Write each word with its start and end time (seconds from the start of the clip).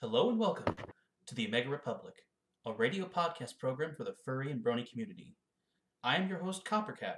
Hello 0.00 0.30
and 0.30 0.38
welcome 0.38 0.76
to 1.26 1.34
the 1.34 1.48
Omega 1.48 1.68
Republic, 1.68 2.14
a 2.64 2.72
radio 2.72 3.04
podcast 3.04 3.58
program 3.58 3.96
for 3.96 4.04
the 4.04 4.14
furry 4.24 4.52
and 4.52 4.64
brony 4.64 4.88
community. 4.88 5.34
I 6.04 6.14
am 6.14 6.28
your 6.28 6.38
host, 6.38 6.64
Coppercat. 6.64 7.16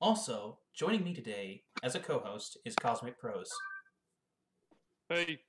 Also, 0.00 0.60
joining 0.72 1.02
me 1.02 1.12
today 1.12 1.64
as 1.82 1.96
a 1.96 1.98
co 1.98 2.20
host 2.20 2.56
is 2.64 2.76
Cosmic 2.76 3.18
Prose. 3.18 3.50
Hey, 5.08 5.40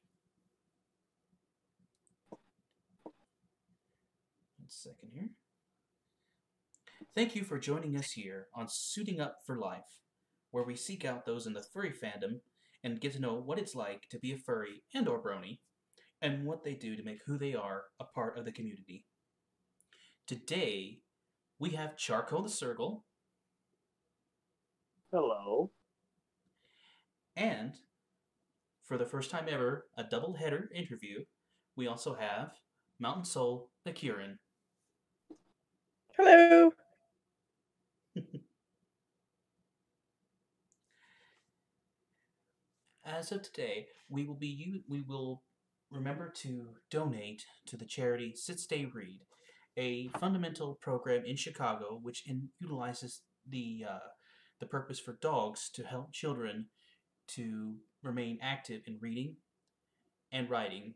One 4.57 4.69
second 4.69 5.09
here. 5.13 5.29
Thank 7.13 7.35
you 7.35 7.43
for 7.43 7.59
joining 7.59 7.95
us 7.95 8.13
here 8.13 8.47
on 8.55 8.65
Suiting 8.67 9.21
Up 9.21 9.35
for 9.45 9.59
Life, 9.59 9.99
where 10.49 10.63
we 10.63 10.75
seek 10.75 11.05
out 11.05 11.27
those 11.27 11.45
in 11.45 11.53
the 11.53 11.61
furry 11.71 11.91
fandom 11.91 12.39
and 12.83 12.99
get 12.99 13.13
to 13.13 13.21
know 13.21 13.35
what 13.35 13.59
it's 13.59 13.75
like 13.75 14.09
to 14.09 14.17
be 14.17 14.33
a 14.33 14.37
furry 14.37 14.81
and 14.95 15.07
or 15.07 15.21
brony, 15.21 15.59
and 16.21 16.45
what 16.45 16.63
they 16.63 16.73
do 16.73 16.95
to 16.95 17.03
make 17.03 17.19
who 17.25 17.37
they 17.37 17.53
are 17.55 17.83
a 17.99 18.03
part 18.03 18.37
of 18.37 18.45
the 18.45 18.51
community. 18.51 19.05
Today, 20.27 20.99
we 21.59 21.71
have 21.71 21.97
Charcoal 21.97 22.43
the 22.43 22.49
Sergal, 22.49 23.03
Hello. 25.11 25.71
and 27.35 27.73
for 28.83 28.97
the 28.97 29.05
first 29.05 29.29
time 29.31 29.45
ever, 29.49 29.87
a 29.97 30.03
double 30.03 30.33
header 30.33 30.69
interview, 30.73 31.23
we 31.75 31.87
also 31.87 32.13
have 32.15 32.51
Mountain 32.99 33.25
Soul 33.25 33.69
the 33.85 33.91
Kirin. 33.91 34.37
Hello. 36.17 36.71
As 43.05 43.31
of 43.31 43.41
today, 43.41 43.87
we 44.09 44.25
will 44.25 44.35
be 44.35 44.47
u- 44.47 44.83
we 44.87 45.01
will 45.01 45.41
remember 45.91 46.29
to 46.29 46.67
donate 46.91 47.45
to 47.67 47.77
the 47.77 47.85
charity 47.85 48.33
Sit 48.35 48.59
Stay 48.59 48.85
Read, 48.85 49.21
a 49.77 50.09
fundamental 50.19 50.77
program 50.81 51.23
in 51.25 51.35
Chicago 51.35 51.99
which 52.01 52.27
in, 52.27 52.49
utilizes 52.59 53.21
the 53.47 53.85
uh, 53.89 54.09
the 54.59 54.65
purpose 54.65 54.99
for 54.99 55.17
dogs 55.21 55.69
to 55.73 55.83
help 55.83 56.11
children 56.11 56.67
to 57.27 57.75
remain 58.03 58.37
active 58.41 58.81
in 58.85 58.97
reading 58.99 59.35
and 60.31 60.49
writing. 60.49 60.95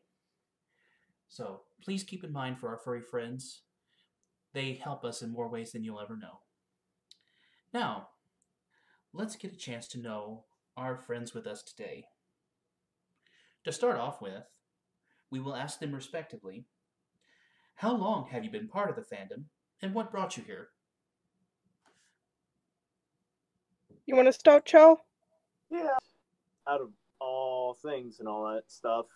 So 1.29 1.61
please 1.83 2.03
keep 2.03 2.23
in 2.23 2.31
mind 2.31 2.59
for 2.59 2.69
our 2.69 2.77
furry 2.77 3.01
friends, 3.01 3.61
they 4.53 4.73
help 4.73 5.03
us 5.03 5.21
in 5.21 5.31
more 5.31 5.49
ways 5.49 5.71
than 5.71 5.83
you'll 5.83 6.01
ever 6.01 6.17
know. 6.17 6.41
Now, 7.73 8.09
let's 9.13 9.35
get 9.35 9.53
a 9.53 9.57
chance 9.57 9.87
to 9.89 9.99
know 9.99 10.45
our 10.77 10.97
friends 10.97 11.33
with 11.33 11.47
us 11.47 11.63
today. 11.63 12.05
To 13.65 13.71
start 13.71 13.97
off 13.97 14.21
with, 14.21 14.43
we 15.33 15.39
will 15.39 15.55
ask 15.55 15.79
them 15.79 15.95
respectively 15.95 16.63
How 17.73 17.91
long 17.91 18.27
have 18.27 18.43
you 18.43 18.51
been 18.51 18.67
part 18.67 18.91
of 18.91 18.95
the 18.95 19.01
fandom, 19.01 19.45
and 19.81 19.91
what 19.91 20.11
brought 20.11 20.37
you 20.37 20.43
here? 20.43 20.67
You 24.05 24.15
want 24.15 24.27
to 24.27 24.33
start, 24.33 24.63
Cho? 24.65 25.01
Yeah. 25.71 25.97
Out 26.69 26.81
of 26.81 26.91
all 27.19 27.73
things 27.73 28.19
and 28.19 28.27
all 28.29 28.53
that 28.53 28.71
stuff, 28.71 29.07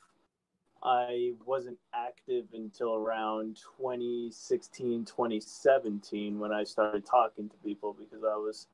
I 0.82 1.34
wasn't 1.46 1.78
active 1.94 2.46
until 2.52 2.96
around 2.96 3.58
2016, 3.78 5.06
2017 5.06 6.40
when 6.40 6.52
I 6.52 6.64
started 6.64 7.06
talking 7.06 7.48
to 7.48 7.56
people 7.58 7.96
because 7.98 8.24
I 8.24 8.38
was, 8.38 8.66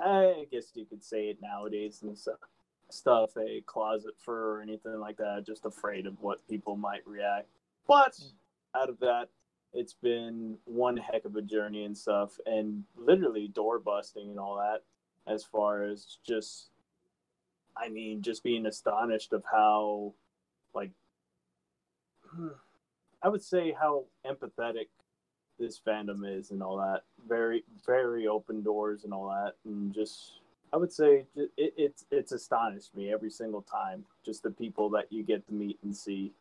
I 0.00 0.46
guess 0.50 0.72
you 0.74 0.84
could 0.84 1.04
say 1.04 1.28
it 1.28 1.38
nowadays 1.40 2.00
and 2.02 2.18
stuff, 2.18 2.40
stuff 2.90 3.36
a 3.36 3.62
closet 3.66 4.14
fur 4.18 4.56
or 4.56 4.62
anything 4.62 4.98
like 4.98 5.16
that, 5.18 5.44
just 5.46 5.66
afraid 5.66 6.06
of 6.06 6.20
what 6.20 6.46
people 6.48 6.76
might 6.76 7.06
react. 7.06 7.48
But 7.86 8.18
out 8.74 8.88
of 8.88 8.98
that, 9.00 9.28
it's 9.72 9.94
been 9.94 10.56
one 10.64 10.96
heck 10.96 11.24
of 11.24 11.36
a 11.36 11.42
journey 11.42 11.84
and 11.84 11.96
stuff, 11.96 12.38
and 12.46 12.84
literally 12.96 13.48
door 13.48 13.78
busting 13.78 14.30
and 14.30 14.38
all 14.38 14.56
that 14.56 14.82
as 15.30 15.44
far 15.44 15.84
as 15.84 16.18
just 16.26 16.70
I 17.80 17.88
mean, 17.88 18.22
just 18.22 18.42
being 18.42 18.66
astonished 18.66 19.32
of 19.32 19.44
how, 19.50 20.14
like, 20.74 20.90
I 23.22 23.28
would 23.28 23.42
say 23.42 23.72
how 23.78 24.04
empathetic 24.26 24.86
this 25.58 25.80
fandom 25.84 26.22
is 26.24 26.50
and 26.50 26.62
all 26.62 26.76
that. 26.78 27.02
Very, 27.28 27.64
very 27.86 28.26
open 28.26 28.62
doors 28.62 29.04
and 29.04 29.12
all 29.12 29.28
that, 29.28 29.54
and 29.64 29.92
just 29.92 30.40
I 30.72 30.76
would 30.76 30.92
say 30.92 31.26
it, 31.36 31.50
it's 31.56 32.04
it's 32.10 32.32
astonished 32.32 32.94
me 32.94 33.12
every 33.12 33.30
single 33.30 33.62
time. 33.62 34.04
Just 34.24 34.42
the 34.42 34.50
people 34.50 34.90
that 34.90 35.12
you 35.12 35.22
get 35.22 35.46
to 35.48 35.54
meet 35.54 35.78
and 35.82 35.96
see. 35.96 36.32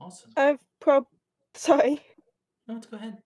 Awesome. 0.00 0.32
I've 0.36 0.58
prob 0.80 1.06
sorry. 1.54 2.02
No, 2.68 2.74
let's 2.74 2.86
go 2.86 2.96
ahead. 2.96 3.18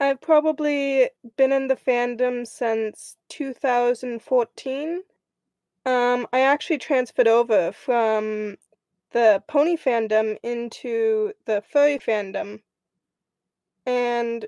I've 0.00 0.20
probably 0.20 1.10
been 1.36 1.52
in 1.52 1.68
the 1.68 1.76
fandom 1.76 2.46
since 2.46 3.16
2014. 3.30 5.02
Um, 5.86 6.26
I 6.32 6.40
actually 6.40 6.78
transferred 6.78 7.28
over 7.28 7.72
from 7.72 8.56
the 9.12 9.42
pony 9.48 9.76
fandom 9.76 10.38
into 10.42 11.32
the 11.46 11.62
furry 11.62 11.98
fandom. 11.98 12.60
And 13.86 14.46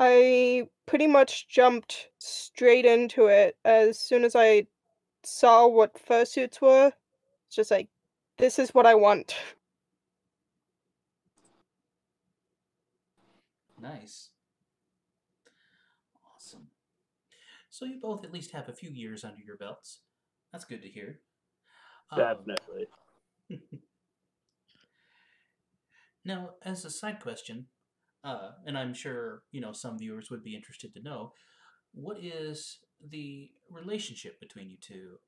I 0.00 0.68
pretty 0.86 1.06
much 1.06 1.48
jumped 1.48 2.08
straight 2.18 2.84
into 2.84 3.26
it 3.26 3.56
as 3.64 3.98
soon 3.98 4.24
as 4.24 4.34
I 4.34 4.66
saw 5.22 5.66
what 5.66 5.94
fursuits 5.94 6.60
were. 6.60 6.92
It's 7.46 7.56
just 7.56 7.70
like, 7.70 7.88
this 8.38 8.58
is 8.58 8.70
what 8.70 8.86
I 8.86 8.94
want. 8.94 9.34
Nice. 13.80 14.30
Awesome. 16.34 16.68
So 17.70 17.84
you 17.84 17.98
both 18.00 18.24
at 18.24 18.32
least 18.32 18.52
have 18.52 18.68
a 18.68 18.72
few 18.72 18.90
years 18.90 19.24
under 19.24 19.42
your 19.42 19.56
belts. 19.56 20.00
That's 20.52 20.64
good 20.64 20.82
to 20.82 20.88
hear. 20.88 21.20
Um, 22.10 22.18
Definitely. 22.18 22.86
Now, 26.24 26.54
as 26.62 26.84
a 26.84 26.90
side 26.90 27.20
question, 27.20 27.66
uh, 28.24 28.52
and 28.66 28.76
I'm 28.76 28.94
sure 28.94 29.42
you 29.52 29.60
know 29.60 29.72
some 29.72 29.98
viewers 29.98 30.30
would 30.30 30.42
be 30.42 30.56
interested 30.56 30.94
to 30.94 31.02
know, 31.02 31.32
what 31.92 32.18
is 32.22 32.78
the 33.10 33.50
relationship 33.70 34.40
between 34.40 34.70
you 34.70 34.76
two? 34.80 35.18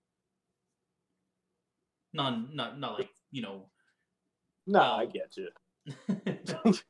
Non, 2.12 2.48
not 2.52 2.80
not 2.80 2.98
like 2.98 3.10
you 3.30 3.42
know. 3.42 3.66
no, 4.66 4.80
I 4.80 5.06
get 5.06 5.36
you. 5.36 5.48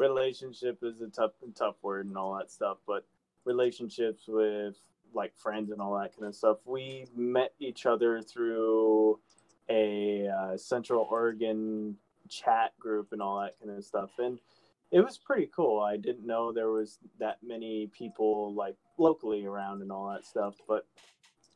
relationship 0.00 0.78
is 0.82 1.02
a 1.02 1.08
tough 1.08 1.32
tough 1.54 1.76
word 1.82 2.06
and 2.06 2.16
all 2.16 2.36
that 2.36 2.50
stuff 2.50 2.78
but 2.86 3.04
relationships 3.44 4.24
with 4.26 4.76
like 5.14 5.36
friends 5.36 5.70
and 5.70 5.80
all 5.80 5.98
that 5.98 6.16
kind 6.16 6.26
of 6.26 6.34
stuff 6.34 6.56
we 6.64 7.04
met 7.14 7.52
each 7.58 7.84
other 7.84 8.22
through 8.22 9.18
a 9.68 10.26
uh, 10.26 10.56
central 10.56 11.06
oregon 11.10 11.94
chat 12.28 12.72
group 12.78 13.08
and 13.12 13.20
all 13.20 13.40
that 13.40 13.58
kind 13.60 13.76
of 13.76 13.84
stuff 13.84 14.10
and 14.18 14.38
it 14.90 15.00
was 15.00 15.18
pretty 15.18 15.50
cool 15.54 15.80
i 15.80 15.96
didn't 15.96 16.26
know 16.26 16.52
there 16.52 16.70
was 16.70 16.98
that 17.18 17.38
many 17.42 17.88
people 17.96 18.52
like 18.54 18.76
locally 18.98 19.44
around 19.44 19.82
and 19.82 19.92
all 19.92 20.10
that 20.10 20.24
stuff 20.24 20.56
but 20.68 20.86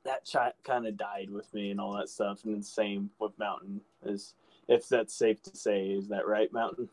that 0.05 0.25
chat 0.25 0.55
kind 0.65 0.87
of 0.87 0.97
died 0.97 1.31
with 1.31 1.53
me 1.55 1.71
and 1.71 1.81
all 1.81 1.97
that 1.97 2.09
stuff 2.09 2.45
and 2.45 2.61
the 2.61 2.65
same 2.65 3.11
with 3.19 3.37
mountain 3.39 3.81
is 4.05 4.35
if 4.69 4.89
that's 4.89 5.15
safe 5.15 5.43
to 5.43 5.57
say 5.57 5.87
is 5.89 6.09
that 6.09 6.27
right 6.27 6.53
mountain 6.53 6.89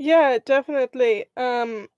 Yeah, 0.00 0.38
definitely. 0.38 1.26
Um, 1.36 1.88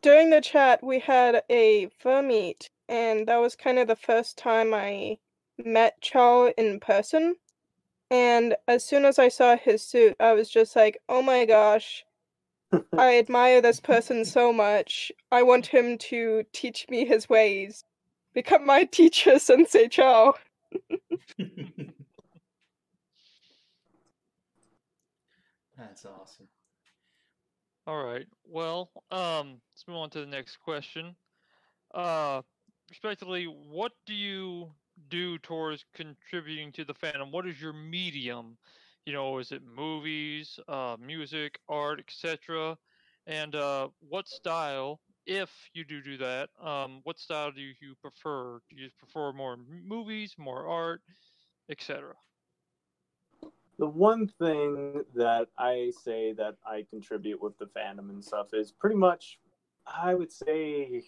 during 0.00 0.30
the 0.30 0.40
chat, 0.40 0.82
we 0.82 1.00
had 1.00 1.42
a 1.50 1.90
fur 1.98 2.22
meet, 2.22 2.70
and 2.88 3.28
that 3.28 3.36
was 3.36 3.54
kind 3.54 3.78
of 3.78 3.88
the 3.88 3.94
first 3.94 4.38
time 4.38 4.72
I 4.72 5.18
met 5.62 6.00
Chow 6.00 6.46
in 6.56 6.80
person. 6.80 7.36
And 8.14 8.54
as 8.68 8.84
soon 8.84 9.04
as 9.04 9.18
I 9.18 9.26
saw 9.26 9.56
his 9.56 9.82
suit, 9.82 10.14
I 10.20 10.34
was 10.34 10.48
just 10.48 10.76
like, 10.76 10.98
oh 11.08 11.20
my 11.20 11.44
gosh, 11.46 12.04
I 12.96 13.18
admire 13.18 13.60
this 13.60 13.80
person 13.80 14.24
so 14.24 14.52
much. 14.52 15.10
I 15.32 15.42
want 15.42 15.66
him 15.66 15.98
to 15.98 16.44
teach 16.52 16.86
me 16.88 17.06
his 17.06 17.28
ways. 17.28 17.82
Become 18.32 18.66
my 18.66 18.84
teacher, 18.92 19.40
Sensei 19.40 19.88
Chow. 19.88 20.34
That's 25.76 26.06
awesome. 26.06 26.46
all 27.88 28.04
right. 28.04 28.26
Well, 28.44 28.92
um, 29.10 29.60
let's 29.72 29.88
move 29.88 29.96
on 29.96 30.10
to 30.10 30.20
the 30.20 30.26
next 30.26 30.58
question. 30.58 31.16
Uh, 31.92 32.42
respectively, 32.90 33.46
what 33.46 33.90
do 34.06 34.14
you 34.14 34.70
do 35.08 35.38
towards 35.38 35.84
contributing 35.94 36.72
to 36.72 36.84
the 36.84 36.94
fandom? 36.94 37.30
What 37.30 37.46
is 37.46 37.60
your 37.60 37.72
medium? 37.72 38.56
You 39.06 39.12
know, 39.12 39.38
is 39.38 39.52
it 39.52 39.62
movies, 39.62 40.58
uh, 40.68 40.96
music, 40.98 41.58
art, 41.68 42.00
etc.? 42.00 42.76
And 43.26 43.54
uh, 43.54 43.88
what 44.00 44.28
style 44.28 45.00
if 45.26 45.50
you 45.72 45.84
do 45.84 46.02
do 46.02 46.16
that, 46.18 46.50
um, 46.62 47.00
what 47.04 47.18
style 47.18 47.50
do 47.50 47.60
you 47.60 47.94
prefer? 48.00 48.60
Do 48.70 48.76
you 48.76 48.90
prefer 48.98 49.32
more 49.32 49.56
movies, 49.56 50.34
more 50.38 50.66
art, 50.66 51.00
etc.? 51.70 52.14
The 53.78 53.86
one 53.86 54.28
thing 54.28 55.02
that 55.14 55.48
I 55.58 55.92
say 56.04 56.32
that 56.34 56.56
I 56.64 56.86
contribute 56.88 57.42
with 57.42 57.58
the 57.58 57.66
fandom 57.66 58.10
and 58.10 58.24
stuff 58.24 58.48
is 58.52 58.70
pretty 58.70 58.96
much, 58.96 59.40
I 59.86 60.14
would 60.14 60.30
say, 60.30 61.02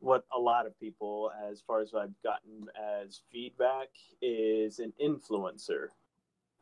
what 0.00 0.24
a 0.36 0.38
lot 0.40 0.66
of 0.66 0.78
people, 0.80 1.30
as 1.48 1.60
far 1.60 1.80
as 1.80 1.94
I've 1.94 2.14
gotten 2.22 2.68
as 2.76 3.22
feedback, 3.30 3.88
is 4.20 4.78
an 4.78 4.92
influencer. 5.02 5.88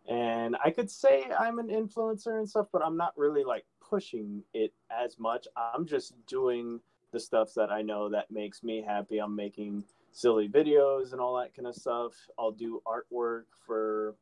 And 0.09 0.57
I 0.65 0.71
could 0.71 0.91
say 0.91 1.25
I'm 1.39 1.59
an 1.59 1.69
influencer 1.69 2.39
and 2.39 2.49
stuff, 2.49 2.67
but 2.73 2.83
I'm 2.83 2.97
not 2.97 3.17
really 3.17 3.45
like 3.45 3.65
pushing 3.81 4.43
it 4.55 4.73
as 4.91 5.19
much. 5.19 5.47
I'm 5.57 5.87
just 5.87 6.15
doing 6.27 6.81
the 7.13 7.21
stuff 7.21 7.55
that 7.55 7.71
I 7.71 7.83
know 7.83 8.09
that 8.09 8.31
makes 8.31 8.63
me 8.63 8.83
happy. 8.83 9.19
I'm 9.19 9.37
making 9.37 9.85
silly 10.13 10.49
videos 10.49 11.13
and 11.13 11.21
all 11.21 11.37
that 11.39 11.55
kind 11.55 11.69
of 11.69 11.75
stuff. 11.75 12.13
I'll 12.39 12.53
do 12.53 12.83
artwork 12.87 13.45
for 13.67 14.15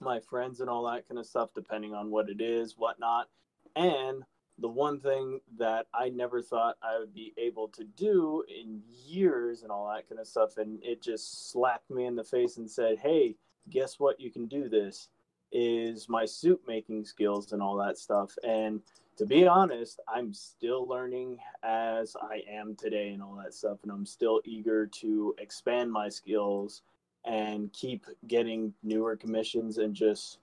my 0.00 0.20
friends 0.20 0.60
and 0.60 0.70
all 0.70 0.84
that 0.84 1.06
kind 1.08 1.18
of 1.18 1.26
stuff, 1.26 1.50
depending 1.54 1.94
on 1.94 2.10
what 2.10 2.28
it 2.28 2.40
is, 2.40 2.76
whatnot. 2.76 3.28
And 3.76 4.22
the 4.58 4.68
one 4.68 5.00
thing 5.00 5.40
that 5.58 5.86
I 5.94 6.08
never 6.08 6.42
thought 6.42 6.76
I 6.82 6.98
would 6.98 7.14
be 7.14 7.32
able 7.38 7.68
to 7.68 7.84
do 7.84 8.44
in 8.48 8.82
years 9.06 9.62
and 9.62 9.70
all 9.70 9.88
that 9.94 10.08
kind 10.08 10.20
of 10.20 10.26
stuff, 10.26 10.58
and 10.58 10.78
it 10.82 11.02
just 11.02 11.50
slapped 11.50 11.90
me 11.90 12.06
in 12.06 12.16
the 12.16 12.24
face 12.24 12.56
and 12.56 12.70
said, 12.70 12.98
Hey, 12.98 13.36
guess 13.70 14.00
what? 14.00 14.20
You 14.20 14.30
can 14.30 14.46
do 14.46 14.68
this 14.68 15.08
is 15.52 16.08
my 16.08 16.24
suit 16.26 16.60
making 16.66 17.04
skills 17.04 17.52
and 17.52 17.62
all 17.62 17.76
that 17.76 17.98
stuff. 17.98 18.36
And 18.44 18.80
to 19.16 19.26
be 19.26 19.46
honest, 19.46 20.00
I'm 20.06 20.32
still 20.32 20.86
learning 20.86 21.38
as 21.62 22.16
I 22.20 22.42
am 22.48 22.76
today 22.76 23.10
and 23.10 23.22
all 23.22 23.40
that 23.42 23.54
stuff. 23.54 23.78
And 23.82 23.90
I'm 23.90 24.06
still 24.06 24.40
eager 24.44 24.86
to 24.86 25.34
expand 25.38 25.90
my 25.90 26.08
skills 26.08 26.82
and 27.24 27.72
keep 27.72 28.06
getting 28.26 28.72
newer 28.82 29.16
commissions 29.16 29.78
and 29.78 29.94
just 29.94 30.38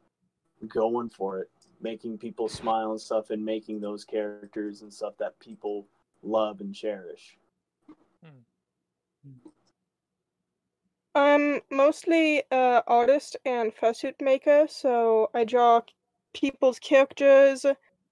going 0.67 1.09
for 1.09 1.39
it, 1.39 1.49
making 1.81 2.17
people 2.17 2.47
smile 2.49 2.91
and 2.91 3.01
stuff, 3.01 3.29
and 3.29 3.43
making 3.43 3.79
those 3.79 4.03
characters 4.03 4.81
and 4.81 4.93
stuff 4.93 5.17
that 5.17 5.39
people 5.39 5.87
love 6.23 6.61
and 6.61 6.73
cherish. 6.73 7.37
Hmm. 8.23 9.49
I'm 11.15 11.61
mostly 11.71 12.43
an 12.51 12.81
artist 12.87 13.37
and 13.45 13.73
fursuit 13.73 14.21
maker, 14.21 14.67
so 14.69 15.29
I 15.33 15.45
draw 15.45 15.81
people's 16.33 16.79
characters 16.79 17.65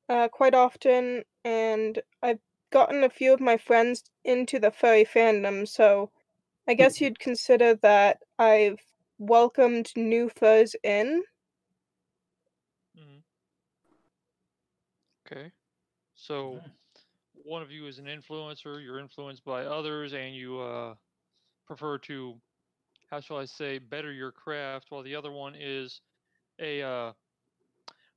uh, 0.09 0.27
quite 0.29 0.55
often, 0.55 1.23
and 1.43 2.01
I've 2.21 2.39
gotten 2.71 3.03
a 3.03 3.09
few 3.09 3.33
of 3.33 3.41
my 3.41 3.57
friends 3.57 4.03
into 4.23 4.57
the 4.57 4.71
furry 4.71 5.05
fandom, 5.05 5.67
so 5.67 6.11
I 6.67 6.75
guess 6.75 6.97
hmm. 6.97 7.05
you'd 7.05 7.19
consider 7.19 7.75
that 7.75 8.19
I've 8.39 8.79
welcomed 9.19 9.91
new 9.95 10.29
furs 10.29 10.75
in. 10.83 11.23
Mm-hmm. 12.97 13.19
Okay. 15.33 15.51
So 16.15 16.61
one 17.43 17.61
of 17.63 17.71
you 17.71 17.87
is 17.87 17.97
an 17.99 18.05
influencer, 18.05 18.83
you're 18.83 18.99
influenced 18.99 19.43
by 19.43 19.65
others, 19.65 20.13
and 20.13 20.35
you 20.35 20.59
uh, 20.59 20.95
prefer 21.65 21.97
to, 21.99 22.35
how 23.09 23.19
shall 23.19 23.37
I 23.37 23.45
say, 23.45 23.79
better 23.79 24.11
your 24.11 24.31
craft, 24.31 24.87
while 24.89 25.03
the 25.03 25.15
other 25.15 25.31
one 25.31 25.55
is 25.59 26.01
a 26.59 26.81
uh, 26.83 27.13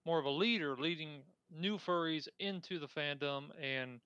more 0.05 0.19
of 0.19 0.27
a 0.27 0.31
leader, 0.31 0.77
leading 0.77 1.23
new 1.51 1.79
furries 1.79 2.29
into 2.39 2.79
the 2.79 2.87
fandom 2.87 3.51
and 3.61 4.01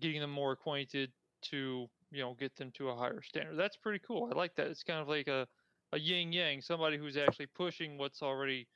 getting 0.00 0.20
them 0.20 0.30
more 0.30 0.52
acquainted 0.52 1.10
to 1.42 1.88
you 2.10 2.22
know 2.22 2.34
get 2.34 2.56
them 2.56 2.70
to 2.72 2.88
a 2.88 2.96
higher 2.96 3.22
standard. 3.22 3.56
That's 3.56 3.76
pretty 3.76 4.00
cool. 4.06 4.28
I 4.32 4.36
like 4.36 4.54
that. 4.56 4.68
It's 4.68 4.82
kind 4.84 5.00
of 5.00 5.08
like 5.08 5.28
a 5.28 5.46
a 5.92 5.98
yin 5.98 6.32
yang, 6.32 6.62
somebody 6.62 6.96
who's 6.96 7.16
actually 7.16 7.46
pushing 7.46 7.98
what's 7.98 8.22
already 8.22 8.66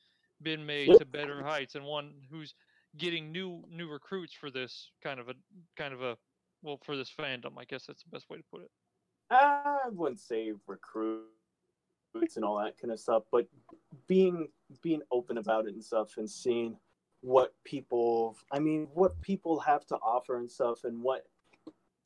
been 0.43 0.67
made 0.67 0.95
to 0.97 1.07
better 1.07 1.43
heights, 1.43 1.75
and 1.75 1.85
one 1.85 2.13
who's 2.31 2.55
getting 2.99 3.33
new 3.33 3.63
new 3.71 3.89
recruits 3.89 4.33
for 4.33 4.51
this 4.51 4.91
kind 5.03 5.21
of 5.21 5.29
a 5.29 5.35
kind 5.77 5.93
of 5.93 6.03
a 6.03 6.17
well 6.63 6.79
for 6.85 6.97
this 6.97 7.11
fandom. 7.11 7.53
I 7.59 7.65
guess 7.65 7.87
that's 7.87 8.03
the 8.03 8.11
best 8.11 8.29
way 8.31 8.39
to 8.39 8.45
put 8.51 8.63
it. 8.63 8.71
I 9.31 9.89
wouldn't 9.91 10.21
say 10.21 10.53
recruits 10.67 11.27
and 12.37 12.45
all 12.45 12.59
that 12.63 12.79
kind 12.79 12.93
of 12.93 13.01
stuff, 13.01 13.25
but 13.31 13.47
being 14.07 14.49
being 14.83 15.03
open 15.11 15.39
about 15.39 15.67
it 15.67 15.75
and 15.75 15.85
stuff, 15.85 16.17
and 16.17 16.29
seeing 16.31 16.77
what 17.23 17.55
people, 17.65 18.37
I 18.53 18.59
mean, 18.59 18.89
what 18.95 19.21
people 19.21 19.59
have 19.61 19.87
to 19.87 19.97
offer 19.97 20.39
and 20.39 20.51
stuff, 20.51 20.85
and 20.85 21.03
what 21.03 21.27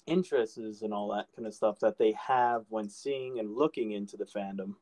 interests 0.06 0.82
and 0.82 0.94
all 0.94 1.08
that 1.14 1.26
kind 1.36 1.46
of 1.46 1.54
stuff 1.54 1.78
that 1.80 1.98
they 1.98 2.12
have 2.12 2.64
when 2.68 2.88
seeing 2.88 3.38
and 3.38 3.54
looking 3.54 3.92
into 3.92 4.16
the 4.16 4.24
fandom. 4.24 4.74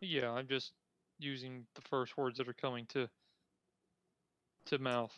Yeah, 0.00 0.30
I'm 0.30 0.48
just 0.48 0.72
using 1.18 1.66
the 1.74 1.82
first 1.82 2.16
words 2.16 2.38
that 2.38 2.48
are 2.48 2.54
coming 2.54 2.86
to 2.86 3.08
to 4.66 4.78
mouth. 4.78 5.14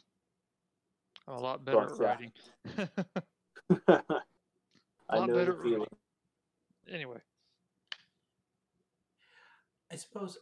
I'm 1.27 1.35
a 1.35 1.41
lot 1.41 1.65
better 1.65 1.83
at 1.83 1.99
writing. 1.99 2.33
I 5.11 5.27
know 5.27 5.45
the 5.45 5.59
feeling. 5.62 5.89
Anyway. 6.91 7.19
I 9.93 9.97
suppose 9.97 10.39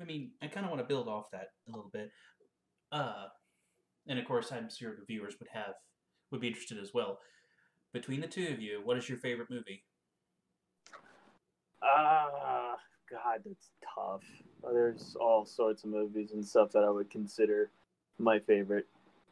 I 0.00 0.04
mean, 0.04 0.32
I 0.42 0.46
kind 0.46 0.66
of 0.66 0.70
want 0.70 0.82
to 0.82 0.88
build 0.88 1.08
off 1.08 1.30
that 1.32 1.48
a 1.68 1.70
little 1.70 1.90
bit. 1.92 2.10
Uh 2.92 3.26
and 4.08 4.18
of 4.18 4.24
course, 4.24 4.52
I'm 4.52 4.68
sure 4.70 4.94
the 4.94 5.04
viewers 5.06 5.34
would 5.38 5.48
have 5.52 5.74
would 6.30 6.40
be 6.40 6.48
interested 6.48 6.78
as 6.78 6.92
well. 6.94 7.18
Between 7.92 8.20
the 8.20 8.26
two 8.26 8.48
of 8.48 8.60
you, 8.60 8.80
what 8.84 8.96
is 8.96 9.08
your 9.08 9.18
favorite 9.18 9.50
movie? 9.50 9.84
Ah, 11.82 12.72
uh, 12.72 12.76
God, 13.10 13.40
that's 13.44 13.70
tough. 13.94 14.22
There's 14.72 15.16
all 15.20 15.44
sorts 15.44 15.84
of 15.84 15.90
movies 15.90 16.32
and 16.32 16.44
stuff 16.44 16.72
that 16.72 16.82
I 16.82 16.90
would 16.90 17.10
consider 17.10 17.70
my 18.18 18.40
favorite. 18.40 18.86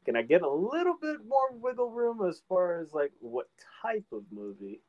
Can 0.05 0.17
I 0.17 0.23
get 0.23 0.43
a 0.43 0.49
little 0.49 0.97
bit 1.01 1.27
more 1.27 1.51
wiggle 1.53 1.91
room 1.91 2.27
as 2.29 2.43
far 2.49 2.81
as 2.81 2.93
like 2.93 3.13
what 3.21 3.49
type 3.83 4.05
of 4.13 4.23
movie? 4.31 4.81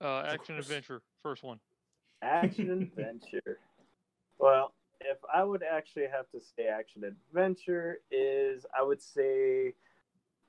Uh, 0.00 0.24
action 0.26 0.56
adventure, 0.58 1.02
first 1.22 1.42
one. 1.42 1.60
Action 2.22 2.70
adventure. 2.96 3.58
Well, 4.38 4.74
if 5.00 5.18
I 5.32 5.44
would 5.44 5.62
actually 5.62 6.06
have 6.10 6.28
to 6.30 6.40
say 6.40 6.66
action 6.66 7.04
adventure 7.04 7.98
is 8.10 8.64
I 8.76 8.82
would 8.82 9.02
say 9.02 9.74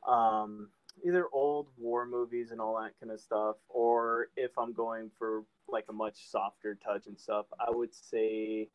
um, 0.07 0.69
either 1.05 1.27
old 1.33 1.67
war 1.77 2.05
movies 2.05 2.51
and 2.51 2.61
all 2.61 2.79
that 2.81 2.93
kind 2.99 3.11
of 3.11 3.19
stuff, 3.19 3.57
or 3.69 4.29
if 4.37 4.51
I'm 4.57 4.73
going 4.73 5.11
for 5.19 5.43
like 5.67 5.85
a 5.89 5.93
much 5.93 6.29
softer 6.29 6.77
touch 6.83 7.07
and 7.07 7.19
stuff, 7.19 7.45
I 7.59 7.69
would 7.69 7.93
say 7.93 8.69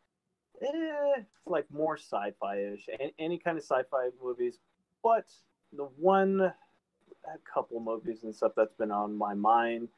eh, 0.62 1.23
like 1.47 1.66
more 1.70 1.97
sci-fi-ish, 1.97 2.88
any 3.18 3.38
kind 3.38 3.56
of 3.56 3.64
sci-fi 3.64 4.09
movies. 4.23 4.59
But 5.02 5.26
the 5.73 5.88
one, 5.97 6.40
a 6.40 7.38
couple 7.52 7.80
movies 7.80 8.25
and 8.25 8.35
stuff 8.35 8.52
that's 8.56 8.75
been 8.75 8.90
on 8.90 9.16
my 9.16 9.35
mind 9.35 9.88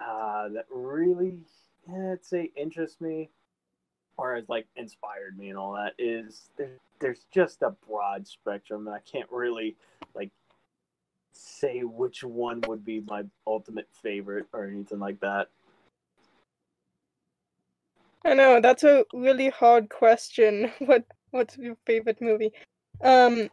uh, 0.00 0.48
that 0.48 0.66
really, 0.70 1.38
eh, 1.88 2.12
I'd 2.12 2.24
say, 2.24 2.50
interests 2.56 3.00
me 3.00 3.30
or 4.18 4.34
has 4.34 4.48
like 4.48 4.66
inspired 4.76 5.38
me 5.38 5.50
and 5.50 5.58
all 5.58 5.74
that 5.74 5.92
is 5.98 6.48
there, 6.56 6.78
there's 7.00 7.26
just 7.32 7.62
a 7.62 7.74
broad 7.86 8.26
spectrum 8.26 8.86
and 8.86 8.96
I 8.96 9.00
can't 9.00 9.30
really 9.30 9.76
like 10.14 10.30
say 11.32 11.80
which 11.80 12.24
one 12.24 12.62
would 12.66 12.84
be 12.84 13.02
my 13.06 13.24
ultimate 13.46 13.88
favorite 14.02 14.46
or 14.52 14.64
anything 14.64 14.98
like 14.98 15.20
that. 15.20 15.48
I 18.26 18.34
know 18.34 18.60
that's 18.60 18.82
a 18.82 19.04
really 19.14 19.50
hard 19.50 19.88
question. 19.88 20.72
What 20.80 21.04
what's 21.30 21.56
your 21.56 21.76
favorite 21.86 22.20
movie? 22.20 22.52
Um, 23.00 23.50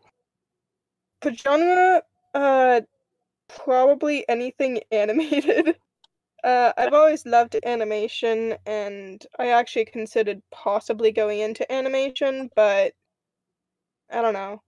for 1.22 1.32
genre, 1.32 2.02
uh, 2.34 2.82
probably 3.48 4.28
anything 4.28 4.82
animated. 4.92 5.76
Uh, 6.44 6.74
I've 6.76 6.94
always 6.94 7.24
loved 7.28 7.56
animation, 7.64 8.56
and 8.66 9.24
I 9.38 9.50
actually 9.50 9.86
considered 9.86 10.42
possibly 10.52 11.12
going 11.12 11.40
into 11.40 11.72
animation, 11.72 12.50
but 12.56 12.94
I 14.10 14.22
don't 14.24 14.34
know. 14.34 14.64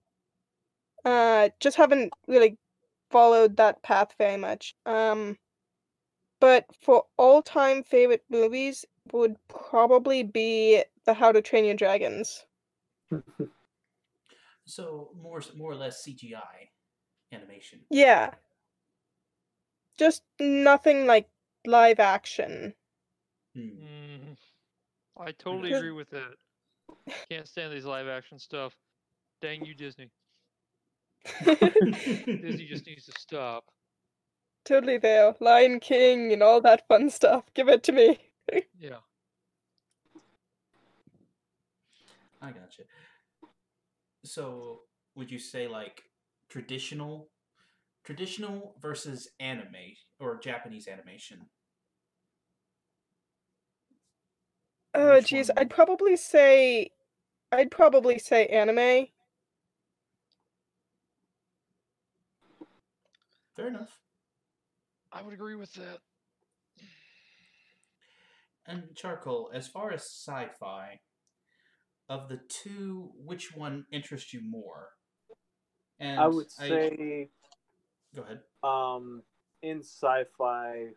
Uh, 1.04 1.50
just 1.60 1.78
haven't 1.78 2.14
really 2.28 2.60
followed 3.10 3.58
that 3.58 3.82
path 3.82 4.14
very 4.20 4.38
much. 4.38 4.76
Um, 4.86 5.38
but 6.40 6.66
for 6.80 7.06
all-time 7.18 7.84
favorite 7.84 8.24
movies 8.30 8.86
would 9.14 9.36
probably 9.48 10.24
be 10.24 10.84
the 11.06 11.14
How 11.14 11.32
to 11.32 11.42
Train 11.42 11.66
Your 11.66 11.76
Dragons. 11.76 12.46
so 14.66 15.10
more 15.22 15.42
more 15.56 15.72
or 15.72 15.76
less 15.76 16.06
CGI 16.06 16.70
animation. 17.32 17.82
Yeah. 17.90 18.32
Just 19.98 20.24
nothing 20.40 21.06
like 21.06 21.30
live 21.66 22.00
action. 22.00 22.74
Mm, 23.58 24.36
I 25.18 25.32
totally 25.32 25.72
agree 25.72 25.92
with 25.92 26.10
that. 26.10 26.34
Can't 27.30 27.48
stand 27.48 27.72
these 27.74 27.86
live 27.86 28.08
action 28.08 28.38
stuff. 28.38 28.76
Dang 29.42 29.64
you, 29.64 29.74
Disney. 29.74 30.10
Disney 31.46 32.68
just 32.70 32.86
needs 32.86 33.06
to 33.06 33.14
stop. 33.20 33.66
totally 34.66 34.98
there. 34.98 35.34
Lion 35.40 35.80
King 35.80 36.34
and 36.34 36.44
all 36.44 36.62
that 36.62 36.88
fun 36.88 37.10
stuff. 37.10 37.46
Give 37.54 37.70
it 37.70 37.84
to 37.84 37.92
me. 37.92 38.20
Yeah. 38.80 39.00
I 42.42 42.52
gotcha. 42.52 42.84
So, 44.26 44.82
would 45.16 45.32
you 45.32 45.40
say 45.40 45.68
like 45.68 46.04
traditional, 46.50 47.30
traditional 48.04 48.76
versus 48.82 49.30
anime 49.40 49.96
or 50.20 50.38
Japanese 50.40 50.88
animation? 50.88 51.50
Oh, 54.96 55.20
Which 55.20 55.30
geez, 55.30 55.50
one? 55.50 55.58
I'd 55.58 55.70
probably 55.70 56.16
say, 56.16 56.90
I'd 57.52 57.72
probably 57.72 58.20
say 58.20 58.48
anime. 58.48 59.08
Fair 63.56 63.68
enough. 63.68 64.00
I 65.12 65.22
would 65.22 65.34
agree 65.34 65.56
with 65.56 65.74
that. 65.74 66.00
And 68.68 68.96
charcoal, 68.96 69.52
as 69.54 69.68
far 69.68 69.92
as 69.92 70.02
sci-fi, 70.02 71.00
of 72.10 72.30
the 72.30 72.40
two, 72.50 73.12
which 73.24 73.56
one 73.56 73.86
interests 73.92 74.34
you 74.34 74.42
more? 74.42 74.90
And 76.00 76.20
I 76.20 76.28
would 76.28 76.52
say 76.52 77.30
go 78.16 78.24
ahead. 78.24 78.42
um 78.64 79.22
in 79.62 79.80
sci-fi 79.80 80.88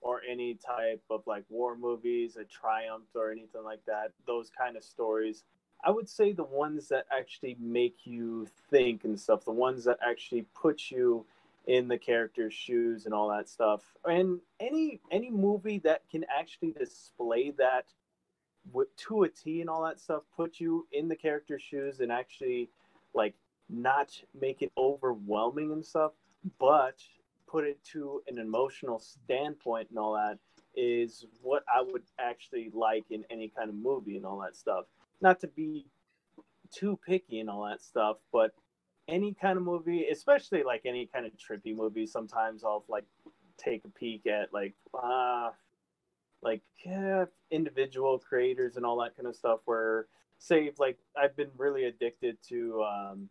or 0.00 0.20
any 0.28 0.54
type 0.54 1.02
of 1.10 1.22
like 1.26 1.44
war 1.48 1.76
movies, 1.76 2.36
a 2.36 2.44
triumph 2.44 3.04
or 3.14 3.30
anything 3.30 3.64
like 3.64 3.84
that, 3.86 4.12
those 4.26 4.50
kind 4.50 4.76
of 4.76 4.84
stories. 4.84 5.44
I 5.84 5.90
would 5.90 6.08
say 6.08 6.32
the 6.32 6.44
ones 6.44 6.88
that 6.88 7.06
actually 7.16 7.56
make 7.60 7.98
you 8.04 8.46
think 8.70 9.04
and 9.04 9.18
stuff, 9.18 9.44
the 9.44 9.52
ones 9.52 9.84
that 9.84 9.98
actually 10.06 10.42
put 10.54 10.90
you 10.90 11.24
in 11.68 11.86
the 11.86 11.98
character's 11.98 12.54
shoes 12.54 13.04
and 13.04 13.14
all 13.14 13.28
that 13.28 13.48
stuff. 13.48 13.82
And 14.04 14.40
any 14.58 15.00
any 15.12 15.30
movie 15.30 15.78
that 15.80 16.02
can 16.10 16.24
actually 16.34 16.72
display 16.72 17.52
that 17.58 17.84
with, 18.72 18.88
to 18.96 19.24
a 19.24 19.28
T 19.28 19.60
and 19.60 19.68
all 19.68 19.84
that 19.84 20.00
stuff, 20.00 20.22
put 20.34 20.58
you 20.58 20.88
in 20.92 21.08
the 21.08 21.14
character's 21.14 21.62
shoes 21.62 22.00
and 22.00 22.10
actually 22.10 22.70
like 23.14 23.34
not 23.68 24.10
make 24.38 24.62
it 24.62 24.72
overwhelming 24.78 25.70
and 25.72 25.84
stuff, 25.84 26.12
but 26.58 26.96
put 27.46 27.64
it 27.64 27.82
to 27.92 28.22
an 28.28 28.38
emotional 28.38 28.98
standpoint 28.98 29.90
and 29.90 29.98
all 29.98 30.14
that 30.14 30.38
is 30.74 31.26
what 31.42 31.64
I 31.72 31.82
would 31.82 32.04
actually 32.18 32.70
like 32.72 33.04
in 33.10 33.24
any 33.30 33.52
kind 33.54 33.68
of 33.68 33.74
movie 33.74 34.16
and 34.16 34.24
all 34.24 34.40
that 34.40 34.56
stuff. 34.56 34.86
Not 35.20 35.40
to 35.40 35.48
be 35.48 35.86
too 36.72 36.98
picky 37.06 37.40
and 37.40 37.50
all 37.50 37.66
that 37.68 37.82
stuff, 37.82 38.18
but 38.32 38.52
any 39.08 39.34
kind 39.34 39.56
of 39.56 39.64
movie, 39.64 40.06
especially 40.10 40.62
like 40.62 40.82
any 40.84 41.06
kind 41.06 41.26
of 41.26 41.32
trippy 41.32 41.74
movie, 41.74 42.06
sometimes 42.06 42.62
I'll 42.62 42.84
like 42.88 43.04
take 43.56 43.84
a 43.84 43.88
peek 43.88 44.26
at 44.26 44.52
like 44.52 44.74
uh 44.94 45.50
like 46.42 46.62
yeah, 46.84 47.24
individual 47.50 48.18
creators 48.18 48.76
and 48.76 48.86
all 48.86 49.00
that 49.02 49.16
kind 49.16 49.26
of 49.26 49.34
stuff 49.34 49.60
where 49.64 50.06
say 50.38 50.70
like 50.78 50.98
I've 51.20 51.36
been 51.36 51.50
really 51.56 51.84
addicted 51.84 52.36
to 52.48 52.84
um 52.84 53.28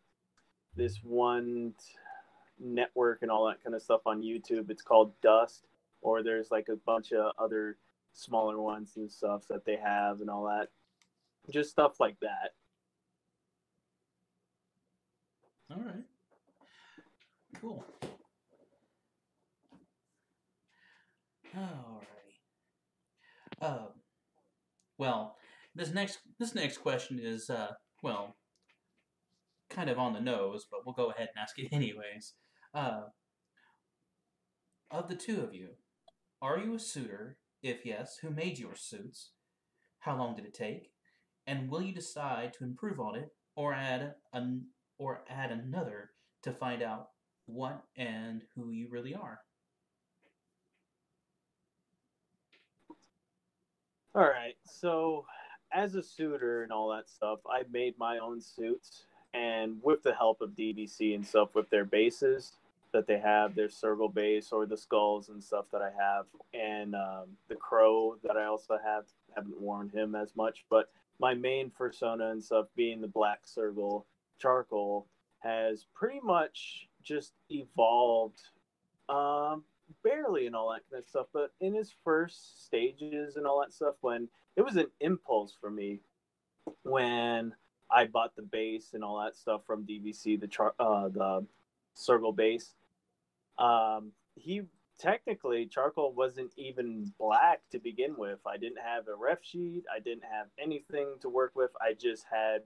this 0.75 0.97
one 1.03 1.73
network 2.59 3.21
and 3.21 3.31
all 3.31 3.47
that 3.47 3.63
kind 3.63 3.75
of 3.75 3.81
stuff 3.81 4.01
on 4.05 4.21
YouTube. 4.21 4.69
It's 4.69 4.81
called 4.81 5.13
Dust, 5.21 5.65
or 6.01 6.23
there's 6.23 6.51
like 6.51 6.69
a 6.69 6.75
bunch 6.75 7.11
of 7.11 7.31
other 7.37 7.77
smaller 8.13 8.59
ones 8.59 8.93
and 8.97 9.11
stuff 9.11 9.47
that 9.49 9.65
they 9.65 9.75
have 9.75 10.21
and 10.21 10.29
all 10.29 10.45
that. 10.45 10.69
Just 11.51 11.69
stuff 11.69 11.99
like 11.99 12.19
that. 12.21 12.53
All 15.69 15.81
right. 15.83 16.03
Cool. 17.59 17.83
All 21.55 22.01
right. 23.61 23.67
Um. 23.69 23.89
Well, 24.97 25.37
this 25.75 25.93
next 25.93 26.19
this 26.39 26.55
next 26.55 26.77
question 26.79 27.19
is 27.21 27.49
uh 27.49 27.73
well 28.03 28.35
kind 29.69 29.89
of 29.89 29.99
on 29.99 30.13
the 30.13 30.21
nose, 30.21 30.65
but 30.69 30.81
we'll 30.85 30.95
go 30.95 31.09
ahead 31.11 31.29
and 31.35 31.41
ask 31.41 31.57
it 31.59 31.69
anyways. 31.71 32.33
Uh, 32.73 33.03
of 34.91 35.07
the 35.09 35.15
two 35.15 35.41
of 35.41 35.53
you, 35.53 35.69
are 36.41 36.59
you 36.59 36.75
a 36.75 36.79
suitor? 36.79 37.37
If 37.63 37.85
yes, 37.85 38.17
who 38.21 38.29
made 38.29 38.59
your 38.59 38.75
suits? 38.75 39.31
How 39.99 40.17
long 40.17 40.35
did 40.35 40.45
it 40.45 40.53
take? 40.53 40.91
And 41.45 41.69
will 41.69 41.81
you 41.81 41.93
decide 41.93 42.53
to 42.53 42.63
improve 42.63 42.99
on 42.99 43.15
it 43.15 43.29
or 43.55 43.73
add 43.73 44.15
an 44.33 44.67
or 44.97 45.21
add 45.29 45.51
another 45.51 46.11
to 46.43 46.51
find 46.51 46.81
out 46.81 47.09
what 47.45 47.83
and 47.95 48.41
who 48.55 48.71
you 48.71 48.87
really 48.89 49.13
are? 49.13 49.39
All 54.15 54.23
right. 54.23 54.55
So, 54.65 55.25
as 55.71 55.95
a 55.95 56.01
suitor 56.01 56.63
and 56.63 56.71
all 56.71 56.89
that 56.89 57.09
stuff, 57.09 57.39
I 57.49 57.63
made 57.71 57.93
my 57.99 58.17
own 58.17 58.41
suits, 58.41 59.03
and 59.33 59.77
with 59.83 60.01
the 60.01 60.13
help 60.13 60.41
of 60.41 60.51
DBC 60.51 61.13
and 61.13 61.25
stuff, 61.25 61.53
with 61.53 61.69
their 61.69 61.85
bases 61.85 62.53
that 62.93 63.05
they 63.05 63.19
have, 63.19 63.53
their 63.53 63.67
sergal 63.67 64.11
base 64.11 64.51
or 64.51 64.65
the 64.65 64.77
skulls 64.77 65.29
and 65.29 65.43
stuff 65.43 65.65
that 65.71 65.81
I 65.81 65.91
have, 65.91 66.25
and 66.53 66.95
um, 66.95 67.25
the 67.47 67.55
crow 67.55 68.15
that 68.23 68.37
I 68.37 68.45
also 68.45 68.77
have. 68.83 69.05
Haven't 69.35 69.61
worn 69.61 69.89
him 69.89 70.15
as 70.15 70.35
much, 70.35 70.65
but 70.67 70.89
my 71.19 71.35
main 71.35 71.69
persona 71.69 72.31
and 72.31 72.43
stuff, 72.43 72.65
being 72.75 73.01
the 73.01 73.07
black 73.07 73.41
sergal 73.45 74.03
charcoal, 74.39 75.07
has 75.39 75.85
pretty 75.95 76.19
much 76.23 76.87
just 77.03 77.33
evolved 77.49 78.41
um, 79.09 79.63
barely 80.03 80.47
and 80.47 80.55
all 80.55 80.71
that 80.71 80.81
kind 80.91 81.01
of 81.03 81.09
stuff. 81.09 81.27
But 81.33 81.51
in 81.61 81.73
his 81.73 81.93
first 82.03 82.65
stages 82.65 83.35
and 83.35 83.45
all 83.45 83.61
that 83.61 83.73
stuff, 83.73 83.95
when 84.01 84.27
it 84.55 84.61
was 84.61 84.75
an 84.75 84.87
impulse 84.99 85.55
for 85.59 85.69
me 85.69 86.01
when 86.83 87.53
I 87.91 88.05
bought 88.05 88.35
the 88.35 88.41
base 88.41 88.89
and 88.93 89.03
all 89.03 89.23
that 89.23 89.35
stuff 89.35 89.61
from 89.65 89.85
DVC, 89.85 90.39
the 90.39 90.47
char- 90.47 90.75
uh, 90.79 91.09
the 91.09 91.45
sergal 91.95 92.35
base. 92.35 92.75
Um, 93.57 94.11
he 94.35 94.63
technically 94.99 95.65
charcoal 95.67 96.13
wasn't 96.13 96.51
even 96.57 97.11
black 97.19 97.61
to 97.71 97.79
begin 97.79 98.15
with. 98.17 98.39
I 98.45 98.57
didn't 98.57 98.81
have 98.83 99.07
a 99.07 99.15
ref 99.15 99.43
sheet. 99.43 99.83
I 99.93 99.99
didn't 99.99 100.23
have 100.31 100.47
anything 100.59 101.15
to 101.21 101.29
work 101.29 101.53
with. 101.55 101.71
I 101.81 101.93
just 101.93 102.25
had 102.31 102.63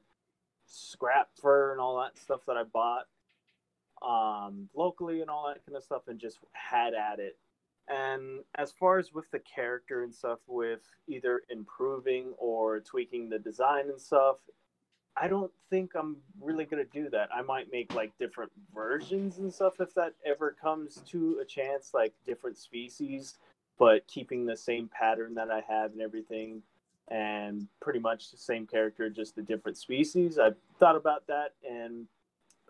scrap 0.72 1.30
fur 1.42 1.72
and 1.72 1.82
all 1.82 1.98
that 2.02 2.18
stuff 2.18 2.42
that 2.48 2.58
I 2.58 2.64
bought 2.64 3.08
um, 4.02 4.70
locally 4.76 5.22
and 5.22 5.30
all 5.30 5.48
that 5.48 5.66
kind 5.66 5.78
of 5.78 5.84
stuff, 5.84 6.04
and 6.08 6.20
just 6.20 6.40
had 6.54 6.94
at 6.94 7.20
it. 7.20 7.38
And 7.88 8.40
as 8.56 8.72
far 8.72 9.00
as 9.00 9.14
with 9.14 9.30
the 9.32 9.40
character 9.40 10.04
and 10.04 10.14
stuff, 10.14 10.40
with 10.48 10.82
either 11.08 11.42
improving 11.50 12.34
or 12.38 12.80
tweaking 12.80 13.30
the 13.30 13.40
design 13.40 13.90
and 13.90 14.00
stuff, 14.00 14.38
I 15.18 15.28
don't 15.28 15.52
think 15.70 15.92
I'm 15.94 16.18
really 16.40 16.66
gonna 16.66 16.86
do 16.86 17.10
that. 17.10 17.30
I 17.36 17.42
might 17.42 17.72
make 17.72 17.94
like 17.94 18.18
different 18.18 18.52
versions 18.74 19.40
and 19.40 19.54
stuff 19.54 19.82
if 19.82 19.94
that 19.96 20.14
ever 20.26 20.56
comes 20.60 21.02
to 21.10 21.40
a 21.42 21.46
chance, 21.46 21.94
like 21.94 22.14
different 22.26 22.58
species, 22.58 23.38
but 23.78 24.08
keeping 24.08 24.46
the 24.46 24.56
same 24.56 24.88
pattern 24.88 25.36
that 25.36 25.52
I 25.52 25.62
have 25.68 25.92
and 25.92 26.02
everything, 26.02 26.64
and 27.12 27.68
pretty 27.82 28.00
much 28.00 28.32
the 28.32 28.38
same 28.38 28.66
character, 28.66 29.10
just 29.10 29.38
a 29.38 29.42
different 29.42 29.78
species. 29.78 30.40
I've 30.40 30.56
thought 30.80 30.96
about 30.96 31.28
that, 31.28 31.54
and 31.70 32.08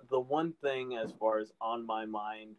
the 0.09 0.19
one 0.19 0.53
thing 0.63 0.97
as 0.97 1.11
far 1.19 1.39
as 1.39 1.53
on 1.61 1.85
my 1.85 2.05
mind 2.05 2.55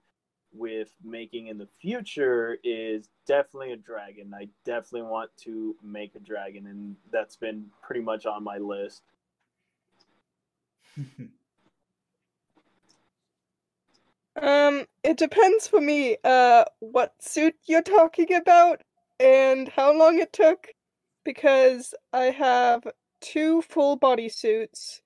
with 0.55 0.89
making 1.03 1.49
in 1.49 1.59
the 1.59 1.69
future 1.81 2.57
is 2.63 3.09
definitely 3.27 3.73
a 3.73 3.77
dragon. 3.77 4.33
I 4.35 4.49
definitely 4.65 5.09
want 5.09 5.31
to 5.39 5.75
make 5.83 6.15
a 6.15 6.21
dragon, 6.21 6.67
and 6.67 6.95
that's 7.11 7.37
been 7.37 7.67
pretty 7.83 8.03
much 8.03 8.27
on 8.27 8.45
my 8.45 8.59
list. 8.59 9.03
Um, 14.41 14.87
it 15.05 15.19
depends 15.19 15.69
for 15.69 15.81
me, 15.81 16.17
uh, 16.25 16.65
what 16.81 17.15
suit 17.21 17.55
you're 17.67 17.83
talking 17.83 18.33
about 18.33 18.81
and 19.21 19.69
how 19.69 19.97
long 19.97 20.19
it 20.19 20.33
took, 20.33 20.69
because 21.25 21.95
I 22.13 22.25
have 22.25 22.87
two 23.21 23.63
full 23.63 23.97
body 23.97 24.29
suits 24.29 25.01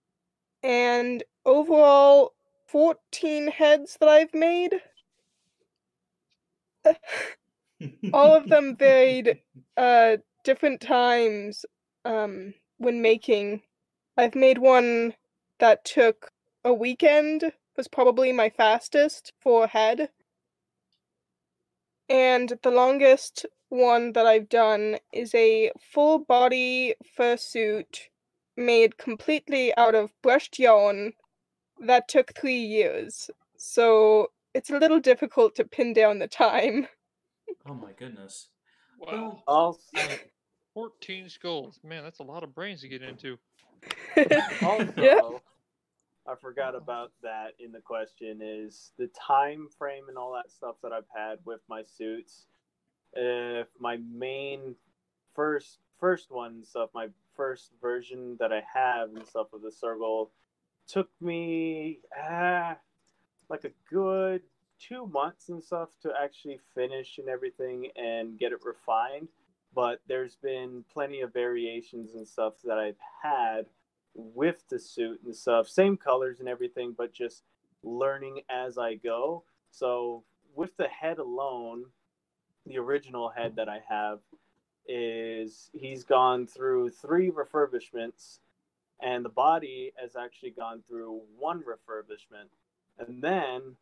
and 0.63 1.23
overall 1.45 2.33
14 2.67 3.49
heads 3.49 3.97
that 4.01 4.09
I've 4.09 4.35
made. 4.35 4.81
All 8.13 8.35
of 8.35 8.49
them 8.49 8.77
varied 8.77 9.41
uh 9.77 10.17
different 10.45 10.81
times 10.81 11.65
um 12.05 12.55
when 12.79 13.03
making. 13.03 13.63
I've 14.17 14.35
made 14.35 14.59
one 14.59 15.15
that 15.59 15.85
took 15.85 16.31
a 16.65 16.73
weekend 16.73 17.53
was 17.77 17.89
probably 17.89 18.33
my 18.33 18.49
fastest 18.51 19.33
for 19.41 19.65
a 19.65 19.69
head. 19.69 20.11
And 22.09 22.59
the 22.63 22.71
longest 22.71 23.47
one 23.69 24.13
that 24.13 24.27
I've 24.27 24.49
done 24.49 24.99
is 25.13 25.35
a 25.35 25.71
full 25.93 26.19
body 26.19 26.95
fursuit 27.19 28.01
made 28.57 28.97
completely 28.97 29.77
out 29.77 29.95
of 29.95 30.11
brushed 30.23 30.59
yarn 30.59 31.13
that 31.81 32.09
took 32.09 32.33
three 32.35 32.61
years. 32.63 33.31
so 33.57 34.31
it's 34.55 34.71
a 34.71 34.79
little 34.79 35.01
difficult 35.01 35.55
to 35.57 35.65
pin 35.65 35.93
down 35.93 36.19
the 36.19 36.29
time. 36.29 36.89
Oh 37.69 37.75
my 37.75 37.93
goodness. 37.99 38.49
Wow. 39.01 39.43
Also, 39.47 39.81
14 40.75 41.29
skulls. 41.29 41.81
Man, 41.85 42.05
that's 42.05 42.21
a 42.21 42.25
lot 42.25 42.43
of 42.45 42.55
brains 42.55 42.81
to 42.83 42.89
get 42.89 43.03
into. 43.03 43.39
also 44.63 44.93
yeah. 44.97 45.21
I 46.29 46.35
forgot 46.41 46.75
about 46.75 47.13
that 47.23 47.53
in 47.59 47.73
the 47.73 47.81
question 47.81 48.41
is 48.43 48.93
the 48.99 49.09
time 49.09 49.69
frame 49.79 50.05
and 50.09 50.17
all 50.19 50.33
that 50.35 50.51
stuff 50.51 50.77
that 50.83 50.93
I've 50.93 51.09
had 51.15 51.39
with 51.45 51.61
my 51.69 51.83
suits. 51.83 52.47
If 53.17 53.69
my 53.81 53.99
main 54.13 54.77
first 55.35 55.79
first 55.99 56.31
one 56.31 56.53
and 56.53 56.67
stuff, 56.67 56.91
my 56.95 57.09
first 57.35 57.73
version 57.81 58.37
that 58.39 58.53
I 58.53 58.63
have 58.73 59.11
and 59.15 59.27
stuff 59.27 59.53
of 59.53 59.63
the 59.63 59.71
sergal 59.71 60.29
took 60.87 61.09
me 61.21 62.01
ah, 62.17 62.77
like 63.49 63.65
a 63.65 63.73
good 63.91 64.43
two 64.79 65.07
months 65.07 65.49
and 65.49 65.63
stuff 65.63 65.91
to 66.03 66.13
actually 66.23 66.61
finish 66.75 67.19
and 67.19 67.29
everything 67.29 67.89
and 67.97 68.39
get 68.39 68.53
it 68.53 68.65
refined. 68.65 69.29
But 69.75 70.01
there's 70.07 70.37
been 70.37 70.85
plenty 70.93 71.21
of 71.21 71.33
variations 71.33 72.15
and 72.15 72.27
stuff 72.27 72.55
that 72.65 72.79
I've 72.79 72.99
had 73.23 73.67
with 74.15 74.63
the 74.71 74.79
suit 74.79 75.21
and 75.25 75.37
stuff, 75.37 75.69
same 75.69 75.97
colors 75.97 76.41
and 76.41 76.49
everything, 76.49 76.95
but 76.97 77.13
just 77.13 77.43
learning 77.83 78.41
as 78.51 78.79
I 78.79 78.95
go. 78.95 79.45
So 79.71 80.25
with 80.55 80.77
the 80.79 80.89
head 80.89 81.19
alone, 81.19 81.87
the 82.67 82.79
original 82.79 83.29
head 83.29 83.57
that 83.57 83.69
I 83.69 83.81
have 83.89 84.21
is 84.89 85.71
he's 85.73 86.05
gone 86.05 86.47
through 86.47 86.91
three 86.91 87.31
refurbishments, 87.31 88.39
and 89.01 89.25
the 89.25 89.31
body 89.31 89.93
has 90.01 90.17
actually 90.17 90.51
gone 90.51 90.83
through 90.89 91.21
one 91.37 91.63
refurbishment. 91.63 92.49
And 92.99 93.23
then 93.23 93.77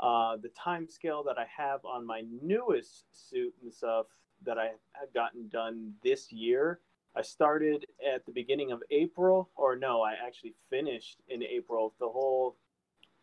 uh, 0.00 0.36
the 0.36 0.50
time 0.50 0.88
scale 0.88 1.22
that 1.24 1.38
I 1.38 1.46
have 1.56 1.84
on 1.84 2.06
my 2.06 2.22
newest 2.42 3.04
suit 3.12 3.54
and 3.62 3.72
stuff 3.72 4.06
that 4.44 4.58
I 4.58 4.70
have 4.92 5.12
gotten 5.14 5.48
done 5.48 5.94
this 6.02 6.32
year 6.32 6.80
I 7.18 7.22
started 7.22 7.86
at 8.14 8.24
the 8.26 8.32
beginning 8.32 8.70
of 8.70 8.80
April, 8.92 9.50
or 9.56 9.74
no, 9.74 10.02
I 10.02 10.12
actually 10.24 10.54
finished 10.70 11.18
in 11.28 11.42
April. 11.42 11.92
The 11.98 12.08
whole 12.08 12.56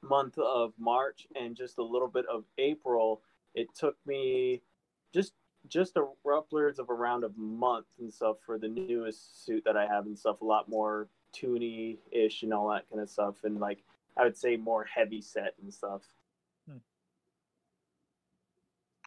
month 0.02 0.38
of 0.38 0.74
March 0.78 1.28
and 1.40 1.56
just 1.56 1.78
a 1.78 1.84
little 1.84 2.10
bit 2.10 2.26
of 2.26 2.44
April. 2.58 3.22
It 3.54 3.68
took 3.74 3.96
me 4.06 4.62
just 5.16 5.34
just 5.68 5.98
a 5.98 6.06
upwards 6.32 6.78
of 6.78 6.92
around 6.92 7.24
a 7.24 7.30
month 7.36 7.88
and 8.00 8.14
stuff 8.14 8.38
for 8.46 8.60
the 8.60 8.68
newest 8.68 9.46
suit 9.46 9.64
that 9.66 9.76
I 9.76 9.88
have 9.88 10.06
and 10.06 10.18
stuff. 10.18 10.42
A 10.42 10.46
lot 10.46 10.70
more 10.70 11.08
toony 11.34 11.98
ish 12.12 12.44
and 12.44 12.54
all 12.54 12.70
that 12.70 12.88
kind 12.90 13.02
of 13.02 13.10
stuff, 13.10 13.36
and 13.44 13.60
like 13.60 13.84
I 14.18 14.24
would 14.24 14.38
say 14.38 14.58
more 14.58 14.84
heavy 14.84 15.22
set 15.22 15.56
and 15.62 15.74
stuff. 15.74 16.02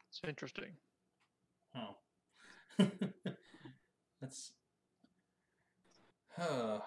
It's 0.09 0.21
interesting. 0.27 0.73
oh. 1.77 1.97
That's 4.21 4.53
uh, 6.37 6.79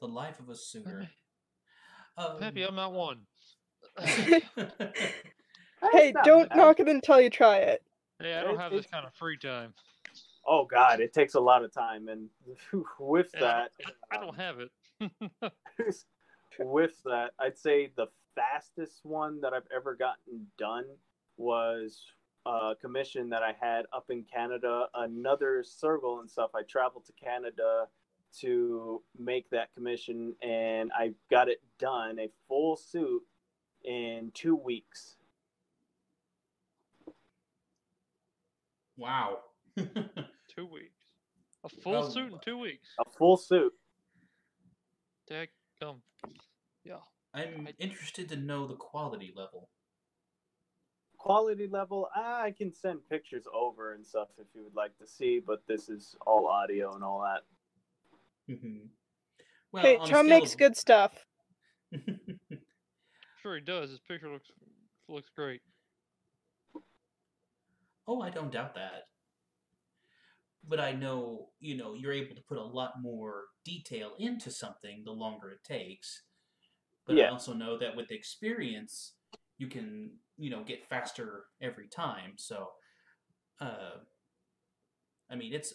the 0.00 0.06
life 0.06 0.40
of 0.40 0.48
a 0.48 0.56
suitor. 0.56 1.08
Um, 2.18 2.42
Happy 2.42 2.62
I'm 2.64 2.74
not 2.74 2.92
one. 2.92 3.20
hey, 4.04 4.42
don't 6.24 6.54
knock 6.54 6.80
it 6.80 6.88
until 6.88 7.18
you 7.18 7.30
try 7.30 7.58
it. 7.58 7.82
Hey, 8.20 8.34
I 8.34 8.42
don't 8.42 8.54
It- 8.54 8.60
have 8.60 8.72
this 8.72 8.86
kind 8.86 9.06
of 9.06 9.14
free 9.14 9.36
time. 9.38 9.74
Oh 10.46 10.64
God, 10.64 11.00
it 11.00 11.12
takes 11.12 11.34
a 11.34 11.40
lot 11.40 11.64
of 11.64 11.72
time, 11.72 12.08
and 12.08 12.28
with 12.98 13.32
And 13.34 13.42
that, 13.42 13.72
I, 14.10 14.16
I 14.16 14.20
don't 14.20 14.30
um, 14.30 14.34
have 14.36 14.58
it. 14.58 14.70
with 16.58 17.02
that, 17.04 17.32
I'd 17.38 17.58
say 17.58 17.92
the 17.96 18.08
fastest 18.34 19.00
one 19.04 19.40
that 19.42 19.52
I've 19.52 19.68
ever 19.74 19.94
gotten 19.94 20.46
done 20.58 20.86
was 21.36 22.02
a 22.46 22.74
commission 22.80 23.28
that 23.30 23.42
I 23.42 23.54
had 23.60 23.84
up 23.92 24.06
in 24.10 24.24
Canada. 24.24 24.86
Another 24.94 25.62
sergal 25.62 26.20
and 26.20 26.30
stuff. 26.30 26.50
I 26.54 26.62
traveled 26.62 27.04
to 27.06 27.12
Canada 27.12 27.86
to 28.40 29.02
make 29.18 29.50
that 29.50 29.72
commission, 29.74 30.34
and 30.42 30.90
I 30.96 31.12
got 31.30 31.48
it 31.48 31.62
done 31.78 32.18
a 32.18 32.30
full 32.48 32.76
suit 32.76 33.22
in 33.84 34.30
two 34.34 34.56
weeks. 34.56 35.16
Wow. 39.00 39.38
two 39.76 40.66
weeks. 40.66 40.94
A 41.64 41.68
full 41.68 41.94
Oh. 42.04 42.08
suit 42.10 42.32
in 42.32 42.38
two 42.44 42.58
weeks. 42.58 42.88
A 43.00 43.04
full 43.18 43.36
suit. 43.36 43.72
Dadgum. 45.30 46.00
Yeah. 46.84 46.98
I'm 47.34 47.66
I- 47.68 47.74
interested 47.78 48.28
to 48.30 48.36
know 48.36 48.66
the 48.66 48.74
quality 48.76 49.32
level. 49.36 49.68
Quality 51.18 51.66
level, 51.68 52.08
I 52.14 52.54
can 52.56 52.72
send 52.74 53.00
pictures 53.10 53.44
over 53.54 53.92
and 53.92 54.06
stuff 54.06 54.28
if 54.38 54.46
you 54.54 54.64
would 54.64 54.74
like 54.74 54.96
to 54.98 55.06
see, 55.06 55.38
but 55.38 55.62
this 55.68 55.90
is 55.90 56.16
all 56.26 56.46
audio 56.46 56.94
and 56.94 57.04
all 57.04 57.22
that. 57.22 57.42
Mhm. 58.54 58.88
well, 59.70 59.82
hey, 59.82 59.96
on 59.98 60.08
a 60.08 60.10
Tom 60.10 60.28
makes 60.28 60.52
of- 60.52 60.58
good 60.58 60.76
stuff. 60.76 61.24
Sure 63.42 63.54
he 63.54 63.62
does. 63.62 63.88
His 63.88 64.00
picture 64.00 64.28
looks 64.30 64.50
looks 65.08 65.30
great. 65.34 65.62
Oh, 68.10 68.20
I 68.20 68.30
don't 68.30 68.52
doubt 68.52 68.74
that. 68.74 69.04
But 70.68 70.80
I 70.80 70.92
know, 70.92 71.48
you 71.60 71.76
know, 71.76 71.94
you're 71.94 72.12
able 72.12 72.34
to 72.34 72.42
put 72.42 72.58
a 72.58 72.62
lot 72.62 72.94
more 73.00 73.44
detail 73.64 74.12
into 74.18 74.50
something 74.50 75.02
the 75.04 75.12
longer 75.12 75.50
it 75.52 75.64
takes. 75.64 76.22
But 77.06 77.16
I 77.26 77.30
also 77.30 77.54
know 77.54 77.78
that 77.78 77.96
with 77.96 78.10
experience, 78.10 79.14
you 79.58 79.68
can, 79.68 80.10
you 80.36 80.50
know, 80.50 80.62
get 80.64 80.88
faster 80.88 81.44
every 81.62 81.88
time. 81.88 82.32
So, 82.36 82.68
uh, 83.60 83.98
I 85.30 85.36
mean, 85.36 85.54
it's. 85.54 85.72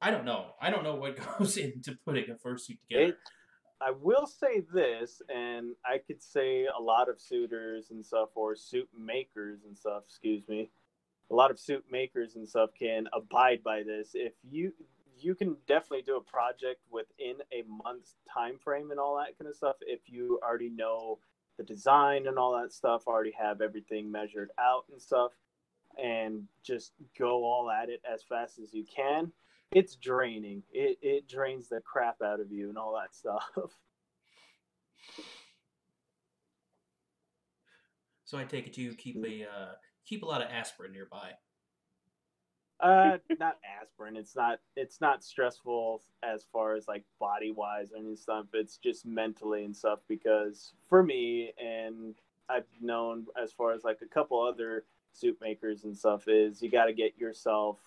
I 0.00 0.10
don't 0.10 0.24
know. 0.24 0.52
I 0.60 0.70
don't 0.70 0.84
know 0.84 0.96
what 0.96 1.16
goes 1.38 1.56
into 1.56 1.96
putting 2.04 2.30
a 2.30 2.34
fursuit 2.34 2.80
together. 2.88 3.08
It- 3.12 3.18
I 3.80 3.90
will 3.90 4.26
say 4.26 4.62
this, 4.72 5.20
and 5.28 5.74
I 5.84 5.98
could 5.98 6.22
say 6.22 6.64
a 6.66 6.80
lot 6.80 7.10
of 7.10 7.20
suitors 7.20 7.90
and 7.90 8.06
stuff, 8.06 8.30
or 8.34 8.56
suit 8.56 8.88
makers 8.96 9.64
and 9.66 9.76
stuff, 9.76 10.04
excuse 10.06 10.42
me. 10.48 10.70
A 11.30 11.34
lot 11.34 11.50
of 11.50 11.58
suit 11.58 11.84
makers 11.90 12.36
and 12.36 12.48
stuff 12.48 12.70
can 12.78 13.08
abide 13.12 13.62
by 13.62 13.82
this. 13.82 14.10
If 14.14 14.34
you 14.42 14.72
you 15.16 15.34
can 15.34 15.56
definitely 15.66 16.02
do 16.02 16.16
a 16.16 16.20
project 16.20 16.80
within 16.90 17.36
a 17.52 17.62
month's 17.84 18.16
time 18.32 18.58
frame 18.58 18.90
and 18.90 19.00
all 19.00 19.16
that 19.16 19.38
kind 19.38 19.48
of 19.48 19.56
stuff 19.56 19.76
if 19.80 20.00
you 20.06 20.40
already 20.42 20.68
know 20.68 21.18
the 21.56 21.62
design 21.62 22.26
and 22.26 22.36
all 22.36 22.60
that 22.60 22.72
stuff, 22.72 23.06
already 23.06 23.32
have 23.40 23.60
everything 23.60 24.10
measured 24.10 24.50
out 24.58 24.84
and 24.90 25.00
stuff, 25.00 25.32
and 26.02 26.42
just 26.64 26.92
go 27.18 27.44
all 27.44 27.70
at 27.70 27.88
it 27.88 28.02
as 28.12 28.22
fast 28.22 28.58
as 28.58 28.74
you 28.74 28.84
can 28.84 29.32
it's 29.74 29.96
draining. 29.96 30.62
It 30.72 30.98
it 31.02 31.28
drains 31.28 31.68
the 31.68 31.80
crap 31.80 32.22
out 32.22 32.40
of 32.40 32.50
you 32.50 32.68
and 32.68 32.78
all 32.78 32.94
that 33.00 33.14
stuff. 33.14 33.44
So 38.26 38.38
I 38.38 38.44
take 38.44 38.66
it 38.66 38.78
you 38.78 38.94
keep 38.94 39.22
a 39.22 39.42
uh, 39.42 39.72
keep 40.06 40.22
a 40.22 40.26
lot 40.26 40.42
of 40.42 40.48
aspirin 40.50 40.92
nearby. 40.92 41.32
Uh, 42.80 43.18
not 43.38 43.56
aspirin. 43.80 44.16
It's 44.16 44.36
not. 44.36 44.60
It's 44.76 45.00
not 45.00 45.24
stressful 45.24 46.02
as 46.22 46.44
far 46.52 46.74
as 46.74 46.88
like 46.88 47.04
body 47.18 47.50
wise 47.50 47.92
or 47.92 47.98
any 47.98 48.16
stuff. 48.16 48.46
It's 48.52 48.78
just 48.78 49.06
mentally 49.06 49.64
and 49.64 49.76
stuff. 49.76 50.00
Because 50.08 50.72
for 50.88 51.02
me, 51.02 51.52
and 51.58 52.14
I've 52.48 52.66
known 52.80 53.26
as 53.40 53.52
far 53.52 53.72
as 53.72 53.84
like 53.84 53.98
a 54.02 54.12
couple 54.14 54.42
other 54.42 54.84
suit 55.12 55.38
makers 55.40 55.84
and 55.84 55.96
stuff, 55.96 56.24
is 56.28 56.62
you 56.62 56.70
got 56.70 56.86
to 56.86 56.92
get 56.92 57.16
yourself 57.18 57.78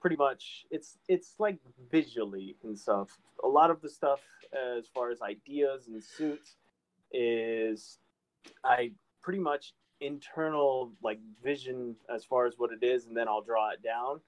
pretty 0.00 0.16
much. 0.16 0.66
It's 0.70 0.98
it's 1.08 1.34
like 1.38 1.58
visually 1.90 2.56
and 2.64 2.78
stuff. 2.78 3.18
A 3.44 3.48
lot 3.48 3.70
of 3.70 3.80
the 3.80 3.88
stuff 3.88 4.20
as 4.52 4.86
far 4.86 5.10
as 5.10 5.22
ideas 5.22 5.88
and 5.88 6.02
suits 6.02 6.56
is 7.12 7.98
I 8.64 8.92
pretty 9.22 9.38
much 9.38 9.74
internal 10.02 10.92
like 11.02 11.20
vision 11.42 11.96
as 12.12 12.24
far 12.24 12.46
as 12.46 12.54
what 12.58 12.70
it 12.72 12.84
is 12.84 13.06
and 13.06 13.16
then 13.16 13.28
I'll 13.28 13.42
draw 13.42 13.70
it 13.70 13.82
down. 13.82 14.20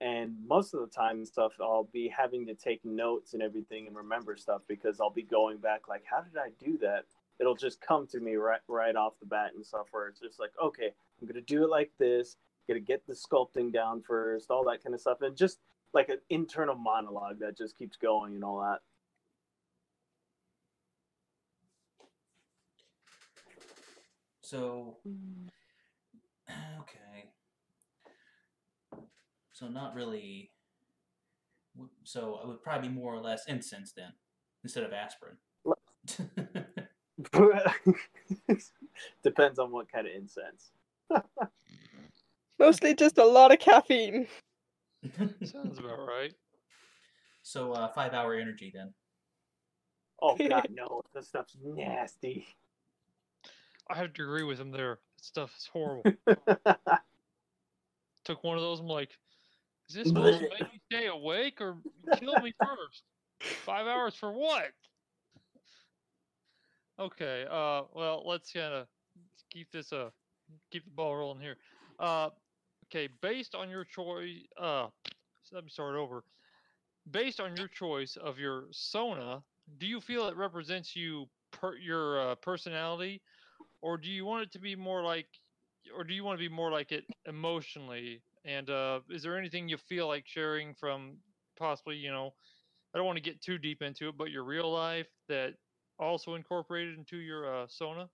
And 0.00 0.34
most 0.46 0.74
of 0.74 0.80
the 0.80 0.86
time 0.86 1.18
and 1.18 1.26
stuff 1.26 1.52
I'll 1.60 1.88
be 1.92 2.08
having 2.08 2.46
to 2.46 2.54
take 2.54 2.84
notes 2.84 3.34
and 3.34 3.42
everything 3.42 3.86
and 3.86 3.96
remember 3.96 4.36
stuff 4.36 4.62
because 4.68 5.00
I'll 5.00 5.10
be 5.10 5.22
going 5.22 5.58
back 5.58 5.88
like 5.88 6.04
how 6.08 6.20
did 6.20 6.38
I 6.38 6.50
do 6.62 6.78
that? 6.78 7.04
It'll 7.38 7.56
just 7.56 7.80
come 7.80 8.06
to 8.08 8.20
me 8.20 8.36
right 8.36 8.60
right 8.68 8.96
off 8.96 9.14
the 9.20 9.26
bat 9.26 9.52
and 9.54 9.64
stuff 9.64 9.88
where 9.90 10.08
it's 10.08 10.20
just 10.20 10.38
like 10.38 10.52
okay 10.62 10.90
I'm 11.20 11.26
gonna 11.26 11.40
do 11.40 11.64
it 11.64 11.70
like 11.70 11.90
this 11.98 12.36
I'm 12.68 12.74
gonna 12.74 12.84
get 12.84 13.06
the 13.06 13.14
sculpting 13.14 13.72
down 13.72 14.02
first 14.02 14.50
all 14.50 14.64
that 14.64 14.82
kind 14.82 14.94
of 14.94 15.00
stuff 15.00 15.22
and 15.22 15.36
just 15.36 15.58
like 15.92 16.08
an 16.08 16.18
internal 16.30 16.74
monologue 16.74 17.38
that 17.40 17.56
just 17.56 17.76
keeps 17.78 17.96
going 17.96 18.34
and 18.34 18.44
all 18.44 18.60
that 18.60 18.80
So, 24.46 24.98
okay. 26.80 27.30
So 29.52 29.66
not 29.66 29.96
really. 29.96 30.52
So 32.04 32.38
it 32.40 32.46
would 32.46 32.62
probably 32.62 32.88
be 32.88 32.94
more 32.94 33.12
or 33.12 33.20
less 33.20 33.46
incense 33.48 33.92
then, 33.92 34.12
instead 34.62 34.84
of 34.84 34.92
aspirin. 34.92 35.36
Depends 39.24 39.58
on 39.58 39.72
what 39.72 39.90
kind 39.90 40.06
of 40.06 40.12
incense. 40.14 40.70
Mostly 42.58 42.94
just 42.94 43.18
a 43.18 43.24
lot 43.24 43.52
of 43.52 43.58
caffeine. 43.58 44.28
Sounds 45.44 45.80
about 45.80 46.06
right. 46.06 46.32
so 47.42 47.72
uh, 47.72 47.88
five 47.88 48.12
hour 48.12 48.34
energy 48.34 48.70
then. 48.72 48.94
Oh 50.22 50.36
god, 50.36 50.68
no, 50.72 51.02
that 51.14 51.24
stuff's 51.24 51.56
nasty. 51.62 52.46
I 53.88 53.96
have 53.96 54.12
to 54.14 54.22
agree 54.22 54.42
with 54.42 54.58
him 54.58 54.70
there. 54.70 54.98
That 55.16 55.24
stuff 55.24 55.54
is 55.58 55.68
horrible. 55.72 56.12
Took 58.24 58.42
one 58.42 58.56
of 58.56 58.62
those. 58.62 58.80
I'm 58.80 58.88
like, 58.88 59.10
is 59.88 59.94
this 59.94 60.08
supposed 60.08 60.40
to 60.40 60.48
make 60.48 60.60
me 60.72 60.80
stay 60.92 61.06
awake 61.06 61.60
or 61.60 61.76
kill 62.18 62.40
me 62.40 62.52
first? 62.60 63.02
Five 63.64 63.86
hours 63.86 64.14
for 64.14 64.32
what? 64.32 64.72
Okay. 66.98 67.46
Uh. 67.50 67.82
Well, 67.94 68.24
let's 68.26 68.52
kind 68.52 68.74
of 68.74 68.86
keep 69.52 69.70
this 69.70 69.92
uh 69.92 70.10
keep 70.70 70.84
the 70.84 70.90
ball 70.90 71.14
rolling 71.16 71.40
here. 71.40 71.56
Uh. 71.98 72.30
Okay. 72.86 73.08
Based 73.20 73.54
on 73.54 73.70
your 73.70 73.84
choice. 73.84 74.42
Uh. 74.60 74.88
Let 75.52 75.64
me 75.64 75.70
start 75.70 75.94
over. 75.94 76.24
Based 77.10 77.38
on 77.38 77.56
your 77.56 77.68
choice 77.68 78.16
of 78.16 78.36
your 78.38 78.64
Sona, 78.72 79.44
do 79.78 79.86
you 79.86 80.00
feel 80.00 80.26
it 80.26 80.36
represents 80.36 80.96
you 80.96 81.26
per 81.52 81.76
your 81.76 82.20
uh, 82.20 82.34
personality, 82.36 83.22
or 83.82 83.96
do 83.96 84.10
you 84.10 84.24
want 84.24 84.42
it 84.44 84.52
to 84.52 84.58
be 84.58 84.74
more 84.76 85.02
like, 85.02 85.28
or 85.96 86.04
do 86.04 86.14
you 86.14 86.24
want 86.24 86.38
to 86.38 86.48
be 86.48 86.54
more 86.54 86.70
like 86.70 86.92
it 86.92 87.04
emotionally? 87.26 88.22
And 88.44 88.70
uh, 88.70 89.00
is 89.10 89.22
there 89.22 89.38
anything 89.38 89.68
you 89.68 89.76
feel 89.76 90.06
like 90.06 90.26
sharing 90.26 90.74
from 90.74 91.16
possibly, 91.58 91.96
you 91.96 92.10
know, 92.10 92.32
I 92.94 92.98
don't 92.98 93.06
want 93.06 93.16
to 93.16 93.22
get 93.22 93.40
too 93.40 93.58
deep 93.58 93.82
into 93.82 94.08
it, 94.08 94.16
but 94.16 94.30
your 94.30 94.44
real 94.44 94.72
life 94.72 95.08
that 95.28 95.54
also 95.98 96.34
incorporated 96.34 96.98
into 96.98 97.18
your 97.18 97.62
uh, 97.62 97.66
Sona? 97.68 98.08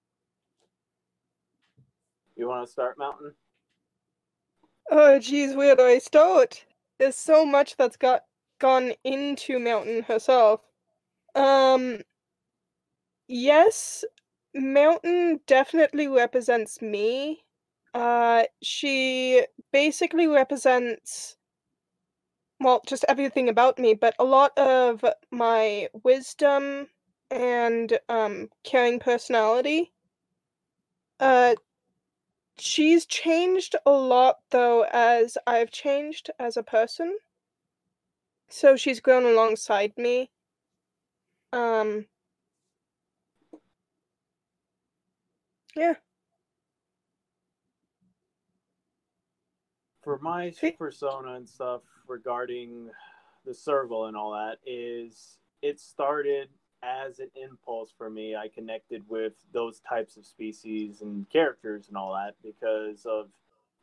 You 2.36 2.48
want 2.48 2.66
to 2.66 2.72
start, 2.72 2.98
Mountain? 2.98 3.34
Oh, 4.90 5.18
geez, 5.18 5.54
where 5.54 5.76
do 5.76 5.82
I 5.82 5.98
start? 5.98 6.64
There's 6.98 7.16
so 7.16 7.44
much 7.44 7.76
that's 7.76 7.96
got 7.96 8.24
gone 8.58 8.92
into 9.04 9.58
Mountain 9.58 10.02
herself. 10.02 10.60
Um, 11.34 12.00
yes, 13.28 14.04
Mountain 14.54 15.40
definitely 15.46 16.08
represents 16.08 16.80
me. 16.80 17.44
Uh, 17.92 18.44
she 18.62 19.46
basically 19.72 20.26
represents, 20.26 21.36
well, 22.58 22.80
just 22.86 23.04
everything 23.08 23.48
about 23.48 23.78
me, 23.78 23.92
but 23.94 24.14
a 24.18 24.24
lot 24.24 24.56
of 24.58 25.04
my 25.30 25.88
wisdom 26.02 26.88
and 27.30 27.98
um, 28.08 28.48
caring 28.64 28.98
personality. 28.98 29.92
Uh, 31.20 31.54
she's 32.58 33.04
changed 33.04 33.76
a 33.84 33.90
lot 33.90 34.38
though 34.50 34.84
as 34.90 35.36
I've 35.46 35.70
changed 35.70 36.30
as 36.38 36.56
a 36.56 36.62
person. 36.62 37.18
So 38.48 38.76
she's 38.76 39.00
grown 39.00 39.24
alongside 39.24 39.98
me. 39.98 40.30
Um 41.52 42.06
Yeah. 45.76 45.94
For 50.02 50.18
my 50.18 50.50
See- 50.50 50.72
persona 50.72 51.34
and 51.34 51.48
stuff 51.48 51.82
regarding 52.06 52.90
the 53.44 53.52
sergal 53.52 54.08
and 54.08 54.16
all 54.16 54.32
that 54.32 54.58
is 54.66 55.38
it 55.62 55.80
started 55.80 56.48
as 56.82 57.20
an 57.20 57.30
impulse 57.36 57.92
for 57.96 58.10
me. 58.10 58.34
I 58.34 58.48
connected 58.48 59.08
with 59.08 59.34
those 59.52 59.80
types 59.80 60.16
of 60.16 60.26
species 60.26 61.00
and 61.00 61.28
characters 61.30 61.88
and 61.88 61.96
all 61.96 62.12
that 62.14 62.34
because 62.42 63.06
of 63.06 63.28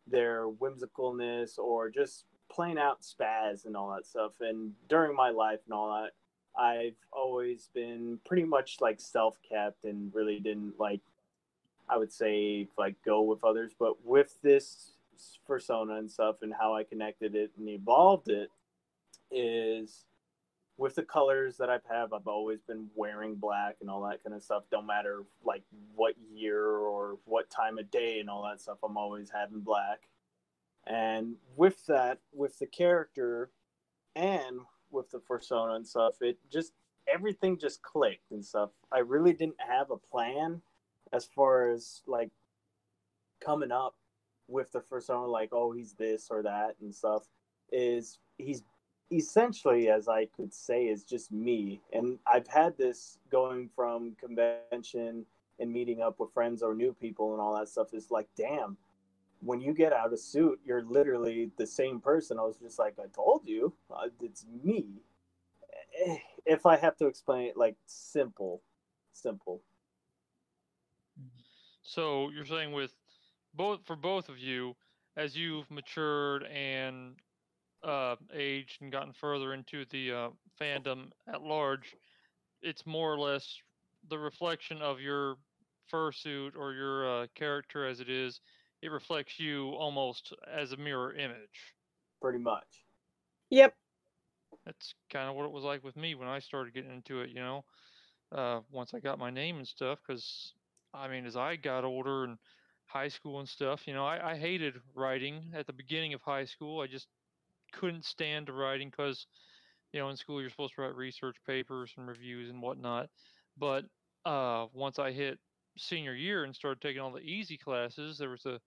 their 0.06 0.48
whimsicalness 0.50 1.58
or 1.58 1.90
just 1.90 2.26
plain 2.52 2.78
out 2.78 3.02
spaz 3.02 3.66
and 3.66 3.78
all 3.78 3.90
that 3.94 4.06
stuff. 4.06 4.34
And 4.42 4.74
during 4.90 5.16
my 5.16 5.30
life 5.30 5.60
and 5.66 5.74
all 5.74 6.02
that, 6.02 6.12
I've 6.62 6.98
always 7.14 7.70
been 7.74 8.20
pretty 8.26 8.44
much 8.44 8.78
like 8.82 9.00
self 9.00 9.38
kept 9.48 9.86
and 9.86 10.14
really 10.14 10.40
didn't 10.40 10.74
like, 10.80 11.02
I 11.90 11.98
would 11.98 12.12
say, 12.12 12.68
like 12.78 12.96
go 13.04 13.22
with 13.22 13.44
others. 13.44 13.72
But 13.78 14.06
with 14.06 14.38
this 14.42 14.92
persona 15.46 15.96
and 15.96 16.10
stuff 16.10 16.38
and 16.42 16.54
how 16.54 16.76
I 16.76 16.84
connected 16.84 17.36
it 17.36 17.52
and 17.58 17.68
evolved 17.68 18.30
it 18.30 18.50
is 19.32 20.06
with 20.78 20.96
the 20.96 21.04
colors 21.04 21.58
that 21.58 21.70
I've 21.70 21.86
have, 21.92 22.14
I've 22.14 22.28
always 22.28 22.62
been 22.62 22.88
wearing 22.96 23.36
black 23.36 23.76
and 23.82 23.90
all 23.90 24.02
that 24.04 24.24
kind 24.24 24.34
of 24.34 24.42
stuff. 24.42 24.64
Don't 24.72 24.86
matter 24.86 25.24
like 25.44 25.64
what 25.94 26.14
year 26.34 26.64
or 26.66 27.18
what 27.26 27.50
time 27.50 27.78
of 27.78 27.92
day 27.92 28.20
and 28.20 28.30
all 28.30 28.44
that 28.44 28.62
stuff. 28.62 28.78
I'm 28.84 28.96
always 28.96 29.30
having 29.30 29.60
black. 29.60 30.08
And 30.88 31.36
with 31.58 31.86
that, 31.88 32.20
with 32.34 32.58
the 32.60 32.66
character 32.66 33.52
and 34.16 34.62
with 34.90 35.12
the 35.12 35.20
persona 35.20 35.74
and 35.74 35.86
stuff, 35.86 36.16
it 36.22 36.38
just 36.52 36.72
everything 37.14 37.58
just 37.58 37.82
clicked 37.82 38.32
and 38.32 38.44
stuff. 38.44 38.70
I 38.92 39.00
really 39.00 39.34
didn't 39.34 39.60
have 39.60 39.92
a 39.92 39.98
plan 39.98 40.62
as 41.14 41.26
far 41.26 41.70
as 41.70 42.02
like 42.08 42.30
coming 43.40 43.72
up 43.72 43.96
with 44.48 44.72
the 44.72 44.80
first 44.82 45.08
persona, 45.08 45.26
like 45.26 45.50
oh 45.52 45.72
he's 45.72 45.94
this 45.94 46.28
or 46.30 46.44
that 46.44 46.76
and 46.82 46.94
stuff. 46.94 47.24
Is 47.72 48.20
he's 48.38 48.64
essentially, 49.12 49.90
as 49.90 50.08
I 50.08 50.26
could 50.26 50.54
say, 50.54 50.86
is 50.88 51.04
just 51.04 51.32
me. 51.32 51.82
And 51.94 52.20
I've 52.32 52.48
had 52.48 52.78
this 52.78 53.18
going 53.32 53.70
from 53.76 54.16
convention 54.20 55.26
and 55.60 55.72
meeting 55.72 56.02
up 56.02 56.20
with 56.20 56.34
friends 56.34 56.62
or 56.62 56.74
new 56.74 56.94
people 56.94 57.34
and 57.34 57.42
all 57.42 57.58
that 57.58 57.70
stuff. 57.70 57.94
Is 57.94 58.12
like, 58.12 58.28
damn, 58.38 58.78
when 59.42 59.62
you 59.62 59.74
get 59.74 59.94
out 59.94 60.14
of 60.14 60.20
suit, 60.20 60.60
you're 60.66 60.84
literally 60.84 61.52
the 61.58 61.68
same 61.68 62.00
person. 62.00 62.40
I 62.40 62.44
was 62.44 62.58
just 62.58 62.80
like, 62.80 62.96
I 63.00 63.08
told 63.14 63.42
you, 63.46 63.74
uh, 63.92 64.08
it's 64.22 64.46
me. 64.64 64.86
Eh, 66.06 66.18
If 66.46 66.66
I 66.66 66.78
have 66.78 66.98
to 66.98 67.08
explain 67.08 67.48
it, 67.48 67.58
like 67.58 67.76
simple, 67.86 68.62
simple. 69.14 69.62
So 71.82 72.30
you're 72.30 72.46
saying 72.46 72.72
with 72.72 72.92
both 73.54 73.80
for 73.86 73.96
both 73.96 74.30
of 74.30 74.38
you, 74.38 74.76
as 75.18 75.36
you've 75.36 75.70
matured 75.72 76.44
and 76.44 77.16
uh, 77.84 78.16
aged 78.34 78.82
and 78.82 78.92
gotten 78.92 79.14
further 79.14 79.54
into 79.54 79.86
the 79.92 80.12
uh, 80.12 80.30
fandom 80.60 81.12
at 81.28 81.42
large, 81.42 81.96
it's 82.62 82.86
more 82.86 83.14
or 83.14 83.18
less 83.18 83.58
the 84.10 84.18
reflection 84.18 84.82
of 84.82 85.00
your 85.00 85.38
fursuit 85.92 86.56
or 86.58 86.74
your 86.74 87.24
uh, 87.24 87.28
character 87.36 87.88
as 87.88 88.00
it 88.00 88.10
is. 88.10 88.42
It 88.82 88.92
reflects 88.92 89.40
you 89.40 89.70
almost 89.72 90.34
as 90.52 90.72
a 90.72 90.78
mirror 90.78 91.14
image. 91.14 91.74
Pretty 92.22 92.40
much. 92.40 92.86
Yep. 93.50 93.74
That's 94.66 94.94
kind 95.12 95.30
of 95.30 95.36
what 95.36 95.46
it 95.46 95.52
was 95.52 95.64
like 95.64 95.84
with 95.84 95.98
me 95.98 96.16
when 96.16 96.28
I 96.28 96.40
started 96.40 96.74
getting 96.74 96.92
into 96.92 97.22
it. 97.22 97.30
You 97.30 97.40
know, 97.40 97.66
uh, 98.32 98.60
once 98.72 98.94
I 98.94 99.00
got 99.00 99.20
my 99.20 99.30
name 99.30 99.58
and 99.58 99.68
stuff, 99.68 100.00
because 100.06 100.54
I 100.94 101.08
mean, 101.08 101.26
as 101.26 101.36
I 101.36 101.56
got 101.56 101.84
older 101.84 102.24
and 102.24 102.38
high 102.86 103.08
school 103.10 103.40
and 103.40 103.48
stuff, 103.48 103.88
you 103.88 103.94
know, 103.94 104.06
I, 104.06 104.32
I 104.32 104.38
hated 104.38 104.76
writing 104.96 105.52
at 105.54 105.68
the 105.68 105.74
beginning 105.74 106.14
of 106.14 106.22
high 106.22 106.46
school. 106.46 106.82
I 106.82 106.88
just 106.88 107.08
couldn't 107.72 108.06
stand 108.06 108.50
writing 108.50 108.90
because, 108.90 109.28
you 109.94 110.00
know, 110.00 110.10
in 110.10 110.18
school 110.18 110.42
you're 110.42 110.50
supposed 110.50 110.76
to 110.76 110.82
write 110.82 110.96
research 110.96 111.38
papers 111.46 111.94
and 111.98 112.08
reviews 112.08 112.50
and 112.50 112.62
whatnot. 112.62 113.10
But 113.58 113.86
uh, 114.26 114.68
once 114.74 115.00
I 115.00 115.12
hit 115.12 115.40
senior 115.78 116.14
year 116.14 116.44
and 116.44 116.56
started 116.56 116.82
taking 116.82 117.02
all 117.02 117.12
the 117.12 117.20
easy 117.20 117.58
classes, 117.58 118.18
there 118.18 118.30
was 118.30 118.46
a 118.46 118.60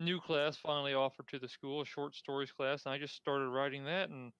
new 0.00 0.20
class 0.20 0.56
finally 0.56 0.94
offered 0.94 1.28
to 1.28 1.38
the 1.38 1.48
school, 1.48 1.80
a 1.80 1.86
short 1.86 2.14
stories 2.14 2.52
class, 2.52 2.84
and 2.84 2.92
I 2.92 2.98
just 2.98 3.16
started 3.16 3.48
writing 3.48 3.84
that. 3.86 4.10
And 4.10 4.32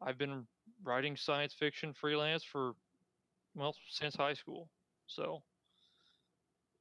I've 0.00 0.18
been 0.18 0.46
writing 0.84 1.16
science 1.16 1.54
fiction 1.54 1.94
freelance 1.94 2.44
for, 2.44 2.74
well, 3.54 3.74
since 3.88 4.14
high 4.14 4.34
school. 4.34 4.68
So, 5.06 5.42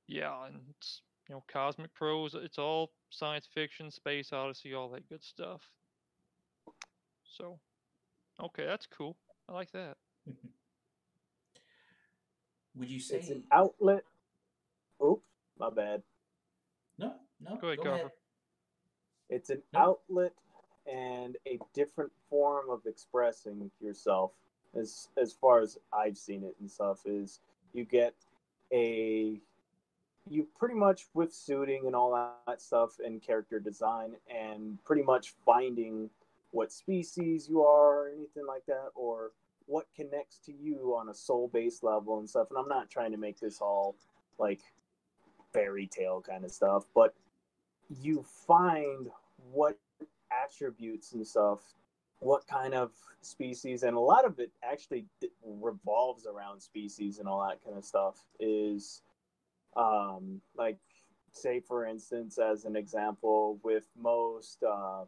yeah, 0.07 0.45
and 0.45 0.59
it's 0.77 1.01
you 1.29 1.35
know 1.35 1.43
cosmic 1.51 1.93
prose. 1.93 2.35
It's 2.35 2.57
all 2.57 2.91
science 3.09 3.47
fiction, 3.53 3.91
space 3.91 4.33
odyssey, 4.33 4.73
all 4.73 4.89
that 4.89 5.07
good 5.09 5.23
stuff. 5.23 5.61
So, 7.23 7.59
okay, 8.41 8.65
that's 8.65 8.87
cool. 8.87 9.17
I 9.49 9.53
like 9.53 9.71
that. 9.71 9.97
Mm-hmm. 10.29 10.47
Would 12.75 12.89
you 12.89 12.99
say 12.99 13.17
It's 13.17 13.29
an 13.29 13.43
outlet. 13.51 14.03
Oh, 14.99 15.21
my 15.59 15.69
bad. 15.69 16.03
no? 16.97 17.13
No. 17.39 17.57
Go 17.57 17.67
ahead, 17.67 17.83
Copper. 17.83 18.11
It's 19.29 19.49
an 19.49 19.61
Nope. 19.73 20.01
outlet 20.09 20.33
and 20.91 21.35
a 21.47 21.59
different 21.73 22.11
form 22.29 22.69
of 22.69 22.85
expressing 22.85 23.69
yourself 23.81 24.31
as 24.75 25.09
as 25.21 25.33
far 25.33 25.59
as 25.61 25.77
I've 25.91 26.17
seen 26.17 26.43
it 26.43 26.55
and 26.59 26.69
stuff 26.69 26.99
is 27.05 27.41
you 27.73 27.83
get 27.83 28.13
a 28.71 29.41
you 30.29 30.47
pretty 30.57 30.75
much 30.75 31.07
with 31.13 31.33
suiting 31.33 31.83
and 31.85 31.95
all 31.95 32.35
that 32.47 32.61
stuff 32.61 32.97
and 33.03 33.21
character 33.21 33.59
design 33.59 34.13
and 34.29 34.83
pretty 34.83 35.03
much 35.03 35.33
finding 35.45 36.09
what 36.51 36.71
species 36.71 37.47
you 37.49 37.61
are 37.61 38.03
or 38.03 38.09
anything 38.09 38.45
like 38.47 38.65
that 38.67 38.89
or 38.95 39.31
what 39.65 39.85
connects 39.95 40.39
to 40.39 40.53
you 40.53 40.95
on 40.97 41.09
a 41.09 41.13
soul 41.13 41.49
based 41.53 41.83
level 41.83 42.19
and 42.19 42.29
stuff 42.29 42.47
and 42.49 42.57
I'm 42.57 42.69
not 42.69 42.89
trying 42.89 43.11
to 43.11 43.17
make 43.17 43.39
this 43.39 43.59
all 43.59 43.95
like 44.39 44.61
fairy 45.53 45.87
tale 45.87 46.21
kind 46.21 46.45
of 46.45 46.51
stuff, 46.51 46.85
but 46.93 47.13
you 48.01 48.23
find 48.47 49.09
what 49.51 49.77
attributes 50.31 51.13
and 51.13 51.25
stuff, 51.25 51.59
what 52.19 52.45
kind 52.47 52.73
of 52.73 52.91
species, 53.21 53.83
and 53.83 53.95
a 53.95 53.99
lot 53.99 54.25
of 54.25 54.39
it 54.39 54.51
actually 54.63 55.05
revolves 55.43 56.25
around 56.25 56.61
species 56.61 57.19
and 57.19 57.27
all 57.27 57.45
that 57.47 57.63
kind 57.63 57.77
of 57.77 57.85
stuff. 57.85 58.23
Is 58.39 59.01
um, 59.75 60.41
like, 60.57 60.77
say, 61.31 61.59
for 61.59 61.85
instance, 61.85 62.37
as 62.37 62.65
an 62.65 62.75
example, 62.75 63.59
with 63.63 63.85
most 63.95 64.63
uh, 64.63 65.05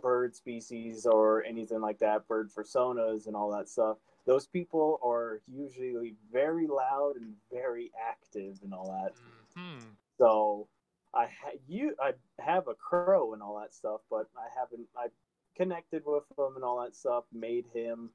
bird 0.00 0.34
species 0.34 1.06
or 1.06 1.44
anything 1.44 1.80
like 1.80 1.98
that, 2.00 2.26
bird 2.28 2.50
personas 2.54 3.26
and 3.26 3.36
all 3.36 3.50
that 3.50 3.68
stuff, 3.68 3.96
those 4.26 4.46
people 4.46 5.00
are 5.02 5.40
usually 5.46 6.14
very 6.32 6.66
loud 6.66 7.14
and 7.16 7.34
very 7.52 7.90
active 8.10 8.58
and 8.62 8.74
all 8.74 8.90
that. 8.90 9.14
Mm-hmm. 9.58 9.86
So 10.18 10.68
I 11.14 11.24
ha- 11.24 11.58
you 11.68 11.94
I 12.00 12.12
have 12.38 12.68
a 12.68 12.74
crow 12.74 13.32
and 13.32 13.42
all 13.42 13.58
that 13.60 13.74
stuff, 13.74 14.00
but 14.10 14.28
I 14.36 14.46
haven't 14.58 14.86
I 14.96 15.08
connected 15.56 16.02
with 16.06 16.24
him 16.38 16.54
and 16.56 16.64
all 16.64 16.82
that 16.82 16.94
stuff, 16.94 17.24
made 17.32 17.66
him 17.74 18.10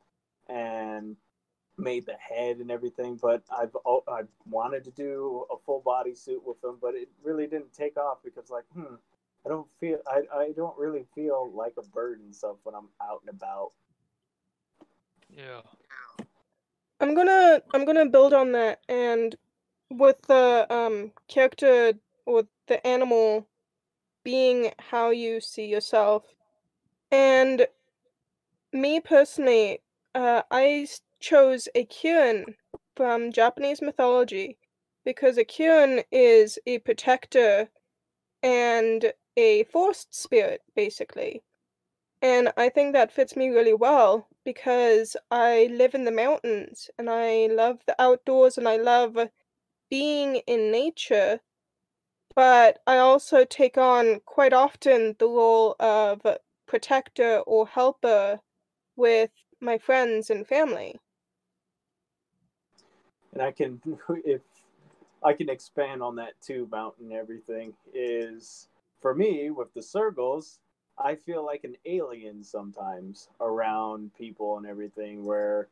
and 0.47 1.15
made 1.77 2.05
the 2.05 2.15
head 2.15 2.57
and 2.57 2.71
everything. 2.71 3.19
But 3.21 3.43
I've 3.55 3.75
I 4.07 4.21
wanted 4.49 4.83
to 4.85 4.91
do 4.91 5.45
a 5.51 5.55
full 5.65 5.81
body 5.81 6.15
suit 6.15 6.41
with 6.45 6.63
him, 6.63 6.77
but 6.81 6.95
it 6.95 7.09
really 7.23 7.47
didn't 7.47 7.73
take 7.73 7.97
off 7.97 8.19
because 8.23 8.49
like 8.49 8.65
hmm. 8.73 8.95
I 9.45 9.49
don't 9.49 9.67
feel 9.79 9.99
I, 10.07 10.23
I 10.35 10.51
don't 10.55 10.77
really 10.77 11.05
feel 11.15 11.51
like 11.53 11.73
a 11.77 11.83
bird 11.83 12.19
and 12.19 12.35
stuff 12.35 12.57
when 12.63 12.75
I'm 12.75 12.89
out 13.01 13.21
and 13.25 13.35
about. 13.35 13.71
Yeah. 15.29 15.61
I'm 16.99 17.13
gonna 17.13 17.61
I'm 17.73 17.85
gonna 17.85 18.07
build 18.07 18.33
on 18.33 18.51
that 18.53 18.81
and 18.89 19.35
with 19.89 20.21
the 20.23 20.65
um 20.69 21.11
character 21.27 21.93
or 22.25 22.43
the 22.67 22.85
animal 22.85 23.47
being 24.23 24.71
how 24.79 25.11
you 25.11 25.39
see 25.39 25.65
yourself. 25.65 26.23
And 27.11 27.67
me 28.73 28.99
personally, 28.99 29.79
uh, 30.13 30.41
I 30.51 30.87
chose 31.19 31.67
a 31.75 31.85
Kirin 31.85 32.55
from 32.95 33.31
Japanese 33.31 33.81
mythology 33.81 34.57
because 35.05 35.37
a 35.37 35.45
Kirin 35.45 36.03
is 36.11 36.59
a 36.65 36.79
protector 36.79 37.69
and 38.43 39.13
a 39.35 39.63
forest 39.65 40.13
spirit, 40.13 40.61
basically. 40.75 41.43
And 42.21 42.51
I 42.57 42.69
think 42.69 42.93
that 42.93 43.11
fits 43.11 43.35
me 43.35 43.49
really 43.49 43.73
well 43.73 44.27
because 44.43 45.15
I 45.29 45.69
live 45.71 45.93
in 45.93 46.05
the 46.05 46.11
mountains 46.11 46.89
and 46.97 47.09
I 47.09 47.47
love 47.47 47.79
the 47.85 48.01
outdoors 48.01 48.57
and 48.57 48.67
I 48.67 48.77
love 48.77 49.17
being 49.89 50.37
in 50.47 50.71
nature. 50.71 51.41
But 52.35 52.79
I 52.87 52.97
also 52.97 53.45
take 53.45 53.77
on 53.77 54.21
quite 54.25 54.53
often 54.53 55.15
the 55.19 55.27
role 55.27 55.75
of 55.79 56.21
protector 56.65 57.39
or 57.39 57.67
helper 57.67 58.39
with 58.95 59.31
my 59.61 59.77
friends 59.77 60.29
and 60.29 60.45
family. 60.45 60.99
And 63.37 63.45
I 63.45 63.51
can, 63.51 63.81
if 64.25 64.41
I 65.23 65.33
can 65.33 65.49
expand 65.49 66.01
on 66.01 66.15
that 66.15 66.33
too, 66.41 66.67
mountain 66.71 67.11
everything 67.11 67.73
is 67.93 68.67
for 69.01 69.13
me 69.13 69.51
with 69.51 69.73
the 69.73 69.81
sergals 69.81 70.57
I 70.97 71.15
feel 71.15 71.45
like 71.45 71.63
an 71.63 71.75
alien 71.85 72.43
sometimes 72.43 73.29
around 73.39 74.11
people 74.15 74.57
and 74.57 74.65
everything 74.65 75.25
where 75.25 75.67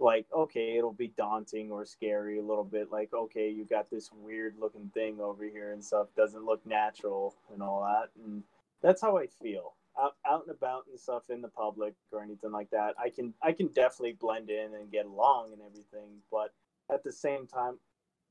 like 0.00 0.26
okay 0.34 0.76
it'll 0.76 0.92
be 0.92 1.12
daunting 1.16 1.70
or 1.72 1.84
scary 1.84 2.38
a 2.38 2.42
little 2.42 2.64
bit 2.64 2.90
like 2.92 3.12
okay 3.12 3.50
you 3.50 3.64
got 3.64 3.90
this 3.90 4.10
weird 4.12 4.54
looking 4.60 4.90
thing 4.94 5.20
over 5.20 5.44
here 5.44 5.72
and 5.72 5.84
stuff 5.84 6.08
doesn't 6.16 6.44
look 6.44 6.64
natural 6.66 7.34
and 7.52 7.62
all 7.62 7.82
that 7.82 8.10
and 8.24 8.42
that's 8.80 9.02
how 9.02 9.18
I 9.18 9.26
feel. 9.26 9.74
Out, 10.00 10.14
out 10.24 10.46
and 10.46 10.54
about 10.54 10.84
and 10.88 11.00
stuff 11.00 11.24
in 11.28 11.42
the 11.42 11.48
public 11.48 11.94
or 12.12 12.22
anything 12.22 12.52
like 12.52 12.70
that 12.70 12.94
I 13.00 13.10
can 13.10 13.34
I 13.42 13.52
can 13.52 13.68
definitely 13.68 14.16
blend 14.20 14.50
in 14.50 14.74
and 14.74 14.90
get 14.90 15.06
along 15.06 15.52
and 15.52 15.62
everything 15.62 16.10
but 16.30 16.52
at 16.92 17.04
the 17.04 17.12
same 17.12 17.46
time 17.46 17.78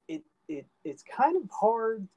it 0.07 0.23
it 0.47 0.65
it's 0.83 1.03
kind 1.03 1.35
of 1.35 1.49
hard. 1.51 2.07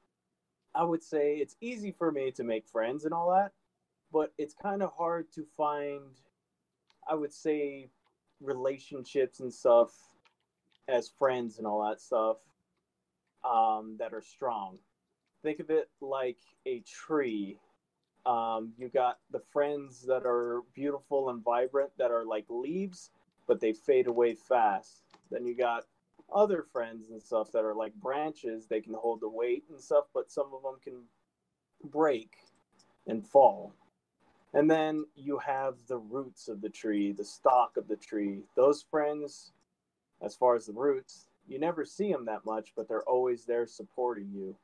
I 0.73 0.83
would 0.83 1.03
say 1.03 1.35
it's 1.35 1.57
easy 1.59 1.91
for 1.91 2.11
me 2.11 2.31
to 2.31 2.43
make 2.43 2.65
friends 2.67 3.05
and 3.05 3.13
all 3.13 3.31
that 3.31 3.51
but 4.13 4.33
it's 4.37 4.53
kind 4.53 4.81
of 4.81 4.91
hard 4.97 5.31
to 5.33 5.43
find 5.57 6.01
i 7.09 7.15
would 7.15 7.33
say 7.33 7.89
relationships 8.41 9.39
and 9.41 9.53
stuff 9.53 9.91
as 10.87 11.09
friends 11.09 11.57
and 11.57 11.67
all 11.67 11.87
that 11.87 12.01
stuff 12.01 12.37
um, 13.43 13.95
that 13.99 14.13
are 14.13 14.21
strong. 14.21 14.77
Think 15.43 15.59
of 15.59 15.69
it 15.69 15.89
like 16.01 16.37
a 16.67 16.81
tree. 16.81 17.57
Um, 18.25 18.73
you 18.77 18.89
got 18.89 19.19
the 19.31 19.41
friends 19.51 20.05
that 20.07 20.23
are 20.25 20.61
beautiful 20.75 21.29
and 21.29 21.43
vibrant 21.43 21.91
that 21.97 22.11
are 22.11 22.25
like 22.25 22.45
leaves 22.49 23.09
but 23.47 23.59
they 23.59 23.73
fade 23.73 24.07
away 24.07 24.35
fast. 24.35 25.01
Then 25.29 25.45
you 25.45 25.57
got 25.57 25.85
other 26.33 26.63
friends 26.71 27.09
and 27.09 27.21
stuff 27.21 27.51
that 27.51 27.65
are 27.65 27.75
like 27.75 27.93
branches 27.95 28.67
they 28.67 28.81
can 28.81 28.93
hold 28.93 29.19
the 29.21 29.29
weight 29.29 29.63
and 29.69 29.79
stuff 29.79 30.05
but 30.13 30.31
some 30.31 30.47
of 30.53 30.61
them 30.63 30.75
can 30.83 31.01
break 31.89 32.37
and 33.07 33.27
fall 33.27 33.73
and 34.53 34.69
then 34.69 35.05
you 35.15 35.37
have 35.37 35.75
the 35.87 35.97
roots 35.97 36.47
of 36.49 36.61
the 36.61 36.69
tree, 36.69 37.13
the 37.13 37.23
stock 37.23 37.77
of 37.77 37.87
the 37.87 37.95
tree. 37.95 38.39
Those 38.55 38.83
friends, 38.89 39.53
as 40.21 40.35
far 40.35 40.55
as 40.55 40.65
the 40.65 40.73
roots, 40.73 41.27
you 41.47 41.57
never 41.57 41.85
see 41.85 42.11
them 42.11 42.25
that 42.25 42.45
much, 42.45 42.73
but 42.75 42.87
they're 42.87 43.03
always 43.03 43.45
there 43.45 43.65
supporting 43.65 44.29
you. 44.33 44.55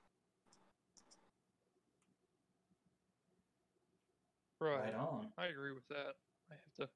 Right. 4.60 4.86
right 4.86 4.95
on. 4.95 5.27
I 5.38 5.45
agree 5.45 5.71
with 5.71 5.88
that. 5.89 6.15
I 6.51 6.56
have 6.56 6.88
to. 6.88 6.89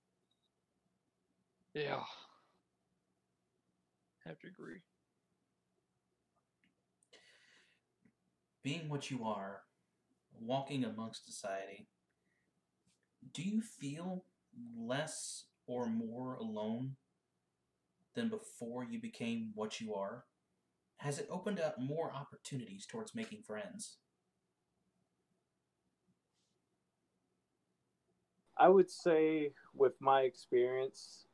Yeah. 1.74 2.04
I 4.26 4.30
have 4.30 4.40
to 4.40 4.48
agree. 4.48 4.82
Being 8.64 8.90
what 8.90 9.10
you 9.10 9.26
are, 9.26 9.62
walking 10.40 10.84
amongst 10.84 11.26
society, 11.26 11.88
do 13.34 13.42
you 13.42 13.62
feel 13.62 14.26
less 14.78 15.46
or 15.66 15.88
more 15.88 16.36
alone 16.36 16.96
than 18.14 18.30
before 18.30 18.84
you 18.84 19.00
became 19.00 19.52
what 19.56 19.82
you 19.82 19.96
are? 19.96 20.26
Has 20.98 21.18
it 21.18 21.28
opened 21.32 21.60
up 21.60 21.80
more 21.80 22.14
opportunities 22.14 22.86
towards 22.86 23.16
making 23.16 23.42
friends? 23.42 23.98
I 28.58 28.68
would 28.68 28.92
say, 28.92 29.54
with 29.74 29.94
my 30.00 30.22
experience, 30.22 31.26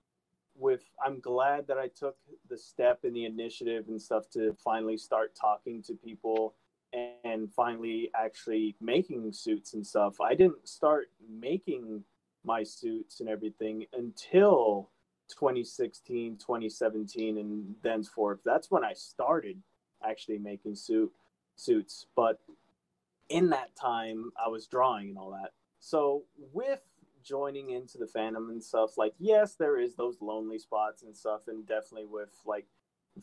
with 0.57 0.83
I'm 1.05 1.19
glad 1.19 1.67
that 1.67 1.77
I 1.77 1.87
took 1.87 2.17
the 2.49 2.57
step 2.57 2.99
in 3.03 3.13
the 3.13 3.25
initiative 3.25 3.85
and 3.87 4.01
stuff 4.01 4.29
to 4.31 4.55
finally 4.63 4.97
start 4.97 5.33
talking 5.35 5.81
to 5.83 5.93
people 5.93 6.55
and 7.23 7.51
finally 7.53 8.09
actually 8.15 8.75
making 8.81 9.31
suits 9.33 9.73
and 9.73 9.85
stuff. 9.85 10.19
I 10.21 10.35
didn't 10.35 10.67
start 10.67 11.07
making 11.29 12.03
my 12.43 12.63
suits 12.63 13.19
and 13.19 13.29
everything 13.29 13.85
until 13.93 14.89
2016, 15.29 16.37
2017, 16.37 17.37
and 17.37 17.75
thenceforth. 17.83 18.39
That's 18.45 18.71
when 18.71 18.85
I 18.85 18.93
started 18.93 19.61
actually 20.07 20.37
making 20.37 20.75
suit 20.75 21.11
suits. 21.55 22.05
But 22.15 22.39
in 23.29 23.49
that 23.49 23.75
time, 23.75 24.31
I 24.43 24.47
was 24.47 24.67
drawing 24.67 25.09
and 25.09 25.17
all 25.17 25.31
that. 25.31 25.51
So 25.79 26.23
with 26.53 26.81
joining 27.27 27.71
into 27.71 27.97
the 27.97 28.05
fandom 28.05 28.49
and 28.49 28.63
stuff, 28.63 28.97
like 28.97 29.13
yes, 29.19 29.55
there 29.55 29.79
is 29.79 29.95
those 29.95 30.21
lonely 30.21 30.59
spots 30.59 31.03
and 31.03 31.15
stuff, 31.15 31.41
and 31.47 31.67
definitely 31.67 32.05
with 32.05 32.29
like 32.45 32.65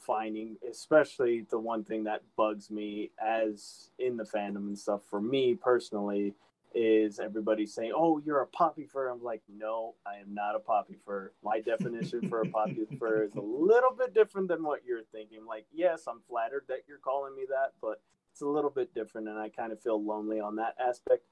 finding 0.00 0.56
especially 0.68 1.46
the 1.50 1.58
one 1.58 1.84
thing 1.84 2.04
that 2.04 2.22
bugs 2.36 2.70
me 2.70 3.10
as 3.24 3.90
in 3.98 4.16
the 4.16 4.24
fandom 4.24 4.68
and 4.68 4.78
stuff 4.78 5.02
for 5.08 5.20
me 5.20 5.54
personally 5.54 6.34
is 6.74 7.20
everybody 7.20 7.64
saying 7.64 7.92
oh 7.94 8.18
you're 8.18 8.42
a 8.42 8.46
popufur. 8.46 9.10
I'm 9.10 9.22
like 9.22 9.42
no 9.48 9.94
i 10.06 10.16
am 10.16 10.34
not 10.34 10.56
a 10.56 10.58
popufur. 10.58 11.28
My 11.42 11.60
definition 11.60 12.28
for 12.28 12.40
a 12.40 12.48
poppy 12.48 12.86
fur 12.98 13.22
is 13.22 13.36
a 13.36 13.40
little 13.40 13.94
bit 13.96 14.12
different 14.14 14.48
than 14.48 14.62
what 14.64 14.80
you're 14.84 15.04
thinking. 15.12 15.46
Like 15.46 15.66
yes 15.72 16.04
i'm 16.08 16.20
flattered 16.28 16.64
that 16.68 16.80
you're 16.88 16.98
calling 16.98 17.34
me 17.36 17.44
that 17.48 17.74
but 17.80 18.00
it's 18.32 18.42
a 18.42 18.48
little 18.48 18.70
bit 18.70 18.92
different 18.94 19.28
and 19.28 19.38
i 19.38 19.48
kind 19.48 19.70
of 19.72 19.80
feel 19.80 20.02
lonely 20.04 20.40
on 20.40 20.56
that 20.56 20.74
aspect. 20.84 21.22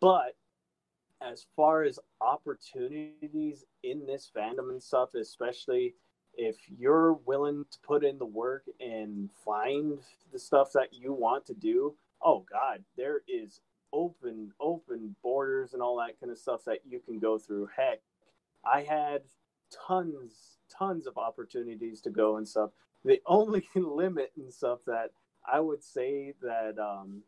But 0.00 0.36
as 1.22 1.46
far 1.56 1.82
as 1.82 1.98
opportunities 2.20 3.64
in 3.82 4.06
this 4.06 4.30
fandom 4.36 4.70
and 4.70 4.82
stuff 4.82 5.10
especially 5.14 5.94
if 6.36 6.56
you're 6.78 7.14
willing 7.24 7.64
to 7.70 7.78
put 7.80 8.04
in 8.04 8.18
the 8.18 8.26
work 8.26 8.64
and 8.80 9.30
find 9.44 9.98
the 10.32 10.38
stuff 10.38 10.70
that 10.74 10.92
you 10.92 11.12
want 11.12 11.46
to 11.46 11.54
do, 11.54 11.94
oh 12.22 12.44
god, 12.50 12.84
there 12.96 13.22
is 13.26 13.60
open 13.92 14.52
open 14.60 15.16
borders 15.22 15.72
and 15.72 15.82
all 15.82 15.96
that 15.96 16.20
kind 16.20 16.30
of 16.30 16.38
stuff 16.38 16.64
that 16.66 16.80
you 16.86 17.00
can 17.00 17.18
go 17.18 17.38
through. 17.38 17.68
Heck, 17.74 18.00
I 18.64 18.82
had 18.82 19.22
tons 19.86 20.58
tons 20.78 21.06
of 21.06 21.16
opportunities 21.16 22.00
to 22.02 22.10
go 22.10 22.36
and 22.36 22.46
stuff. 22.46 22.70
The 23.04 23.20
only 23.26 23.66
limit 23.74 24.32
and 24.36 24.52
stuff 24.52 24.80
that 24.86 25.10
I 25.50 25.60
would 25.60 25.82
say 25.82 26.34
that 26.42 26.78
um, 26.78 27.22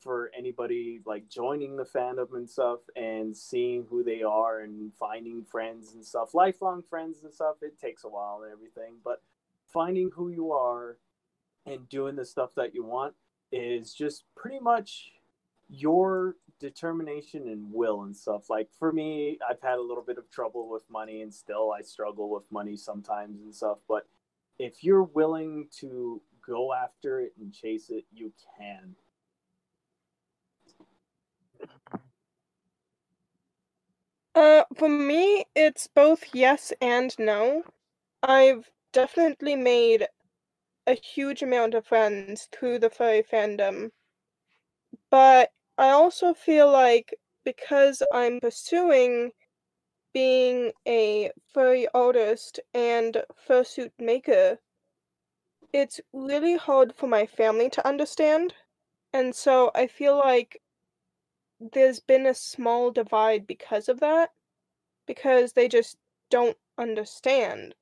for 0.00 0.30
anybody 0.36 1.00
like 1.04 1.28
joining 1.28 1.76
the 1.76 1.84
fandom 1.84 2.34
and 2.34 2.48
stuff 2.48 2.80
and 2.96 3.36
seeing 3.36 3.86
who 3.90 4.04
they 4.04 4.22
are 4.22 4.60
and 4.60 4.92
finding 4.94 5.44
friends 5.44 5.94
and 5.94 6.04
stuff, 6.04 6.34
lifelong 6.34 6.82
friends 6.88 7.22
and 7.24 7.32
stuff, 7.32 7.56
it 7.62 7.78
takes 7.80 8.04
a 8.04 8.08
while 8.08 8.42
and 8.44 8.52
everything. 8.52 8.94
But 9.04 9.22
finding 9.66 10.10
who 10.14 10.28
you 10.30 10.52
are 10.52 10.98
and 11.66 11.88
doing 11.88 12.16
the 12.16 12.24
stuff 12.24 12.50
that 12.56 12.74
you 12.74 12.84
want 12.84 13.14
is 13.50 13.92
just 13.92 14.24
pretty 14.36 14.60
much 14.60 15.12
your 15.68 16.36
determination 16.60 17.48
and 17.48 17.72
will 17.72 18.02
and 18.02 18.16
stuff. 18.16 18.48
Like 18.48 18.68
for 18.78 18.92
me, 18.92 19.38
I've 19.48 19.60
had 19.60 19.78
a 19.78 19.82
little 19.82 20.02
bit 20.02 20.18
of 20.18 20.30
trouble 20.30 20.68
with 20.68 20.82
money 20.90 21.22
and 21.22 21.32
still 21.32 21.72
I 21.72 21.82
struggle 21.82 22.30
with 22.30 22.44
money 22.50 22.76
sometimes 22.76 23.40
and 23.40 23.54
stuff. 23.54 23.78
But 23.88 24.06
if 24.58 24.82
you're 24.82 25.02
willing 25.02 25.68
to 25.80 26.20
go 26.46 26.72
after 26.72 27.20
it 27.20 27.32
and 27.38 27.52
chase 27.52 27.90
it, 27.90 28.04
you 28.12 28.32
can. 28.56 28.96
Uh, 34.34 34.64
for 34.74 34.88
me, 34.88 35.44
it's 35.54 35.86
both 35.86 36.34
yes 36.34 36.72
and 36.80 37.14
no. 37.18 37.62
I've 38.22 38.70
definitely 38.92 39.56
made 39.56 40.08
a 40.86 40.94
huge 40.94 41.42
amount 41.42 41.74
of 41.74 41.86
friends 41.86 42.48
through 42.52 42.80
the 42.80 42.90
furry 42.90 43.22
fandom, 43.22 43.92
but 45.10 45.52
I 45.76 45.90
also 45.90 46.32
feel 46.32 46.70
like 46.70 47.14
because 47.44 48.02
I'm 48.10 48.40
pursuing 48.40 49.32
being 50.14 50.72
a 50.86 51.32
furry 51.52 51.88
artist 51.94 52.60
and 52.74 53.24
fursuit 53.48 53.92
maker, 53.98 54.60
it's 55.72 55.98
really 56.12 56.56
hard 56.56 56.94
for 56.94 57.06
my 57.06 57.24
family 57.24 57.70
to 57.70 57.86
understand. 57.86 58.54
And 59.12 59.34
so 59.34 59.70
I 59.74 59.86
feel 59.86 60.16
like 60.18 60.60
there's 61.60 62.00
been 62.00 62.26
a 62.26 62.34
small 62.34 62.90
divide 62.90 63.46
because 63.46 63.88
of 63.88 64.00
that, 64.00 64.32
because 65.06 65.52
they 65.54 65.68
just 65.68 65.98
don't 66.30 66.58
understand. 66.78 67.74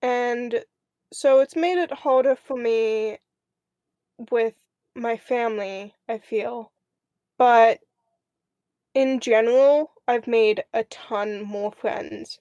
And 0.00 0.64
so 1.12 1.40
it's 1.40 1.54
made 1.54 1.76
it 1.78 1.92
harder 1.92 2.34
for 2.34 2.56
me 2.56 3.18
with 4.30 4.54
my 4.94 5.16
family, 5.16 5.94
I 6.08 6.18
feel. 6.18 6.72
But 7.38 7.80
in 8.94 9.20
general, 9.20 9.92
I've 10.08 10.26
made 10.26 10.64
a 10.74 10.82
ton 10.84 11.42
more 11.42 11.70
friends. 11.70 12.40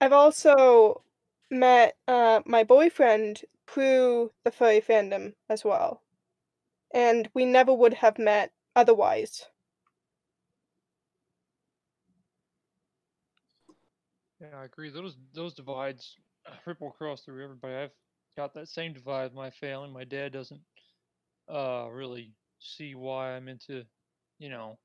I've 0.00 0.12
also 0.12 1.02
met 1.50 1.96
uh, 2.08 2.42
my 2.46 2.64
boyfriend 2.64 3.42
through 3.66 4.32
the 4.44 4.50
furry 4.52 4.80
fandom 4.80 5.34
as 5.48 5.64
well, 5.64 6.02
and 6.92 7.30
we 7.34 7.44
never 7.44 7.72
would 7.74 7.94
have 7.94 8.18
met 8.18 8.52
otherwise. 8.76 9.46
Yeah, 14.40 14.58
I 14.60 14.64
agree. 14.64 14.90
Those 14.90 15.16
those 15.34 15.54
divides 15.54 16.16
uh, 16.46 16.54
ripple 16.66 16.88
across 16.88 17.24
through 17.24 17.42
everybody. 17.44 17.74
I've 17.74 17.92
got 18.36 18.54
that 18.54 18.68
same 18.68 18.92
divide 18.92 19.24
with 19.24 19.34
my 19.34 19.50
family. 19.50 19.90
My 19.90 20.04
dad 20.04 20.32
doesn't 20.32 20.62
uh 21.48 21.88
really 21.90 22.34
see 22.60 22.94
why 22.94 23.32
I'm 23.32 23.48
into, 23.48 23.84
you 24.38 24.50
know, 24.50 24.78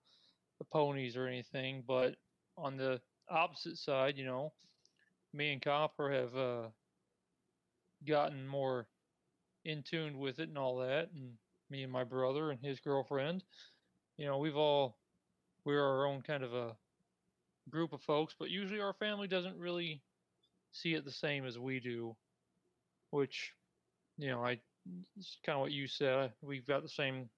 the 0.59 0.65
ponies 0.65 1.17
or 1.17 1.27
anything. 1.27 1.83
But 1.87 2.15
on 2.57 2.77
the 2.77 3.01
opposite 3.29 3.77
side, 3.77 4.17
you 4.17 4.25
know, 4.25 4.53
me 5.33 5.53
and 5.53 5.61
Copper 5.61 6.11
have 6.11 6.35
uh 6.35 6.69
gotten 8.05 8.47
more 8.47 8.87
in 9.65 9.83
tune 9.83 10.17
with 10.17 10.39
it 10.39 10.49
and 10.49 10.57
all 10.57 10.77
that, 10.77 11.11
and 11.11 11.37
me 11.69 11.83
and 11.83 11.91
my 11.91 12.03
brother 12.03 12.51
and 12.51 12.59
his 12.59 12.79
girlfriend, 12.79 13.43
you 14.17 14.25
know, 14.25 14.37
we've 14.37 14.57
all 14.57 14.97
we're 15.65 15.83
our 15.83 16.05
own 16.07 16.21
kind 16.21 16.43
of 16.43 16.53
a 16.53 16.75
group 17.69 17.93
of 17.93 18.01
folks, 18.01 18.35
but 18.37 18.49
usually 18.49 18.81
our 18.81 18.93
family 18.93 19.27
doesn't 19.27 19.57
really 19.57 20.01
see 20.71 20.93
it 20.95 21.05
the 21.05 21.11
same 21.11 21.45
as 21.45 21.59
we 21.59 21.79
do, 21.79 22.15
which, 23.11 23.53
you 24.17 24.29
know, 24.29 24.43
I 24.43 24.59
it's 25.17 25.37
kind 25.45 25.55
of 25.55 25.61
what 25.61 25.71
you 25.71 25.87
said. 25.87 26.33
We've 26.41 26.65
got 26.65 26.81
the 26.81 26.89
same 26.89 27.29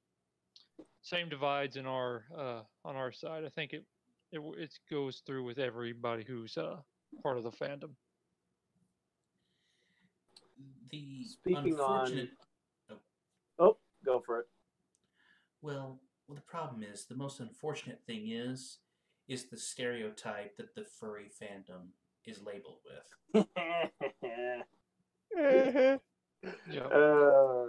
same 1.02 1.30
divides 1.30 1.76
in 1.76 1.86
our 1.86 2.24
uh, 2.36 2.62
on 2.86 2.96
our 2.96 3.12
side. 3.12 3.44
I 3.46 3.50
think 3.50 3.74
it 3.74 3.86
it 4.32 4.42
it 4.58 4.80
goes 4.90 5.22
through 5.26 5.44
with 5.44 5.60
everybody 5.60 6.24
who's 6.24 6.58
uh, 6.58 6.78
part 7.22 7.38
of 7.38 7.44
the 7.44 7.52
fandom. 7.52 7.92
The 10.90 11.24
Speaking 11.26 11.80
on- 11.80 12.02
unfortunate. 12.02 12.30
oh, 13.60 13.78
go 14.06 14.20
for 14.20 14.40
it. 14.42 14.48
Well, 15.62 16.00
well, 16.28 16.36
the 16.36 16.42
problem 16.42 16.84
is 16.84 17.06
the 17.06 17.16
most 17.16 17.40
unfortunate 17.40 18.02
thing 18.06 18.30
is 18.30 18.80
is 19.28 19.46
the 19.50 19.58
stereotype 19.58 20.58
that 20.58 20.76
the 20.76 20.84
furry 20.84 21.30
fandom 21.42 21.88
is 22.26 22.42
labeled 22.42 22.80
with. 22.86 23.48
Yeah. 26.70 26.84
uh, 26.84 27.68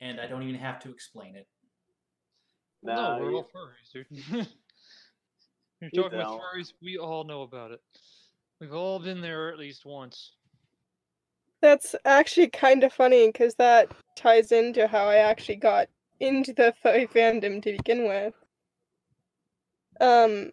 And 0.00 0.20
I 0.20 0.26
don't 0.28 0.42
even 0.44 0.54
have 0.60 0.78
to 0.80 0.90
explain 0.90 1.34
it. 1.36 1.46
nah, 2.82 3.18
no, 3.18 3.22
we're 3.24 3.30
you- 3.32 3.36
all 3.38 3.44
furries, 3.54 3.92
dude. 3.92 4.06
You're 5.80 5.90
You 5.92 6.02
talking 6.02 6.18
with 6.18 6.26
furries, 6.26 6.72
we 6.80 6.96
all 6.98 7.24
know 7.24 7.42
about 7.42 7.72
it. 7.72 7.80
We've 8.60 8.74
all 8.74 8.98
been 8.98 9.20
there 9.20 9.50
at 9.50 9.58
least 9.58 9.84
once. 9.84 10.32
That's 11.60 11.94
actually 12.04 12.48
kind 12.48 12.84
of 12.84 12.92
funny 12.92 13.26
because 13.28 13.54
that 13.56 13.90
ties 14.16 14.52
into 14.52 14.86
how 14.86 15.08
I 15.08 15.16
actually 15.16 15.56
got 15.56 15.88
into 16.20 16.52
the 16.52 16.74
furry 16.82 17.06
fandom 17.06 17.62
to 17.62 17.72
begin 17.72 18.06
with. 18.08 18.34
Um, 20.00 20.52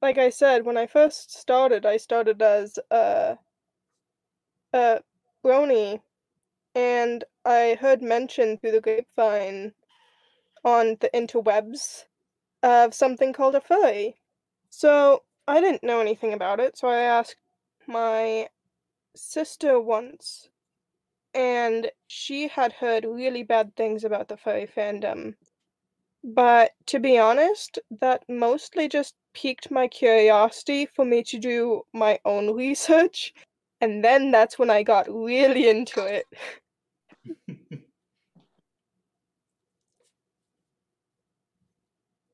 like 0.00 0.18
I 0.18 0.30
said, 0.30 0.64
when 0.64 0.76
I 0.76 0.86
first 0.86 1.38
started, 1.38 1.86
I 1.86 1.96
started 1.96 2.40
as 2.42 2.78
a 2.90 3.38
a 4.72 5.00
brony, 5.44 6.00
and 6.74 7.24
I 7.44 7.78
heard 7.80 8.02
mention 8.02 8.58
through 8.58 8.72
the 8.72 8.80
grapevine 8.80 9.72
on 10.64 10.96
the 11.00 11.10
interwebs 11.14 12.04
of 12.62 12.94
something 12.94 13.32
called 13.32 13.54
a 13.54 13.60
furry. 13.60 14.16
So 14.70 15.22
I 15.48 15.60
didn't 15.60 15.82
know 15.82 16.00
anything 16.00 16.32
about 16.34 16.60
it, 16.60 16.76
so 16.76 16.88
I 16.88 17.00
asked 17.00 17.36
my 17.86 18.48
sister 19.16 19.80
once, 19.80 20.50
and 21.34 21.90
she 22.08 22.48
had 22.48 22.72
heard 22.74 23.04
really 23.04 23.42
bad 23.44 23.76
things 23.76 24.04
about 24.04 24.28
the 24.28 24.36
furry 24.36 24.66
fandom. 24.66 25.36
But 26.24 26.72
to 26.86 27.00
be 27.00 27.18
honest, 27.18 27.78
that 27.90 28.24
mostly 28.28 28.88
just 28.88 29.16
piqued 29.34 29.70
my 29.70 29.88
curiosity 29.88 30.86
for 30.86 31.04
me 31.04 31.22
to 31.24 31.38
do 31.38 31.82
my 31.92 32.20
own 32.24 32.54
research, 32.54 33.34
and 33.80 34.04
then 34.04 34.30
that's 34.32 34.58
when 34.58 34.70
I 34.70 34.82
got 34.82 35.08
really 35.10 35.68
into 35.68 36.04
it. 36.06 36.26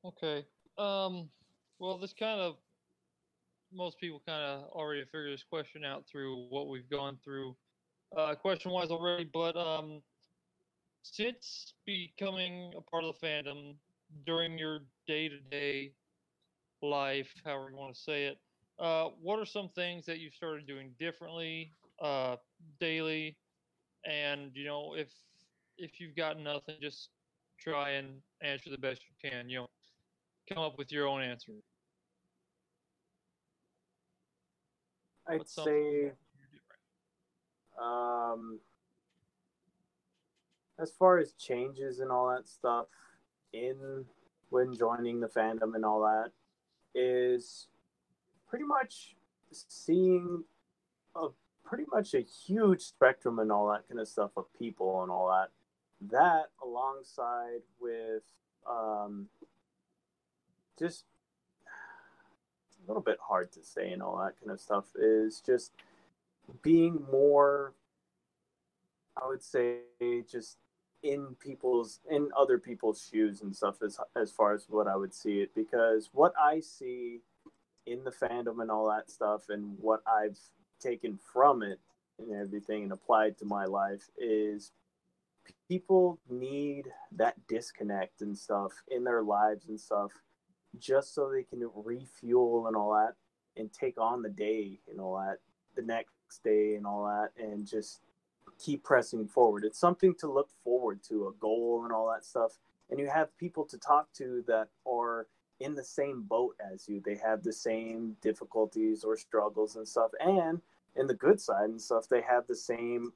Okay. 0.05 0.47
Um. 0.79 1.31
Well, 1.79 1.99
this 1.99 2.13
kind 2.13 2.41
of 2.41 2.57
most 3.73 3.99
people 3.99 4.23
kind 4.27 4.43
of 4.43 4.71
already 4.71 5.05
figured 5.05 5.33
this 5.33 5.45
question 5.45 5.85
out 5.85 6.05
through 6.11 6.47
what 6.51 6.69
we've 6.69 6.89
gone 6.91 7.19
through, 7.23 7.57
uh, 8.17 8.35
question-wise 8.35 8.91
already. 8.91 9.29
But 9.33 9.57
um, 9.57 10.03
since 11.03 11.75
becoming 11.87 12.73
a 12.77 12.81
part 12.81 13.05
of 13.05 13.15
the 13.21 13.27
fandom 13.27 13.77
during 14.27 14.59
your 14.59 14.81
day-to-day 15.07 15.93
life, 16.83 17.33
however 17.45 17.71
you 17.71 17.77
want 17.77 17.95
to 17.95 18.01
say 18.01 18.25
it, 18.27 18.39
uh, 18.79 19.09
what 19.21 19.39
are 19.39 19.47
some 19.47 19.69
things 19.75 20.07
that 20.07 20.19
you've 20.19 20.35
started 20.35 20.67
doing 20.67 20.91
differently, 20.99 21.73
uh, 22.03 22.37
daily? 22.81 23.37
And 24.07 24.51
you 24.55 24.65
know, 24.65 24.95
if 24.97 25.09
if 25.77 26.01
you've 26.01 26.17
got 26.17 26.39
nothing, 26.39 26.77
just 26.81 27.11
try 27.59 27.91
and 27.91 28.09
answer 28.43 28.71
the 28.71 28.79
best 28.79 29.03
you 29.03 29.31
can. 29.31 29.51
You 29.51 29.59
know, 29.61 29.67
come 30.49 30.63
up 30.63 30.79
with 30.79 30.91
your 30.91 31.07
own 31.07 31.23
answer. 31.23 31.53
I'd 35.31 35.39
What's 35.39 35.55
say 35.55 36.11
um, 37.81 38.59
as 40.81 40.91
far 40.91 41.19
as 41.19 41.33
changes 41.35 42.01
and 42.01 42.11
all 42.11 42.31
that 42.31 42.49
stuff 42.49 42.87
in 43.53 44.07
when 44.49 44.75
joining 44.75 45.21
the 45.21 45.29
fandom 45.29 45.77
and 45.77 45.85
all 45.85 46.01
that 46.01 46.33
is 46.95 47.69
pretty 48.49 48.65
much 48.65 49.15
seeing 49.53 50.43
a 51.15 51.29
pretty 51.65 51.85
much 51.93 52.15
a 52.15 52.21
huge 52.21 52.83
spectrum 52.83 53.39
and 53.39 53.53
all 53.53 53.69
that 53.69 53.87
kind 53.89 54.01
of 54.01 54.09
stuff 54.09 54.33
of 54.37 54.47
people 54.59 55.03
and 55.03 55.13
all 55.13 55.29
that. 55.29 55.51
That 56.11 56.47
alongside 56.61 57.63
with 57.81 58.25
um, 58.69 59.29
just 60.77 61.05
a 62.85 62.89
little 62.89 63.03
bit 63.03 63.19
hard 63.21 63.53
to 63.53 63.63
say 63.63 63.93
and 63.93 64.03
all 64.03 64.17
that 64.19 64.39
kind 64.41 64.51
of 64.51 64.61
stuff 64.61 64.85
is 64.97 65.43
just 65.45 65.73
being 66.63 67.05
more 67.11 67.75
I 69.23 69.27
would 69.27 69.43
say 69.43 69.81
just 70.31 70.57
in 71.03 71.35
people's 71.41 72.01
in 72.11 72.29
other 72.37 72.59
people's 72.59 73.09
shoes 73.11 73.43
and 73.43 73.55
stuff 73.55 73.83
as 73.83 73.99
as 74.17 74.31
far 74.31 74.53
as 74.53 74.67
what 74.69 74.87
I 74.87 74.97
would 74.97 75.15
see 75.15 75.41
it. 75.41 75.55
Because 75.55 76.11
what 76.13 76.33
I 76.41 76.61
see 76.61 77.21
in 77.87 78.05
the 78.05 78.11
fandom 78.11 78.61
and 78.61 78.71
all 78.71 78.89
that 78.89 79.11
stuff 79.11 79.49
and 79.49 79.77
what 79.81 80.03
I've 80.07 80.39
taken 80.81 81.19
from 81.33 81.63
it 81.63 81.81
and 82.19 82.35
everything 82.35 82.85
and 82.85 82.93
applied 82.93 83.39
to 83.39 83.45
my 83.45 83.65
life 83.65 84.09
is 84.19 84.73
people 85.69 86.19
need 86.29 86.85
that 87.13 87.35
disconnect 87.49 88.21
and 88.21 88.37
stuff 88.37 88.73
in 88.89 89.05
their 89.05 89.23
lives 89.23 89.67
and 89.69 89.81
stuff 89.81 90.13
just 90.79 91.15
so 91.15 91.31
they 91.31 91.43
can 91.43 91.69
refuel 91.75 92.67
and 92.67 92.77
all 92.77 92.93
that 92.95 93.15
and 93.61 93.73
take 93.73 94.01
on 94.01 94.23
the 94.23 94.29
day 94.29 94.79
and 94.91 95.01
all 95.01 95.17
that 95.17 95.39
the 95.77 95.83
next 95.83 96.43
day 96.45 96.75
and 96.77 96.87
all 96.87 97.05
that 97.05 97.31
and 97.43 97.67
just 97.67 98.01
keep 98.59 98.85
pressing 98.85 99.27
forward. 99.27 99.65
It's 99.65 99.79
something 99.79 100.15
to 100.17 100.31
look 100.31 100.49
forward 100.63 101.03
to, 101.09 101.29
a 101.29 101.33
goal 101.41 101.83
and 101.85 101.93
all 101.93 102.11
that 102.13 102.25
stuff. 102.25 102.59
And 102.91 102.99
you 102.99 103.09
have 103.09 103.37
people 103.39 103.65
to 103.67 103.79
talk 103.79 104.13
to 104.15 104.45
that 104.47 104.69
are 104.87 105.27
in 105.61 105.75
the 105.75 105.85
same 105.85 106.23
boat 106.23 106.57
as 106.73 106.89
you. 106.89 107.03
They 107.05 107.17
have 107.17 107.43
the 107.43 107.53
same 107.53 108.17
difficulties 108.21 109.05
or 109.05 109.17
struggles 109.17 109.77
and 109.77 109.87
stuff. 109.87 110.11
And 110.21 110.61
in 110.97 111.07
the 111.07 111.15
good 111.15 111.41
side 111.41 111.71
and 111.71 111.81
stuff, 111.81 112.09
they 112.09 112.23
have 112.23 112.47
the 112.47 112.57
same 112.57 113.13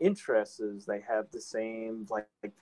interests. 0.00 0.86
They 0.86 1.02
have 1.08 1.26
the 1.32 1.40
same, 1.40 2.06
like, 2.08 2.26
like 2.42 2.52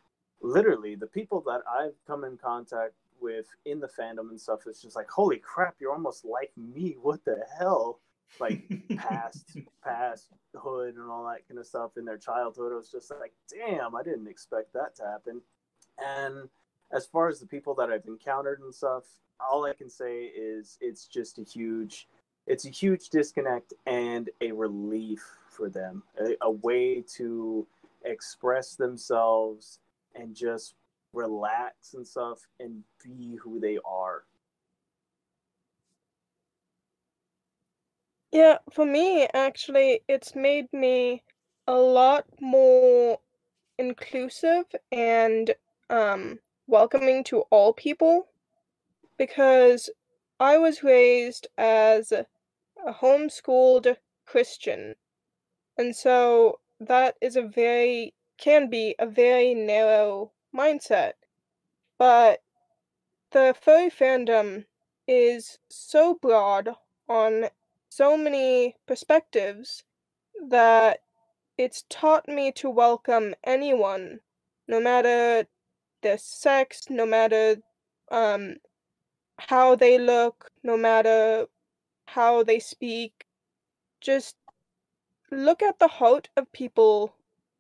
literally, 0.41 0.95
the 0.95 1.07
people 1.07 1.43
that 1.47 1.63
I've 1.71 1.95
come 2.07 2.25
in 2.25 2.37
contact 2.37 2.95
with 3.21 3.47
in 3.65 3.81
the 3.81 3.89
fandom 3.89 4.31
and 4.31 4.41
stuff, 4.41 4.61
it's 4.67 4.83
just 4.83 4.97
like, 4.97 5.11
holy 5.11 5.39
crap, 5.39 5.77
you're 5.81 5.93
almost 5.93 6.25
like 6.25 6.53
me. 6.57 6.97
What 7.01 7.25
the 7.25 7.39
hell? 7.59 8.01
like 8.41 8.63
past 8.97 9.57
past 9.83 10.29
hood 10.55 10.97
and 10.97 11.11
all 11.11 11.25
that 11.25 11.47
kind 11.49 11.59
of 11.59 11.67
stuff 11.67 11.93
in 11.97 12.05
their 12.05 12.19
childhood. 12.19 12.73
It 12.73 12.77
was 12.77 12.91
just 12.91 13.11
like, 13.21 13.33
damn, 13.49 13.95
I 13.95 14.03
didn't 14.03 14.29
expect 14.29 14.73
that 14.73 14.95
to 14.97 15.05
happen. 15.05 15.41
And 15.99 16.49
as 16.93 17.07
far 17.07 17.29
as 17.29 17.41
the 17.41 17.47
people 17.47 17.75
that 17.77 17.91
I've 17.91 18.07
encountered 18.07 18.61
and 18.61 18.75
stuff, 18.75 19.05
all 19.41 19.65
I 19.65 19.73
can 19.73 19.91
say 19.91 20.25
is 20.25 20.79
it's 20.81 21.07
just 21.07 21.39
a 21.39 21.43
huge 21.43 22.09
it's 22.47 22.65
a 22.65 22.71
huge 22.71 23.09
disconnect 23.09 23.75
and 23.87 24.31
a 24.41 24.53
relief 24.53 25.25
for 25.49 25.69
them. 25.69 26.03
A, 26.21 26.37
a 26.43 26.51
way 26.51 27.03
to 27.17 27.67
express 28.05 28.77
themselves 28.77 29.81
and 30.15 30.35
just 30.35 30.75
relax 31.17 31.95
and 31.95 32.07
stuff 32.07 32.39
and 32.61 32.83
be 33.03 33.39
who 33.43 33.59
they 33.59 33.79
are 33.85 34.25
Yeah, 38.37 38.59
for 38.71 38.85
me, 38.85 39.27
actually, 39.33 40.01
it's 40.09 40.35
made 40.35 40.71
me 40.71 41.23
a 41.67 41.75
lot 41.75 42.27
more 42.39 43.19
inclusive 43.79 44.67
and 44.93 45.55
um, 45.89 46.41
welcoming 46.67 47.25
to 47.25 47.41
all 47.51 47.73
people 47.73 48.29
because 49.17 49.89
I 50.39 50.59
was 50.59 50.83
raised 50.83 51.47
as 51.57 52.13
a 52.13 52.27
homeschooled 52.87 53.97
Christian. 54.27 54.97
And 55.79 55.97
so 55.97 56.61
that 56.79 57.17
is 57.23 57.37
a 57.37 57.43
very, 57.43 58.13
can 58.37 58.69
be 58.69 58.97
a 58.99 59.07
very 59.07 59.55
narrow 59.55 60.33
mindset. 60.57 61.13
But 61.99 62.43
the 63.33 63.55
furry 63.61 63.91
fandom 63.91 64.65
is 65.07 65.59
so 65.69 66.15
broad 66.15 66.71
on 67.09 67.49
so 67.89 68.17
many 68.17 68.77
perspectives 68.87 69.85
that 70.49 71.01
it's 71.57 71.85
taught 71.89 72.29
me 72.29 72.53
to 72.53 72.69
welcome 72.69 73.35
anyone, 73.45 74.21
no 74.69 74.81
matter 74.81 75.47
their 76.03 76.19
sex, 76.19 76.83
no 76.91 77.07
matter 77.07 77.57
um, 78.11 78.57
how 79.39 79.75
they 79.75 79.99
look, 79.99 80.51
no 80.63 80.77
matter 80.77 81.47
how 82.07 82.43
they 82.43 82.59
speak. 82.59 83.27
Just 84.01 84.37
look 85.31 85.63
at 85.63 85.79
the 85.79 85.89
heart 85.89 86.29
of 86.37 86.53
people 86.53 87.15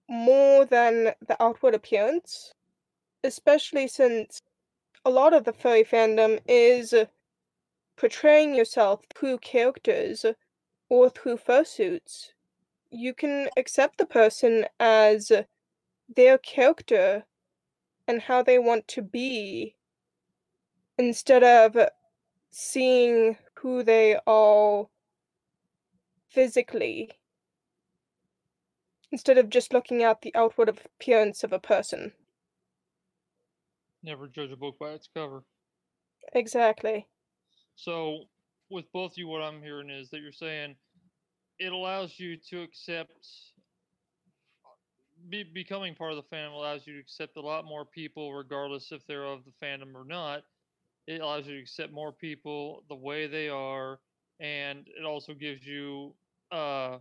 more 0.08 0.64
than 0.64 1.14
the 1.26 1.42
outward 1.42 1.74
appearance, 1.74 2.52
especially 3.24 3.88
since 3.88 4.42
a 5.04 5.10
lot 5.10 5.32
of 5.32 5.44
the 5.44 5.52
furry 5.52 5.84
fandom 5.84 6.40
is 6.46 6.92
uh, 6.92 7.06
portraying 7.96 8.54
yourself 8.54 9.02
through 9.14 9.38
characters 9.38 10.24
or 10.88 11.08
through 11.08 11.36
fursuits. 11.36 12.32
You 12.90 13.14
can 13.14 13.48
accept 13.56 13.98
the 13.98 14.06
person 14.06 14.66
as 14.78 15.32
their 16.14 16.38
character 16.38 17.24
and 18.06 18.22
how 18.22 18.42
they 18.42 18.58
want 18.58 18.86
to 18.88 19.02
be 19.02 19.76
instead 20.98 21.42
of 21.42 21.76
seeing 22.50 23.36
who 23.58 23.82
they 23.82 24.18
are 24.26 24.86
physically 26.28 27.10
instead 29.12 29.38
of 29.38 29.48
just 29.48 29.72
looking 29.72 30.02
at 30.02 30.22
the 30.22 30.34
outward 30.34 30.68
appearance 30.68 31.44
of 31.44 31.52
a 31.52 31.58
person. 31.58 32.12
Never 34.06 34.28
judge 34.28 34.52
a 34.52 34.56
book 34.56 34.76
by 34.78 34.90
its 34.90 35.08
cover. 35.12 35.42
Exactly. 36.32 37.08
So, 37.74 38.24
with 38.70 38.90
both 38.92 39.12
of 39.12 39.18
you, 39.18 39.26
what 39.26 39.42
I'm 39.42 39.62
hearing 39.62 39.90
is 39.90 40.10
that 40.10 40.20
you're 40.20 40.32
saying 40.32 40.76
it 41.58 41.72
allows 41.72 42.18
you 42.18 42.36
to 42.50 42.62
accept 42.62 43.28
be, 45.30 45.42
becoming 45.42 45.94
part 45.94 46.12
of 46.12 46.16
the 46.18 46.36
fandom 46.36 46.52
allows 46.52 46.86
you 46.86 46.94
to 46.94 47.00
accept 47.00 47.36
a 47.36 47.40
lot 47.40 47.64
more 47.64 47.84
people 47.84 48.32
regardless 48.34 48.92
if 48.92 49.06
they're 49.06 49.24
of 49.24 49.44
the 49.44 49.52
fandom 49.66 49.94
or 49.94 50.04
not 50.04 50.42
it 51.06 51.20
allows 51.20 51.46
you 51.46 51.54
to 51.56 51.62
accept 51.62 51.92
more 51.92 52.12
people 52.12 52.84
the 52.88 52.94
way 52.94 53.26
they 53.26 53.48
are 53.48 54.00
and 54.40 54.86
it 54.98 55.04
also 55.04 55.34
gives 55.34 55.66
you 55.66 56.14
uh 56.52 56.98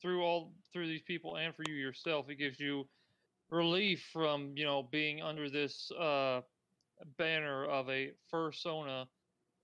through 0.00 0.22
all 0.22 0.54
through 0.72 0.86
these 0.86 1.02
people 1.02 1.36
and 1.36 1.54
for 1.54 1.64
you 1.68 1.74
yourself 1.74 2.26
it 2.28 2.36
gives 2.36 2.60
you 2.60 2.88
relief 3.50 4.08
from 4.12 4.52
you 4.56 4.64
know 4.64 4.82
being 4.82 5.22
under 5.22 5.48
this 5.50 5.90
uh 5.92 6.40
banner 7.18 7.64
of 7.66 7.88
a 7.90 8.12
fursona 8.32 9.06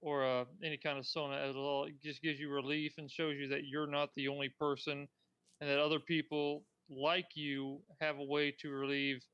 or 0.00 0.24
uh, 0.24 0.44
any 0.64 0.76
kind 0.76 0.98
of 0.98 1.06
sona 1.06 1.36
at 1.36 1.56
all. 1.56 1.84
It 1.84 2.00
just 2.02 2.22
gives 2.22 2.38
you 2.40 2.50
relief 2.50 2.94
and 2.98 3.10
shows 3.10 3.36
you 3.38 3.48
that 3.48 3.66
you're 3.66 3.86
not 3.86 4.10
the 4.16 4.28
only 4.28 4.48
person 4.48 5.08
and 5.60 5.70
that 5.70 5.78
other 5.78 6.00
people 6.00 6.64
like 6.90 7.28
you 7.34 7.80
have 8.00 8.18
a 8.18 8.24
way 8.24 8.50
to 8.60 8.70
relieve 8.70 9.24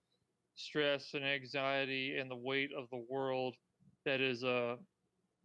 stress 0.56 1.14
and 1.14 1.24
anxiety 1.24 2.18
and 2.18 2.30
the 2.30 2.36
weight 2.36 2.70
of 2.76 2.88
the 2.90 3.04
world 3.10 3.56
that 4.04 4.20
is 4.20 4.44
uh, 4.44 4.76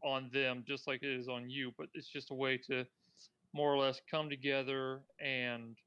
on 0.03 0.29
them, 0.33 0.63
just 0.67 0.87
like 0.87 1.03
it 1.03 1.19
is 1.19 1.27
on 1.29 1.49
you. 1.49 1.71
But 1.77 1.87
it's 1.93 2.09
just 2.09 2.31
a 2.31 2.35
way 2.35 2.57
to 2.69 2.85
more 3.53 3.73
or 3.73 3.77
less 3.77 4.01
come 4.09 4.29
together 4.29 5.01
and 5.19 5.77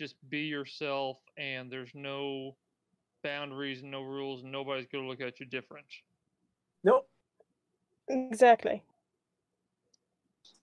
just 0.00 0.16
be 0.30 0.38
yourself, 0.38 1.18
and 1.36 1.70
there's 1.70 1.90
no 1.94 2.56
boundaries, 3.22 3.82
no 3.82 4.00
rules, 4.00 4.42
and 4.42 4.50
nobody's 4.50 4.86
going 4.86 5.04
to 5.04 5.10
look 5.10 5.20
at 5.20 5.38
you 5.38 5.44
different. 5.44 5.84
Nope. 6.82 7.06
Exactly. 8.08 8.82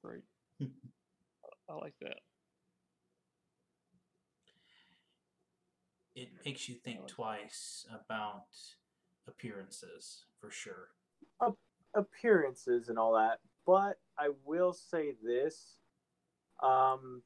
Great. 0.03 0.23
I 1.69 1.73
like 1.75 1.93
that. 2.01 2.17
It 6.15 6.29
makes 6.43 6.67
you 6.67 6.73
think 6.73 7.05
twice 7.05 7.85
about 7.93 8.47
appearances, 9.27 10.25
for 10.41 10.49
sure. 10.49 10.87
Uh, 11.39 11.51
appearances 11.93 12.89
and 12.89 12.97
all 12.97 13.13
that, 13.13 13.37
but 13.67 13.99
I 14.17 14.29
will 14.45 14.73
say 14.73 15.13
this: 15.23 15.75
um, 16.63 17.21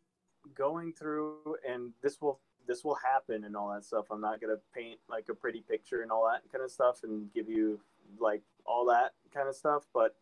going 0.55 0.93
through, 0.93 1.57
and 1.67 1.91
this 2.01 2.21
will 2.21 2.39
this 2.67 2.83
will 2.83 2.95
happen 2.95 3.43
and 3.43 3.55
all 3.55 3.73
that 3.73 3.83
stuff. 3.85 4.05
I'm 4.11 4.21
not 4.21 4.39
gonna 4.39 4.59
paint 4.75 4.99
like 5.09 5.27
a 5.29 5.33
pretty 5.33 5.61
picture 5.61 6.01
and 6.01 6.11
all 6.11 6.29
that 6.31 6.41
kind 6.51 6.63
of 6.63 6.71
stuff 6.71 7.03
and 7.03 7.33
give 7.33 7.49
you 7.49 7.79
like 8.19 8.41
all 8.65 8.85
that 8.85 9.13
kind 9.33 9.47
of 9.49 9.55
stuff. 9.55 9.83
But 9.93 10.15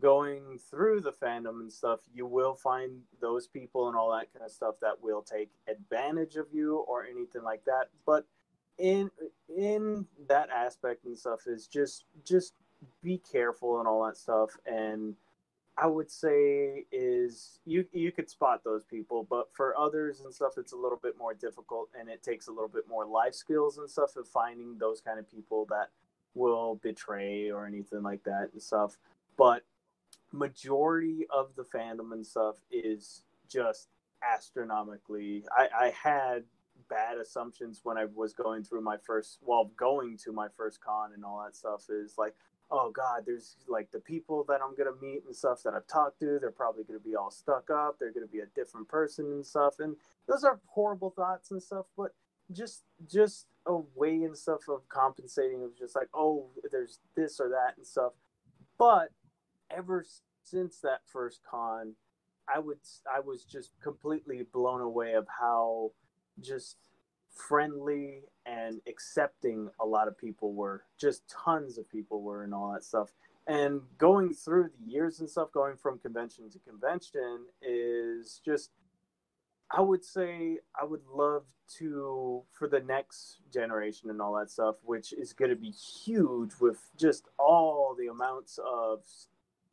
going 0.00 0.58
through 0.70 1.00
the 1.00 1.12
fandom 1.12 1.60
and 1.60 1.72
stuff, 1.72 2.00
you 2.12 2.26
will 2.26 2.54
find 2.54 3.00
those 3.20 3.46
people 3.46 3.88
and 3.88 3.96
all 3.96 4.10
that 4.12 4.32
kind 4.32 4.44
of 4.44 4.50
stuff 4.50 4.74
that 4.82 5.02
will 5.02 5.22
take 5.22 5.50
advantage 5.68 6.36
of 6.36 6.46
you 6.52 6.78
or 6.78 7.04
anything 7.04 7.42
like 7.42 7.64
that. 7.64 7.88
But 8.04 8.26
in 8.78 9.10
in 9.56 10.06
that 10.28 10.50
aspect 10.50 11.04
and 11.04 11.16
stuff 11.18 11.46
is 11.46 11.66
just 11.66 12.04
just 12.24 12.52
be 13.02 13.18
careful 13.18 13.78
and 13.78 13.88
all 13.88 14.04
that 14.04 14.16
stuff 14.16 14.50
and 14.66 15.14
I 15.78 15.86
would 15.86 16.10
say 16.10 16.86
is 16.90 17.60
you 17.66 17.84
you 17.92 18.10
could 18.10 18.30
spot 18.30 18.64
those 18.64 18.82
people, 18.84 19.26
but 19.28 19.48
for 19.52 19.76
others 19.76 20.20
and 20.20 20.32
stuff, 20.32 20.52
it's 20.56 20.72
a 20.72 20.76
little 20.76 20.98
bit 21.02 21.18
more 21.18 21.34
difficult, 21.34 21.90
and 21.98 22.08
it 22.08 22.22
takes 22.22 22.48
a 22.48 22.50
little 22.50 22.68
bit 22.68 22.88
more 22.88 23.04
life 23.06 23.34
skills 23.34 23.76
and 23.76 23.88
stuff 23.88 24.16
of 24.16 24.26
finding 24.26 24.78
those 24.78 25.00
kind 25.02 25.18
of 25.18 25.30
people 25.30 25.66
that 25.68 25.90
will 26.34 26.76
betray 26.76 27.50
or 27.50 27.66
anything 27.66 28.02
like 28.02 28.22
that 28.24 28.48
and 28.52 28.62
stuff. 28.62 28.96
But 29.36 29.64
majority 30.32 31.26
of 31.30 31.54
the 31.56 31.62
fandom 31.64 32.12
and 32.12 32.26
stuff 32.26 32.56
is 32.70 33.22
just 33.48 33.88
astronomically. 34.22 35.44
I, 35.56 35.68
I 35.78 35.90
had 35.90 36.44
bad 36.88 37.18
assumptions 37.18 37.80
when 37.82 37.98
I 37.98 38.06
was 38.14 38.32
going 38.32 38.64
through 38.64 38.82
my 38.82 38.96
first, 38.96 39.38
well, 39.42 39.70
going 39.76 40.16
to 40.24 40.32
my 40.32 40.48
first 40.56 40.80
con 40.80 41.10
and 41.14 41.24
all 41.24 41.42
that 41.44 41.56
stuff 41.56 41.84
is 41.90 42.14
like, 42.18 42.34
oh 42.70 42.90
God, 42.90 43.22
there's 43.26 43.56
like 43.68 43.90
the 43.92 44.00
people 44.00 44.44
that 44.48 44.60
I'm 44.62 44.74
gonna 44.76 44.96
meet 45.00 45.24
and 45.26 45.34
stuff 45.34 45.62
that 45.64 45.74
I've 45.74 45.86
talked 45.86 46.20
to, 46.20 46.38
they're 46.40 46.50
probably 46.50 46.84
gonna 46.84 46.98
be 47.00 47.16
all 47.16 47.30
stuck 47.30 47.70
up, 47.70 47.96
they're 47.98 48.12
gonna 48.12 48.26
be 48.26 48.40
a 48.40 48.46
different 48.54 48.88
person 48.88 49.26
and 49.26 49.46
stuff. 49.46 49.76
And 49.78 49.96
those 50.28 50.44
are 50.44 50.60
horrible 50.66 51.10
thoughts 51.10 51.50
and 51.50 51.62
stuff, 51.62 51.86
but 51.96 52.14
just 52.52 52.82
just 53.10 53.46
a 53.66 53.76
way 53.94 54.22
and 54.22 54.36
stuff 54.36 54.68
of 54.68 54.88
compensating 54.88 55.64
of 55.64 55.76
just 55.76 55.96
like, 55.96 56.08
oh, 56.14 56.48
there's 56.70 57.00
this 57.16 57.40
or 57.40 57.48
that 57.50 57.74
and 57.76 57.86
stuff. 57.86 58.12
But 58.78 59.10
ever 59.70 60.04
since 60.44 60.80
that 60.80 61.00
first 61.06 61.40
con, 61.48 61.94
I 62.52 62.58
would 62.58 62.78
I 63.12 63.20
was 63.20 63.44
just 63.44 63.70
completely 63.82 64.42
blown 64.52 64.80
away 64.80 65.14
of 65.14 65.26
how 65.40 65.92
just 66.40 66.76
friendly 67.30 68.22
and 68.46 68.80
accepting 68.88 69.68
a 69.80 69.86
lot 69.86 70.08
of 70.08 70.16
people 70.16 70.54
were. 70.54 70.84
Just 70.98 71.22
tons 71.28 71.78
of 71.78 71.88
people 71.90 72.22
were 72.22 72.44
and 72.44 72.54
all 72.54 72.72
that 72.72 72.84
stuff. 72.84 73.12
And 73.46 73.80
going 73.98 74.34
through 74.34 74.70
the 74.78 74.90
years 74.90 75.20
and 75.20 75.28
stuff, 75.28 75.52
going 75.52 75.76
from 75.76 75.98
convention 75.98 76.50
to 76.50 76.58
convention 76.60 77.46
is 77.62 78.40
just 78.44 78.70
I 79.70 79.80
would 79.80 80.04
say 80.04 80.58
I 80.80 80.84
would 80.84 81.02
love 81.12 81.44
to 81.78 82.42
for 82.52 82.68
the 82.68 82.80
next 82.80 83.38
generation 83.52 84.10
and 84.10 84.20
all 84.20 84.34
that 84.38 84.50
stuff, 84.50 84.76
which 84.84 85.12
is 85.12 85.32
going 85.32 85.50
to 85.50 85.56
be 85.56 85.70
huge 85.70 86.52
with 86.60 86.78
just 86.96 87.28
all 87.38 87.96
the 87.98 88.06
amounts 88.06 88.58
of 88.64 89.00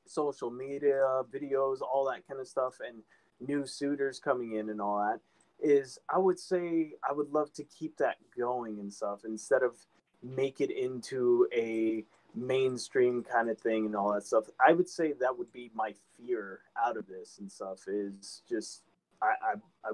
social 0.05 0.49
media, 0.49 1.21
videos, 1.31 1.81
all 1.81 2.05
that 2.11 2.27
kind 2.27 2.39
of 2.39 2.47
stuff, 2.47 2.79
and 2.85 3.03
new 3.39 3.65
suitors 3.67 4.19
coming 4.19 4.53
in 4.53 4.69
and 4.69 4.81
all 4.81 4.97
that. 4.97 5.19
Is 5.61 5.97
I 6.13 6.17
would 6.17 6.39
say 6.39 6.93
I 7.07 7.13
would 7.13 7.31
love 7.31 7.53
to 7.53 7.63
keep 7.63 7.97
that 7.97 8.17
going 8.37 8.79
and 8.79 8.91
stuff 8.93 9.21
instead 9.25 9.63
of 9.63 9.75
make 10.21 10.61
it 10.61 10.71
into 10.71 11.47
a 11.53 12.05
mainstream 12.35 13.23
kind 13.23 13.49
of 13.49 13.59
thing 13.59 13.85
and 13.85 13.95
all 13.95 14.13
that 14.13 14.25
stuff. 14.25 14.45
I 14.65 14.73
would 14.73 14.89
say 14.89 15.13
that 15.19 15.37
would 15.37 15.51
be 15.51 15.71
my 15.75 15.93
fear 16.17 16.61
out 16.83 16.97
of 16.97 17.07
this 17.07 17.37
and 17.39 17.51
stuff 17.51 17.87
is 17.87 18.41
just 18.49 18.83
I, 19.21 19.33
I, 19.53 19.89
I 19.89 19.91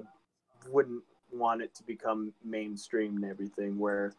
wouldn't 0.68 1.02
want 1.32 1.62
it 1.62 1.74
to 1.76 1.84
become 1.84 2.32
mainstream 2.44 3.16
and 3.16 3.24
everything 3.24 3.78
where 3.78 4.14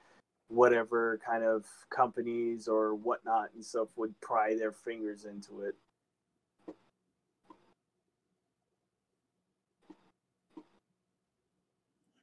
whatever 0.48 1.20
kind 1.26 1.44
of 1.44 1.66
companies 1.90 2.68
or 2.68 2.94
whatnot 2.96 3.50
and 3.56 3.66
stuff 3.66 3.90
would 3.96 4.20
pry 4.22 4.56
their 4.56 4.72
fingers 4.72 5.26
into 5.26 5.62
it. 5.62 5.76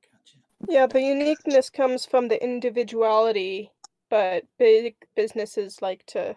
Gotcha. 0.02 0.38
Yeah, 0.66 0.86
the 0.86 1.00
uniqueness 1.00 1.70
comes 1.70 2.04
from 2.04 2.28
the 2.28 2.42
individuality, 2.42 3.70
but 4.10 4.44
big 4.58 4.96
businesses 5.14 5.80
like 5.80 6.04
to 6.06 6.36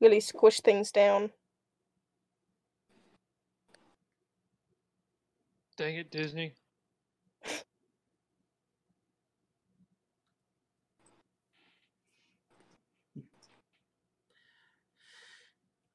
really 0.00 0.20
squish 0.20 0.60
things 0.60 0.90
down. 0.90 1.32
Dang 5.76 5.96
it, 5.96 6.10
Disney. 6.10 6.54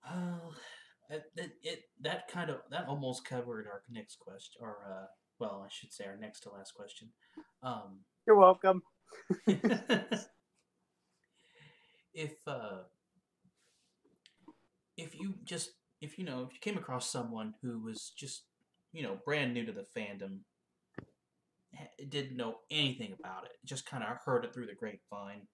Well, 0.08 0.54
it, 1.10 1.24
it, 1.36 1.52
it 1.64 1.80
that 2.02 2.28
kind 2.28 2.50
of 2.50 2.58
that 2.70 2.88
almost 2.88 3.26
covered 3.26 3.68
our 3.68 3.82
next 3.90 4.20
question, 4.20 4.62
or 4.62 4.78
uh, 4.88 5.06
well, 5.40 5.64
I 5.66 5.70
should 5.70 5.94
say 5.94 6.06
our 6.06 6.18
next 6.18 6.42
to 6.42 6.50
last 6.50 6.74
question. 6.74 7.10
Um, 7.62 8.00
You're 8.26 8.38
welcome. 8.38 8.84
if 12.14 12.36
uh, 12.48 12.80
if 14.98 15.20
you 15.20 15.36
just 15.44 15.72
if 16.02 16.18
you 16.18 16.26
know 16.26 16.44
if 16.44 16.54
you 16.54 16.60
came 16.60 16.78
across 16.78 17.12
someone 17.12 17.54
who 17.62 17.80
was 17.80 18.12
just 18.18 18.44
you 18.94 19.04
know 19.04 19.18
brand 19.26 19.54
new 19.54 19.66
to 19.66 19.72
the 19.72 19.86
fandom, 19.98 20.40
didn't 22.10 22.38
know 22.38 22.56
anything 22.72 23.14
about 23.20 23.46
it, 23.46 23.52
just 23.66 23.86
kind 23.86 24.04
of 24.04 24.18
heard 24.26 24.46
it 24.46 24.54
through 24.54 24.68
the 24.68 24.74
grapevine, 24.74 25.48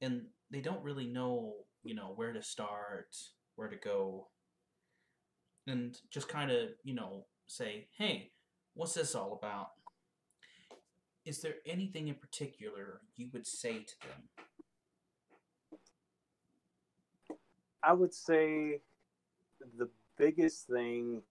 and 0.00 0.22
they 0.50 0.60
don't 0.60 0.82
really 0.82 1.06
know 1.06 1.54
you 1.84 1.94
know 1.94 2.12
where 2.14 2.32
to 2.32 2.42
start, 2.42 3.14
where 3.56 3.68
to 3.68 3.76
go, 3.76 4.28
and 5.66 5.96
just 6.10 6.28
kind 6.28 6.50
of 6.50 6.70
you 6.84 6.94
know 6.94 7.24
say, 7.46 7.86
hey, 7.96 8.30
what's 8.74 8.94
this 8.94 9.14
all 9.14 9.38
about? 9.40 9.70
Is 11.24 11.40
there 11.40 11.54
anything 11.66 12.08
in 12.08 12.14
particular 12.14 13.00
you 13.16 13.28
would 13.32 13.46
say 13.46 13.78
to 13.78 13.94
them? 14.00 14.48
I 17.82 17.92
would 17.92 18.14
say 18.14 18.80
the 19.78 19.88
biggest 20.16 20.66
thing 20.66 21.22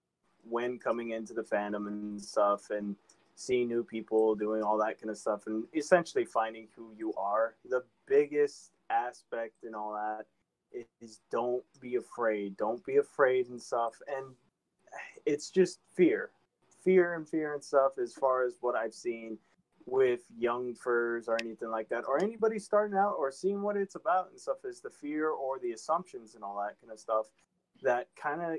when 0.44 0.80
coming 0.80 1.12
into 1.12 1.34
the 1.34 1.44
fandom 1.44 1.88
and 1.88 2.22
stuff 2.22 2.70
and 2.70 2.96
seeing 3.36 3.68
new 3.68 3.84
people 3.84 4.36
doing 4.36 4.62
all 4.62 4.78
that 4.78 5.00
kind 5.00 5.10
of 5.10 5.18
stuff 5.18 5.48
and 5.48 5.66
essentially 5.74 6.26
finding 6.26 6.68
who 6.76 6.94
you 6.98 7.14
are, 7.18 7.56
the 7.70 7.84
biggest 8.08 8.72
aspect 8.90 9.64
and 9.64 9.76
all 9.76 9.94
that 9.94 10.26
is 11.02 11.20
don't 11.32 11.64
be 11.80 11.96
afraid. 11.96 12.58
Don't 12.58 12.84
be 12.86 12.98
afraid 12.98 13.50
and 13.50 13.62
stuff. 13.62 13.94
And 14.08 14.36
it's 15.26 15.50
just 15.50 15.80
fear. 15.96 16.32
Fear 16.84 17.16
and 17.16 17.28
fear 17.28 17.54
and 17.54 17.64
stuff 17.64 17.94
as 18.02 18.14
far 18.14 18.44
as 18.46 18.56
what 18.62 18.76
I've 18.76 18.94
seen 18.94 19.38
with 19.86 20.22
young 20.38 20.74
furs 20.74 21.28
or 21.28 21.38
anything 21.42 21.70
like 21.70 21.90
that, 21.90 22.06
or 22.08 22.22
anybody 22.22 22.60
starting 22.60 22.98
out 22.98 23.16
or 23.18 23.32
seeing 23.32 23.62
what 23.62 23.78
it's 23.78 23.96
about 23.96 24.30
and 24.32 24.40
stuff 24.40 24.58
is 24.64 24.80
the 24.82 24.90
fear 24.90 25.30
or 25.30 25.60
the 25.60 25.72
assumptions 25.72 26.36
and 26.36 26.44
all 26.44 26.58
that 26.58 26.80
kind 26.80 26.92
of 26.92 27.00
stuff 27.00 27.28
that 27.82 28.08
kind 28.16 28.42
of 28.42 28.58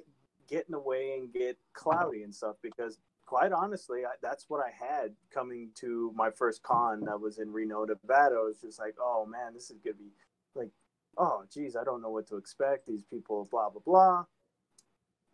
get 0.49 0.67
in 0.69 0.73
the 0.73 0.79
way 0.79 1.17
and 1.19 1.33
get 1.33 1.57
cloudy 1.73 2.23
and 2.23 2.35
stuff 2.35 2.57
because 2.63 2.99
quite 3.27 3.53
honestly 3.53 4.05
I, 4.05 4.11
that's 4.21 4.47
what 4.49 4.61
i 4.61 4.71
had 4.71 5.13
coming 5.33 5.71
to 5.77 6.13
my 6.15 6.31
first 6.31 6.63
con 6.63 7.01
that 7.05 7.21
was 7.21 7.39
in 7.39 7.53
reno 7.53 7.85
nevada. 7.85 8.37
It 8.37 8.45
was 8.45 8.61
just 8.61 8.79
like 8.79 8.97
oh 9.01 9.27
man 9.27 9.55
this 9.55 9.71
is 9.71 9.79
gonna 9.79 9.97
be 9.97 10.13
like 10.55 10.71
oh 11.17 11.45
geez 11.53 11.77
i 11.77 11.85
don't 11.85 12.03
know 12.03 12.11
what 12.11 12.27
to 12.29 12.37
expect. 12.37 12.87
These 12.87 13.05
people 13.05 13.49
blah 13.51 13.71
blah 13.71 13.81
blah 13.85 14.25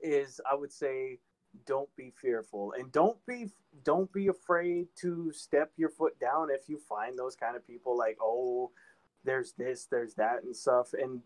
is 0.01 0.40
i 0.51 0.55
would 0.55 0.72
say 0.72 1.18
don't 1.66 1.94
be 1.96 2.11
fearful. 2.11 2.74
And 2.78 2.90
don't 2.92 3.18
be 3.26 3.51
don't 3.84 4.12
be 4.12 4.28
afraid 4.28 4.88
to 4.96 5.32
step 5.32 5.72
your 5.76 5.90
foot 5.90 6.18
down 6.18 6.49
if 6.51 6.68
you 6.68 6.78
find 6.78 7.18
those 7.18 7.36
kind 7.36 7.57
of 7.57 7.66
people 7.66 7.96
like 7.96 8.18
oh 8.20 8.70
there's 9.24 9.53
this 9.53 9.86
there's 9.90 10.14
that 10.14 10.42
and 10.44 10.55
stuff. 10.57 10.94
And 10.94 11.20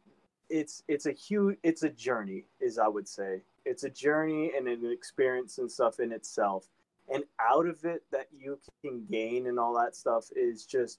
it's 0.49 0.83
it's 0.89 1.07
a 1.07 1.13
huge 1.13 1.57
it's 1.63 1.83
a 1.83 1.89
journey 1.89 2.45
is 2.61 2.79
i 2.79 2.89
would 2.89 3.09
say. 3.09 3.43
It's 3.65 3.85
a 3.85 3.91
journey 3.91 4.53
and 4.57 4.67
an 4.67 4.91
experience 4.91 5.59
and 5.59 5.71
stuff 5.71 6.01
in 6.01 6.13
itself. 6.13 6.67
And 7.13 7.25
out 7.41 7.67
of 7.67 7.85
it 7.85 8.03
that 8.11 8.27
you 8.37 8.59
can 8.83 9.05
gain 9.11 9.47
and 9.47 9.59
all 9.59 9.75
that 9.75 9.95
stuff 9.95 10.27
is 10.35 10.67
just 10.67 10.99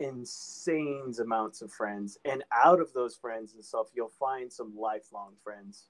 insane 0.00 1.12
amounts 1.20 1.60
of 1.60 1.70
friends. 1.70 2.18
And 2.24 2.42
out 2.52 2.80
of 2.80 2.92
those 2.92 3.14
friends 3.14 3.54
and 3.54 3.64
stuff 3.64 3.88
you'll 3.94 4.08
find 4.08 4.52
some 4.52 4.76
lifelong 4.76 5.34
friends 5.42 5.86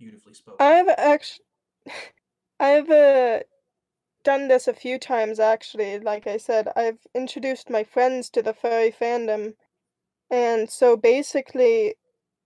Beautifully 0.00 0.32
spoken. 0.32 0.66
I've 0.66 0.88
actually, 0.88 1.44
I've 2.60 2.90
uh, 2.90 3.40
done 4.24 4.48
this 4.48 4.66
a 4.66 4.72
few 4.72 4.98
times 4.98 5.38
actually. 5.38 5.98
Like 6.00 6.26
I 6.26 6.38
said, 6.38 6.68
I've 6.74 7.00
introduced 7.14 7.68
my 7.68 7.84
friends 7.84 8.30
to 8.30 8.42
the 8.42 8.54
furry 8.54 8.90
fandom, 8.90 9.54
and 10.30 10.70
so 10.70 10.96
basically, 10.96 11.96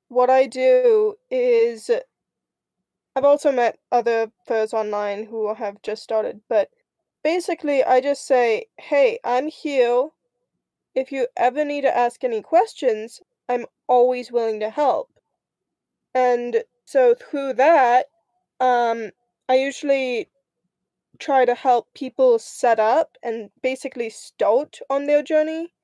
what 0.08 0.30
I 0.30 0.46
do 0.46 1.16
is, 1.30 1.90
I've 3.16 3.24
also 3.24 3.50
met 3.50 3.80
other 3.90 4.30
furs 4.46 4.72
online 4.72 5.24
who 5.26 5.52
have 5.54 5.82
just 5.82 6.02
started, 6.04 6.42
but 6.48 6.70
basically, 7.24 7.82
I 7.82 8.00
just 8.00 8.26
say, 8.26 8.66
"Hey, 8.78 9.18
I'm 9.24 9.48
here. 9.48 10.10
If 10.94 11.12
you 11.12 11.28
ever 11.36 11.64
need 11.64 11.82
to 11.82 11.96
ask 11.96 12.24
any 12.24 12.42
questions, 12.42 13.22
I'm 13.48 13.66
always 13.88 14.32
willing 14.32 14.60
to 14.60 14.70
help." 14.70 15.10
And 16.14 16.64
so 16.84 17.14
through 17.14 17.54
that, 17.54 18.06
um, 18.60 19.10
I 19.48 19.56
usually 19.56 20.30
try 21.18 21.44
to 21.44 21.54
help 21.54 21.92
people 21.94 22.38
set 22.38 22.80
up 22.80 23.16
and 23.22 23.50
basically 23.62 24.10
start 24.10 24.80
on 24.90 25.06
their 25.06 25.22
journey, 25.22 25.74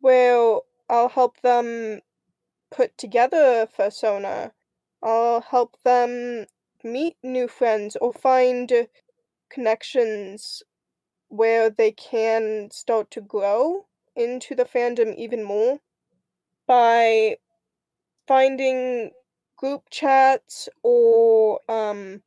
where 0.00 0.58
I'll 0.88 1.08
help 1.08 1.40
them 1.40 2.00
put 2.70 2.96
together 2.98 3.62
a 3.62 3.66
persona. 3.66 4.52
I'll 5.02 5.40
help 5.40 5.76
them 5.84 6.46
meet 6.84 7.16
new 7.22 7.48
friends 7.48 7.96
or 7.96 8.12
find 8.12 8.88
connections 9.50 10.62
where 11.28 11.70
they 11.70 11.92
can 11.92 12.70
start 12.70 13.10
to 13.12 13.20
grow 13.20 13.86
into 14.16 14.54
the 14.54 14.64
fandom 14.64 15.14
even 15.16 15.44
more 15.44 15.78
by 16.66 17.36
finding 18.26 19.10
group 19.60 19.90
chats 19.90 20.70
or 20.82 21.60
um 21.68 22.22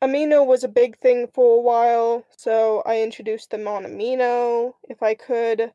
Amino 0.00 0.44
was 0.44 0.64
a 0.64 0.68
big 0.68 0.98
thing 0.98 1.28
for 1.28 1.58
a 1.58 1.60
while, 1.60 2.24
so 2.36 2.82
I 2.84 3.02
introduced 3.02 3.50
them 3.50 3.68
on 3.68 3.84
Amino 3.84 4.74
if 4.88 5.00
I 5.00 5.14
could. 5.14 5.72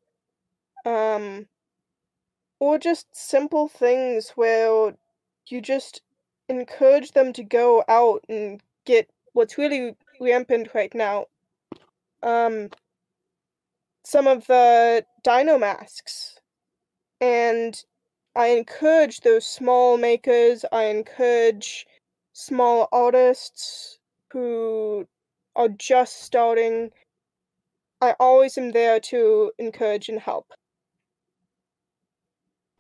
Um, 0.86 1.48
or 2.60 2.78
just 2.78 3.08
simple 3.14 3.70
things 3.70 4.32
where 4.32 4.96
you 5.48 5.62
just 5.62 6.02
encourage 6.50 7.12
them 7.12 7.32
to 7.34 7.44
go 7.44 7.86
out 7.88 8.26
and 8.28 8.62
get 8.86 9.10
what's 9.32 9.58
really 9.58 9.96
rampant 10.20 10.70
right 10.74 10.94
now. 10.94 11.28
Um, 12.22 12.70
some 14.04 14.28
of 14.28 14.48
the 14.48 15.06
dino 15.24 15.58
masks. 15.58 16.40
And 17.22 17.82
I 18.38 18.50
encourage 18.50 19.22
those 19.22 19.48
small 19.48 19.98
makers, 19.98 20.64
I 20.72 20.84
encourage 20.84 21.88
small 22.34 22.88
artists 22.92 23.98
who 24.32 25.08
are 25.56 25.70
just 25.70 26.22
starting, 26.22 26.92
I 28.00 28.14
always 28.20 28.56
am 28.60 28.74
there 28.74 29.00
to 29.00 29.52
encourage 29.58 30.08
and 30.10 30.20
help. 30.20 30.54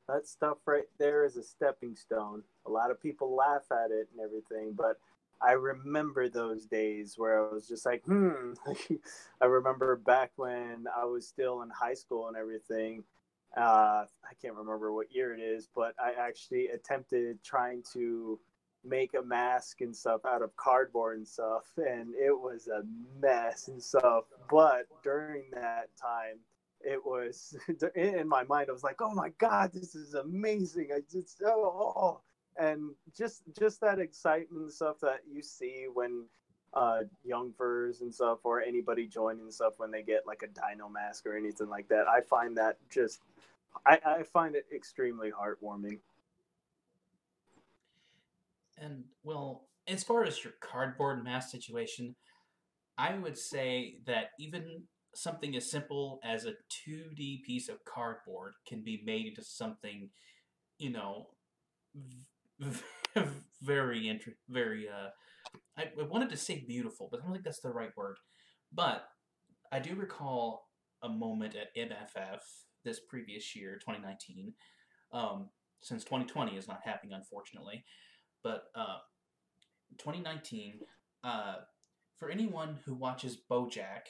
That 0.08 0.28
stuff 0.28 0.60
right 0.68 0.86
there 1.00 1.26
is 1.26 1.38
a 1.38 1.44
stepping 1.44 1.96
stone. 1.96 2.44
A 2.68 2.70
lot 2.70 2.92
of 2.92 3.02
people 3.02 3.36
laugh 3.36 3.64
at 3.72 3.90
it 3.90 4.10
and 4.12 4.24
everything, 4.24 4.74
but 4.78 5.00
I 5.42 5.54
remember 5.54 6.30
those 6.30 6.68
days 6.68 7.16
where 7.18 7.44
I 7.44 7.52
was 7.52 7.68
just 7.68 7.84
like, 7.84 8.04
hmm. 8.06 8.54
I 9.42 9.46
remember 9.46 9.96
back 9.96 10.34
when 10.36 10.86
I 10.96 11.06
was 11.06 11.28
still 11.28 11.64
in 11.64 11.72
high 11.72 11.96
school 11.96 12.28
and 12.28 12.38
everything. 12.38 13.04
Uh, 13.56 14.06
I 14.30 14.34
can't 14.42 14.56
remember 14.56 14.94
what 14.94 15.14
year 15.14 15.34
it 15.34 15.40
is, 15.40 15.70
but 15.74 15.96
I 16.00 16.14
actually 16.20 16.68
attempted 16.68 17.44
trying 17.44 17.84
to 17.94 18.40
make 18.84 19.14
a 19.14 19.22
mask 19.22 19.82
and 19.82 19.96
stuff 19.96 20.22
out 20.26 20.42
of 20.42 20.56
cardboard 20.56 21.18
and 21.18 21.28
stuff 21.28 21.66
and 21.78 22.14
it 22.16 22.32
was 22.32 22.68
a 22.68 22.84
mess 23.20 23.68
and 23.68 23.82
stuff 23.82 24.26
but 24.50 24.88
during 25.04 25.44
that 25.52 25.90
time 26.00 26.38
it 26.82 27.04
was 27.04 27.56
in 27.96 28.28
my 28.28 28.44
mind 28.44 28.68
i 28.70 28.72
was 28.72 28.84
like 28.84 29.02
oh 29.02 29.14
my 29.14 29.30
god 29.40 29.72
this 29.74 29.96
is 29.96 30.14
amazing 30.14 30.90
i 30.96 31.00
just 31.12 31.42
oh, 31.46 31.94
oh. 31.98 32.22
and 32.64 32.92
just 33.16 33.44
just 33.60 33.82
that 33.82 34.00
excitement 34.00 34.64
and 34.64 34.72
stuff 34.72 35.00
that 35.02 35.22
you 35.30 35.42
see 35.42 35.86
when 35.94 36.26
uh 36.74 37.00
young 37.24 37.52
furs 37.58 38.02
and 38.02 38.14
stuff 38.14 38.40
or 38.44 38.62
anybody 38.62 39.08
joining 39.08 39.50
stuff 39.52 39.74
when 39.78 39.92
they 39.92 40.04
get 40.04 40.28
like 40.28 40.44
a 40.44 40.48
dino 40.48 40.88
mask 40.88 41.26
or 41.26 41.36
anything 41.36 41.70
like 41.70 41.88
that 41.88 42.08
i 42.08 42.22
find 42.22 42.56
that 42.56 42.78
just 42.90 43.22
i 43.86 44.00
i 44.06 44.24
find 44.24 44.56
it 44.56 44.66
extremely 44.74 45.32
heartwarming 45.32 46.00
and 48.78 49.06
well, 49.24 49.68
as 49.88 50.04
far 50.04 50.24
as 50.24 50.44
your 50.44 50.54
cardboard 50.62 51.24
mask 51.24 51.50
situation, 51.50 52.16
I 52.98 53.18
would 53.18 53.38
say 53.38 54.00
that 54.06 54.32
even 54.40 54.84
something 55.16 55.56
as 55.56 55.70
simple 55.70 56.20
as 56.24 56.46
a 56.46 56.54
2D 56.88 57.44
piece 57.44 57.70
of 57.70 57.84
cardboard 57.86 58.54
can 58.68 58.84
be 58.84 59.02
made 59.06 59.26
into 59.26 59.44
something, 59.44 60.10
you 60.78 60.92
know, 60.92 61.28
very 63.62 64.08
inter- 64.08 64.36
very 64.50 64.88
uh 64.88 65.10
I, 65.78 65.92
I 66.00 66.04
wanted 66.04 66.30
to 66.30 66.38
say 66.38 66.64
beautiful, 66.68 67.08
but 67.10 67.20
I 67.20 67.24
don't 67.24 67.34
think 67.34 67.46
that's 67.46 67.62
the 67.62 67.70
right 67.70 67.96
word. 67.96 68.18
But 68.72 69.08
I 69.72 69.80
do 69.80 69.96
recall 69.96 70.68
a 71.02 71.10
moment 71.10 71.56
at 71.56 71.76
MFF 71.76 72.40
this 72.88 73.00
previous 73.02 73.56
year, 73.56 73.76
2019, 73.76 74.54
um, 75.12 75.50
since 75.82 76.04
2020 76.06 76.56
is 76.56 76.68
not 76.68 76.80
happening, 76.84 77.14
unfortunately. 77.14 77.84
But 78.44 78.64
uh, 78.76 79.00
2019, 79.98 80.80
uh, 81.24 81.56
for 82.18 82.30
anyone 82.30 82.80
who 82.86 82.96
watches 82.96 83.38
BoJack, 83.52 84.08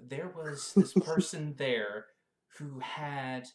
there 0.00 0.32
was 0.34 0.72
this 0.74 0.92
person 1.04 1.54
there 1.58 2.06
who 2.56 2.78
had 2.78 3.48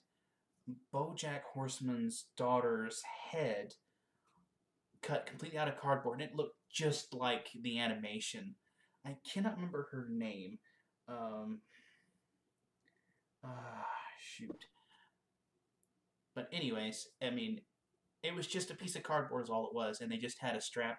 BoJack 0.93 1.41
Horseman's 1.53 2.25
daughter's 2.37 3.01
head 3.31 3.75
cut 5.01 5.25
completely 5.25 5.57
out 5.57 5.69
of 5.69 5.79
cardboard, 5.79 6.19
and 6.19 6.29
it 6.29 6.35
looked 6.35 6.57
just 6.69 7.13
like 7.13 7.47
the 7.61 7.79
animation. 7.79 8.55
I 9.05 9.15
cannot 9.31 9.55
remember 9.55 9.87
her 9.91 10.07
name. 10.09 10.57
Um, 11.07 11.59
ah, 13.45 13.85
shoot. 14.19 14.65
But 16.35 16.49
anyways, 16.51 17.07
I 17.23 17.29
mean, 17.29 17.61
it 18.23 18.35
was 18.35 18.47
just 18.47 18.71
a 18.71 18.75
piece 18.75 18.95
of 18.95 19.03
cardboard 19.03 19.43
is 19.43 19.49
all 19.49 19.67
it 19.67 19.75
was, 19.75 20.01
and 20.01 20.11
they 20.11 20.17
just 20.17 20.39
had 20.39 20.55
a 20.55 20.61
strap 20.61 20.97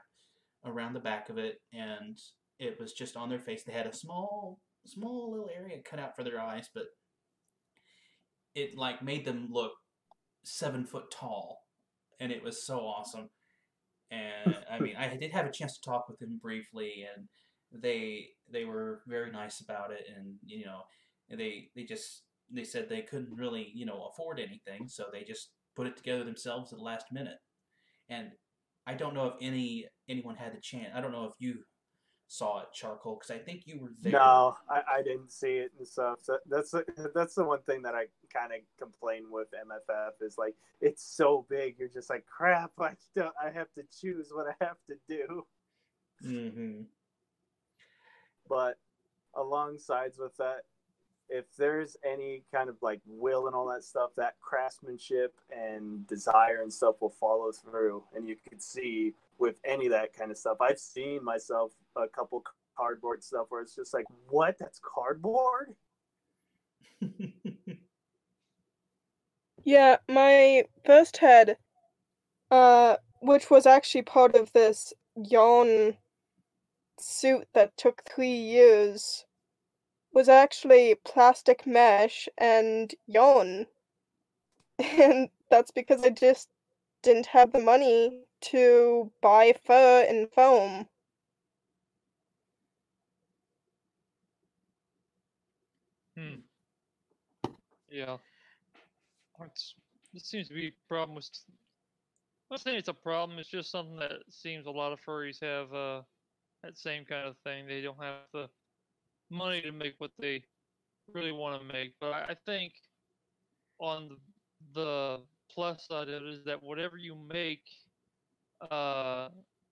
around 0.65 0.95
the 0.95 1.01
back 1.01 1.29
of 1.29 1.39
it, 1.39 1.57
and 1.73 2.19
it 2.59 2.79
was 2.81 2.93
just 2.93 3.17
on 3.17 3.29
their 3.29 3.39
face. 3.39 3.63
They 3.65 3.73
had 3.73 3.87
a 3.87 3.95
small, 3.95 4.61
small 4.87 5.31
little 5.31 5.51
area 5.55 5.79
cut 5.89 5.99
out 5.99 6.17
for 6.17 6.25
their 6.25 6.41
eyes, 6.41 6.69
but 6.75 6.85
it 8.55 8.77
like 8.77 9.03
made 9.03 9.25
them 9.25 9.49
look 9.51 9.73
seven 10.45 10.85
foot 10.85 11.11
tall, 11.11 11.59
and 12.21 12.33
it 12.33 12.43
was 12.43 12.65
so 12.65 12.81
awesome. 12.81 13.29
And 14.11 14.57
I 14.71 14.79
mean, 14.79 14.97
I 14.97 15.15
did 15.17 15.33
have 15.33 15.47
a 15.47 15.53
chance 15.53 15.75
to 15.79 15.91
talk 15.91 16.09
with 16.09 16.19
them 16.19 16.39
briefly, 16.41 17.05
and 17.15 17.27
they 17.83 18.29
they 18.51 18.65
were 18.65 19.03
very 19.07 19.31
nice 19.31 19.61
about 19.61 19.91
it, 19.91 20.05
and 20.17 20.37
you 20.47 20.65
know, 20.65 20.83
they 21.29 21.69
they 21.75 21.85
just 21.85 22.23
they 22.51 22.65
said 22.65 22.89
they 22.89 23.03
couldn't 23.03 23.37
really 23.37 23.71
you 23.75 23.87
know 23.87 24.09
afford 24.13 24.39
anything, 24.39 24.89
so 24.89 25.05
they 25.13 25.23
just 25.23 25.51
put 25.75 25.87
it 25.87 25.97
together 25.97 26.25
themselves 26.25 26.73
at 26.73 26.79
the 26.79 26.85
last 26.85 27.07
minute. 27.13 27.39
And 28.09 28.31
I 28.87 28.95
don't 28.95 29.15
know 29.15 29.27
if 29.27 29.35
any 29.41 29.87
anyone 30.09 30.37
had 30.37 30.55
the 30.55 30.61
chance. 30.61 30.89
I 30.95 31.01
don't 31.01 31.13
know 31.13 31.25
if 31.25 31.35
you 31.39 31.59
saw 32.29 32.61
it, 32.61 32.69
Charcoal, 32.73 33.17
because 33.17 33.31
I 33.31 33.39
think 33.39 33.63
you 33.67 33.81
were 33.81 33.93
there. 34.03 34.13
No, 34.13 34.57
I, 34.69 34.83
I 34.99 35.03
didn't 35.03 35.31
see 35.31 35.57
it 35.57 35.73
and 35.79 35.87
stuff. 35.87 36.19
So 36.23 36.39
that's 36.49 36.75
that's 37.15 37.35
the 37.35 37.45
one 37.45 37.63
thing 37.63 37.83
that 37.83 37.95
I 37.95 38.07
kind 38.33 38.53
of 38.53 38.59
complain 38.79 39.25
with 39.31 39.49
MFF 39.53 40.27
is 40.27 40.37
like 40.39 40.55
it's 40.81 41.05
so 41.05 41.47
big. 41.49 41.77
You're 41.79 41.89
just 41.89 42.11
like 42.11 42.25
crap. 42.27 42.73
I 42.81 42.93
don't, 43.15 43.35
I 43.43 43.51
have 43.51 43.73
to 43.75 43.83
choose 44.01 44.29
what 44.33 44.47
I 44.49 44.65
have 44.65 44.77
to 44.89 44.97
do. 45.09 45.47
Mm-hmm. 46.25 46.83
But 48.49 48.79
alongside 49.35 50.13
with 50.19 50.37
that, 50.39 50.63
if 51.29 51.45
there's 51.57 51.97
any 52.05 52.43
kind 52.53 52.69
of 52.69 52.77
like 52.83 53.01
will 53.07 53.47
and 53.47 53.55
all 53.55 53.67
that 53.69 53.85
stuff, 53.85 54.11
that 54.17 54.35
craftsmanship 54.41 55.35
and 55.51 56.07
desire 56.07 56.63
and 56.63 56.73
stuff 56.73 56.97
will 57.01 57.15
follow 57.21 57.53
through. 57.53 58.05
And 58.15 58.29
you 58.29 58.37
could 58.49 58.63
see 58.63 59.15
with 59.39 59.59
any 59.65 59.87
of 59.87 59.93
that 59.93 60.13
kind 60.13 60.31
of 60.31 60.39
stuff. 60.39 60.59
I've 60.61 60.79
seen 60.79 61.25
myself 61.25 61.73
a 61.97 62.07
couple 62.09 62.45
cardboard 62.77 63.25
stuff 63.25 63.47
where 63.49 63.63
it's 63.63 63.75
just 63.75 63.93
like, 63.93 64.07
what? 64.29 64.57
That's 64.59 64.81
cardboard? 64.81 65.75
yeah, 69.65 69.97
my 70.09 70.65
first 70.85 71.17
head, 71.19 71.57
uh, 72.51 72.97
which 73.21 73.51
was 73.51 73.67
actually 73.67 74.03
part 74.03 74.35
of 74.35 74.53
this 74.53 74.93
yawn 75.17 75.97
suit 76.99 77.47
that 77.55 77.77
took 77.77 78.03
three 78.05 78.29
years 78.29 79.27
was 80.17 80.31
actually 80.31 80.95
plastic 81.05 81.67
mesh 81.67 82.27
and 82.39 82.95
yarn. 83.07 83.67
And 84.79 85.29
that's 85.51 85.71
because 85.71 86.03
I 86.05 86.09
just 86.09 86.49
didn't 87.03 87.27
have 87.27 87.53
the 87.53 87.59
money 87.59 88.23
to 88.53 89.13
buy 89.21 89.55
fur 89.67 90.07
and 90.09 90.31
foam. 90.33 90.89
Hmm. 96.17 96.41
Yeah. 97.91 98.17
It's, 99.45 99.75
it 100.15 100.25
seems 100.25 100.49
to 100.49 100.55
be 100.55 100.69
a 100.69 100.73
problem 100.89 101.15
with. 101.17 101.29
I'm 102.49 102.55
not 102.55 102.61
saying 102.63 102.79
it's 102.79 102.89
a 102.89 102.95
problem. 102.95 103.39
It's 103.39 103.51
just 103.51 103.71
something 103.71 103.99
that 103.99 104.23
seems 104.31 104.65
a 104.65 104.71
lot 104.71 104.93
of 104.93 105.01
furries 105.07 105.41
have 105.43 105.75
uh, 105.75 106.01
that 106.63 106.79
same 106.79 107.05
kind 107.05 107.29
of 107.29 107.37
thing. 107.45 107.67
They 107.67 107.83
don't 107.83 108.03
have 108.03 108.15
the 108.33 108.49
money 109.31 109.61
to 109.63 109.73
make 109.73 109.95
what 109.99 110.11
they 110.19 110.43
really 111.13 111.33
want 111.33 111.61
to 111.61 111.73
make. 111.73 111.95
But 112.01 112.13
I 112.13 112.37
think 112.47 112.73
on 113.79 114.17
the, 114.75 115.21
plus 115.53 115.87
side 115.87 116.09
of 116.09 116.23
it 116.23 116.29
is 116.29 116.45
that 116.45 116.63
whatever 116.63 116.97
you 116.97 117.15
make, 117.15 117.63
uh, 118.71 119.29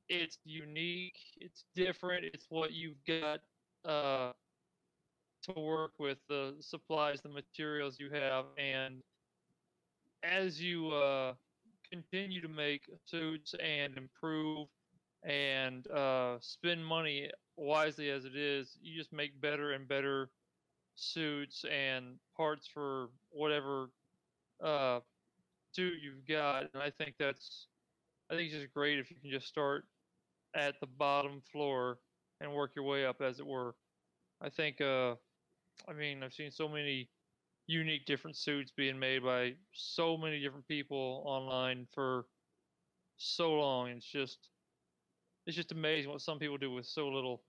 it's 0.09 0.39
unique, 0.45 1.19
it's 1.41 1.65
different, 1.75 2.25
it's 2.25 2.47
what 2.49 2.73
you've 2.73 3.03
got 3.07 3.41
uh, 3.85 4.33
to 5.43 5.61
work 5.61 5.93
with, 5.99 6.19
the 6.29 6.55
supplies, 6.61 7.21
the 7.23 7.29
materials 7.29 7.97
you 7.99 8.11
have, 8.11 8.45
and 8.59 9.03
as 10.23 10.61
you 10.61 10.89
uh, 10.89 11.35
continue 11.91 12.41
to 12.41 12.49
make 12.49 12.83
suits 13.07 13.55
and 13.63 13.97
improve 13.97 14.69
and 15.23 15.87
uh, 15.91 16.37
spend 16.41 16.85
money 16.85 17.31
wisely 17.57 18.11
as 18.11 18.25
it 18.25 18.37
is, 18.37 18.79
you 18.83 18.97
just 18.97 19.13
make 19.13 19.41
better 19.41 19.73
and 19.73 19.89
better 19.89 20.31
suits 20.97 21.65
and 21.65 22.19
parts 22.37 22.67
for 22.67 23.09
whatever 23.31 23.91
uh, 24.63 25.01
suit 25.73 25.95
you've 26.03 26.27
got, 26.27 26.73
and 26.73 26.83
I 26.83 26.91
think 26.91 27.17
that's, 27.19 27.67
I 28.31 28.35
think 28.35 28.51
it's 28.53 28.61
just 28.61 28.75
great 28.75 28.99
if 28.99 29.11
you 29.11 29.17
can 29.21 29.31
just 29.31 29.47
start 29.47 29.85
at 30.55 30.81
the 30.81 30.87
bottom 30.87 31.41
floor 31.41 31.99
and 32.41 32.53
work 32.53 32.73
your 32.77 32.85
way 32.85 33.05
up, 33.05 33.21
as 33.21 33.41
it 33.41 33.47
were. 33.47 33.75
I 34.41 34.51
think, 34.51 34.81
uh, 34.81 35.17
I 35.89 35.93
mean, 35.93 36.23
I've 36.23 36.35
seen 36.35 36.51
so 36.51 36.69
many 36.69 37.11
unique 37.67 38.07
different 38.07 38.37
suits 38.37 38.73
being 38.73 38.99
made 38.99 39.23
by 39.23 39.57
so 39.73 40.17
many 40.17 40.41
different 40.41 40.69
people 40.69 41.23
online 41.27 41.87
for 41.93 42.27
so 43.17 43.55
long. 43.55 43.89
It's 43.91 44.07
just, 44.07 44.51
it's 45.47 45.57
just 45.57 45.73
amazing 45.73 46.11
what 46.11 46.21
some 46.21 46.39
people 46.39 46.57
do 46.57 46.71
with 46.71 46.87
so 46.87 47.09
little. 47.09 47.43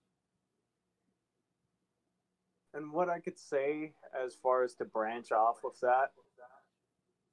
And 2.73 2.91
what 2.91 3.09
I 3.09 3.19
could 3.19 3.39
say 3.39 3.93
as 4.13 4.35
far 4.35 4.63
as 4.63 4.75
to 4.75 4.85
branch 4.85 5.31
off 5.31 5.63
of 5.63 5.79
that 5.81 6.11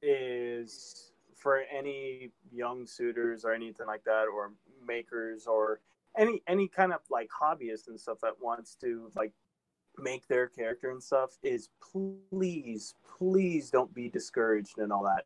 is 0.00 1.12
for 1.34 1.62
any 1.76 2.30
young 2.52 2.86
suitors 2.86 3.44
or 3.44 3.52
anything 3.52 3.86
like 3.86 4.04
that 4.04 4.26
or 4.32 4.52
makers 4.86 5.46
or 5.46 5.80
any 6.16 6.42
any 6.46 6.68
kind 6.68 6.92
of 6.92 7.00
like 7.10 7.28
hobbyist 7.30 7.88
and 7.88 7.98
stuff 7.98 8.18
that 8.22 8.34
wants 8.40 8.76
to 8.76 9.10
like 9.16 9.32
make 9.98 10.26
their 10.28 10.46
character 10.46 10.90
and 10.90 11.02
stuff 11.02 11.38
is 11.42 11.68
please 11.92 12.94
please 13.18 13.70
don't 13.70 13.92
be 13.94 14.08
discouraged 14.08 14.78
and 14.78 14.92
all 14.92 15.02
that 15.02 15.24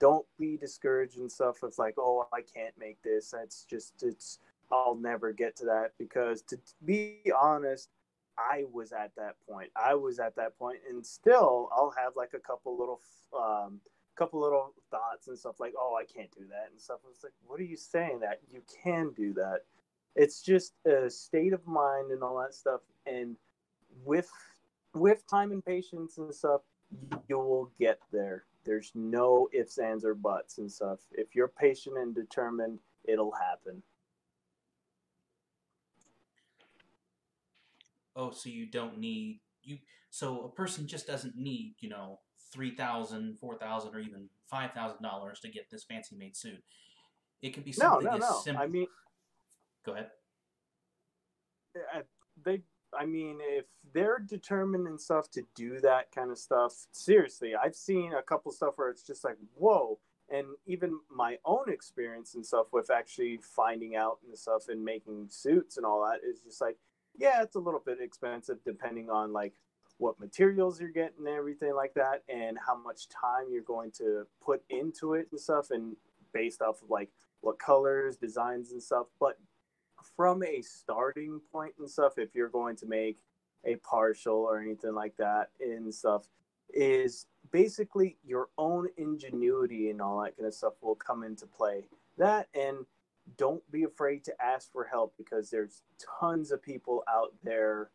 don't 0.00 0.26
be 0.38 0.56
discouraged 0.56 1.18
and 1.18 1.30
stuff 1.30 1.58
it's 1.62 1.78
like 1.78 1.94
oh 1.98 2.26
i 2.32 2.40
can't 2.40 2.74
make 2.78 3.00
this 3.02 3.30
that's 3.30 3.64
just 3.64 4.02
it's 4.02 4.38
i'll 4.70 4.96
never 4.96 5.32
get 5.32 5.56
to 5.56 5.64
that 5.64 5.92
because 5.98 6.42
to 6.42 6.56
be 6.84 7.20
honest 7.38 7.90
i 8.38 8.64
was 8.72 8.92
at 8.92 9.12
that 9.16 9.34
point. 9.46 9.70
I 9.76 9.94
was 9.94 10.18
at 10.18 10.36
that 10.36 10.58
point 10.58 10.78
and 10.88 11.04
still 11.04 11.68
i'll 11.76 11.94
have 11.96 12.14
like 12.16 12.32
a 12.34 12.38
couple 12.38 12.78
little 12.78 13.00
um 13.38 13.80
couple 14.16 14.40
little 14.40 14.74
thoughts 14.90 15.28
and 15.28 15.38
stuff 15.38 15.58
like 15.58 15.72
oh 15.78 15.98
i 16.00 16.04
can't 16.04 16.30
do 16.32 16.44
that 16.48 16.68
and 16.70 16.80
stuff. 16.80 16.98
It's 17.10 17.24
like 17.24 17.32
what 17.46 17.60
are 17.60 17.64
you 17.64 17.76
saying 17.76 18.20
that 18.20 18.40
you 18.52 18.62
can 18.82 19.12
do 19.16 19.32
that? 19.34 19.60
It's 20.14 20.42
just 20.42 20.74
a 20.86 21.08
state 21.08 21.52
of 21.52 21.66
mind 21.66 22.10
and 22.10 22.22
all 22.22 22.38
that 22.38 22.54
stuff 22.54 22.80
and 23.06 23.36
with 24.04 24.30
with 24.94 25.26
time 25.28 25.52
and 25.52 25.64
patience 25.64 26.18
and 26.18 26.34
stuff 26.34 26.60
you 27.28 27.38
will 27.38 27.70
get 27.78 28.00
there. 28.12 28.44
There's 28.64 28.92
no 28.94 29.48
ifs 29.52 29.78
ands 29.78 30.04
or 30.04 30.14
buts 30.14 30.58
and 30.58 30.70
stuff. 30.70 31.00
If 31.12 31.34
you're 31.34 31.48
patient 31.48 31.96
and 31.98 32.14
determined 32.14 32.78
it'll 33.04 33.32
happen 33.32 33.82
oh 38.16 38.30
so 38.30 38.48
you 38.48 38.66
don't 38.66 38.98
need 38.98 39.40
you 39.62 39.78
so 40.10 40.44
a 40.44 40.48
person 40.50 40.86
just 40.86 41.06
doesn't 41.06 41.36
need 41.36 41.74
you 41.80 41.88
know 41.88 42.18
three 42.52 42.74
thousand 42.74 43.38
four 43.38 43.56
thousand 43.56 43.94
or 43.94 44.00
even 44.00 44.28
five 44.50 44.72
thousand 44.72 45.02
dollars 45.02 45.40
to 45.40 45.48
get 45.48 45.70
this 45.70 45.84
fancy 45.84 46.16
made 46.16 46.36
suit. 46.36 46.62
It 47.40 47.50
could 47.54 47.64
be 47.64 47.70
no 47.78 48.00
something 48.00 48.04
no 48.06 48.14
as 48.16 48.20
no. 48.20 48.40
Simple 48.44 48.62
i 48.62 48.66
mean 48.66 48.86
go 49.84 49.92
ahead. 49.92 50.10
I- 51.94 52.02
they 52.44 52.62
i 52.98 53.04
mean 53.06 53.38
if 53.40 53.66
they're 53.94 54.18
determined 54.18 54.86
and 54.86 55.00
stuff 55.00 55.30
to 55.32 55.42
do 55.54 55.80
that 55.80 56.10
kind 56.14 56.30
of 56.30 56.38
stuff 56.38 56.72
seriously 56.92 57.52
i've 57.54 57.74
seen 57.74 58.12
a 58.14 58.22
couple 58.22 58.50
stuff 58.52 58.74
where 58.76 58.88
it's 58.90 59.02
just 59.06 59.24
like 59.24 59.36
whoa. 59.54 59.98
And 60.30 60.46
even 60.66 60.98
my 61.14 61.36
own 61.44 61.68
experience 61.68 62.36
and 62.36 62.46
stuff 62.46 62.68
with 62.72 62.90
actually 62.90 63.38
finding 63.42 63.96
out 63.96 64.16
and 64.26 64.38
stuff 64.38 64.68
and 64.68 64.82
making 64.82 65.26
suits 65.28 65.76
and 65.76 65.84
all 65.84 66.02
that 66.08 66.20
is 66.26 66.40
just 66.40 66.60
like 66.60 66.78
yeah 67.18 67.42
it's 67.42 67.56
a 67.56 67.60
little 67.60 67.82
bit 67.84 67.98
expensive 68.00 68.58
depending 68.64 69.10
on 69.10 69.32
like 69.32 69.54
what 69.98 70.18
materials 70.18 70.80
you're 70.80 70.90
getting 70.90 71.26
and 71.26 71.28
everything 71.28 71.74
like 71.74 71.94
that 71.94 72.22
and 72.28 72.58
how 72.66 72.76
much 72.76 73.08
time 73.08 73.46
you're 73.50 73.62
going 73.62 73.90
to 73.90 74.26
put 74.44 74.62
into 74.70 75.14
it 75.14 75.28
and 75.30 75.40
stuff 75.40 75.70
and 75.70 75.94
based 76.32 76.62
off 76.62 76.82
of 76.82 76.90
like 76.90 77.10
what 77.40 77.58
colors 77.58 78.16
designs 78.16 78.72
and 78.72 78.82
stuff 78.82 79.06
but 79.20 79.38
from 80.16 80.42
a 80.42 80.60
starting 80.62 81.40
point 81.52 81.74
and 81.78 81.88
stuff, 81.88 82.14
if 82.18 82.34
you're 82.34 82.48
going 82.48 82.76
to 82.76 82.86
make 82.86 83.18
a 83.64 83.76
partial 83.76 84.36
or 84.36 84.60
anything 84.60 84.94
like 84.94 85.16
that 85.16 85.50
and 85.60 85.92
stuff, 85.94 86.24
is 86.74 87.26
basically 87.50 88.16
your 88.24 88.48
own 88.58 88.88
ingenuity 88.96 89.90
and 89.90 90.00
all 90.00 90.22
that 90.22 90.36
kind 90.36 90.46
of 90.46 90.54
stuff 90.54 90.74
will 90.80 90.94
come 90.94 91.22
into 91.22 91.46
play. 91.46 91.84
That 92.18 92.48
and 92.54 92.78
don't 93.36 93.62
be 93.70 93.84
afraid 93.84 94.24
to 94.24 94.34
ask 94.42 94.70
for 94.72 94.84
help 94.84 95.14
because 95.16 95.50
there's 95.50 95.82
tons 96.20 96.50
of 96.50 96.62
people 96.62 97.04
out 97.08 97.34
there 97.42 97.90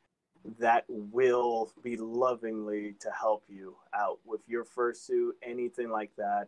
that 0.59 0.85
will 0.87 1.71
be 1.83 1.97
lovingly 1.97 2.95
to 2.99 3.09
help 3.11 3.43
you 3.49 3.75
out 3.93 4.19
with 4.25 4.41
your 4.47 4.63
fursuit, 4.63 5.31
anything 5.43 5.89
like 5.89 6.11
that. 6.17 6.47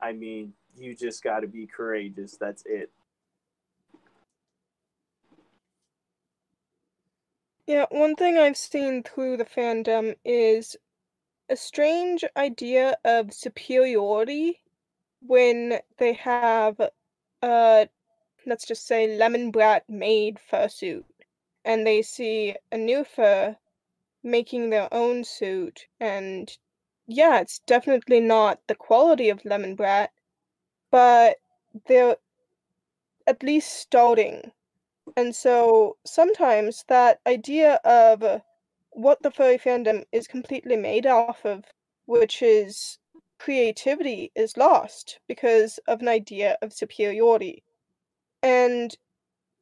I 0.00 0.12
mean, 0.12 0.52
you 0.76 0.94
just 0.94 1.22
got 1.22 1.40
to 1.40 1.46
be 1.46 1.66
courageous. 1.66 2.36
That's 2.38 2.62
it. 2.66 2.90
Yeah, 7.66 7.86
one 7.90 8.16
thing 8.16 8.36
I've 8.36 8.56
seen 8.56 9.02
through 9.02 9.36
the 9.36 9.44
fandom 9.44 10.16
is 10.24 10.76
a 11.48 11.56
strange 11.56 12.24
idea 12.36 12.96
of 13.04 13.32
superiority 13.32 14.60
when 15.20 15.78
they 15.98 16.14
have 16.14 16.80
uh 17.42 17.86
let's 18.46 18.66
just 18.66 18.86
say 18.86 19.06
Lemonbrat 19.06 19.82
made 19.88 20.38
fursuit 20.50 21.04
and 21.64 21.86
they 21.86 22.02
see 22.02 22.54
a 22.70 22.78
new 22.78 23.04
fur 23.04 23.56
making 24.22 24.70
their 24.70 24.88
own 24.92 25.24
suit 25.24 25.86
and 26.00 26.56
yeah, 27.06 27.40
it's 27.40 27.58
definitely 27.60 28.20
not 28.20 28.60
the 28.68 28.74
quality 28.74 29.28
of 29.28 29.42
Lemonbrat, 29.42 30.08
but 30.90 31.36
they're 31.86 32.16
at 33.26 33.42
least 33.42 33.74
starting 33.74 34.52
and 35.16 35.34
so 35.34 35.96
sometimes 36.04 36.84
that 36.88 37.20
idea 37.26 37.74
of 37.84 38.42
what 38.90 39.22
the 39.22 39.30
furry 39.30 39.58
fandom 39.58 40.04
is 40.12 40.26
completely 40.28 40.76
made 40.76 41.06
off 41.06 41.44
of, 41.44 41.64
which 42.06 42.42
is 42.42 42.98
creativity, 43.38 44.30
is 44.34 44.56
lost 44.56 45.18
because 45.26 45.78
of 45.88 46.00
an 46.00 46.08
idea 46.08 46.56
of 46.62 46.72
superiority. 46.72 47.64
And 48.42 48.96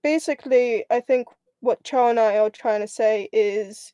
basically, 0.03 0.85
I 0.91 1.01
think 1.01 1.28
what 1.61 1.85
Char 1.85 2.11
and 2.11 2.20
I 2.20 2.39
are 2.39 2.51
trying 2.51 2.81
to 2.81 2.89
say 2.89 3.28
is 3.33 3.93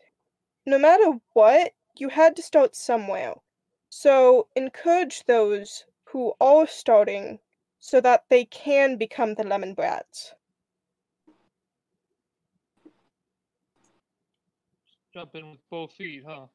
no 0.64 0.78
matter 0.78 1.18
what, 1.32 1.72
you 1.96 2.08
had 2.08 2.36
to 2.36 2.42
start 2.42 2.76
somewhere. 2.76 3.34
So 3.88 4.48
encourage 4.54 5.24
those 5.24 5.84
who 6.04 6.34
are 6.40 6.66
starting 6.66 7.38
so 7.78 8.00
that 8.00 8.24
they 8.28 8.44
can 8.44 8.96
become 8.96 9.34
the 9.34 9.44
Lemonbrats. 9.44 10.32
Jump 15.14 15.34
in 15.34 15.50
with 15.50 15.60
both 15.70 15.92
feet, 15.92 16.24
huh? 16.26 16.46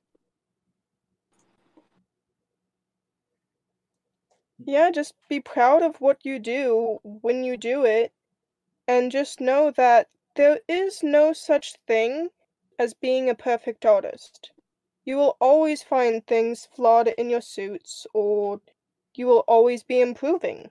Yeah, 4.63 4.91
just 4.91 5.15
be 5.27 5.39
proud 5.39 5.81
of 5.81 5.99
what 5.99 6.23
you 6.23 6.37
do 6.37 6.99
when 7.03 7.43
you 7.43 7.57
do 7.57 7.83
it, 7.85 8.13
and 8.87 9.11
just 9.11 9.39
know 9.39 9.71
that 9.71 10.09
there 10.35 10.59
is 10.67 11.03
no 11.03 11.33
such 11.33 11.75
thing 11.87 12.29
as 12.79 12.93
being 12.93 13.29
a 13.29 13.35
perfect 13.35 13.85
artist. 13.85 14.51
You 15.05 15.17
will 15.17 15.37
always 15.39 15.83
find 15.83 16.25
things 16.25 16.67
flawed 16.75 17.07
in 17.07 17.29
your 17.29 17.41
suits, 17.41 18.07
or 18.13 18.61
you 19.15 19.27
will 19.27 19.43
always 19.47 19.83
be 19.83 19.99
improving. 20.01 20.69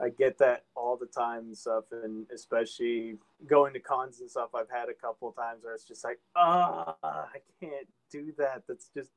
I 0.00 0.10
get 0.10 0.38
that 0.38 0.64
all 0.74 0.96
the 0.96 1.06
time 1.06 1.44
and 1.46 1.56
stuff, 1.56 1.84
and 1.90 2.26
especially 2.32 3.16
going 3.46 3.72
to 3.72 3.80
cons 3.80 4.20
and 4.20 4.30
stuff. 4.30 4.50
I've 4.54 4.70
had 4.70 4.88
a 4.88 4.94
couple 4.94 5.32
times 5.32 5.64
where 5.64 5.74
it's 5.74 5.84
just 5.84 6.04
like, 6.04 6.20
ah, 6.36 6.94
I 7.02 7.38
can't 7.60 7.88
do 8.10 8.32
that. 8.38 8.64
That's 8.68 8.88
just 8.94 9.10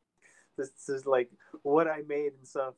this 0.57 0.89
is 0.89 1.05
like 1.05 1.29
what 1.63 1.87
I 1.87 2.01
made 2.07 2.33
and 2.37 2.47
stuff. 2.47 2.75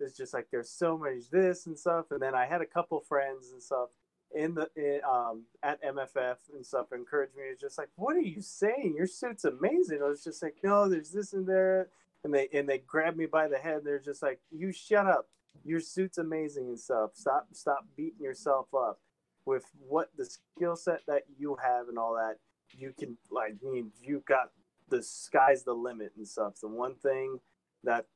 It's 0.00 0.16
just 0.16 0.34
like 0.34 0.48
there's 0.50 0.70
so 0.70 0.96
much 0.96 1.30
this 1.30 1.66
and 1.66 1.78
stuff, 1.78 2.06
and 2.10 2.20
then 2.20 2.34
I 2.34 2.46
had 2.46 2.60
a 2.60 2.66
couple 2.66 3.00
friends 3.00 3.50
and 3.52 3.62
stuff 3.62 3.90
in 4.34 4.54
the 4.54 4.68
in, 4.76 5.00
um 5.08 5.44
at 5.62 5.82
MFF 5.82 6.36
and 6.54 6.64
stuff 6.64 6.92
encourage 6.92 7.30
me. 7.34 7.44
It's 7.44 7.60
just 7.60 7.78
like, 7.78 7.88
what 7.96 8.16
are 8.16 8.20
you 8.20 8.40
saying? 8.42 8.94
Your 8.96 9.06
suit's 9.06 9.44
amazing. 9.44 10.00
I 10.02 10.08
was 10.08 10.22
just 10.22 10.42
like, 10.42 10.56
no, 10.62 10.88
there's 10.88 11.10
this 11.10 11.32
and 11.32 11.46
there, 11.46 11.88
and 12.24 12.34
they 12.34 12.48
and 12.52 12.68
they 12.68 12.78
grab 12.78 13.16
me 13.16 13.26
by 13.26 13.48
the 13.48 13.58
head. 13.58 13.82
They're 13.84 13.98
just 13.98 14.22
like, 14.22 14.40
you 14.50 14.72
shut 14.72 15.06
up 15.06 15.28
your 15.64 15.80
suit's 15.80 16.18
amazing 16.18 16.68
and 16.68 16.78
stuff. 16.78 17.10
Stop 17.14 17.48
stop 17.52 17.86
beating 17.96 18.22
yourself 18.22 18.66
up 18.74 19.00
with 19.44 19.64
what 19.86 20.10
the 20.16 20.26
skill 20.26 20.76
set 20.76 21.00
that 21.06 21.22
you 21.38 21.56
have 21.62 21.88
and 21.88 21.98
all 21.98 22.14
that. 22.14 22.36
You 22.70 22.92
can 22.98 23.16
like 23.30 23.54
I 23.66 23.70
mean 23.70 23.92
you 24.00 24.22
got 24.26 24.50
the 24.88 25.02
sky's 25.02 25.64
the 25.64 25.74
limit 25.74 26.12
and 26.16 26.26
stuff. 26.26 26.54
The 26.60 26.68
one 26.68 26.94
thing 26.96 27.40
that 27.84 28.06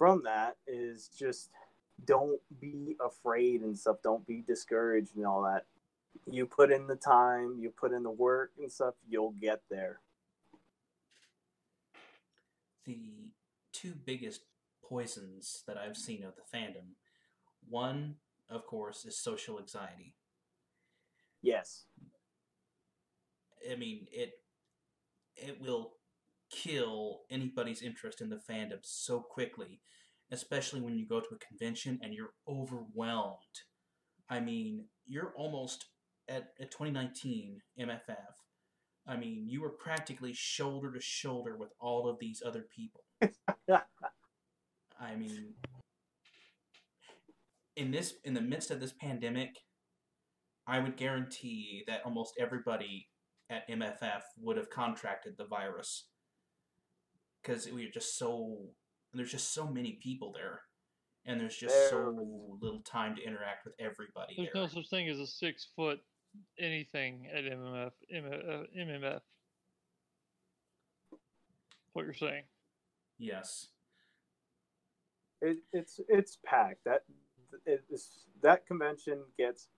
from 0.00 0.24
that 0.24 0.56
is 0.66 1.10
just 1.18 1.50
don't 2.06 2.40
be 2.60 2.96
afraid 3.06 3.62
and 3.62 3.78
stuff. 3.78 3.98
Don't 4.02 4.26
be 4.26 4.42
discouraged 4.48 5.16
and 5.16 5.26
all 5.26 5.44
that. 5.44 5.66
You 6.26 6.46
put 6.46 6.72
in 6.72 6.88
the 6.88 6.96
time, 6.96 7.58
you 7.60 7.70
put 7.70 7.92
in 7.92 8.04
the 8.04 8.10
work 8.10 8.52
and 8.58 8.72
stuff, 8.72 8.94
you'll 9.08 9.34
get 9.40 9.62
there. 9.70 10.00
the 12.86 13.30
two 13.72 13.94
biggest 13.94 14.42
poisons 14.84 15.62
that 15.66 15.76
I've 15.78 15.96
seen 15.96 16.24
of 16.24 16.34
the 16.36 16.58
fandom. 16.58 16.96
One, 17.68 18.16
of 18.48 18.66
course, 18.66 19.04
is 19.04 19.16
social 19.18 19.58
anxiety. 19.60 20.14
Yes. 21.42 21.84
I 23.70 23.76
mean, 23.76 24.06
it 24.12 24.40
it 25.36 25.60
will 25.60 25.92
kill 26.50 27.20
anybody's 27.30 27.82
interest 27.82 28.20
in 28.20 28.28
the 28.28 28.40
fandom 28.48 28.78
so 28.82 29.20
quickly, 29.20 29.80
especially 30.30 30.80
when 30.80 30.98
you 30.98 31.06
go 31.06 31.20
to 31.20 31.34
a 31.34 31.38
convention 31.38 31.98
and 32.02 32.12
you're 32.14 32.32
overwhelmed. 32.48 33.36
I 34.28 34.40
mean, 34.40 34.84
you're 35.06 35.32
almost 35.36 35.86
at, 36.28 36.52
at 36.60 36.70
2019 36.70 37.60
MFF. 37.80 38.16
I 39.06 39.16
mean, 39.16 39.46
you 39.48 39.62
were 39.62 39.70
practically 39.70 40.32
shoulder 40.32 40.92
to 40.92 41.00
shoulder 41.00 41.56
with 41.56 41.70
all 41.80 42.08
of 42.08 42.18
these 42.20 42.42
other 42.44 42.66
people. 42.74 43.02
I 45.00 45.16
mean, 45.16 45.54
in 47.76 47.90
this 47.90 48.14
in 48.24 48.34
the 48.34 48.40
midst 48.40 48.70
of 48.70 48.78
this 48.78 48.92
pandemic, 48.92 49.56
I 50.66 50.78
would 50.78 50.96
guarantee 50.96 51.82
that 51.88 52.02
almost 52.04 52.34
everybody 52.38 53.08
at 53.48 53.68
MFF 53.68 54.20
would 54.40 54.56
have 54.56 54.70
contracted 54.70 55.34
the 55.36 55.46
virus 55.46 56.09
because 57.42 57.68
we 57.70 57.86
are 57.86 57.90
just 57.90 58.16
so 58.18 58.58
there's 59.12 59.32
just 59.32 59.52
so 59.52 59.66
many 59.66 59.98
people 60.02 60.32
there, 60.32 60.62
and 61.26 61.40
there's 61.40 61.56
just 61.56 61.74
There- 61.74 61.90
so 61.90 62.56
little 62.60 62.80
time 62.82 63.16
to 63.16 63.22
interact 63.22 63.64
with 63.64 63.74
everybody. 63.78 64.34
There's 64.36 64.50
there. 64.52 64.62
no 64.62 64.68
such 64.68 64.88
thing 64.88 65.08
as 65.08 65.18
a 65.18 65.26
six 65.26 65.66
foot 65.76 66.00
anything 66.58 67.26
at 67.32 67.44
MMF. 67.44 67.92
M- 68.12 68.24
uh, 68.26 68.62
MMF. 68.78 69.20
What 71.92 72.04
you're 72.04 72.14
saying? 72.14 72.44
Yes. 73.18 73.68
It, 75.42 75.58
it's 75.72 76.00
it's 76.08 76.38
packed. 76.44 76.84
That 76.84 77.02
it's, 77.66 78.26
that 78.42 78.66
convention 78.66 79.24
gets 79.38 79.68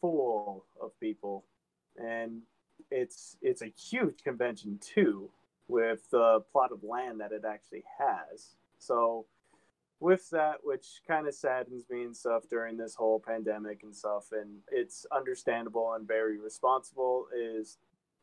full 0.00 0.64
of 0.80 0.92
people, 1.00 1.44
and 1.96 2.42
it's 2.90 3.36
it's 3.42 3.62
a 3.62 3.66
huge 3.76 4.22
convention 4.22 4.78
too, 4.80 5.30
with 5.70 6.10
the 6.10 6.40
plot 6.52 6.72
of 6.72 6.82
land 6.82 7.20
that 7.20 7.32
it 7.32 7.44
actually 7.44 7.84
has. 7.98 8.56
So, 8.78 9.26
with 10.00 10.30
that, 10.30 10.56
which 10.62 11.02
kind 11.06 11.28
of 11.28 11.34
saddens 11.34 11.84
me 11.90 12.04
and 12.04 12.16
stuff 12.16 12.48
during 12.48 12.76
this 12.76 12.94
whole 12.94 13.20
pandemic 13.20 13.82
and 13.82 13.94
stuff, 13.94 14.32
and 14.32 14.60
it's 14.72 15.06
understandable 15.12 15.92
and 15.92 16.08
very 16.08 16.38
responsible. 16.38 17.26
Is 17.36 17.78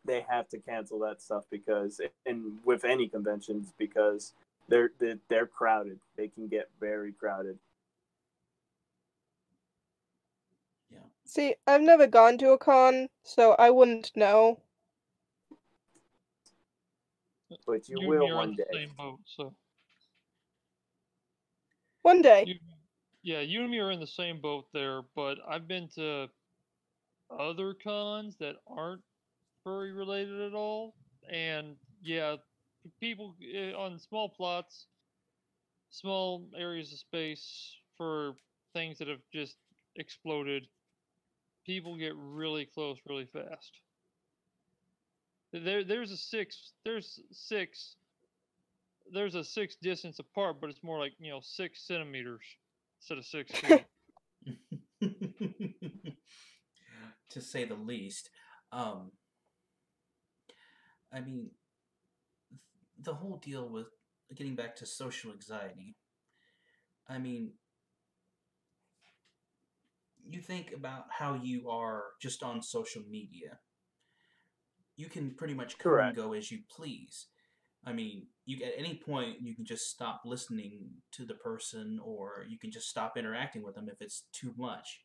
they 0.06 0.26
have 0.28 0.50
to 0.50 0.60
cancel 0.60 1.00
that 1.00 1.22
stuff 1.22 1.44
because, 1.52 2.02
and 2.26 2.58
with 2.66 2.84
any 2.84 3.08
conventions, 3.08 3.74
because 3.78 4.34
they're 4.68 4.92
they're, 5.00 5.20
they're 5.30 5.48
crowded. 5.48 6.00
They 6.16 6.28
can 6.30 6.48
get 6.48 6.70
very 6.80 7.12
crowded. 7.14 7.60
Yeah. 10.92 11.00
See, 11.26 11.56
I've 11.68 11.82
never 11.82 12.08
gone 12.08 12.38
to 12.40 12.52
a 12.52 12.58
con, 12.58 13.10
so 13.24 13.52
I 13.60 13.70
wouldn't 13.70 14.12
know. 14.16 14.60
But 17.66 17.88
you 17.90 18.00
and 18.00 18.08
will 18.08 18.20
me 18.20 18.32
are 18.32 18.36
one 18.36 18.50
in 18.50 18.56
the 18.56 18.64
day. 18.64 18.86
Same 18.86 18.94
boat, 18.98 19.20
so 19.26 19.54
One 22.04 22.22
day. 22.22 22.46
you, 22.46 22.56
yeah, 23.24 23.42
you 23.42 23.62
and 23.62 23.72
me 23.72 23.80
are 23.80 23.92
in 23.92 24.00
the 24.00 24.08
same 24.08 24.40
boat 24.42 24.66
there. 24.74 25.02
But 25.16 25.38
I've 25.48 25.68
been 25.68 25.90
to 25.96 26.28
other 27.30 27.74
cons 27.74 28.38
that 28.38 28.56
aren't 28.68 29.04
furry 29.64 29.92
related 29.92 30.42
at 30.42 30.54
all, 30.54 30.96
and 31.30 31.76
yeah, 32.02 32.38
people 33.00 33.36
eh, 33.54 33.74
on 33.74 34.00
small 34.00 34.30
plots, 34.30 34.88
small 35.90 36.50
areas 36.58 36.94
of 36.94 37.00
space 37.00 37.76
for 37.98 38.36
things 38.74 38.98
that 39.00 39.08
have 39.08 39.22
just 39.34 39.58
exploded. 39.96 40.68
People 41.66 41.98
get 41.98 42.14
really 42.16 42.66
close 42.66 42.98
really 43.08 43.26
fast. 43.26 43.82
There, 45.54 45.84
there's 45.84 46.12
a 46.12 46.18
six. 46.18 46.74
There's 46.84 47.20
six. 47.32 47.96
There's 49.12 49.36
a 49.36 49.44
six 49.44 49.76
distance 49.82 50.20
apart, 50.20 50.60
but 50.60 50.70
it's 50.70 50.84
more 50.84 51.00
like 51.00 51.14
you 51.20 51.32
know 51.32 51.40
six 51.42 51.86
centimeters 51.88 52.44
instead 53.00 53.18
of 53.18 53.26
six 53.26 53.52
feet. 53.60 53.86
to 57.30 57.42
say 57.42 57.66
the 57.66 57.76
least. 57.76 58.30
Um, 58.72 59.12
I 61.14 61.22
mean, 61.22 61.52
the 63.02 63.14
whole 63.14 63.38
deal 63.38 63.70
with 63.70 63.88
getting 64.36 64.56
back 64.56 64.76
to 64.78 64.86
social 64.86 65.32
anxiety. 65.32 65.96
I 67.08 67.18
mean, 67.18 67.54
you 70.30 70.42
think 70.42 70.74
about 70.76 71.06
how 71.18 71.36
you 71.36 71.70
are 71.70 72.04
just 72.22 72.44
on 72.44 72.62
social 72.62 73.04
media. 73.10 73.60
You 74.98 75.08
can 75.08 75.32
pretty 75.36 75.54
much 75.54 75.78
come 75.78 75.92
Correct. 75.92 76.18
and 76.18 76.18
go 76.18 76.34
as 76.34 76.52
you 76.52 76.60
please. 76.70 77.28
I 77.86 77.94
mean, 77.94 78.28
you 78.46 78.58
at 78.66 78.74
any 78.78 78.96
point 78.96 79.38
you 79.42 79.56
can 79.56 79.64
just 79.64 79.90
stop 79.90 80.22
listening 80.26 80.90
to 81.14 81.26
the 81.26 81.36
person, 81.36 82.00
or 82.04 82.46
you 82.50 82.60
can 82.60 82.72
just 82.72 82.90
stop 82.90 83.16
interacting 83.16 83.64
with 83.64 83.76
them 83.76 83.88
if 83.88 84.02
it's 84.02 84.24
too 84.34 84.54
much. 84.58 85.02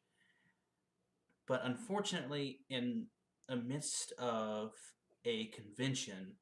But 1.47 1.61
unfortunately, 1.65 2.61
in 2.71 3.07
the 3.49 3.57
midst 3.57 4.13
of 4.19 4.73
a 5.25 5.47
convention, 5.49 6.37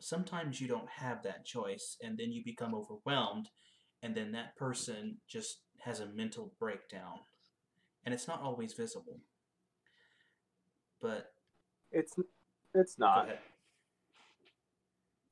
sometimes 0.00 0.60
you 0.60 0.68
don't 0.68 0.88
have 0.88 1.22
that 1.24 1.44
choice, 1.44 1.96
and 2.00 2.16
then 2.16 2.32
you 2.32 2.42
become 2.44 2.74
overwhelmed, 2.74 3.48
and 4.02 4.14
then 4.14 4.32
that 4.32 4.56
person 4.56 5.18
just 5.28 5.58
has 5.80 6.00
a 6.00 6.06
mental 6.06 6.52
breakdown. 6.60 7.18
And 8.04 8.14
it's 8.14 8.28
not 8.28 8.40
always 8.40 8.74
visible. 8.74 9.20
But 11.00 11.32
It's 11.92 12.14
it's 12.74 12.98
not. 12.98 13.28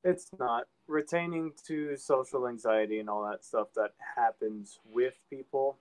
It's 0.03 0.29
not 0.39 0.65
retaining 0.87 1.51
to 1.67 1.97
social 1.97 2.47
anxiety 2.47 2.99
and 2.99 3.09
all 3.09 3.29
that 3.29 3.43
stuff 3.43 3.67
that 3.75 3.91
happens 4.15 4.79
with 4.89 5.15
people 5.29 5.77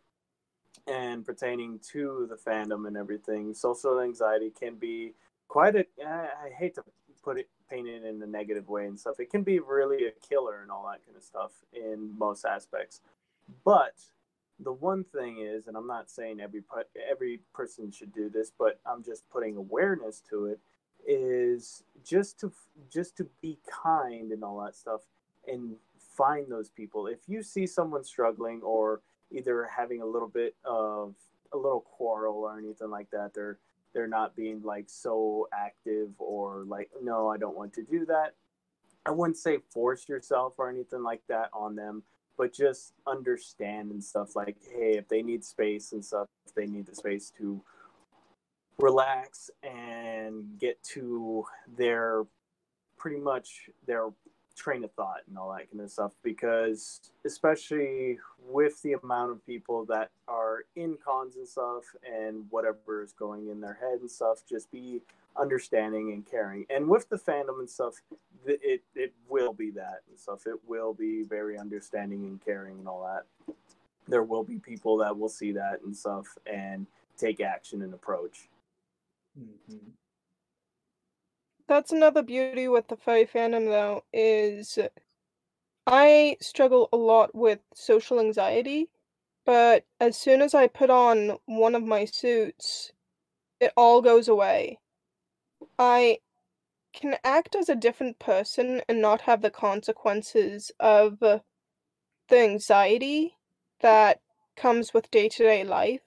and 0.87 1.24
pertaining 1.24 1.79
to 1.93 2.27
the 2.29 2.37
fandom 2.37 2.87
and 2.87 2.97
everything. 2.97 3.55
Social 3.55 4.01
anxiety 4.01 4.51
can 4.51 4.77
be 4.77 5.12
quite 5.49 5.77
a 5.77 5.87
I 6.05 6.51
hate 6.57 6.74
to 6.77 6.85
put 7.22 7.39
it 7.39 7.49
paint 7.68 7.89
it 7.89 8.05
in 8.05 8.22
a 8.22 8.27
negative 8.27 8.68
way 8.68 8.87
and 8.87 8.99
stuff. 8.99 9.20
It 9.20 9.31
can 9.31 9.43
be 9.43 9.59
really 9.59 10.07
a 10.07 10.12
killer 10.29 10.62
and 10.62 10.70
all 10.70 10.87
that 10.91 11.05
kind 11.05 11.16
of 11.16 11.22
stuff 11.22 11.53
in 11.72 12.16
most 12.18 12.45
aspects. 12.45 13.01
But 13.64 13.95
the 14.61 14.72
one 14.72 15.04
thing 15.04 15.38
is, 15.40 15.66
and 15.66 15.76
I'm 15.76 15.86
not 15.86 16.11
saying 16.11 16.40
every 16.40 16.62
every 17.11 17.40
person 17.54 17.90
should 17.90 18.12
do 18.12 18.28
this, 18.30 18.52
but 18.59 18.80
I'm 18.86 19.02
just 19.04 19.28
putting 19.30 19.57
awareness 19.57 20.22
to 20.30 20.46
it 20.46 20.61
is 21.07 21.84
just 22.04 22.40
to 22.40 22.52
just 22.92 23.16
to 23.18 23.26
be 23.42 23.59
kind 23.70 24.32
and 24.32 24.42
all 24.42 24.62
that 24.64 24.74
stuff 24.74 25.02
and 25.46 25.76
find 26.16 26.50
those 26.50 26.70
people. 26.70 27.07
If 27.07 27.20
you 27.28 27.42
see 27.42 27.66
someone 27.66 28.02
struggling 28.04 28.62
or 28.62 29.02
either 29.30 29.68
having 29.76 30.02
a 30.02 30.07
little 30.07 30.28
bit 30.28 30.54
of 30.64 31.14
a 31.52 31.57
little 31.57 31.80
quarrel 31.80 32.38
or 32.44 32.59
anything 32.59 32.90
like 32.90 33.11
that 33.11 33.32
they're 33.34 33.59
they're 33.94 34.07
not 34.07 34.36
being 34.36 34.62
like 34.62 34.84
so 34.88 35.48
active 35.52 36.09
or 36.18 36.64
like 36.66 36.90
no 37.02 37.28
i 37.28 37.36
don't 37.36 37.57
want 37.57 37.72
to 37.72 37.82
do 37.82 38.04
that 38.04 38.34
i 39.07 39.11
wouldn't 39.11 39.36
say 39.36 39.59
force 39.70 40.09
yourself 40.09 40.54
or 40.59 40.68
anything 40.68 41.02
like 41.02 41.22
that 41.28 41.48
on 41.52 41.74
them 41.74 42.02
but 42.37 42.53
just 42.53 42.93
understand 43.07 43.91
and 43.91 44.03
stuff 44.03 44.37
like 44.37 44.57
hey 44.74 44.97
if 44.97 45.09
they 45.09 45.22
need 45.22 45.45
space 45.45 45.93
and 45.93 46.05
stuff 46.05 46.26
they 46.55 46.66
need 46.66 46.87
the 46.87 46.95
space 46.95 47.32
to 47.37 47.61
relax 48.78 49.51
and 49.62 50.59
get 50.59 50.82
to 50.82 51.45
their 51.76 52.24
pretty 52.99 53.18
much 53.18 53.70
their 53.87 54.09
train 54.57 54.82
of 54.84 54.93
thought 54.93 55.20
and 55.28 55.37
all 55.39 55.53
that 55.53 55.70
kind 55.70 55.82
of 55.82 55.91
stuff. 55.91 56.12
Because 56.22 57.01
especially 57.24 58.18
with 58.49 58.80
the 58.82 58.95
amount 58.95 59.30
of 59.32 59.47
people 59.47 59.84
that 59.87 60.11
are 60.28 60.64
in 60.74 60.97
cons 61.05 61.37
and 61.37 61.47
stuff 61.47 61.84
and 62.05 62.45
whatever 62.51 63.03
is 63.03 63.12
going 63.12 63.49
in 63.49 63.61
their 63.61 63.78
head 63.80 64.01
and 64.01 64.11
stuff 64.11 64.43
just 64.49 64.70
be 64.70 65.01
understanding 65.39 66.12
and 66.12 66.26
caring 66.30 66.66
and 66.70 66.89
with 66.89 67.09
the 67.09 67.16
fandom 67.16 67.59
and 67.59 67.68
stuff 67.70 67.95
it 68.47 68.82
it 68.95 69.12
will 69.28 69.53
be 69.53 69.70
that 69.70 70.03
and 70.09 70.18
stuff 70.18 70.47
it 70.47 70.59
will 70.66 70.95
be 70.95 71.22
very 71.24 71.59
understanding 71.59 72.24
and 72.24 72.45
caring 72.45 72.78
and 72.78 72.89
all 72.89 73.05
that 73.05 73.55
there 74.09 74.22
will 74.22 74.45
be 74.45 74.59
people 74.59 74.97
that 74.97 75.16
will 75.16 75.28
see 75.28 75.53
that 75.53 75.80
and 75.84 75.97
stuff 75.97 76.39
and 76.47 76.87
take 77.16 77.41
action 77.41 77.82
and 77.82 77.95
approach 77.95 78.49
Mhm. 79.39 79.93
That's 81.68 81.93
another 81.93 82.22
beauty 82.22 82.68
with 82.68 82.89
the 82.89 82.97
furry 82.97 83.26
fandom, 83.26 83.66
though, 83.66 84.05
is 84.12 84.78
I 85.87 86.37
struggle 86.41 86.89
a 86.93 86.97
lot 86.97 87.34
with 87.34 87.61
social 87.74 88.20
anxiety, 88.20 88.89
but 89.45 89.84
as 90.01 90.16
soon 90.16 90.43
as 90.43 90.55
I 90.55 90.68
put 90.68 90.91
on 90.91 91.39
one 91.47 91.74
of 91.74 91.82
my 91.84 92.05
suits, 92.05 92.93
it 93.61 93.72
all 93.76 94.03
goes 94.03 94.28
away. 94.28 94.78
I 95.79 96.20
can 96.93 97.16
act 97.22 97.55
as 97.55 97.68
a 97.68 97.77
different 97.77 98.18
person 98.18 98.83
and 98.89 99.01
not 99.01 99.22
have 99.22 99.43
the 99.43 99.51
consequences 99.51 100.72
of 100.81 101.18
the 101.18 101.43
anxiety 102.33 103.37
that 103.81 104.20
comes 104.57 104.95
with 104.95 105.11
day 105.11 105.29
to 105.29 105.43
day 105.43 105.64
life. 105.64 106.03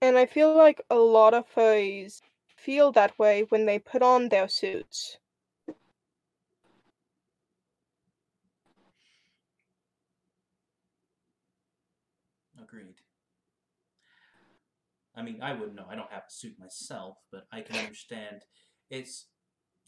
And 0.00 0.16
I 0.16 0.26
feel 0.26 0.54
like 0.54 0.80
a 0.88 0.96
lot 0.96 1.34
of 1.34 1.48
furries 1.52 2.22
feel 2.46 2.92
that 2.92 3.18
way 3.18 3.42
when 3.42 3.66
they 3.66 3.78
put 3.78 4.02
on 4.02 4.28
their 4.28 4.48
suits. 4.48 5.18
I 15.20 15.22
mean, 15.22 15.42
I 15.42 15.52
wouldn't 15.52 15.76
know. 15.76 15.84
I 15.86 15.96
don't 15.96 16.10
have 16.10 16.22
a 16.26 16.32
suit 16.32 16.54
myself, 16.58 17.18
but 17.30 17.46
I 17.52 17.60
can 17.60 17.76
understand. 17.76 18.42
It's 18.88 19.26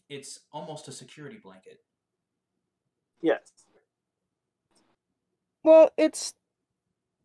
it's 0.07 0.41
almost 0.51 0.87
a 0.87 0.91
security 0.91 1.39
blanket. 1.43 1.79
Yes. 3.23 3.39
Well, 5.63 5.89
it's 5.97 6.35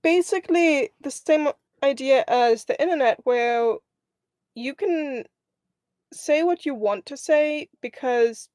basically 0.03 0.91
the 1.03 1.11
same 1.11 1.51
idea 1.83 2.25
as 2.29 2.65
the 2.65 2.81
internet, 2.81 3.21
where 3.25 3.75
you 4.55 4.75
can 4.75 5.25
say 6.11 6.43
what 6.43 6.65
you 6.65 6.75
want 6.75 7.05
to 7.07 7.17
say 7.17 7.69
because 7.83 8.49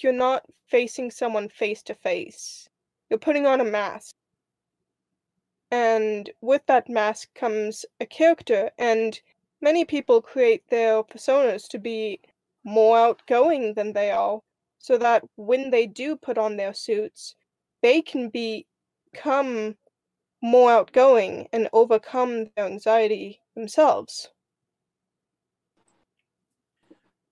you're 0.00 0.12
not 0.12 0.42
facing 0.66 1.12
someone 1.12 1.48
face 1.48 1.82
to 1.84 1.94
face. 1.94 2.68
You're 3.08 3.20
putting 3.20 3.46
on 3.46 3.60
a 3.60 3.64
mask. 3.64 4.16
And 5.70 6.30
with 6.40 6.66
that 6.66 6.88
mask 6.88 7.32
comes 7.34 7.86
a 8.00 8.06
character, 8.06 8.72
and 8.78 9.20
many 9.60 9.84
people 9.84 10.20
create 10.20 10.68
their 10.68 11.04
personas 11.04 11.68
to 11.68 11.78
be 11.78 12.20
more 12.64 12.98
outgoing 12.98 13.74
than 13.74 13.92
they 13.92 14.10
are, 14.10 14.42
so 14.78 14.98
that 14.98 15.24
when 15.36 15.70
they 15.70 15.86
do 15.86 16.16
put 16.16 16.36
on 16.36 16.56
their 16.56 16.74
suits, 16.74 17.36
they 17.80 18.02
can 18.02 18.28
become 18.28 19.76
more 20.42 20.70
outgoing 20.72 21.48
and 21.52 21.68
overcome 21.72 22.46
their 22.56 22.66
anxiety 22.66 23.42
themselves. 23.54 24.30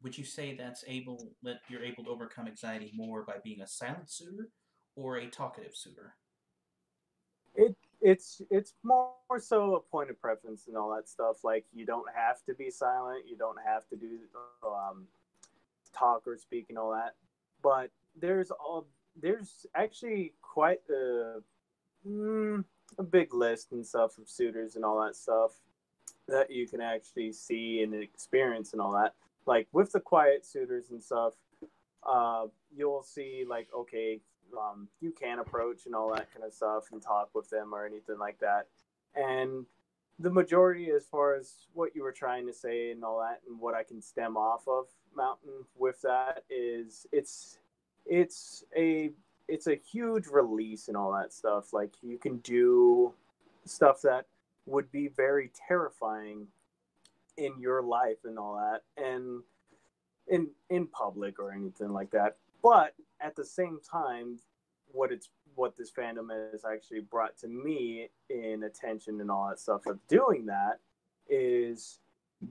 Would 0.03 0.19
you 0.19 0.25
say 0.25 0.55
that's 0.55 0.85
able 0.87 1.33
that 1.43 1.61
you're 1.69 1.83
able 1.83 2.05
to 2.05 2.11
overcome 2.11 2.47
anxiety 2.47 2.93
more 2.95 3.25
by 3.25 3.39
being 3.43 3.63
a 3.63 3.67
silent 3.67 4.11
suitor 4.11 4.51
or 4.97 5.17
a 5.17 5.31
talkative 5.31 5.75
suitor? 5.75 6.17
It 7.55 7.77
it's 8.05 8.43
it's 8.51 8.75
more 8.85 9.15
so 9.39 9.75
a 9.75 9.81
point 9.81 10.11
of 10.11 10.21
preference 10.21 10.69
and 10.69 10.77
all 10.77 10.95
that 10.95 11.09
stuff. 11.09 11.43
Like 11.43 11.65
you 11.75 11.85
don't 11.85 12.07
have 12.15 12.45
to 12.45 12.55
be 12.55 12.71
silent, 12.71 13.25
you 13.29 13.37
don't 13.37 13.59
have 13.67 13.89
to 13.89 13.97
do 13.97 14.19
um, 14.65 15.07
talk 15.93 16.23
or 16.27 16.37
speak 16.37 16.67
and 16.69 16.79
all 16.79 16.93
that. 16.93 17.15
But 17.63 17.91
there's 18.21 18.51
all 18.53 18.87
there's 19.21 19.67
actually 19.75 20.35
quite 20.43 20.81
a 20.91 21.41
mm, 22.07 22.65
a 22.99 23.03
big 23.03 23.35
list 23.35 23.73
and 23.73 23.85
stuff 23.85 24.19
of 24.19 24.29
suitors 24.29 24.77
and 24.77 24.85
all 24.85 25.05
that 25.05 25.17
stuff 25.17 25.53
that 26.29 26.51
you 26.51 26.69
can 26.69 26.81
actually 26.81 27.33
see 27.33 27.83
and 27.83 27.95
experience 27.95 28.73
and 28.73 28.81
all 28.81 28.93
that 28.93 29.15
like 29.47 29.67
with 29.73 29.93
the 29.93 30.01
quiet 30.01 30.47
suitors 30.47 30.91
and 30.91 31.03
stuff, 31.03 31.35
uh, 32.09 32.47
you'll 32.75 33.03
see 33.03 33.45
like 33.49 33.69
okay, 33.77 34.21
um, 34.59 34.89
you 35.01 35.11
can 35.11 35.39
approach 35.39 35.87
and 35.87 35.95
all 35.95 36.13
that 36.15 36.33
kind 36.33 36.45
of 36.45 36.53
stuff 36.53 36.85
and 36.93 37.03
talk 37.03 37.31
with 37.35 37.49
them 37.51 37.75
or 37.75 37.87
anything 37.87 38.19
like 38.19 38.39
that. 38.41 38.67
And 39.15 39.67
the 40.19 40.31
majority, 40.31 40.91
as 40.91 41.07
far 41.07 41.35
as 41.35 41.67
what 41.73 41.95
you 41.95 42.03
were 42.03 42.13
trying 42.13 42.47
to 42.47 42.53
say 42.53 42.91
and 42.91 43.05
all 43.05 43.21
that, 43.21 43.41
and 43.49 43.59
what 43.59 43.75
I 43.75 43.83
can 43.83 44.01
stem 44.01 44.37
off 44.37 44.67
of 44.69 44.87
Mountain 45.17 45.65
with 45.77 46.01
that 46.03 46.45
is 46.51 47.07
it's 47.13 47.59
it's 48.07 48.65
a 48.77 49.11
it's 49.49 49.67
a 49.67 49.75
huge 49.75 50.27
release 50.27 50.89
and 50.89 50.97
all 50.97 51.13
that 51.13 51.33
stuff. 51.33 51.73
Like 51.73 51.95
you 52.03 52.19
can 52.19 52.39
do 52.39 53.13
stuff 53.65 54.03
that 54.03 54.27
would 54.67 54.91
be 54.91 55.09
very 55.09 55.51
terrifying 55.69 56.47
in 57.37 57.59
your 57.59 57.83
life 57.83 58.19
and 58.25 58.39
all 58.39 58.55
that 58.57 58.83
and 59.03 59.43
in 60.29 60.49
in 60.71 60.87
public 60.87 61.39
or 61.39 61.53
anything 61.53 61.93
like 61.93 62.11
that 62.11 62.37
but 62.63 62.95
at 63.21 63.37
the 63.37 63.45
same 63.45 63.79
time 63.91 64.39
what 64.93 65.11
it's 65.11 65.29
what 65.55 65.77
this 65.77 65.91
fandom 65.91 66.29
has 66.53 66.65
actually 66.65 67.01
brought 67.01 67.37
to 67.39 67.49
me 67.49 68.09
in 68.29 68.65
attention 68.65 69.21
and 69.21 69.31
all 69.31 69.49
that 69.49 69.61
stuff 69.61 69.87
of 69.87 69.99
doing 70.09 70.47
that 70.47 70.81
is 71.29 71.99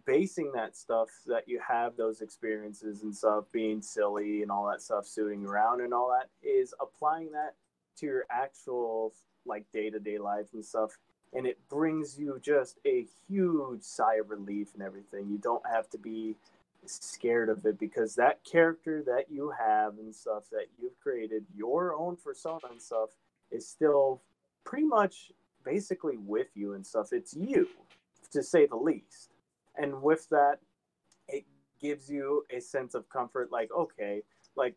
basing 0.06 0.52
that 0.54 0.76
stuff 0.76 1.10
that 1.28 1.48
you 1.48 1.60
have 1.66 1.96
those 1.96 2.22
experiences 2.22 3.04
and 3.04 3.16
stuff 3.16 3.44
being 3.52 3.82
silly 3.82 4.42
and 4.42 4.50
all 4.50 4.68
that 4.68 4.82
stuff 4.82 5.06
suiting 5.06 5.46
around 5.46 5.82
and 5.82 5.94
all 5.94 6.10
that 6.10 6.30
is 6.48 6.74
applying 6.82 7.32
that 7.32 7.56
to 7.96 8.06
your 8.06 8.26
actual 8.32 9.14
like 9.46 9.66
day-to-day 9.74 10.18
life 10.18 10.48
and 10.54 10.64
stuff 10.66 10.98
and 11.34 11.48
it 11.48 11.58
brings 11.70 12.18
you 12.18 12.40
just 12.42 12.78
a 12.86 13.06
huge 13.28 13.82
sigh 13.82 14.16
of 14.16 14.30
relief 14.30 14.70
and 14.74 14.84
everything. 14.84 15.28
You 15.30 15.38
don't 15.38 15.66
have 15.66 15.90
to 15.92 15.98
be 15.98 16.36
scared 16.86 17.50
of 17.50 17.66
it 17.66 17.80
because 17.80 18.16
that 18.16 18.44
character 18.44 19.04
that 19.06 19.26
you 19.30 19.52
have 19.58 19.98
and 19.98 20.14
stuff 20.14 20.44
that 20.52 20.68
you've 20.80 21.00
created, 21.00 21.46
your 21.56 21.96
own 21.96 22.18
persona 22.18 22.68
and 22.72 22.82
stuff, 22.82 23.10
is 23.52 23.68
still 23.68 24.22
pretty 24.64 24.86
much 24.86 25.32
basically 25.64 26.18
with 26.18 26.48
you 26.56 26.74
and 26.74 26.86
stuff. 26.86 27.14
It's 27.14 27.34
you, 27.34 27.68
to 28.32 28.44
say 28.44 28.66
the 28.66 28.76
least. 28.76 29.32
And 29.76 30.02
with 30.02 30.28
that, 30.30 30.60
it 31.28 31.46
gives 31.82 32.10
you 32.10 32.46
a 32.50 32.60
sense 32.60 32.96
of 32.96 33.10
comfort 33.10 33.52
like, 33.52 33.72
okay, 33.72 34.24
like, 34.56 34.76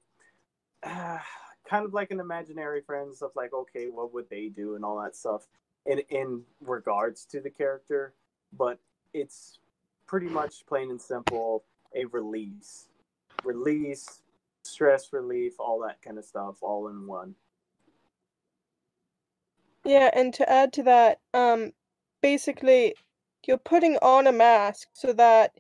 uh, 0.83 1.19
kind 1.69 1.85
of 1.85 1.93
like 1.93 2.13
an 2.13 2.21
imaginary 2.21 2.81
friend, 2.81 3.13
stuff 3.15 3.33
like, 3.35 3.53
okay, 3.53 3.87
what 3.87 4.15
would 4.15 4.31
they 4.31 4.49
do 4.49 4.77
and 4.77 4.85
all 4.85 5.03
that 5.03 5.17
stuff 5.17 5.49
in 5.87 6.01
in 6.11 6.43
regards 6.61 7.25
to 7.25 7.41
the 7.41 7.51
character, 7.51 8.13
but 8.53 8.79
it's 9.13 9.59
pretty 10.07 10.29
much 10.29 10.67
plain 10.67 10.91
and 10.91 11.01
simple 11.01 11.65
a 11.97 12.05
release, 12.07 12.89
release, 13.45 14.23
stress 14.63 15.13
relief, 15.13 15.55
all 15.59 15.81
that 15.81 16.03
kind 16.03 16.19
of 16.19 16.25
stuff, 16.25 16.57
all 16.63 16.89
in 16.89 17.07
one. 17.07 17.35
Yeah, 19.85 20.11
and 20.13 20.35
to 20.35 20.51
add 20.51 20.73
to 20.75 20.83
that, 20.85 21.21
um, 21.33 21.73
basically, 22.21 22.95
you're 23.47 23.57
putting 23.57 23.97
on 23.99 24.27
a 24.27 24.33
mask 24.33 24.89
so 24.93 25.13
that 25.13 25.53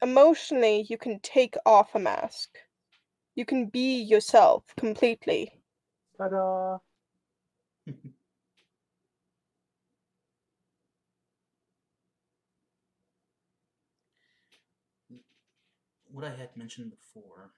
emotionally 0.00 0.86
you 0.88 0.96
can 0.96 1.20
take 1.20 1.54
off 1.66 1.94
a 1.94 1.98
mask. 1.98 2.48
You 3.34 3.44
can 3.44 3.66
be 3.66 4.00
yourself 4.00 4.64
completely. 4.76 5.52
Ta-da! 6.16 6.78
what 16.18 16.26
I 16.26 16.34
had 16.34 16.56
mentioned 16.56 16.90
before, 16.90 17.52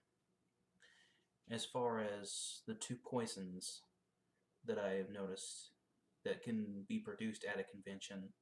as 1.50 1.64
far 1.64 1.98
as 1.98 2.60
the 2.66 2.74
two 2.74 2.96
poisons 3.02 3.80
that 4.66 4.78
I 4.78 4.96
have 4.96 5.08
noticed 5.10 5.70
that 6.26 6.42
can 6.42 6.84
be 6.86 6.98
produced 6.98 7.46
at 7.50 7.58
a 7.58 7.64
convention. 7.64 8.34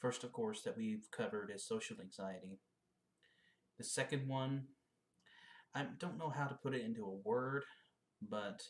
First, 0.00 0.22
of 0.22 0.34
course, 0.34 0.60
that 0.64 0.76
we've 0.76 1.10
covered 1.10 1.50
is 1.50 1.66
social 1.66 1.96
anxiety. 1.98 2.58
The 3.78 3.84
second 3.84 4.28
one, 4.28 4.64
I 5.74 5.86
don't 5.98 6.18
know 6.18 6.28
how 6.28 6.44
to 6.44 6.58
put 6.62 6.74
it 6.74 6.84
into 6.84 7.06
a 7.06 7.26
word, 7.26 7.64
but 8.20 8.60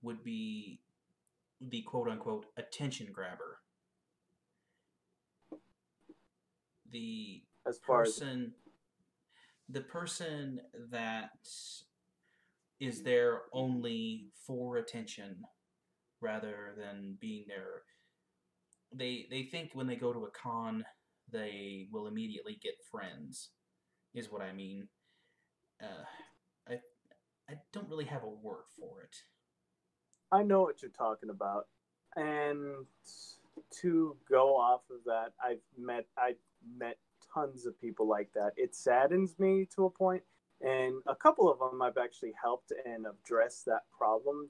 would 0.00 0.22
be 0.22 0.78
the 1.60 1.82
quote 1.82 2.08
unquote 2.08 2.46
attention 2.56 3.08
grabber. 3.12 3.58
The 6.92 7.42
as 7.66 7.80
far 7.84 8.04
person 8.04 8.52
as 8.54 8.63
the 9.68 9.80
person 9.80 10.60
that 10.90 11.30
is 12.80 13.02
there 13.02 13.42
only 13.52 14.26
for 14.46 14.76
attention 14.76 15.36
rather 16.20 16.74
than 16.76 17.16
being 17.20 17.44
there 17.48 17.82
they 18.92 19.26
they 19.30 19.42
think 19.42 19.70
when 19.74 19.86
they 19.86 19.96
go 19.96 20.12
to 20.12 20.24
a 20.24 20.30
con 20.30 20.84
they 21.30 21.88
will 21.90 22.06
immediately 22.06 22.58
get 22.62 22.74
friends 22.90 23.50
is 24.14 24.30
what 24.30 24.42
i 24.42 24.52
mean. 24.52 24.86
Uh, 25.82 26.04
i 26.68 26.74
i 27.50 27.54
don't 27.72 27.88
really 27.88 28.04
have 28.04 28.22
a 28.22 28.28
word 28.28 28.64
for 28.78 29.02
it. 29.02 29.16
I 30.30 30.42
know 30.42 30.62
what 30.62 30.82
you're 30.82 30.90
talking 30.90 31.30
about. 31.30 31.66
And 32.16 32.86
to 33.80 34.16
go 34.28 34.56
off 34.56 34.82
of 34.90 34.98
that 35.04 35.32
i've 35.42 35.62
met 35.78 36.06
i 36.18 36.34
met 36.76 36.98
tons 37.34 37.66
of 37.66 37.80
people 37.80 38.06
like 38.08 38.30
that. 38.34 38.52
It 38.56 38.74
saddens 38.74 39.38
me 39.38 39.66
to 39.74 39.86
a 39.86 39.90
point, 39.90 40.22
and 40.60 40.94
a 41.06 41.16
couple 41.16 41.50
of 41.50 41.58
them 41.58 41.82
I've 41.82 41.98
actually 41.98 42.34
helped 42.40 42.72
and 42.86 43.06
addressed 43.06 43.66
that 43.66 43.82
problem 43.96 44.48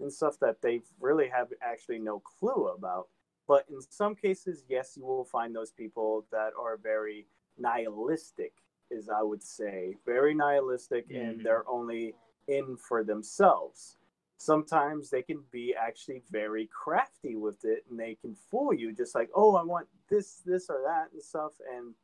and 0.00 0.12
stuff 0.12 0.38
that 0.40 0.60
they 0.62 0.82
really 1.00 1.28
have 1.28 1.48
actually 1.62 1.98
no 1.98 2.20
clue 2.20 2.68
about. 2.68 3.08
But 3.48 3.64
in 3.70 3.80
some 3.80 4.14
cases, 4.14 4.64
yes, 4.68 4.94
you 4.96 5.04
will 5.06 5.24
find 5.24 5.54
those 5.54 5.72
people 5.72 6.26
that 6.32 6.50
are 6.60 6.76
very 6.76 7.26
nihilistic, 7.58 8.52
as 8.96 9.08
I 9.08 9.22
would 9.22 9.42
say, 9.42 9.96
very 10.04 10.34
nihilistic, 10.34 11.08
mm-hmm. 11.08 11.30
and 11.30 11.44
they're 11.44 11.68
only 11.68 12.14
in 12.48 12.76
for 12.76 13.02
themselves. 13.04 13.96
sometimes 14.38 15.10
they 15.10 15.22
can 15.22 15.42
be 15.50 15.74
actually 15.74 16.22
very 16.30 16.68
crafty 16.72 17.36
with 17.36 17.64
it 17.64 17.84
and 17.88 17.98
they 17.98 18.14
can 18.20 18.34
fool 18.50 18.72
you 18.72 18.94
just 18.94 19.14
like 19.14 19.30
oh 19.34 19.56
i 19.56 19.62
want 19.62 19.86
this 20.10 20.42
this 20.44 20.68
or 20.68 20.80
that 20.84 21.06
and 21.12 21.22
stuff 21.22 21.52
and 21.74 21.94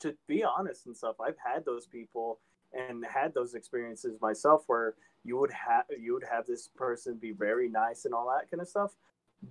to 0.00 0.14
be 0.26 0.44
honest 0.44 0.86
and 0.86 0.96
stuff 0.96 1.16
i've 1.20 1.36
had 1.42 1.64
those 1.64 1.86
people 1.86 2.38
and 2.72 3.04
had 3.04 3.32
those 3.34 3.54
experiences 3.54 4.20
myself 4.20 4.64
where 4.66 4.94
you 5.24 5.38
would 5.38 5.52
have 5.52 5.84
you 5.98 6.12
would 6.14 6.24
have 6.30 6.46
this 6.46 6.68
person 6.76 7.16
be 7.16 7.32
very 7.32 7.68
nice 7.68 8.04
and 8.04 8.14
all 8.14 8.26
that 8.26 8.50
kind 8.50 8.60
of 8.60 8.68
stuff 8.68 8.92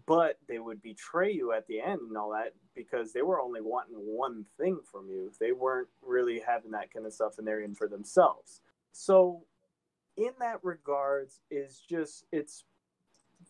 but 0.06 0.38
they 0.48 0.60
would 0.60 0.82
betray 0.82 1.32
you 1.32 1.54
at 1.54 1.66
the 1.68 1.80
end 1.80 2.02
and 2.02 2.18
all 2.18 2.32
that 2.32 2.54
because 2.76 3.14
they 3.14 3.22
were 3.22 3.40
only 3.40 3.62
wanting 3.62 3.96
one 3.96 4.46
thing 4.60 4.80
from 4.92 5.10
you. 5.10 5.32
They 5.40 5.54
weren't 5.54 5.88
really 6.06 6.42
having 6.46 6.72
that 6.72 6.92
kind 6.94 7.06
of 7.06 7.14
stuff 7.14 7.38
and 7.38 7.48
they're 7.48 7.62
in 7.62 7.74
for 7.74 7.88
themselves. 7.88 8.62
So 8.92 9.44
in 10.18 10.32
that 10.40 10.60
regards 10.64 11.40
is 11.50 11.82
just 11.90 12.26
it's 12.32 12.66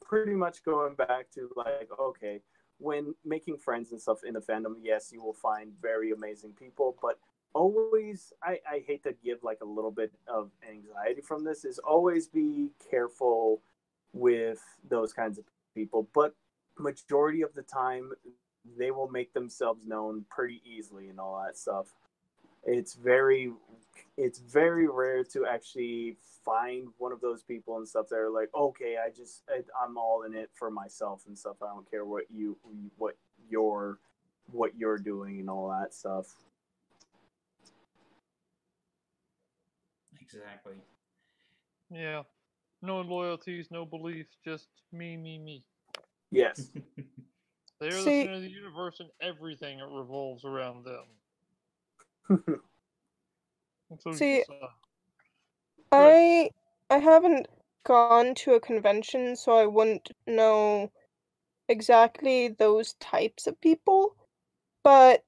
pretty 0.01 0.33
much 0.33 0.63
going 0.63 0.95
back 0.95 1.31
to 1.33 1.49
like 1.55 1.89
okay 1.99 2.41
when 2.79 3.15
making 3.25 3.57
friends 3.57 3.91
and 3.91 4.01
stuff 4.01 4.19
in 4.25 4.33
the 4.33 4.39
fandom 4.39 4.75
yes 4.81 5.11
you 5.11 5.21
will 5.21 5.33
find 5.33 5.71
very 5.81 6.11
amazing 6.11 6.51
people 6.57 6.95
but 7.01 7.19
always 7.53 8.33
I, 8.43 8.59
I 8.69 8.83
hate 8.85 9.03
to 9.03 9.13
give 9.23 9.39
like 9.43 9.59
a 9.61 9.65
little 9.65 9.91
bit 9.91 10.11
of 10.27 10.51
anxiety 10.67 11.21
from 11.21 11.43
this 11.43 11.65
is 11.65 11.79
always 11.79 12.27
be 12.27 12.69
careful 12.89 13.61
with 14.13 14.59
those 14.87 15.13
kinds 15.13 15.37
of 15.37 15.45
people 15.73 16.07
but 16.13 16.35
majority 16.77 17.41
of 17.41 17.53
the 17.55 17.63
time 17.63 18.11
they 18.77 18.91
will 18.91 19.09
make 19.09 19.33
themselves 19.33 19.85
known 19.85 20.25
pretty 20.29 20.61
easily 20.65 21.09
and 21.09 21.19
all 21.19 21.41
that 21.43 21.57
stuff 21.57 21.87
it's 22.67 22.93
very 22.93 23.51
it's 24.17 24.39
very 24.39 24.87
rare 24.87 25.23
to 25.23 25.45
actually 25.45 26.17
find 26.45 26.87
one 26.97 27.11
of 27.11 27.19
those 27.21 27.43
people 27.43 27.77
and 27.77 27.87
stuff 27.87 28.07
that 28.09 28.17
are 28.17 28.29
like 28.29 28.49
okay 28.55 28.97
i 29.03 29.09
just 29.09 29.43
I, 29.49 29.61
i'm 29.83 29.97
all 29.97 30.23
in 30.23 30.33
it 30.33 30.49
for 30.53 30.69
myself 30.69 31.23
and 31.27 31.37
stuff 31.37 31.57
i 31.61 31.67
don't 31.67 31.89
care 31.89 32.05
what 32.05 32.25
you 32.29 32.57
what 32.97 33.15
you're 33.49 33.99
what 34.51 34.77
you're 34.77 34.97
doing 34.97 35.39
and 35.39 35.49
all 35.49 35.69
that 35.69 35.93
stuff 35.93 36.35
Exactly. 40.29 40.73
Yeah. 41.89 42.23
No 42.81 43.01
loyalties, 43.01 43.67
no 43.71 43.85
beliefs, 43.85 44.35
just 44.43 44.67
me, 44.91 45.15
me, 45.17 45.39
me. 45.39 45.63
yes 46.31 46.69
They 47.79 47.87
are 47.89 47.91
the 47.91 48.01
center 48.01 48.33
of 48.33 48.41
the 48.41 48.49
universe 48.49 48.99
and 48.99 49.09
everything 49.21 49.77
that 49.77 49.85
revolves 49.85 50.43
around 50.43 50.83
them. 50.83 51.03
See. 54.13 54.43
I 55.91 56.51
I 56.89 56.97
haven't 56.99 57.47
gone 57.83 58.35
to 58.35 58.53
a 58.53 58.59
convention, 58.59 59.35
so 59.35 59.53
I 59.53 59.65
wouldn't 59.65 60.11
know 60.25 60.91
exactly 61.69 62.49
those 62.49 62.93
types 62.95 63.47
of 63.47 63.59
people. 63.61 64.15
But 64.83 65.23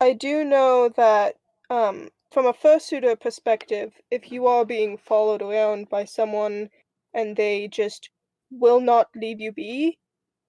I 0.00 0.12
do 0.12 0.44
know 0.44 0.88
that 0.90 1.36
um, 1.70 2.10
from 2.32 2.46
a 2.46 2.52
fursuiter 2.52 3.18
perspective, 3.18 3.92
if 4.10 4.32
you 4.32 4.46
are 4.46 4.64
being 4.64 4.96
followed 4.98 5.42
around 5.42 5.88
by 5.88 6.04
someone 6.04 6.70
and 7.14 7.36
they 7.36 7.68
just 7.68 8.10
will 8.50 8.80
not 8.80 9.08
leave 9.14 9.40
you 9.40 9.52
be, 9.52 9.98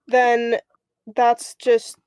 then 0.08 0.60
that's 1.16 1.56
just 1.56 1.98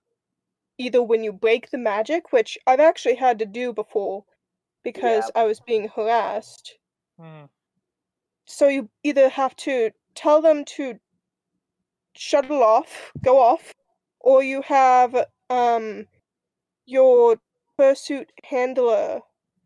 either 0.78 1.02
when 1.02 1.24
you 1.24 1.32
break 1.32 1.70
the 1.70 1.78
magic, 1.78 2.32
which 2.32 2.58
I've 2.66 2.80
actually 2.80 3.16
had 3.16 3.38
to 3.40 3.46
do 3.46 3.72
before 3.72 4.24
because 4.84 5.30
I 5.34 5.44
was 5.44 5.60
being 5.60 5.88
harassed 5.88 6.78
Hmm. 7.18 7.44
so 8.46 8.68
you 8.68 8.90
either 9.02 9.28
have 9.28 9.54
to 9.56 9.92
tell 10.14 10.40
them 10.42 10.64
to 10.64 10.98
shuttle 12.16 12.62
off, 12.62 13.12
go 13.22 13.38
off, 13.40 13.72
or 14.20 14.42
you 14.42 14.62
have 14.62 15.26
um 15.50 16.06
your 16.86 17.38
fursuit 17.78 18.28
handler 18.44 19.20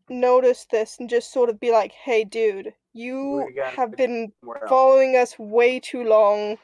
notice 0.08 0.66
this 0.66 0.98
and 0.98 1.10
just 1.10 1.32
sort 1.32 1.50
of 1.50 1.60
be 1.60 1.70
like, 1.72 1.92
"Hey, 1.92 2.24
dude, 2.24 2.74
you 2.92 3.50
have 3.76 3.92
been 3.96 4.32
following 4.68 5.16
us 5.16 5.38
way 5.38 5.80
too 5.80 6.04
long. 6.04 6.58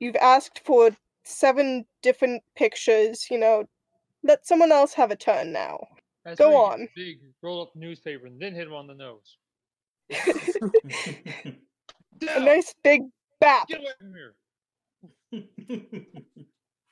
You've 0.00 0.16
asked 0.16 0.60
for 0.60 0.90
seven 1.26 1.84
different 2.02 2.42
pictures. 2.54 3.28
You 3.30 3.38
know, 3.38 3.64
let 4.22 4.46
someone 4.46 4.72
else 4.72 4.94
have 4.94 5.10
a 5.10 5.16
turn 5.16 5.52
now." 5.52 5.86
That's 6.24 6.38
Go 6.38 6.48
where 6.48 6.56
you 6.56 6.64
get 6.64 6.72
on. 6.72 6.88
Big 6.96 7.18
roll 7.42 7.62
up 7.62 7.76
newspaper 7.76 8.26
and 8.26 8.40
then 8.40 8.54
hit 8.54 8.66
him 8.66 8.74
on 8.74 8.86
the 8.86 8.94
nose. 8.94 9.36
a 12.22 12.40
nice 12.40 12.74
big 12.82 13.02
bap. 13.40 13.68
Get 13.68 13.80
away 13.80 13.92
from 13.98 14.14
here. 14.14 14.34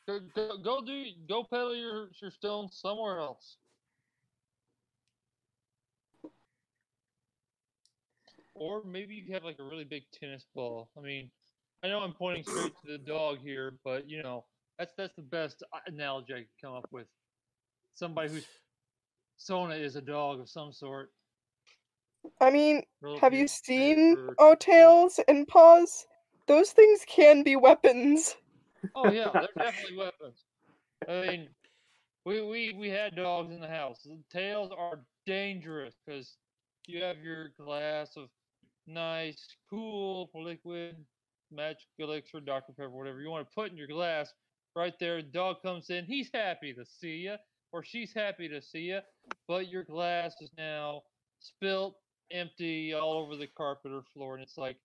Go, 0.06 0.20
go, 0.34 0.58
go 0.58 0.84
do 0.84 1.04
go 1.26 1.44
peddle 1.44 1.74
your 1.74 2.10
your 2.20 2.30
stones 2.30 2.78
somewhere 2.78 3.18
else. 3.20 3.56
Or 8.54 8.84
maybe 8.84 9.14
you 9.14 9.32
have 9.32 9.44
like 9.44 9.58
a 9.58 9.64
really 9.64 9.84
big 9.84 10.02
tennis 10.12 10.44
ball. 10.54 10.90
I 10.96 11.00
mean, 11.00 11.30
I 11.84 11.88
know 11.88 12.00
I'm 12.00 12.14
pointing 12.14 12.44
straight 12.44 12.72
to 12.86 12.92
the 12.92 12.98
dog 12.98 13.40
here, 13.44 13.74
but 13.84 14.08
you 14.08 14.22
know 14.22 14.46
that's 14.78 14.94
that's 14.96 15.14
the 15.16 15.22
best 15.22 15.62
analogy 15.86 16.32
I 16.32 16.38
could 16.38 16.46
come 16.62 16.72
up 16.72 16.88
with. 16.90 17.06
Somebody 17.92 18.30
who's 18.30 18.46
Sona 19.36 19.74
is 19.74 19.94
a 19.94 20.00
dog 20.00 20.40
of 20.40 20.48
some 20.48 20.72
sort. 20.72 21.10
I 22.40 22.50
mean, 22.50 22.84
Have 23.20 23.34
you 23.34 23.46
seen 23.46 24.14
newspaper, 24.14 24.34
O 24.38 24.54
tails 24.54 25.20
and 25.28 25.46
paws? 25.46 26.06
Those 26.46 26.70
things 26.72 27.00
can 27.06 27.42
be 27.42 27.54
weapons. 27.54 28.34
Oh 28.94 29.10
yeah, 29.10 29.28
they're 29.34 29.48
definitely 29.58 29.98
weapons. 29.98 30.44
I 31.06 31.26
mean, 31.26 31.48
we 32.24 32.40
we 32.40 32.72
we 32.72 32.88
had 32.88 33.14
dogs 33.14 33.52
in 33.52 33.60
the 33.60 33.68
house. 33.68 34.00
The 34.04 34.18
tails 34.32 34.72
are 34.74 35.00
dangerous 35.26 35.94
because 36.06 36.38
you 36.86 37.02
have 37.02 37.18
your 37.18 37.50
glass 37.60 38.16
of 38.16 38.30
nice, 38.86 39.46
cool 39.68 40.30
liquid, 40.34 40.96
magic 41.54 41.88
elixir, 41.98 42.40
Dr 42.40 42.72
Pepper, 42.72 42.90
whatever 42.90 43.20
you 43.20 43.30
want 43.30 43.48
to 43.48 43.54
put 43.54 43.70
in 43.70 43.76
your 43.76 43.86
glass. 43.88 44.32
Right 44.76 44.94
there, 44.98 45.22
dog 45.22 45.62
comes 45.62 45.90
in. 45.90 46.04
He's 46.04 46.30
happy 46.34 46.72
to 46.74 46.84
see 46.84 47.16
you, 47.18 47.36
or 47.72 47.84
she's 47.84 48.12
happy 48.12 48.48
to 48.48 48.60
see 48.60 48.80
you, 48.90 49.00
but 49.46 49.68
your 49.68 49.84
glass 49.84 50.34
is 50.40 50.50
now 50.58 51.02
spilt, 51.38 51.96
empty, 52.32 52.92
all 52.92 53.14
over 53.14 53.36
the 53.36 53.46
carpet 53.46 53.92
or 53.92 54.02
floor, 54.12 54.34
and 54.34 54.42
it's 54.42 54.58
like. 54.58 54.76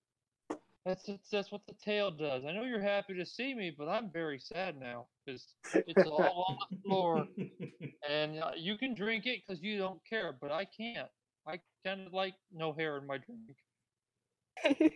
That's 0.85 1.03
that's- 1.05 1.29
that's 1.29 1.51
what 1.51 1.65
the 1.67 1.73
tail 1.73 2.09
does. 2.09 2.45
I 2.45 2.53
know 2.53 2.63
you're 2.63 2.79
happy 2.81 3.13
to 3.15 3.25
see 3.25 3.53
me, 3.53 3.69
but 3.77 3.89
I'm 3.89 4.09
very 4.11 4.39
sad 4.39 4.79
now 4.79 5.07
because 5.25 5.45
it's 5.73 6.07
all 6.07 6.45
on 6.47 6.57
the 6.71 6.77
floor, 6.87 7.27
and 8.09 8.39
uh, 8.41 8.51
you 8.55 8.77
can 8.77 8.93
drink 8.95 9.25
it 9.25 9.41
because 9.45 9.61
you 9.61 9.77
don't 9.77 9.99
care, 10.09 10.33
but 10.39 10.51
I 10.51 10.65
can't. 10.65 11.09
I 11.45 11.59
kind 11.85 12.07
of 12.07 12.13
like 12.13 12.35
no 12.53 12.73
hair 12.73 12.97
in 12.97 13.05
my 13.07 13.17
drink. 13.17 13.57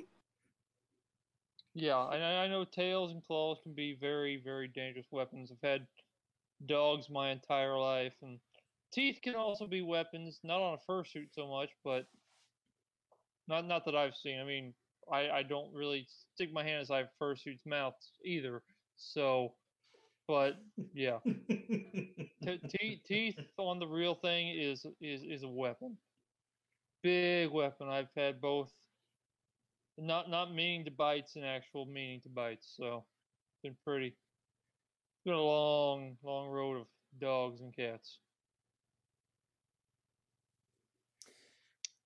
Yeah, 1.75 2.09
and 2.11 2.23
I 2.23 2.45
I 2.45 2.47
know 2.47 2.65
tails 2.65 3.11
and 3.11 3.23
claws 3.23 3.59
can 3.63 3.73
be 3.73 3.93
very 3.93 4.37
very 4.37 4.67
dangerous 4.67 5.11
weapons. 5.11 5.51
I've 5.51 5.61
had 5.61 5.87
dogs 6.65 7.09
my 7.09 7.31
entire 7.31 7.77
life, 7.77 8.15
and 8.21 8.41
teeth 8.91 9.21
can 9.23 9.35
also 9.35 9.67
be 9.67 9.81
weapons. 9.81 10.39
Not 10.43 10.61
on 10.61 10.75
a 10.75 10.91
fursuit 10.91 11.33
so 11.33 11.47
much, 11.47 11.71
but 11.83 12.07
not 13.47 13.65
not 13.65 13.85
that 13.85 13.95
I've 13.95 14.15
seen. 14.15 14.39
I 14.39 14.43
mean, 14.43 14.75
I 15.11 15.29
I 15.29 15.43
don't 15.43 15.73
really 15.73 16.05
stick 16.05 16.51
my 16.51 16.63
hand 16.63 16.81
inside 16.81 17.09
fursuits' 17.19 17.65
mouths 17.65 18.17
either. 18.23 18.63
So, 18.95 19.57
but 20.27 20.55
yeah, 20.93 21.19
T- 22.43 22.59
te- 22.69 23.01
teeth 23.05 23.39
on 23.57 23.79
the 23.79 23.87
real 23.87 24.15
thing 24.15 24.49
is 24.49 24.85
is 25.01 25.23
is 25.23 25.43
a 25.43 25.49
weapon. 25.49 25.97
Big 27.03 27.51
weapon. 27.51 27.89
I've 27.89 28.11
had 28.15 28.41
both. 28.41 28.82
Not 29.97 30.29
not 30.29 30.53
meaning 30.53 30.85
to 30.85 30.91
bites 30.91 31.35
and 31.35 31.45
actual 31.45 31.85
meaning 31.85 32.21
to 32.21 32.29
bites. 32.29 32.73
So, 32.75 33.05
been 33.61 33.75
pretty. 33.83 34.15
Been 35.25 35.35
a 35.35 35.41
long 35.41 36.17
long 36.23 36.49
road 36.49 36.81
of 36.81 36.87
dogs 37.19 37.61
and 37.61 37.75
cats. 37.75 38.17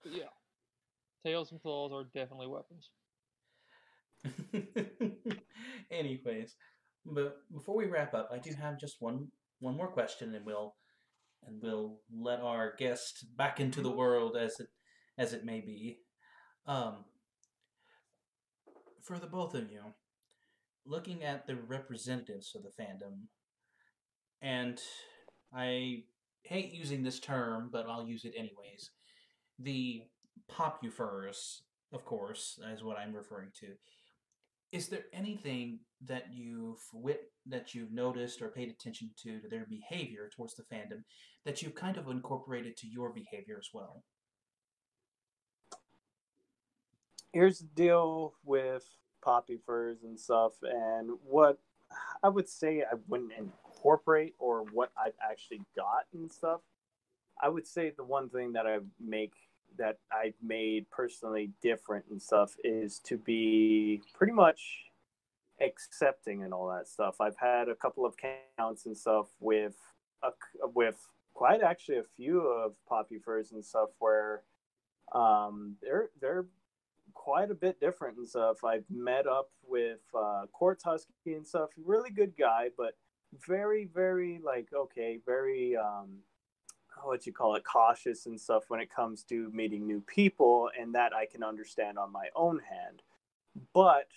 But 0.04 0.12
yeah, 0.14 0.30
tails 1.26 1.52
and 1.52 1.62
claws 1.62 1.92
are 1.94 2.04
definitely 2.04 2.48
weapons. 2.48 2.90
Anyways, 5.92 6.56
but 7.06 7.38
before 7.54 7.76
we 7.76 7.86
wrap 7.86 8.14
up, 8.14 8.30
I 8.32 8.38
do 8.38 8.54
have 8.54 8.80
just 8.80 8.98
one 9.00 9.30
one 9.60 9.76
more 9.76 9.88
question, 9.88 10.36
and 10.36 10.46
we'll 10.46 10.76
and 11.46 11.62
we'll 11.62 12.00
let 12.14 12.42
our 12.42 12.76
guest 12.78 13.26
back 13.38 13.60
into 13.60 13.82
the 13.82 13.92
world 13.92 14.36
as 14.38 14.60
it 14.60 14.68
as 15.18 15.34
it 15.34 15.46
may 15.46 15.62
be. 15.62 16.00
Um, 16.66 17.06
for 19.08 19.18
the 19.18 19.28
both 19.28 19.56
of 19.56 19.72
you, 19.72 19.82
looking 20.86 21.24
at 21.24 21.48
the 21.48 21.56
representatives 21.56 22.56
of 22.56 22.64
the 22.64 22.82
fandom, 22.82 23.28
and 24.42 24.80
I 25.54 26.04
hate 26.44 26.74
using 26.74 27.04
this 27.04 27.20
term, 27.20 27.70
but 27.72 27.88
I'll 27.88 28.08
use 28.08 28.26
it 28.26 28.34
anyways. 28.36 28.92
The 29.60 30.04
popufurs, 30.52 31.62
of 31.94 32.06
course, 32.06 32.60
is 32.72 32.84
what 32.84 32.98
I'm 32.98 33.16
referring 33.16 33.50
to 33.62 33.68
is 34.72 34.90
there 34.90 35.06
anything 35.14 35.80
that 36.06 36.26
you've 36.34 36.82
wit 36.94 37.32
that 37.46 37.74
you've 37.74 37.92
noticed 37.92 38.42
or 38.42 38.50
paid 38.50 38.70
attention 38.70 39.10
to 39.24 39.40
to 39.40 39.48
their 39.50 39.66
behavior 39.70 40.30
towards 40.36 40.56
the 40.56 40.64
fandom 40.64 41.04
that 41.46 41.62
you've 41.62 41.76
kind 41.76 41.98
of 41.98 42.10
incorporated 42.10 42.76
to 42.78 42.88
your 42.88 43.14
behavior 43.14 43.58
as 43.58 43.70
well? 43.74 44.04
Here's 47.38 47.60
the 47.60 47.68
deal 47.76 48.34
with 48.44 48.84
popufurs 49.24 50.02
and 50.04 50.20
stuff, 50.20 50.54
and 50.64 51.12
what 51.24 51.60
I 52.24 52.30
would 52.30 52.50
say 52.50 52.82
I 52.82 52.96
wouldn't 53.08 53.32
incorporate 53.38 54.34
or 54.40 54.64
what 54.74 54.90
I've 54.98 55.14
actually 55.22 55.62
got 55.76 56.08
and 56.16 56.32
stuff. 56.32 56.62
I 57.40 57.50
would 57.50 57.68
say 57.68 57.92
the 57.96 58.04
one 58.04 58.30
thing 58.30 58.54
that 58.54 58.66
I 58.66 58.80
make 59.00 59.34
that 59.78 60.00
I've 60.12 60.34
made 60.42 60.90
personally 60.90 61.52
different 61.62 62.06
and 62.10 62.20
stuff 62.20 62.56
is 62.64 62.98
to 63.06 63.20
be 63.20 64.02
pretty 64.16 64.34
much 64.34 64.86
accepting 65.62 66.42
and 66.42 66.56
all 66.56 66.68
that 66.70 66.88
stuff. 66.88 67.22
I've 67.22 67.38
had 67.38 67.70
a 67.70 67.76
couple 67.76 68.04
of 68.04 68.16
counts 68.58 68.88
and 68.88 68.98
stuff 68.98 69.28
with 69.40 69.76
a, 70.24 70.32
with 70.74 70.98
quite 71.36 71.62
actually 71.62 72.00
a 72.00 72.04
few 72.16 72.48
of 72.48 72.74
popufurs 72.92 73.52
and 73.52 73.64
stuff 73.64 73.90
where 74.00 74.42
um, 75.14 75.76
they're 75.84 76.10
they're 76.20 76.48
quite 77.18 77.50
a 77.50 77.56
bit 77.56 77.80
different 77.80 78.18
and 78.18 78.28
stuff. 78.28 78.64
I've 78.64 78.86
met 78.90 79.28
up 79.28 79.50
with 79.68 80.00
uh, 80.18 80.44
Quartz 80.54 80.84
Husky 80.84 81.34
and 81.34 81.46
stuff. 81.46 81.70
Really 81.76 82.12
good 82.12 82.34
guy, 82.38 82.70
but 82.78 82.94
very 83.46 83.90
very 83.94 84.40
like 84.44 84.70
okay, 84.74 85.20
very 85.26 85.76
um, 85.76 86.20
what 87.04 87.26
you 87.26 87.34
call 87.34 87.56
it 87.56 87.64
cautious 87.64 88.28
and 88.28 88.40
stuff 88.40 88.64
when 88.70 88.80
it 88.80 88.94
comes 88.94 89.24
to 89.24 89.50
meeting 89.52 89.86
new 89.86 90.02
people, 90.02 90.70
and 90.80 90.94
that 90.96 91.14
I 91.14 91.26
can 91.26 91.44
understand 91.44 91.98
on 91.98 92.12
my 92.12 92.28
own 92.36 92.62
hand. 92.70 93.02
But 93.74 94.08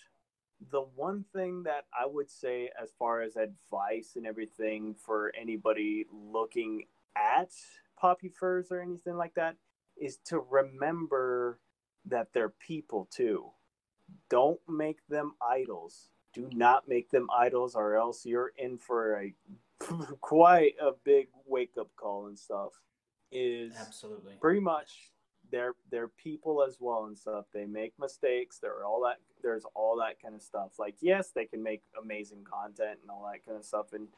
the 0.71 0.83
one 0.95 1.25
thing 1.33 1.63
that 1.65 1.87
I 1.99 2.07
would 2.07 2.31
say, 2.31 2.71
as 2.81 2.91
far 2.99 3.23
as 3.23 3.37
advice 3.37 4.13
and 4.17 4.27
everything 4.27 4.95
for 4.95 5.33
anybody 5.41 6.05
looking 6.13 6.85
at 7.17 7.51
popufurs 8.01 8.71
or 8.71 8.81
anything 8.81 9.17
like 9.17 9.35
that, 9.35 9.57
is 9.97 10.19
to 10.27 10.45
remember 10.51 11.59
that 12.07 12.29
they're 12.33 12.51
people 12.51 13.09
too. 13.11 13.47
Don't 14.29 14.61
make 14.69 14.99
them 15.09 15.33
idols. 15.41 16.11
Do 16.33 16.49
not 16.53 16.89
make 16.89 17.11
them 17.11 17.29
idols, 17.37 17.75
or 17.75 17.97
else 17.97 18.25
you're 18.25 18.53
in 18.57 18.79
for 18.79 19.21
a 19.21 19.35
quite 20.21 20.75
a 20.81 20.93
big 21.05 21.29
wake 21.47 21.75
up 21.79 21.89
call 21.97 22.27
and 22.27 22.39
stuff. 22.39 22.73
Is 23.33 23.75
absolutely 23.79 24.35
pretty 24.41 24.61
much 24.61 25.11
they're 25.51 25.75
they're 25.91 26.09
people 26.09 26.63
as 26.67 26.79
well 26.81 27.05
and 27.07 27.17
stuff. 27.17 27.47
They 27.53 27.65
make 27.65 27.93
mistakes. 27.99 28.59
There 28.59 28.77
are 28.77 28.85
all 28.85 29.03
that 29.03 29.19
there's 29.43 29.65
all 29.75 29.97
that 29.99 30.21
kind 30.21 30.35
of 30.35 30.43
stuff. 30.43 30.79
Like 30.79 30.97
yes, 31.01 31.31
they 31.35 31.45
can 31.47 31.63
make 31.63 31.83
amazing 32.01 32.45
content 32.45 32.99
and 33.03 33.11
all 33.11 33.29
that 33.31 33.45
kind 33.45 33.59
of 33.59 33.65
stuff 33.65 33.93
and 33.93 34.09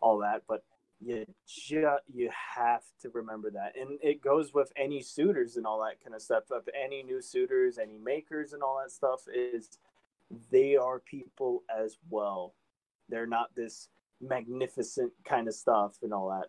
all 0.00 0.18
that, 0.18 0.42
but 0.48 0.64
you 1.00 1.26
just 1.46 2.02
you 2.12 2.30
have 2.56 2.82
to 3.02 3.10
remember 3.10 3.50
that, 3.50 3.74
and 3.80 3.98
it 4.02 4.22
goes 4.22 4.52
with 4.52 4.72
any 4.76 5.00
suitors 5.00 5.56
and 5.56 5.66
all 5.66 5.80
that 5.80 6.02
kind 6.02 6.14
of 6.14 6.22
stuff. 6.22 6.44
Of 6.50 6.68
any 6.74 7.02
new 7.02 7.22
suitors, 7.22 7.78
any 7.78 7.98
makers, 7.98 8.52
and 8.52 8.62
all 8.62 8.80
that 8.82 8.90
stuff 8.90 9.20
is 9.32 9.78
they 10.50 10.76
are 10.76 10.98
people 10.98 11.62
as 11.74 11.98
well. 12.10 12.54
They're 13.08 13.26
not 13.26 13.54
this 13.54 13.88
magnificent 14.20 15.12
kind 15.24 15.48
of 15.48 15.54
stuff 15.54 15.96
and 16.02 16.12
all 16.12 16.28
that. 16.30 16.48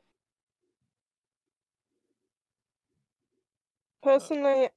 Personally, 4.02 4.70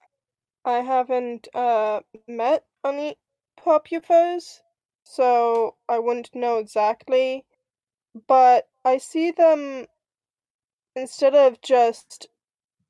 I 0.64 0.80
haven't 0.80 1.48
uh, 1.54 2.00
met 2.28 2.64
any 2.84 3.16
Popufurs, 3.58 4.60
so 5.04 5.76
I 5.88 5.98
wouldn't 5.98 6.34
know 6.34 6.58
exactly. 6.58 7.44
But 8.14 8.68
I 8.84 8.98
see 8.98 9.30
them 9.30 9.86
instead 10.94 11.34
of 11.34 11.60
just 11.62 12.28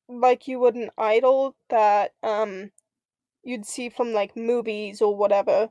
like 0.08 0.48
you 0.48 0.58
would 0.58 0.74
an 0.74 0.90
idol 0.98 1.56
that 1.70 2.12
um 2.22 2.72
you'd 3.44 3.66
see 3.66 3.88
from 3.88 4.12
like 4.12 4.36
movies 4.36 5.00
or 5.00 5.16
whatever. 5.16 5.70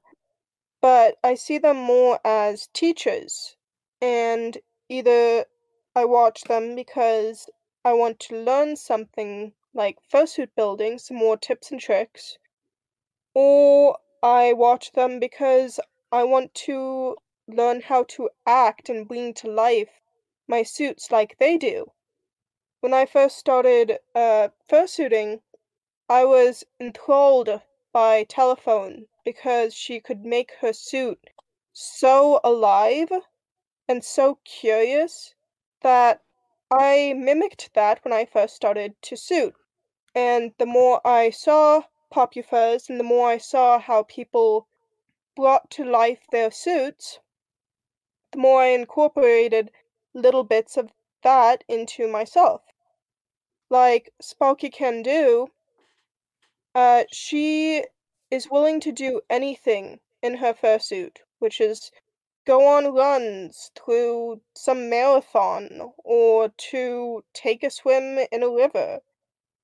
But 0.82 1.18
I 1.24 1.36
see 1.36 1.58
them 1.58 1.78
more 1.78 2.20
as 2.26 2.68
teachers. 2.74 3.56
And 4.02 4.58
either 4.90 5.46
I 5.96 6.06
watch 6.06 6.44
them 6.44 6.76
because 6.76 7.50
I 7.84 7.94
want 7.94 8.20
to 8.22 8.44
learn 8.44 8.76
something 8.76 9.54
like 9.74 9.98
fursuit 10.12 10.50
building, 10.56 10.98
some 10.98 11.18
more 11.18 11.38
tips 11.38 11.72
and 11.72 11.80
tricks, 11.80 12.38
or 13.34 13.98
I 14.22 14.54
watch 14.54 14.92
them 14.94 15.20
because 15.20 15.80
I 16.12 16.24
want 16.24 16.54
to 16.66 17.16
learn 17.54 17.82
how 17.82 18.04
to 18.04 18.30
act 18.46 18.90
and 18.90 19.08
bring 19.08 19.34
to 19.36 19.52
life 19.52 20.02
my 20.48 20.64
suits 20.64 21.12
like 21.12 21.38
they 21.38 21.58
do. 21.58 21.92
When 22.80 22.94
I 22.94 23.06
first 23.06 23.38
started 23.38 24.00
uh, 24.16 24.50
fursuiting, 24.68 25.42
I 26.10 26.26
was 26.26 26.64
enthralled 26.80 27.62
by 27.94 28.24
Telephone 28.24 29.08
because 29.24 29.74
she 29.74 30.00
could 30.00 30.26
make 30.26 30.52
her 30.62 30.74
suit 30.74 31.30
so 31.74 32.40
alive 32.44 33.12
and 33.88 34.04
so 34.04 34.40
curious 34.44 35.36
that 35.82 36.22
I 36.72 37.14
mimicked 37.16 37.74
that 37.74 38.04
when 38.04 38.14
I 38.14 38.26
first 38.26 38.56
started 38.56 38.96
to 39.04 39.16
suit. 39.16 39.54
And 40.16 40.54
the 40.58 40.66
more 40.66 41.06
I 41.06 41.30
saw 41.30 41.84
Popufurs 42.12 42.90
and 42.90 43.00
the 43.00 43.06
more 43.06 43.30
I 43.30 43.38
saw 43.38 43.80
how 43.80 44.04
people 44.04 44.68
brought 45.36 45.70
to 45.72 45.86
life 45.86 46.28
their 46.32 46.52
suits, 46.52 47.20
the 48.32 48.38
more 48.38 48.62
I 48.62 48.68
incorporated 48.68 49.72
little 50.14 50.44
bits 50.44 50.78
of 50.78 50.92
that 51.24 51.64
into 51.68 52.08
myself. 52.08 52.62
Like 53.70 54.14
Sparky 54.22 54.70
can 54.70 55.04
do, 55.04 55.48
uh, 56.74 57.04
she 57.12 57.86
is 58.30 58.50
willing 58.50 58.80
to 58.82 58.92
do 58.92 59.22
anything 59.30 60.00
in 60.22 60.36
her 60.36 60.54
fursuit, 60.54 61.18
which 61.40 61.60
is 61.60 61.92
go 62.46 62.68
on 62.68 62.94
runs 62.94 63.72
through 63.76 64.42
some 64.56 64.90
marathon 64.90 65.94
or 66.04 66.50
to 66.50 67.24
take 67.34 67.64
a 67.64 67.70
swim 67.70 68.20
in 68.32 68.44
a 68.44 68.50
river. 68.50 69.00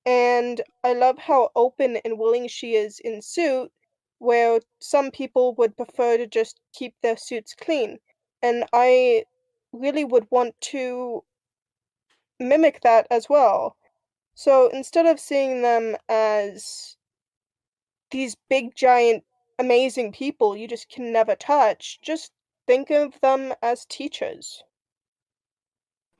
And 0.06 0.62
I 0.84 0.92
love 0.92 1.18
how 1.18 1.50
open 1.56 1.96
and 2.04 2.18
willing 2.18 2.48
she 2.48 2.76
is 2.76 3.00
in 3.00 3.20
suit, 3.20 3.72
where 4.18 4.60
some 4.80 5.10
people 5.10 5.54
would 5.54 5.76
prefer 5.76 6.16
to 6.16 6.26
just 6.26 6.60
keep 6.72 6.94
their 7.02 7.16
suits 7.16 7.54
clean. 7.54 7.98
And 8.42 8.64
I 8.72 9.24
really 9.72 10.04
would 10.04 10.26
want 10.30 10.54
to 10.60 11.24
mimic 12.40 12.80
that 12.82 13.06
as 13.10 13.28
well. 13.28 13.76
So 14.34 14.68
instead 14.68 15.06
of 15.06 15.18
seeing 15.18 15.62
them 15.62 15.96
as 16.08 16.96
these 18.10 18.36
big, 18.48 18.74
giant, 18.74 19.24
amazing 19.58 20.12
people 20.12 20.56
you 20.56 20.68
just 20.68 20.88
can 20.88 21.12
never 21.12 21.34
touch, 21.34 21.98
just 22.00 22.32
think 22.66 22.90
of 22.90 23.20
them 23.20 23.52
as 23.62 23.84
teachers. 23.86 24.62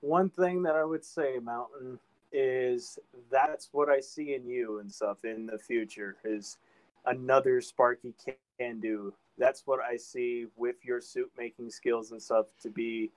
One 0.00 0.30
thing 0.30 0.62
that 0.62 0.74
I 0.74 0.84
would 0.84 1.04
say, 1.04 1.38
Mountain, 1.38 1.98
is 2.32 2.98
that's 3.30 3.68
what 3.72 3.88
I 3.88 4.00
see 4.00 4.34
in 4.34 4.46
you 4.46 4.80
and 4.80 4.92
stuff 4.92 5.24
in 5.24 5.46
the 5.46 5.58
future 5.58 6.16
is 6.24 6.58
another 7.06 7.60
Sparky 7.60 8.14
can 8.58 8.80
do. 8.80 9.14
That's 9.38 9.62
what 9.66 9.80
I 9.80 9.96
see 9.96 10.46
with 10.56 10.84
your 10.84 11.00
suit 11.00 11.30
making 11.38 11.70
skills 11.70 12.12
and 12.12 12.20
stuff 12.22 12.46
to 12.62 12.70
be 12.70 13.10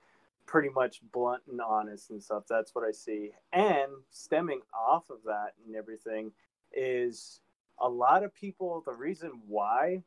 pretty 0.46 0.68
much 0.68 1.00
blunt 1.12 1.42
and 1.50 1.60
honest 1.60 2.10
and 2.10 2.22
stuff. 2.22 2.44
That's 2.48 2.74
what 2.74 2.84
I 2.86 2.92
see. 2.92 3.30
And 3.52 3.90
stemming 4.10 4.60
off 4.74 5.10
of 5.10 5.18
that 5.24 5.52
and 5.66 5.74
everything 5.76 6.32
is 6.72 7.40
a 7.80 7.88
lot 7.88 8.22
of 8.22 8.34
people, 8.34 8.82
the 8.86 8.94
reason 8.94 9.32
why 9.46 10.02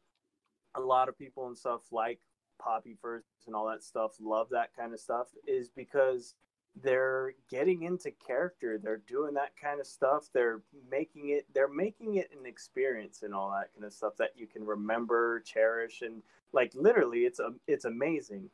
a 0.76 0.80
lot 0.80 1.10
of 1.10 1.18
people 1.18 1.48
and 1.48 1.58
stuff 1.58 1.82
like 1.92 2.20
popufurs 2.62 3.24
and 3.48 3.56
all 3.56 3.68
that 3.68 3.84
stuff 3.84 4.12
love 4.20 4.48
that 4.52 4.76
kind 4.76 4.94
of 4.94 5.00
stuff 5.00 5.28
is 5.48 5.70
because 5.70 6.36
they're 6.84 7.34
getting 7.50 7.84
into 7.84 8.12
character 8.12 8.78
they're 8.78 9.02
doing 9.08 9.34
that 9.34 9.52
kind 9.62 9.80
of 9.80 9.88
stuff 9.88 10.28
they're 10.34 10.62
making 10.92 11.30
it 11.30 11.46
they're 11.54 11.70
making 11.70 12.16
it 12.16 12.30
an 12.38 12.46
experience 12.46 13.24
and 13.24 13.34
all 13.34 13.50
that 13.50 13.74
kind 13.74 13.86
of 13.86 13.94
stuff 13.94 14.14
that 14.18 14.32
you 14.36 14.46
can 14.46 14.66
remember 14.66 15.40
cherish 15.46 16.02
and 16.02 16.22
like 16.56 16.72
literally 16.74 17.20
it's 17.20 17.40
a 17.40 17.52
it's 17.68 17.86
amazing. 17.86 18.50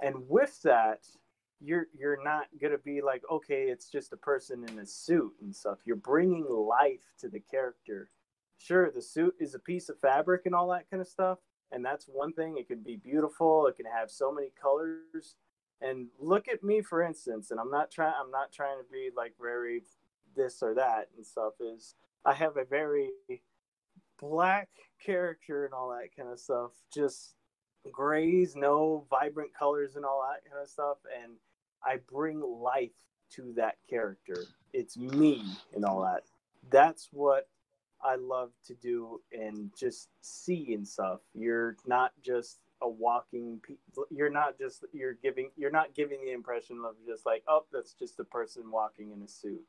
And 0.00 0.28
with 0.28 0.60
that 0.62 1.00
you're 1.58 1.86
you're 1.98 2.22
not 2.22 2.46
gonna 2.60 2.78
be 2.78 3.00
like 3.00 3.22
okay 3.32 3.64
it's 3.64 3.90
just 3.90 4.12
a 4.12 4.16
person 4.16 4.64
in 4.68 4.78
a 4.78 4.86
suit 4.86 5.32
and 5.40 5.56
stuff. 5.56 5.78
You're 5.84 5.96
bringing 5.96 6.46
life 6.48 7.12
to 7.18 7.28
the 7.28 7.40
character. 7.40 8.10
Sure 8.58 8.90
the 8.90 9.02
suit 9.02 9.34
is 9.40 9.54
a 9.54 9.58
piece 9.58 9.88
of 9.88 9.98
fabric 9.98 10.42
and 10.44 10.54
all 10.54 10.68
that 10.68 10.88
kind 10.90 11.00
of 11.00 11.08
stuff 11.08 11.38
and 11.72 11.84
that's 11.84 12.06
one 12.06 12.32
thing. 12.32 12.56
It 12.58 12.68
can 12.68 12.82
be 12.82 12.96
beautiful 12.96 13.66
it 13.66 13.76
can 13.76 13.86
have 13.86 14.10
so 14.10 14.30
many 14.30 14.52
colors 14.60 15.36
and 15.80 16.08
look 16.18 16.48
at 16.48 16.62
me 16.64 16.80
for 16.82 17.02
instance 17.02 17.50
and 17.50 17.60
i'm 17.60 17.70
not 17.70 17.90
trying 17.90 18.14
i'm 18.20 18.30
not 18.30 18.52
trying 18.52 18.78
to 18.78 18.92
be 18.92 19.10
like 19.16 19.34
very 19.40 19.82
this 20.36 20.62
or 20.62 20.74
that 20.74 21.08
and 21.16 21.26
stuff 21.26 21.54
is 21.60 21.94
i 22.24 22.32
have 22.34 22.56
a 22.56 22.64
very 22.64 23.10
black 24.20 24.68
character 25.04 25.64
and 25.64 25.74
all 25.74 25.90
that 25.90 26.14
kind 26.16 26.30
of 26.30 26.38
stuff 26.38 26.72
just 26.92 27.34
grays, 27.92 28.56
no 28.56 29.06
vibrant 29.10 29.50
colors 29.58 29.96
and 29.96 30.04
all 30.04 30.22
that 30.30 30.48
kind 30.50 30.62
of 30.62 30.68
stuff, 30.68 30.98
and 31.22 31.34
I 31.84 31.98
bring 32.10 32.40
life 32.40 32.92
to 33.32 33.52
that 33.56 33.76
character. 33.88 34.44
It's 34.72 34.96
me 34.96 35.44
and 35.74 35.84
all 35.84 36.02
that. 36.02 36.24
That's 36.70 37.08
what 37.12 37.48
I 38.02 38.16
love 38.16 38.50
to 38.66 38.74
do 38.74 39.20
and 39.32 39.70
just 39.78 40.08
see 40.20 40.74
and 40.74 40.86
stuff. 40.86 41.20
You're 41.34 41.76
not 41.86 42.12
just 42.22 42.58
a 42.82 42.88
walking 42.88 43.60
you're 44.10 44.30
not 44.30 44.58
just 44.58 44.84
you're 44.92 45.14
giving 45.14 45.50
you're 45.56 45.70
not 45.70 45.94
giving 45.94 46.24
the 46.24 46.32
impression 46.32 46.82
of 46.86 46.94
just 47.06 47.24
like 47.24 47.42
oh 47.48 47.64
that's 47.72 47.94
just 47.94 48.20
a 48.20 48.24
person 48.24 48.70
walking 48.70 49.12
in 49.12 49.22
a 49.22 49.28
suit 49.28 49.62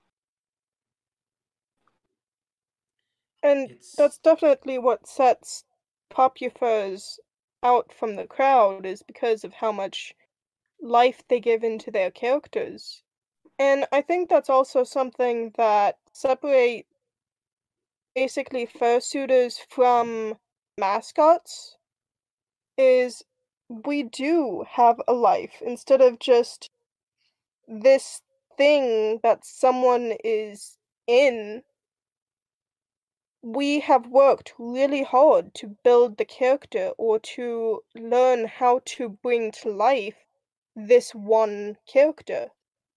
and 3.44 3.72
it's... 3.72 3.96
that's 3.96 4.18
definitely 4.18 4.78
what 4.78 5.08
sets 5.08 5.64
Popufurs 6.12 7.20
out 7.64 7.92
from 7.94 8.16
the 8.16 8.26
crowd 8.26 8.86
is 8.86 9.04
because 9.04 9.44
of 9.44 9.54
how 9.54 9.72
much 9.72 10.14
life 10.82 11.24
they 11.28 11.40
give 11.40 11.64
into 11.64 11.92
their 11.92 12.12
characters. 12.12 13.04
And 13.60 13.86
I 13.92 14.02
think 14.02 14.30
that's 14.30 14.50
also 14.50 14.84
something 14.84 15.52
that 15.58 15.98
separate 16.14 16.86
basically 18.16 18.68
fursuiters 18.68 19.58
from 19.70 20.36
mascots 20.78 21.77
is 22.78 23.24
we 23.70 24.04
do 24.04 24.66
have 24.70 25.02
a 25.08 25.14
life 25.14 25.62
instead 25.62 26.02
of 26.02 26.20
just 26.20 26.70
this 27.68 28.22
thing 28.58 29.20
that 29.24 29.46
someone 29.46 30.14
is 30.24 30.78
in 31.08 31.64
we 33.42 33.80
have 33.80 34.08
worked 34.08 34.54
really 34.60 35.02
hard 35.04 35.54
to 35.56 35.68
build 35.84 36.18
the 36.18 36.26
character 36.26 36.92
or 36.98 37.18
to 37.18 37.84
learn 37.96 38.46
how 38.46 38.80
to 38.86 39.10
bring 39.10 39.52
to 39.52 39.70
life 39.70 40.26
this 40.76 41.16
one 41.16 41.78
character. 41.88 42.52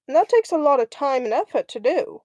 And 0.06 0.16
that 0.16 0.28
takes 0.28 0.52
a 0.52 0.58
lot 0.58 0.80
of 0.80 0.90
time 0.90 1.24
and 1.24 1.32
effort 1.32 1.68
to 1.68 1.80
do. 1.80 2.22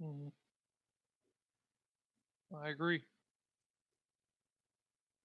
Mm. 0.00 0.35
I 2.62 2.70
agree. 2.70 3.02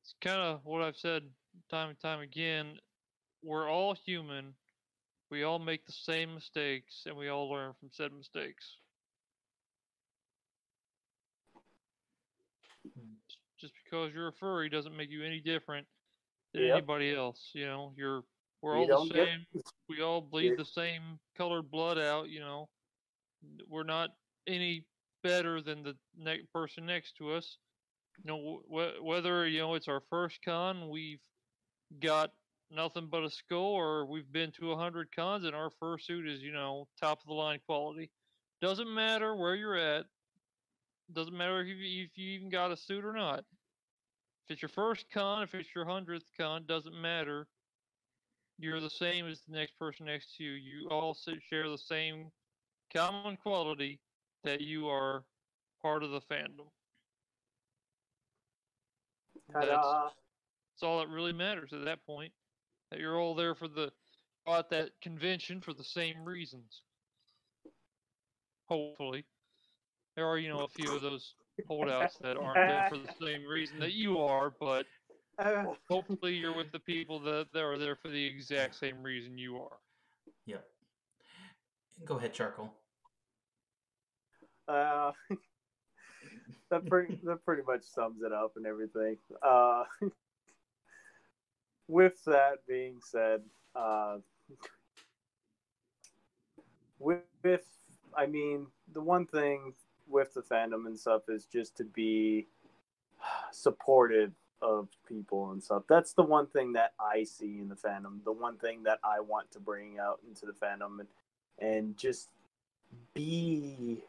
It's 0.03 0.15
kind 0.21 0.39
of 0.39 0.61
what 0.63 0.81
I've 0.81 0.97
said 0.97 1.23
time 1.69 1.89
and 1.89 1.99
time 1.99 2.19
again. 2.19 2.77
We're 3.43 3.69
all 3.69 3.95
human 4.05 4.53
we 5.31 5.43
all 5.43 5.59
make 5.59 5.85
the 5.85 5.93
same 5.93 6.35
mistakes 6.35 7.03
and 7.07 7.15
we 7.15 7.29
all 7.29 7.49
learn 7.49 7.71
from 7.79 7.89
said 7.91 8.11
mistakes. 8.15 8.75
Just 13.59 13.73
because 13.83 14.13
you're 14.13 14.27
a 14.27 14.33
furry 14.33 14.69
doesn't 14.69 14.95
make 14.95 15.09
you 15.09 15.23
any 15.23 15.39
different 15.39 15.87
than 16.53 16.63
yep. 16.63 16.77
anybody 16.77 17.15
else. 17.15 17.51
You 17.53 17.65
know, 17.65 17.93
you're 17.95 18.23
we're 18.61 18.77
all 18.77 18.87
the 18.87 19.13
same. 19.13 19.45
Get... 19.53 19.63
We 19.87 20.01
all 20.01 20.19
bleed 20.19 20.57
the 20.57 20.65
same 20.65 21.01
colored 21.37 21.71
blood 21.71 21.97
out. 21.97 22.27
You 22.27 22.41
know, 22.41 22.69
we're 23.69 23.83
not 23.83 24.09
any 24.47 24.85
better 25.22 25.61
than 25.61 25.84
the 25.84 25.98
ne- 26.18 26.45
person 26.53 26.85
next 26.85 27.15
to 27.18 27.31
us. 27.31 27.57
You 28.23 28.31
know, 28.31 28.61
wh- 28.69 29.03
whether 29.03 29.48
you 29.48 29.60
know 29.60 29.76
it's 29.76 29.88
our 29.88 30.02
first 30.10 30.39
con, 30.43 30.89
we've 30.89 31.22
got 31.99 32.31
nothing 32.69 33.07
but 33.07 33.23
a 33.23 33.56
or 33.56 34.06
we've 34.06 34.31
been 34.31 34.52
to 34.52 34.72
a 34.72 34.77
hundred 34.77 35.14
cons 35.15 35.45
and 35.45 35.56
our 35.56 35.69
fursuit 35.81 36.27
is, 36.27 36.41
you 36.41 36.52
know, 36.52 36.88
top 36.99 37.19
of 37.19 37.27
the 37.27 37.34
line 37.34 37.60
quality. 37.65 38.11
Doesn't 38.61 38.93
matter 38.93 39.35
where 39.35 39.56
you're 39.56 39.77
at. 39.77 40.06
Doesn't 41.11 41.35
matter 41.35 41.60
if 41.61 41.68
you, 41.68 42.03
if 42.06 42.18
you 42.18 42.31
even 42.31 42.49
got 42.49 42.72
a 42.72 42.77
suit 42.77 43.03
or 43.03 43.14
not. 43.14 43.39
If 43.39 44.52
it's 44.52 44.61
your 44.61 44.69
first 44.69 45.06
con, 45.11 45.43
if 45.43 45.53
it's 45.53 45.73
your 45.76 45.85
hundredth 45.85 46.30
con, 46.38 46.65
doesn't 46.65 46.99
matter. 46.99 47.48
You're 48.57 48.80
the 48.80 48.89
same 48.89 49.27
as 49.27 49.41
the 49.41 49.53
next 49.53 49.77
person 49.77 50.06
next 50.06 50.35
to 50.38 50.43
you. 50.43 50.52
You 50.52 50.89
all 50.89 51.18
share 51.49 51.68
the 51.68 51.77
same 51.77 52.31
common 52.93 53.38
quality 53.38 53.99
that 54.43 54.61
you 54.61 54.88
are 54.88 55.23
part 55.81 56.03
of 56.03 56.11
the 56.11 56.22
fandom. 56.22 56.68
That's, 59.53 59.68
that's 59.68 60.84
all 60.84 60.99
that 60.99 61.09
really 61.09 61.34
matters 61.34 61.73
at 61.73 61.84
that 61.85 62.05
point 62.05 62.31
that 62.89 62.99
you're 62.99 63.19
all 63.19 63.35
there 63.35 63.55
for 63.55 63.68
the 63.68 63.91
at 64.47 64.69
that 64.69 64.89
convention 65.01 65.61
for 65.61 65.73
the 65.73 65.84
same 65.84 66.23
reasons. 66.26 66.81
Hopefully, 68.68 69.26
there 70.15 70.26
are 70.27 70.38
you 70.38 70.49
know 70.49 70.61
a 70.61 70.68
few 70.68 70.95
of 70.95 71.01
those 71.01 71.35
holdouts 71.68 72.18
that 72.22 72.38
aren't 72.38 72.55
there 72.55 72.88
for 72.89 72.97
the 72.97 73.13
same 73.26 73.45
reason 73.45 73.80
that 73.80 73.93
you 73.93 74.19
are, 74.19 74.53
but 74.59 74.85
uh. 75.39 75.65
hopefully 75.89 76.34
you're 76.34 76.55
with 76.55 76.72
the 76.72 76.80
people 76.80 77.19
that, 77.19 77.47
that 77.53 77.63
are 77.63 77.77
there 77.77 77.95
for 77.95 78.09
the 78.09 78.23
exact 78.23 78.76
same 78.76 79.01
reason 79.03 79.38
you 79.38 79.57
are. 79.57 79.77
Yep. 80.45 80.65
Go 82.05 82.18
ahead, 82.18 82.34
charcoal. 82.34 82.73
Uh, 84.72 85.11
that 86.69 86.85
pretty 86.85 87.19
that 87.23 87.43
pretty 87.45 87.64
much 87.68 87.84
sums 87.84 88.22
it 88.23 88.31
up 88.31 88.53
and 88.56 88.65
everything. 88.65 89.18
Uh, 89.41 89.84
with 91.88 92.23
that 92.26 92.65
being 92.68 92.99
said, 93.03 93.41
uh, 93.76 94.18
with, 96.99 97.19
with, 97.43 97.65
I 98.15 98.27
mean, 98.27 98.68
the 98.93 99.02
one 99.02 99.26
thing 99.26 99.73
with 100.07 100.34
the 100.34 100.41
fandom 100.41 100.85
and 100.85 100.98
stuff 100.98 101.23
is 101.27 101.45
just 101.45 101.76
to 101.77 101.84
be 101.84 102.48
supportive 103.52 104.31
of 104.61 104.88
people 105.07 105.52
and 105.52 105.61
stuff. 105.61 105.84
That's 105.89 106.14
the 106.14 106.23
one 106.23 106.45
thing 106.48 106.73
that 106.73 106.93
I 106.99 107.23
see 107.23 107.60
in 107.60 107.68
the 107.68 107.76
fandom. 107.76 108.23
The 108.23 108.31
one 108.31 108.57
thing 108.57 108.84
that 108.84 108.99
I 109.03 109.19
want 109.19 109.52
to 109.52 109.60
bring 109.60 109.98
out 109.99 110.19
into 110.27 110.45
the 110.45 110.53
fandom 110.53 110.99
and 110.99 111.07
and 111.60 111.98
just 111.98 112.30
be 113.14 114.03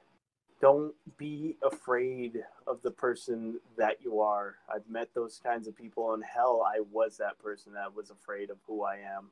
don't 0.62 0.94
be 1.18 1.56
afraid 1.64 2.44
of 2.68 2.80
the 2.82 2.90
person 2.90 3.58
that 3.76 3.96
you 4.00 4.20
are. 4.20 4.54
I've 4.72 4.88
met 4.88 5.08
those 5.12 5.40
kinds 5.42 5.66
of 5.66 5.76
people, 5.76 6.14
and 6.14 6.22
hell, 6.24 6.64
I 6.64 6.80
was 6.92 7.16
that 7.18 7.38
person 7.40 7.74
that 7.74 7.94
was 7.94 8.10
afraid 8.10 8.48
of 8.48 8.58
who 8.66 8.84
I 8.84 8.94
am. 8.94 9.30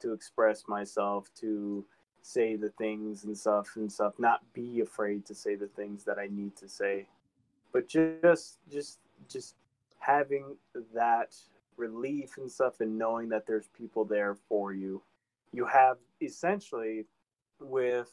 To 0.00 0.12
express 0.12 0.64
myself, 0.66 1.30
to 1.40 1.84
say 2.20 2.56
the 2.56 2.70
things 2.70 3.22
and 3.22 3.38
stuff 3.38 3.76
and 3.76 3.90
stuff, 3.90 4.14
not 4.18 4.40
be 4.52 4.80
afraid 4.80 5.24
to 5.26 5.36
say 5.36 5.54
the 5.54 5.68
things 5.68 6.02
that 6.02 6.18
I 6.18 6.26
need 6.28 6.56
to 6.56 6.68
say, 6.68 7.06
but 7.72 7.88
just, 7.88 8.58
just, 8.70 8.98
just 9.28 9.54
having 10.00 10.56
that 10.92 11.36
relief 11.76 12.38
and 12.38 12.50
stuff, 12.50 12.80
and 12.80 12.98
knowing 12.98 13.28
that 13.28 13.46
there's 13.46 13.68
people 13.68 14.04
there 14.04 14.34
for 14.48 14.72
you. 14.72 15.00
You 15.52 15.64
have 15.66 15.98
essentially 16.20 17.04
with 17.60 18.10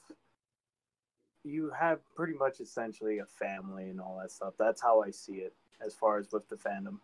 you 1.43 1.71
have 1.71 1.99
pretty 2.15 2.33
much 2.33 2.59
essentially 2.59 3.19
a 3.19 3.25
family 3.25 3.89
and 3.89 3.99
all 4.01 4.19
that 4.21 4.31
stuff. 4.31 4.53
That's 4.57 4.81
how 4.81 5.01
I 5.01 5.11
see 5.11 5.37
it 5.37 5.53
as 5.85 5.93
far 5.95 6.17
as 6.19 6.31
with 6.31 6.47
the 6.49 6.55
fandom. 6.55 6.99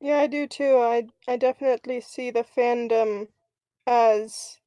Yeah, 0.00 0.18
I 0.18 0.26
do 0.26 0.46
too. 0.46 0.78
I 0.78 1.08
I 1.28 1.36
definitely 1.36 2.00
see 2.00 2.30
the 2.30 2.44
fandom 2.44 3.28
as 3.86 4.60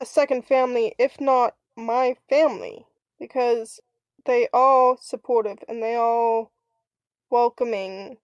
a 0.00 0.06
second 0.06 0.46
family, 0.46 0.94
if 0.98 1.20
not 1.20 1.56
my 1.76 2.16
family, 2.28 2.86
because 3.18 3.80
they 4.26 4.48
all 4.52 4.96
supportive 4.98 5.58
and 5.68 5.82
they 5.82 5.96
all 5.96 6.52
welcoming 7.30 8.18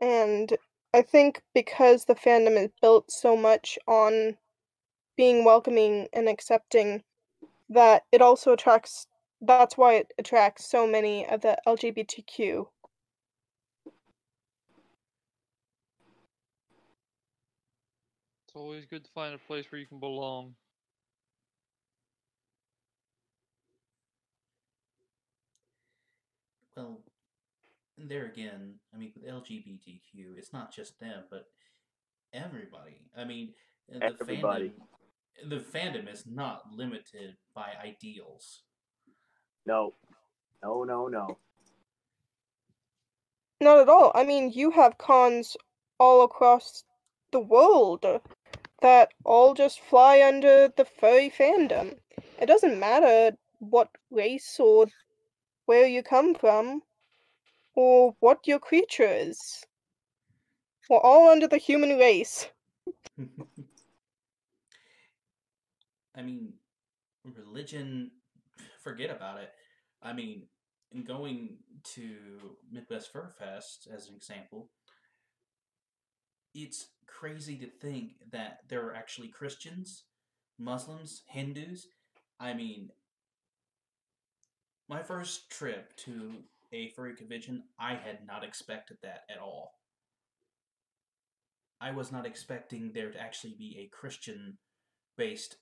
and 0.00 0.56
I 0.94 1.02
think 1.02 1.42
because 1.54 2.04
the 2.06 2.14
fandom 2.14 2.56
is 2.62 2.70
built 2.80 3.10
so 3.10 3.36
much 3.36 3.78
on 3.86 4.38
being 5.16 5.44
welcoming 5.44 6.08
and 6.12 6.28
accepting 6.28 7.02
that 7.68 8.02
it 8.12 8.22
also 8.22 8.52
attracts 8.52 9.06
that's 9.40 9.76
why 9.76 9.94
it 9.94 10.12
attracts 10.18 10.68
so 10.68 10.86
many 10.86 11.26
of 11.26 11.42
the 11.42 11.58
LGBTQ. 11.66 12.66
It's 18.46 18.54
always 18.54 18.86
good 18.86 19.04
to 19.04 19.10
find 19.10 19.34
a 19.34 19.38
place 19.38 19.66
where 19.70 19.78
you 19.80 19.86
can 19.86 20.00
belong. 20.00 20.54
Well, 26.76 27.00
there 27.98 28.26
again, 28.26 28.74
I 28.94 28.98
mean, 28.98 29.12
with 29.14 29.26
LGBTQ, 29.26 30.36
it's 30.36 30.52
not 30.52 30.72
just 30.72 30.98
them, 31.00 31.24
but 31.30 31.46
everybody. 32.32 33.00
I 33.16 33.24
mean, 33.24 33.54
the 33.88 34.04
everybody. 34.04 34.68
fandom 34.68 34.72
the 35.44 35.56
fandom 35.56 36.12
is 36.12 36.24
not 36.26 36.62
limited 36.72 37.36
by 37.54 37.72
ideals. 37.82 38.62
No, 39.66 39.94
no, 40.62 40.84
no, 40.84 41.08
no. 41.08 41.38
Not 43.60 43.80
at 43.80 43.88
all. 43.88 44.12
I 44.14 44.24
mean, 44.24 44.50
you 44.50 44.70
have 44.70 44.98
cons 44.98 45.56
all 45.98 46.24
across 46.24 46.84
the 47.32 47.40
world 47.40 48.04
that 48.82 49.12
all 49.24 49.54
just 49.54 49.80
fly 49.80 50.22
under 50.22 50.68
the 50.76 50.84
furry 50.84 51.30
fandom. 51.30 51.98
It 52.40 52.46
doesn't 52.46 52.78
matter 52.78 53.36
what 53.58 53.88
race 54.10 54.60
or 54.60 54.86
where 55.64 55.86
you 55.86 56.02
come 56.02 56.34
from 56.34 56.82
or 57.74 58.14
what 58.20 58.46
your 58.46 58.58
creature 58.58 59.08
is. 59.08 59.64
We're 60.88 60.98
all 60.98 61.28
under 61.28 61.48
the 61.48 61.58
human 61.58 61.98
race. 61.98 62.48
I 66.16 66.22
mean, 66.22 66.54
religion, 67.24 68.10
forget 68.82 69.10
about 69.10 69.40
it. 69.40 69.50
I 70.02 70.12
mean, 70.12 70.46
going 71.06 71.58
to 71.94 72.16
Midwest 72.70 73.12
Fur 73.12 73.28
Fest 73.38 73.88
as 73.94 74.08
an 74.08 74.14
example, 74.14 74.70
it's 76.54 76.86
crazy 77.06 77.56
to 77.58 77.66
think 77.66 78.12
that 78.32 78.60
there 78.68 78.86
are 78.86 78.94
actually 78.94 79.28
Christians, 79.28 80.04
Muslims, 80.58 81.22
Hindus. 81.28 81.86
I 82.40 82.54
mean, 82.54 82.90
my 84.88 85.02
first 85.02 85.50
trip 85.50 85.96
to 85.98 86.36
a 86.72 86.90
furry 86.90 87.14
convention, 87.14 87.64
I 87.78 87.94
had 87.94 88.26
not 88.26 88.44
expected 88.44 88.98
that 89.02 89.22
at 89.30 89.38
all. 89.38 89.72
I 91.80 91.90
was 91.90 92.10
not 92.10 92.26
expecting 92.26 92.92
there 92.92 93.10
to 93.10 93.20
actually 93.20 93.54
be 93.58 93.76
a 93.78 93.94
Christian 93.94 94.58
based 95.18 95.56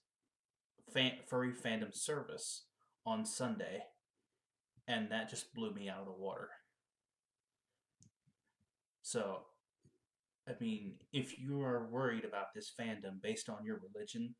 fan- 0.92 1.18
furry 1.26 1.52
fandom 1.52 1.94
service 1.94 2.66
on 3.06 3.24
Sunday, 3.24 3.84
and 4.86 5.10
that 5.10 5.28
just 5.28 5.52
blew 5.54 5.72
me 5.72 5.88
out 5.88 6.00
of 6.00 6.06
the 6.06 6.12
water. 6.12 6.50
So, 9.02 9.40
I 10.48 10.52
mean, 10.60 10.94
if 11.12 11.38
you 11.38 11.62
are 11.62 11.86
worried 11.86 12.24
about 12.24 12.54
this 12.54 12.72
fandom 12.78 13.20
based 13.22 13.48
on 13.48 13.64
your 13.64 13.80
religion, 13.92 14.34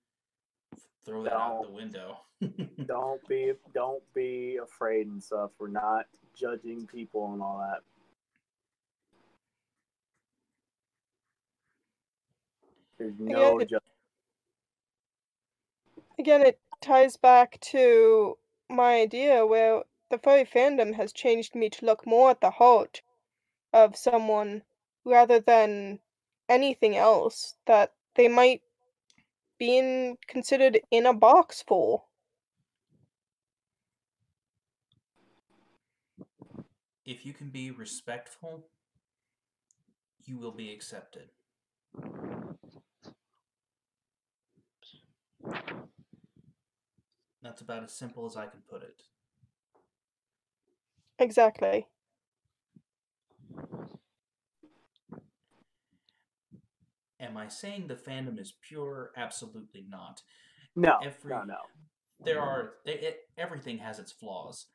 throw 1.04 1.22
that 1.24 1.34
out 1.34 1.62
the 1.62 1.70
window. 1.70 2.18
don't 2.86 3.26
be 3.28 3.52
don't 3.74 4.02
be 4.14 4.58
afraid 4.62 5.06
and 5.06 5.22
stuff. 5.22 5.50
We're 5.58 5.68
not 5.68 6.06
judging 6.34 6.86
people 6.86 7.32
and 7.32 7.42
all 7.42 7.58
that. 7.58 7.80
There's 12.98 13.18
no 13.18 13.58
it- 13.58 13.68
ju- 13.70 13.78
Again, 16.24 16.40
it 16.40 16.58
ties 16.80 17.18
back 17.18 17.60
to 17.60 18.38
my 18.70 18.94
idea 18.94 19.44
where 19.44 19.82
the 20.10 20.16
furry 20.16 20.46
fandom 20.46 20.94
has 20.94 21.12
changed 21.12 21.54
me 21.54 21.68
to 21.68 21.84
look 21.84 22.06
more 22.06 22.30
at 22.30 22.40
the 22.40 22.52
heart 22.52 23.02
of 23.74 23.94
someone 23.94 24.62
rather 25.04 25.38
than 25.38 26.00
anything 26.48 26.96
else 26.96 27.56
that 27.66 27.92
they 28.14 28.28
might 28.28 28.62
be 29.58 30.14
considered 30.26 30.80
in 30.90 31.04
a 31.04 31.12
box 31.12 31.62
for. 31.68 32.04
if 37.04 37.26
you 37.26 37.34
can 37.34 37.50
be 37.50 37.70
respectful, 37.70 38.64
you 40.24 40.38
will 40.38 40.52
be 40.52 40.72
accepted. 40.72 41.28
That's 47.44 47.60
about 47.60 47.84
as 47.84 47.92
simple 47.92 48.24
as 48.26 48.36
I 48.38 48.46
can 48.46 48.60
put 48.68 48.82
it. 48.82 49.02
Exactly. 51.18 51.86
Am 57.20 57.36
I 57.36 57.48
saying 57.48 57.86
the 57.86 57.94
fandom 57.94 58.40
is 58.40 58.54
pure? 58.66 59.10
Absolutely 59.16 59.84
not. 59.88 60.22
no, 60.74 60.98
every- 61.04 61.30
no, 61.30 61.44
no. 61.44 61.56
There 62.24 62.40
are 62.40 62.74
it, 62.86 63.02
it, 63.02 63.18
everything 63.36 63.78
has 63.78 63.98
its 63.98 64.10
flaws, 64.10 64.66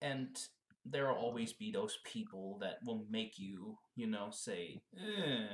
and 0.00 0.28
there 0.86 1.08
will 1.08 1.16
always 1.16 1.52
be 1.52 1.70
those 1.70 1.98
people 2.04 2.56
that 2.62 2.78
will 2.86 3.04
make 3.10 3.38
you, 3.38 3.76
you 3.96 4.06
know, 4.06 4.28
say, 4.30 4.80
eh. 4.96 5.48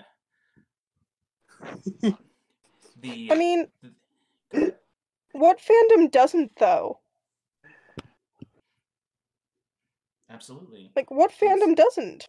the 3.01 3.29
I 3.33 3.35
mean, 3.35 3.67
the- 3.83 3.91
what 5.35 5.59
fandom 5.61 6.11
doesn't, 6.11 6.53
though? 6.59 7.01
absolutely. 10.31 10.91
Like, 10.97 11.11
what 11.11 11.31
fandom 11.33 11.77
doesn't? 11.77 12.29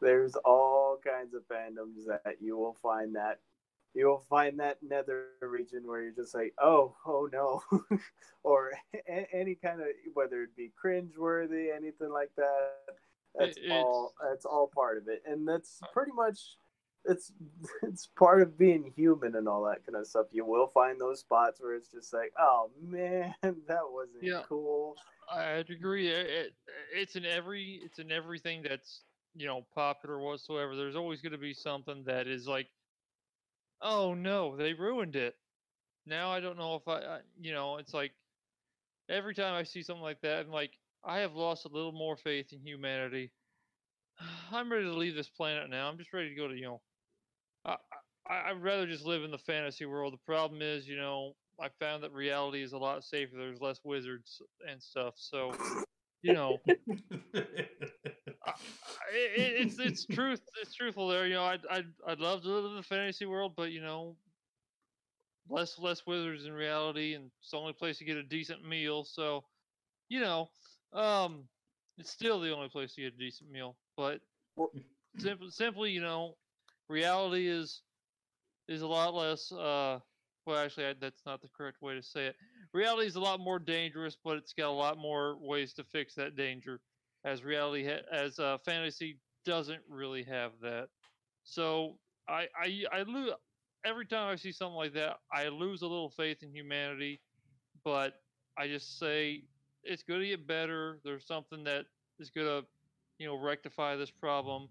There's 0.00 0.36
all 0.44 0.98
kinds 1.04 1.34
of 1.34 1.42
fandoms 1.48 2.06
that 2.06 2.36
you 2.40 2.56
will 2.56 2.76
find 2.82 3.16
that 3.16 3.40
you 3.94 4.06
will 4.06 4.22
find 4.30 4.60
that 4.60 4.78
nether 4.82 5.24
region 5.42 5.82
where 5.84 6.02
you're 6.02 6.12
just 6.12 6.34
like, 6.34 6.54
oh, 6.62 6.94
oh 7.06 7.28
no, 7.32 7.62
or 8.44 8.70
a- 8.94 9.28
any 9.34 9.54
kind 9.56 9.80
of 9.80 9.88
whether 10.14 10.42
it 10.44 10.54
be 10.56 10.70
cringeworthy, 10.82 11.74
anything 11.74 12.10
like 12.10 12.30
that. 12.36 12.74
That's 13.34 13.56
It- 13.56 13.70
all. 13.72 14.12
That's 14.28 14.44
all 14.44 14.70
part 14.72 14.98
of 14.98 15.08
it, 15.08 15.22
and 15.26 15.46
that's 15.48 15.80
pretty 15.92 16.12
much. 16.12 16.56
It's 17.04 17.32
it's 17.82 18.06
part 18.06 18.42
of 18.42 18.58
being 18.58 18.92
human 18.96 19.34
and 19.36 19.48
all 19.48 19.64
that 19.64 19.84
kind 19.86 19.96
of 19.96 20.06
stuff. 20.06 20.26
You 20.32 20.44
will 20.44 20.66
find 20.66 21.00
those 21.00 21.20
spots 21.20 21.60
where 21.60 21.74
it's 21.74 21.90
just 21.90 22.12
like, 22.12 22.32
oh 22.38 22.70
man, 22.80 23.34
that 23.42 23.82
wasn't 23.90 24.22
Yeah. 24.22 24.42
cool. 24.42 24.96
I'd 25.30 25.70
agree. 25.70 26.08
It, 26.08 26.26
it, 26.26 26.52
it's 26.94 27.16
in 27.16 27.24
every 27.24 27.80
it's 27.84 27.98
in 27.98 28.10
everything 28.10 28.62
that's 28.62 29.04
you 29.34 29.46
know 29.46 29.66
popular 29.74 30.18
whatsoever. 30.18 30.76
There's 30.76 30.96
always 30.96 31.20
going 31.20 31.32
to 31.32 31.38
be 31.38 31.54
something 31.54 32.04
that 32.04 32.26
is 32.26 32.46
like, 32.48 32.68
oh 33.80 34.14
no, 34.14 34.56
they 34.56 34.72
ruined 34.74 35.16
it. 35.16 35.36
Now 36.06 36.30
I 36.32 36.40
don't 36.40 36.58
know 36.58 36.76
if 36.76 36.88
I, 36.88 37.00
I 37.00 37.20
you 37.40 37.52
know, 37.52 37.76
it's 37.78 37.94
like 37.94 38.12
every 39.08 39.34
time 39.34 39.54
I 39.54 39.64
see 39.64 39.82
something 39.82 40.02
like 40.02 40.20
that, 40.22 40.46
I'm 40.46 40.52
like, 40.52 40.78
I 41.04 41.18
have 41.18 41.34
lost 41.34 41.64
a 41.66 41.68
little 41.68 41.92
more 41.92 42.16
faith 42.16 42.52
in 42.52 42.60
humanity. 42.60 43.32
I'm 44.52 44.70
ready 44.72 44.84
to 44.86 44.94
leave 44.94 45.14
this 45.14 45.28
planet 45.30 45.70
now. 45.70 45.88
I'm 45.88 45.98
just 45.98 46.12
ready 46.12 46.30
to 46.30 46.34
go 46.34 46.48
to 46.48 46.54
you 46.56 46.62
know. 46.62 46.82
I, 47.68 47.76
I 48.28 48.50
I'd 48.50 48.62
rather 48.62 48.86
just 48.86 49.04
live 49.04 49.22
in 49.24 49.30
the 49.30 49.38
fantasy 49.38 49.86
world. 49.86 50.12
The 50.14 50.18
problem 50.26 50.62
is, 50.62 50.88
you 50.88 50.96
know, 50.96 51.34
I 51.60 51.68
found 51.80 52.02
that 52.02 52.12
reality 52.12 52.62
is 52.62 52.72
a 52.72 52.78
lot 52.78 53.04
safer. 53.04 53.36
There's 53.36 53.60
less 53.60 53.80
wizards 53.84 54.40
and 54.68 54.82
stuff. 54.82 55.14
So, 55.16 55.52
you 56.22 56.32
know, 56.34 56.58
I, 56.66 58.52
it, 59.12 59.66
it's 59.66 59.78
it's 59.78 60.06
truth. 60.06 60.40
It's 60.62 60.74
truthful 60.74 61.08
there. 61.08 61.26
You 61.26 61.34
know, 61.34 61.44
I'd 61.44 61.66
I'd 61.70 61.86
I'd 62.06 62.20
love 62.20 62.42
to 62.42 62.48
live 62.48 62.64
in 62.66 62.76
the 62.76 62.82
fantasy 62.82 63.26
world, 63.26 63.54
but 63.56 63.70
you 63.72 63.80
know, 63.82 64.16
less 65.48 65.78
less 65.78 66.06
wizards 66.06 66.46
in 66.46 66.52
reality, 66.52 67.14
and 67.14 67.30
it's 67.40 67.50
the 67.50 67.56
only 67.58 67.72
place 67.72 67.98
to 67.98 68.04
get 68.04 68.16
a 68.16 68.22
decent 68.22 68.64
meal. 68.66 69.04
So, 69.04 69.44
you 70.08 70.20
know, 70.20 70.50
um, 70.92 71.48
it's 71.98 72.10
still 72.10 72.40
the 72.40 72.54
only 72.54 72.68
place 72.68 72.94
to 72.94 73.02
get 73.02 73.14
a 73.14 73.18
decent 73.18 73.50
meal. 73.50 73.76
But 73.96 74.20
Well- 74.56 74.70
simply, 75.18 75.50
simply, 75.50 75.90
you 75.90 76.00
know, 76.00 76.36
reality 76.88 77.48
is 77.48 77.82
is 78.68 78.82
a 78.82 78.86
lot 78.86 79.14
less. 79.14 79.50
Uh, 79.52 79.98
well, 80.46 80.58
actually, 80.58 80.86
I, 80.86 80.94
that's 81.00 81.22
not 81.26 81.42
the 81.42 81.48
correct 81.48 81.82
way 81.82 81.94
to 81.94 82.02
say 82.02 82.26
it. 82.26 82.36
Reality 82.72 83.06
is 83.06 83.16
a 83.16 83.20
lot 83.20 83.40
more 83.40 83.58
dangerous, 83.58 84.16
but 84.22 84.36
it's 84.36 84.52
got 84.52 84.68
a 84.68 84.70
lot 84.70 84.98
more 84.98 85.36
ways 85.40 85.74
to 85.74 85.84
fix 85.84 86.14
that 86.14 86.36
danger. 86.36 86.80
As 87.24 87.44
reality, 87.44 87.86
ha- 87.86 88.06
as 88.12 88.38
uh, 88.38 88.58
fantasy 88.64 89.18
doesn't 89.44 89.82
really 89.88 90.22
have 90.22 90.52
that. 90.62 90.88
So 91.44 91.98
I, 92.28 92.46
I, 92.58 92.84
I 92.92 93.02
lose 93.02 93.32
every 93.84 94.06
time 94.06 94.28
I 94.28 94.36
see 94.36 94.52
something 94.52 94.76
like 94.76 94.94
that. 94.94 95.16
I 95.32 95.48
lose 95.48 95.82
a 95.82 95.86
little 95.86 96.10
faith 96.10 96.42
in 96.42 96.54
humanity, 96.54 97.20
but 97.84 98.14
I 98.58 98.68
just 98.68 98.98
say 98.98 99.44
it's 99.84 100.02
going 100.02 100.20
to 100.20 100.26
get 100.26 100.46
better. 100.46 100.98
There's 101.04 101.26
something 101.26 101.64
that 101.64 101.86
is 102.18 102.30
going 102.30 102.46
to, 102.46 102.66
you 103.18 103.26
know, 103.26 103.36
rectify 103.36 103.96
this 103.96 104.10
problem, 104.10 104.68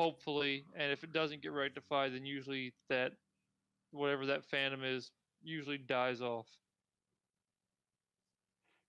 hopefully. 0.00 0.64
And 0.76 0.92
if 0.92 1.04
it 1.04 1.12
doesn't 1.12 1.42
get 1.42 1.52
rectified, 1.52 2.14
then 2.14 2.24
usually 2.26 2.74
that 2.88 3.12
whatever 3.92 4.26
that 4.26 4.48
fandom 4.50 4.84
is 4.84 5.12
usually 5.42 5.78
dies 5.78 6.20
off. 6.22 6.46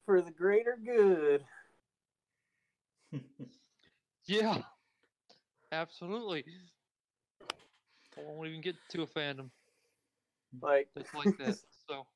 For 0.06 0.22
the 0.22 0.32
greater 0.32 0.78
good. 0.84 1.46
Yeah, 4.28 4.62
absolutely. 5.72 6.46
I 8.18 8.22
won't 8.22 8.48
even 8.48 8.62
get 8.62 8.76
to 8.92 9.02
a 9.04 9.08
fandom 9.08 9.50
Like 10.62 10.90
that's 10.96 11.14
like 11.14 11.38
that. 11.40 11.58
So, 11.90 12.08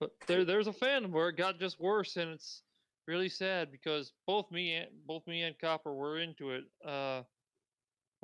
but 0.00 0.10
there, 0.26 0.44
there's 0.44 0.66
a 0.66 0.72
fandom 0.72 1.12
where 1.12 1.28
it 1.28 1.36
got 1.36 1.60
just 1.60 1.80
worse, 1.80 2.16
and 2.16 2.30
it's 2.30 2.62
really 3.06 3.28
sad 3.28 3.70
because 3.70 4.12
both 4.26 4.50
me 4.50 4.74
and 4.74 4.88
both 5.06 5.26
me 5.28 5.42
and 5.42 5.58
Copper 5.58 5.94
were 5.94 6.18
into 6.18 6.50
it 6.52 6.64
uh, 6.84 7.22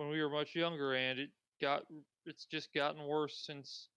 when 0.01 0.09
we 0.09 0.23
were 0.23 0.31
much 0.31 0.55
younger, 0.55 0.95
and 0.95 1.19
it 1.19 1.29
got 1.61 1.83
it's 2.25 2.47
just 2.47 2.73
gotten 2.73 3.07
worse 3.07 3.45
since 3.47 3.89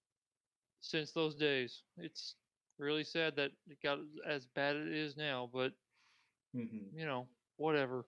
since 0.82 1.14
those 1.14 1.34
days. 1.34 1.84
It's 1.98 2.36
really 2.78 3.06
sad 3.06 3.38
that 3.38 3.52
it 3.70 3.82
got 3.82 4.00
as 4.28 4.46
bad 4.48 4.76
as 4.76 4.88
it 4.88 4.94
is 4.94 5.16
now, 5.16 5.50
but 5.54 5.72
Mhm. 6.54 6.92
you 6.94 7.06
know, 7.06 7.30
whatever. 7.56 8.06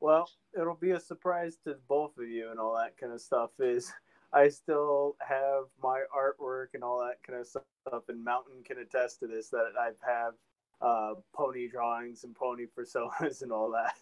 Well, 0.00 0.30
it'll 0.52 0.74
be 0.76 0.90
a 0.90 1.00
surprise 1.00 1.56
to 1.64 1.76
both 1.88 2.18
of 2.18 2.28
you 2.28 2.50
and 2.50 2.60
all 2.60 2.76
that 2.76 2.98
kind 2.98 3.12
of 3.12 3.22
stuff. 3.22 3.58
Is 3.58 3.90
I 4.34 4.48
still 4.50 5.16
have 5.20 5.64
my 5.82 6.04
artwork 6.14 6.74
and 6.74 6.84
all 6.84 6.98
that 7.00 7.22
kind 7.22 7.40
of 7.40 7.46
stuff. 7.46 8.08
And 8.10 8.22
Mountain 8.22 8.64
can 8.64 8.78
attest 8.78 9.20
to 9.20 9.26
this 9.26 9.48
that 9.48 9.72
I 9.80 9.92
have 10.06 10.34
uh, 10.82 11.14
pony 11.32 11.68
drawings 11.68 12.24
and 12.24 12.36
pony 12.36 12.66
personas 12.78 13.40
and 13.40 13.50
all 13.50 13.70
that 13.70 13.98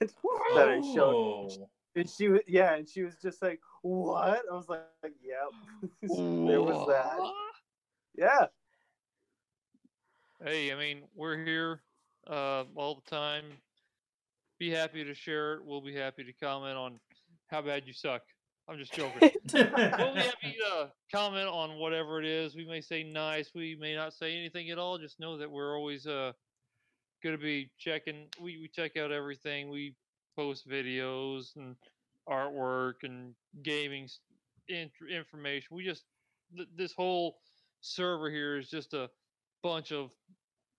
that 0.56 0.68
I 0.68 0.80
showed. 0.80 1.68
And 1.96 2.08
she 2.08 2.28
was 2.28 2.42
yeah, 2.46 2.74
and 2.74 2.86
she 2.86 3.02
was 3.02 3.14
just 3.22 3.40
like, 3.40 3.58
"What?" 3.82 4.42
I 4.50 4.54
was 4.54 4.68
like, 4.68 4.82
"Yep." 5.02 5.90
there 6.02 6.62
was 6.62 6.86
that. 6.88 7.18
Yeah. 8.16 8.46
Hey, 10.44 10.70
I 10.70 10.76
mean, 10.76 11.04
we're 11.14 11.42
here 11.42 11.80
uh, 12.28 12.64
all 12.74 13.02
the 13.02 13.10
time. 13.10 13.44
Be 14.58 14.70
happy 14.70 15.04
to 15.04 15.14
share 15.14 15.54
it. 15.54 15.64
We'll 15.64 15.80
be 15.80 15.94
happy 15.94 16.24
to 16.24 16.32
comment 16.34 16.76
on 16.76 17.00
how 17.48 17.62
bad 17.62 17.84
you 17.86 17.94
suck. 17.94 18.22
I'm 18.68 18.78
just 18.78 18.92
joking. 18.92 19.30
we'll 19.52 19.64
be 19.64 20.20
happy 20.20 20.56
to 20.58 20.90
comment 21.12 21.48
on 21.48 21.78
whatever 21.78 22.18
it 22.20 22.26
is. 22.26 22.54
We 22.54 22.66
may 22.66 22.80
say 22.80 23.02
nice. 23.04 23.52
We 23.54 23.76
may 23.76 23.94
not 23.94 24.12
say 24.12 24.36
anything 24.36 24.70
at 24.70 24.78
all. 24.78 24.98
Just 24.98 25.20
know 25.20 25.38
that 25.38 25.50
we're 25.50 25.76
always 25.76 26.06
uh, 26.06 26.32
going 27.22 27.36
to 27.36 27.42
be 27.42 27.70
checking. 27.78 28.26
We, 28.40 28.58
we 28.58 28.68
check 28.68 28.96
out 28.96 29.12
everything. 29.12 29.70
We 29.70 29.94
post 30.36 30.68
videos 30.68 31.56
and 31.56 31.74
artwork 32.28 33.02
and 33.02 33.34
gaming 33.62 34.08
information. 34.68 35.68
We 35.76 35.84
just, 35.84 36.04
this 36.76 36.92
whole 36.92 37.38
server 37.80 38.30
here 38.30 38.58
is 38.58 38.68
just 38.68 38.94
a 38.94 39.08
bunch 39.62 39.90
of 39.92 40.10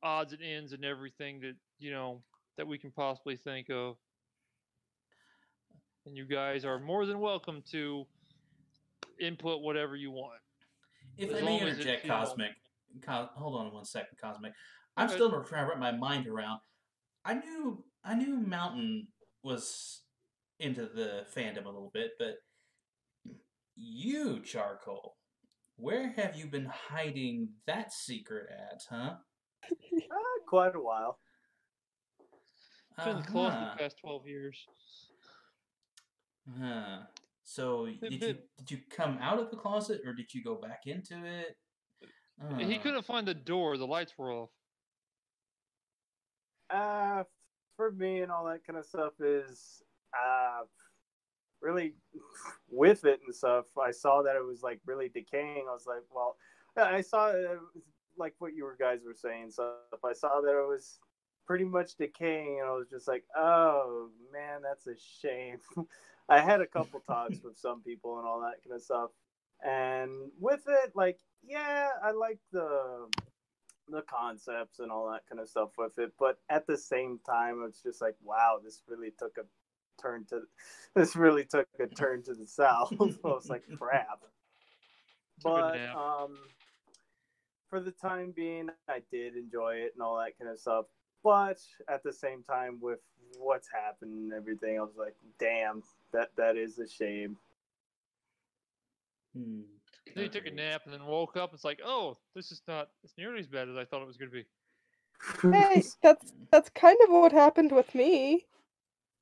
odds 0.03 0.33
and 0.33 0.41
ends 0.43 0.73
and 0.73 0.85
everything 0.85 1.39
that, 1.41 1.55
you 1.79 1.91
know, 1.91 2.21
that 2.57 2.67
we 2.67 2.77
can 2.77 2.91
possibly 2.91 3.35
think 3.35 3.69
of. 3.69 3.95
And 6.05 6.15
you 6.15 6.25
guys 6.25 6.63
are 6.63 6.79
more 6.79 7.05
than 7.05 7.19
welcome 7.19 7.63
to 7.71 8.05
input 9.19 9.61
whatever 9.61 9.95
you 9.95 10.11
want. 10.11 10.39
If 11.17 11.31
As 11.31 11.37
I 11.37 11.45
may 11.45 11.45
long 11.59 11.61
as 11.61 11.67
it's, 11.69 11.79
interject, 11.79 12.05
know- 12.05 12.13
Cosmic, 12.19 12.51
Co- 13.05 13.29
hold 13.35 13.59
on 13.59 13.73
one 13.73 13.85
second, 13.85 14.17
Cosmic. 14.21 14.53
I'm 14.95 15.09
still 15.09 15.29
trying 15.43 15.65
to 15.65 15.69
wrap 15.69 15.79
my 15.79 15.91
mind 15.91 16.25
around. 16.27 16.59
I 17.25 17.35
knew 17.35 17.83
I 18.03 18.15
knew 18.15 18.37
Mountain 18.37 19.07
was 19.47 20.01
into 20.59 20.81
the 20.85 21.25
fandom 21.35 21.63
a 21.65 21.69
little 21.69 21.91
bit, 21.93 22.11
but 22.19 22.35
you, 23.75 24.41
Charcoal, 24.41 25.15
where 25.77 26.09
have 26.17 26.35
you 26.35 26.47
been 26.47 26.65
hiding 26.65 27.49
that 27.65 27.93
secret 27.93 28.47
at, 28.51 28.81
huh? 28.89 29.15
Uh, 30.09 30.43
quite 30.47 30.75
a 30.75 30.79
while. 30.79 31.19
It's 32.97 33.05
been 33.05 33.21
close 33.23 33.51
Uh-huh. 33.51 33.71
the 33.75 33.83
past 33.83 33.97
12 33.99 34.27
years. 34.27 34.65
Huh. 36.59 36.99
So 37.43 37.87
did 38.01 38.13
you 38.13 38.19
did 38.57 38.71
you 38.71 38.79
come 38.89 39.17
out 39.21 39.39
of 39.39 39.51
the 39.51 39.57
closet 39.57 40.01
or 40.05 40.13
did 40.13 40.33
you 40.33 40.43
go 40.43 40.55
back 40.55 40.81
into 40.85 41.23
it? 41.25 41.57
He 42.59 42.75
Uh, 42.77 42.81
couldn't 42.81 43.05
find 43.05 43.27
the 43.27 43.33
door. 43.33 43.77
The 43.77 43.87
lights 43.87 44.13
were 44.17 44.31
off. 44.31 44.49
Uh, 46.69 47.23
for 47.77 47.91
me 47.91 48.21
and 48.21 48.31
all 48.31 48.43
that 48.45 48.65
kind 48.65 48.77
of 48.77 48.85
stuff 48.85 49.13
is 49.21 49.81
uh, 50.13 50.63
really 51.61 51.93
with 52.69 53.05
it 53.05 53.21
and 53.25 53.33
stuff. 53.33 53.65
I 53.81 53.91
saw 53.91 54.21
that 54.23 54.35
it 54.35 54.45
was 54.45 54.63
like 54.63 54.81
really 54.85 55.07
decaying. 55.07 55.67
I 55.69 55.73
was 55.73 55.85
like, 55.87 56.03
well, 56.13 56.35
I 56.75 57.01
saw 57.01 57.31
like 58.17 58.33
what 58.39 58.53
you 58.53 58.69
guys 58.79 58.99
were 59.05 59.15
saying 59.15 59.51
stuff. 59.51 59.75
I 60.03 60.13
saw 60.13 60.41
that 60.41 60.51
it 60.51 60.67
was 60.67 60.99
pretty 61.45 61.65
much 61.65 61.95
decaying, 61.95 62.59
and 62.59 62.67
I 62.67 62.73
was 62.73 62.89
just 62.89 63.07
like, 63.07 63.23
oh 63.35 64.09
man, 64.33 64.61
that's 64.61 64.87
a 64.87 64.99
shame. 65.21 65.59
I 66.29 66.41
had 66.41 66.59
a 66.59 66.67
couple 66.67 66.99
talks 67.07 67.41
with 67.41 67.57
some 67.57 67.81
people 67.81 68.17
and 68.17 68.27
all 68.27 68.41
that 68.41 68.61
kind 68.63 68.75
of 68.75 68.81
stuff, 68.81 69.11
and 69.65 70.11
with 70.39 70.63
it, 70.67 70.91
like, 70.93 71.19
yeah, 71.41 71.87
I 72.03 72.11
like 72.11 72.39
the 72.51 73.07
the 73.89 74.03
concepts 74.03 74.79
and 74.79 74.91
all 74.91 75.09
that 75.11 75.23
kind 75.29 75.39
of 75.39 75.49
stuff 75.49 75.69
with 75.77 75.97
it. 75.97 76.13
But 76.19 76.39
at 76.49 76.67
the 76.67 76.77
same 76.77 77.19
time, 77.25 77.63
it's 77.67 77.81
just 77.81 78.01
like, 78.01 78.15
wow, 78.23 78.59
this 78.63 78.81
really 78.87 79.11
took 79.17 79.37
a 79.37 79.43
turn 80.01 80.25
to 80.29 80.41
this 80.95 81.15
really 81.15 81.45
took 81.45 81.67
a 81.79 81.87
turn 81.87 82.23
to 82.23 82.33
the 82.33 82.47
south. 82.47 82.93
I 82.99 83.27
was 83.27 83.49
like, 83.49 83.63
crap. 83.77 84.19
But 85.43 85.79
um, 85.95 86.37
for 87.69 87.79
the 87.79 87.91
time 87.91 88.31
being, 88.35 88.69
I 88.89 89.01
did 89.11 89.35
enjoy 89.35 89.75
it 89.75 89.93
and 89.93 90.01
all 90.01 90.17
that 90.17 90.37
kind 90.39 90.51
of 90.51 90.59
stuff. 90.59 90.85
But 91.23 91.59
at 91.89 92.03
the 92.03 92.13
same 92.13 92.43
time, 92.43 92.79
with 92.81 92.99
what's 93.37 93.67
happened 93.71 94.13
and 94.13 94.33
everything, 94.33 94.79
I 94.79 94.81
was 94.81 94.95
like, 94.97 95.15
damn, 95.39 95.83
that 96.13 96.29
that 96.37 96.57
is 96.57 96.79
a 96.79 96.87
shame. 96.87 97.37
hmm, 99.35 99.61
Then 100.15 100.23
he 100.23 100.29
took 100.29 100.47
a 100.47 100.51
nap 100.51 100.81
and 100.85 100.93
then 100.93 101.05
woke 101.05 101.37
up. 101.37 101.51
And 101.51 101.57
it's 101.57 101.63
like, 101.63 101.79
oh, 101.85 102.17
this 102.35 102.51
is 102.51 102.61
not 102.67 102.89
it's 103.03 103.13
nearly 103.17 103.39
as 103.39 103.47
bad 103.47 103.69
as 103.69 103.75
I 103.75 103.85
thought 103.85 104.01
it 104.01 104.07
was 104.07 104.17
going 104.17 104.31
to 104.31 104.35
be. 104.35 104.45
Hey, 105.51 105.83
that's 106.01 106.33
that's 106.51 106.69
kind 106.69 106.97
of 107.03 107.09
what 107.09 107.31
happened 107.31 107.71
with 107.71 107.93
me. 107.95 108.45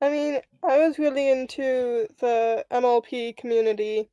I 0.00 0.10
mean, 0.10 0.40
I 0.62 0.78
was 0.78 0.98
really 0.98 1.30
into 1.30 2.06
the 2.20 2.64
MLP 2.70 3.36
community, 3.36 4.10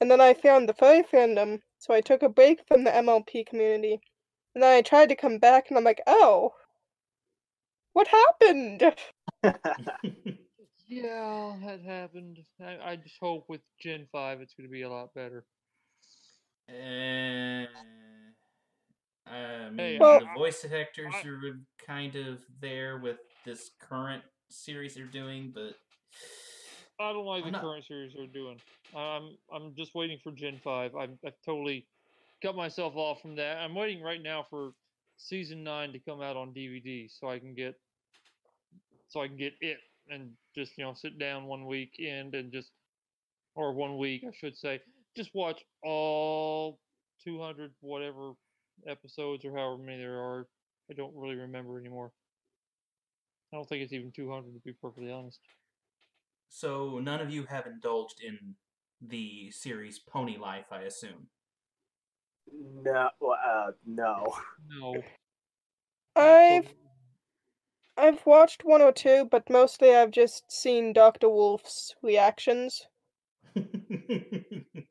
and 0.00 0.10
then 0.10 0.20
I 0.20 0.32
found 0.32 0.68
the 0.68 0.74
furry 0.74 1.02
fandom, 1.02 1.60
so 1.78 1.92
I 1.92 2.00
took 2.00 2.22
a 2.22 2.28
break 2.28 2.66
from 2.66 2.84
the 2.84 2.90
MLP 2.90 3.46
community. 3.46 4.00
And 4.54 4.62
then 4.62 4.72
I 4.72 4.80
tried 4.80 5.10
to 5.10 5.16
come 5.16 5.38
back, 5.38 5.66
and 5.68 5.76
I'm 5.76 5.84
like, 5.84 6.00
oh, 6.06 6.54
what 7.92 8.08
happened? 8.08 8.94
Yeah, 10.88 11.56
that 11.64 11.80
happened. 11.84 12.38
I, 12.60 12.92
I 12.92 12.96
just 12.96 13.16
hope 13.20 13.46
with 13.48 13.60
Gen 13.80 14.06
5 14.12 14.40
it's 14.40 14.54
going 14.54 14.68
to 14.68 14.72
be 14.72 14.82
a 14.82 14.90
lot 14.90 15.12
better. 15.14 15.44
Uh, 16.68 17.66
I 19.28 19.70
mean, 19.70 19.78
Hey, 19.78 19.98
Well- 19.98 20.20
the 20.20 20.26
voice 20.36 20.64
actors 20.64 21.14
I- 21.14 21.22
are 21.26 21.60
kind 21.78 22.16
of 22.16 22.44
there 22.60 22.98
with 22.98 23.18
this 23.44 23.70
current 23.78 24.24
series 24.48 24.94
they're 24.94 25.06
doing, 25.06 25.50
but 25.52 25.76
I 26.98 27.12
don't 27.12 27.26
like 27.26 27.40
I'm 27.44 27.48
the 27.48 27.52
not- 27.52 27.62
current 27.62 27.84
series 27.84 28.14
they're 28.14 28.26
doing. 28.26 28.60
I'm 28.94 29.36
I'm 29.52 29.74
just 29.74 29.94
waiting 29.94 30.18
for 30.20 30.32
Gen 30.32 30.58
5. 30.58 30.94
I'm, 30.96 31.18
I've 31.24 31.40
totally 31.44 31.86
cut 32.42 32.56
myself 32.56 32.94
off 32.96 33.20
from 33.20 33.34
that. 33.36 33.58
I'm 33.58 33.74
waiting 33.74 34.02
right 34.02 34.22
now 34.22 34.44
for 34.48 34.72
season 35.18 35.62
9 35.64 35.92
to 35.92 35.98
come 35.98 36.20
out 36.22 36.36
on 36.36 36.52
DVD 36.54 37.08
so 37.10 37.28
I 37.28 37.38
can 37.38 37.54
get 37.54 37.74
so 39.08 39.20
I 39.20 39.28
can 39.28 39.36
get 39.36 39.54
it 39.60 39.78
and 40.08 40.36
just, 40.54 40.76
you 40.78 40.84
know, 40.84 40.94
sit 40.94 41.18
down 41.18 41.46
one 41.46 41.66
weekend 41.66 42.34
and 42.34 42.52
just 42.52 42.70
or 43.54 43.72
one 43.72 43.98
week, 43.98 44.24
I 44.26 44.32
should 44.32 44.56
say, 44.56 44.80
just 45.16 45.30
watch 45.34 45.64
all 45.82 46.78
200 47.24 47.72
whatever 47.80 48.32
episodes 48.86 49.44
or 49.44 49.56
however 49.56 49.78
many 49.78 49.98
there 49.98 50.20
are. 50.20 50.46
I 50.90 50.94
don't 50.94 51.14
really 51.16 51.36
remember 51.36 51.78
anymore. 51.78 52.12
I 53.52 53.56
don't 53.56 53.68
think 53.68 53.82
it's 53.82 53.92
even 53.92 54.12
200 54.12 54.52
to 54.52 54.60
be 54.64 54.72
perfectly 54.72 55.10
honest. 55.10 55.40
so 56.48 56.98
none 56.98 57.20
of 57.20 57.30
you 57.30 57.44
have 57.44 57.66
indulged 57.66 58.20
in 58.22 58.54
the 59.00 59.50
series 59.50 59.98
Pony 59.98 60.36
Life, 60.36 60.66
I 60.70 60.82
assume. 60.82 61.28
no, 62.82 63.10
uh, 63.22 63.70
no. 63.86 64.24
No. 64.68 65.02
I've 66.16 66.72
I've 67.98 68.24
watched 68.26 68.64
one 68.64 68.82
or 68.82 68.92
two, 68.92 69.26
but 69.30 69.48
mostly 69.48 69.94
I've 69.94 70.10
just 70.10 70.50
seen 70.52 70.92
Dr. 70.92 71.28
Wolf's 71.28 71.94
reactions. 72.02 72.86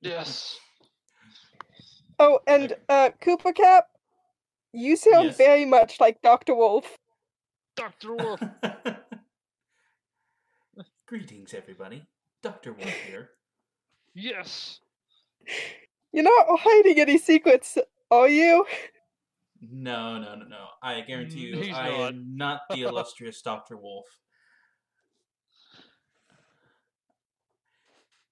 Yes. 0.06 0.56
Oh, 2.20 2.40
and 2.46 2.76
uh, 2.88 3.10
Cooper 3.20 3.52
Cap, 3.52 3.88
you 4.72 4.96
sound 4.96 5.30
Yes. 5.30 5.38
very 5.38 5.66
much 5.66 6.00
like 6.00 6.22
Dr. 6.22 6.54
Wolf. 6.54 7.00
Dr. 7.76 8.14
Wolf. 8.16 8.40
Greetings, 11.08 11.56
everybody. 11.56 12.04
Dr. 12.44 12.74
Wolf 12.74 12.94
here. 13.08 13.32
yes. 14.14 14.80
You're 16.14 16.24
not 16.24 16.46
hiding 16.60 17.00
any 17.00 17.18
secrets, 17.18 17.78
are 18.12 18.30
you? 18.30 18.66
No, 19.62 20.20
no, 20.20 20.36
no, 20.36 20.46
no. 20.46 20.68
I 20.82 21.02
guarantee 21.02 21.40
you, 21.40 21.58
He's 21.62 21.76
I 21.76 21.90
not. 21.90 22.14
am 22.14 22.38
not 22.38 22.62
the 22.70 22.84
illustrious 22.84 23.42
Dr. 23.42 23.78
Wolf. 23.78 24.06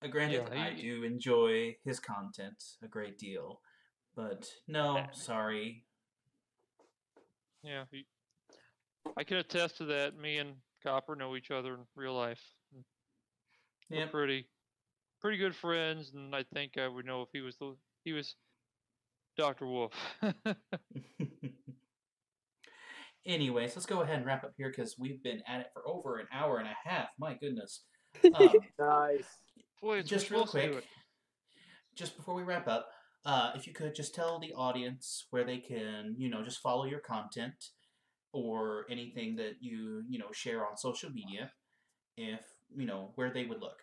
Granted, 0.10 0.48
Yeah, 0.52 0.62
I 0.64 0.74
do 0.74 1.04
enjoy 1.04 1.76
his 1.86 2.00
content 2.00 2.62
a 2.84 2.88
great 2.88 3.18
deal, 3.18 3.62
but 4.16 4.50
no, 4.68 4.98
Uh, 4.98 5.12
sorry. 5.12 5.86
Yeah. 7.64 7.86
He, 7.92 8.06
I 9.16 9.24
can 9.24 9.38
attest 9.38 9.78
to 9.78 9.86
that. 9.86 10.18
Me 10.18 10.38
and 10.40 10.56
Copper 10.84 11.16
know 11.16 11.36
each 11.36 11.52
other 11.52 11.76
in 11.76 11.88
real 11.96 12.14
life. 12.16 12.42
and 12.74 12.84
We're 13.90 13.98
Yep. 14.00 14.12
pretty, 14.12 14.50
pretty 15.22 15.38
good 15.38 15.56
friends, 15.56 16.12
and 16.14 16.36
I 16.36 16.44
think 16.44 16.78
I 16.78 16.88
would 16.88 17.06
know 17.06 17.22
if 17.22 17.30
he 17.32 17.40
was 17.42 17.56
the 17.58 17.78
he 18.04 18.12
was 18.12 18.36
Dr. 19.38 19.66
Wolf. 19.66 19.94
Anyways, 23.26 23.74
let's 23.78 23.86
go 23.86 24.02
ahead 24.02 24.18
and 24.18 24.26
wrap 24.26 24.44
up 24.44 24.52
here 24.58 24.68
because 24.70 24.98
we've 25.00 25.24
been 25.24 25.42
at 25.48 25.62
it 25.62 25.68
for 25.74 25.88
over 25.88 26.18
an 26.20 26.28
hour 26.34 26.58
and 26.58 26.68
a 26.68 26.76
half. 26.90 27.08
My 27.18 27.34
goodness. 27.36 27.86
Um, 28.36 28.50
Nice. 28.78 29.38
Boy, 29.84 29.98
it's 29.98 30.10
just 30.10 30.30
real 30.30 30.46
supposed 30.46 30.54
to 30.54 30.68
do 30.68 30.74
quick, 30.76 30.86
just 31.94 32.16
before 32.16 32.36
we 32.36 32.44
wrap 32.44 32.70
up, 32.70 32.88
uh, 33.26 33.52
if 33.54 33.68
you 33.68 33.74
could 33.74 33.94
just 33.94 34.16
tell 34.16 34.40
the 34.40 34.54
audience 34.54 35.26
where 35.30 35.44
they 35.44 35.58
can, 35.58 36.16
you 36.18 36.30
know, 36.30 36.42
just 36.42 36.60
follow 36.62 36.86
your 36.86 37.02
content 37.02 37.72
or 38.32 38.86
anything 38.90 39.36
that 39.36 39.56
you, 39.60 40.04
you 40.10 40.20
know, 40.20 40.32
share 40.32 40.66
on 40.66 40.78
social 40.78 41.10
media, 41.10 41.52
if 42.16 42.46
you 42.74 42.86
know 42.86 43.12
where 43.16 43.30
they 43.30 43.46
would 43.46 43.60
look. 43.60 43.82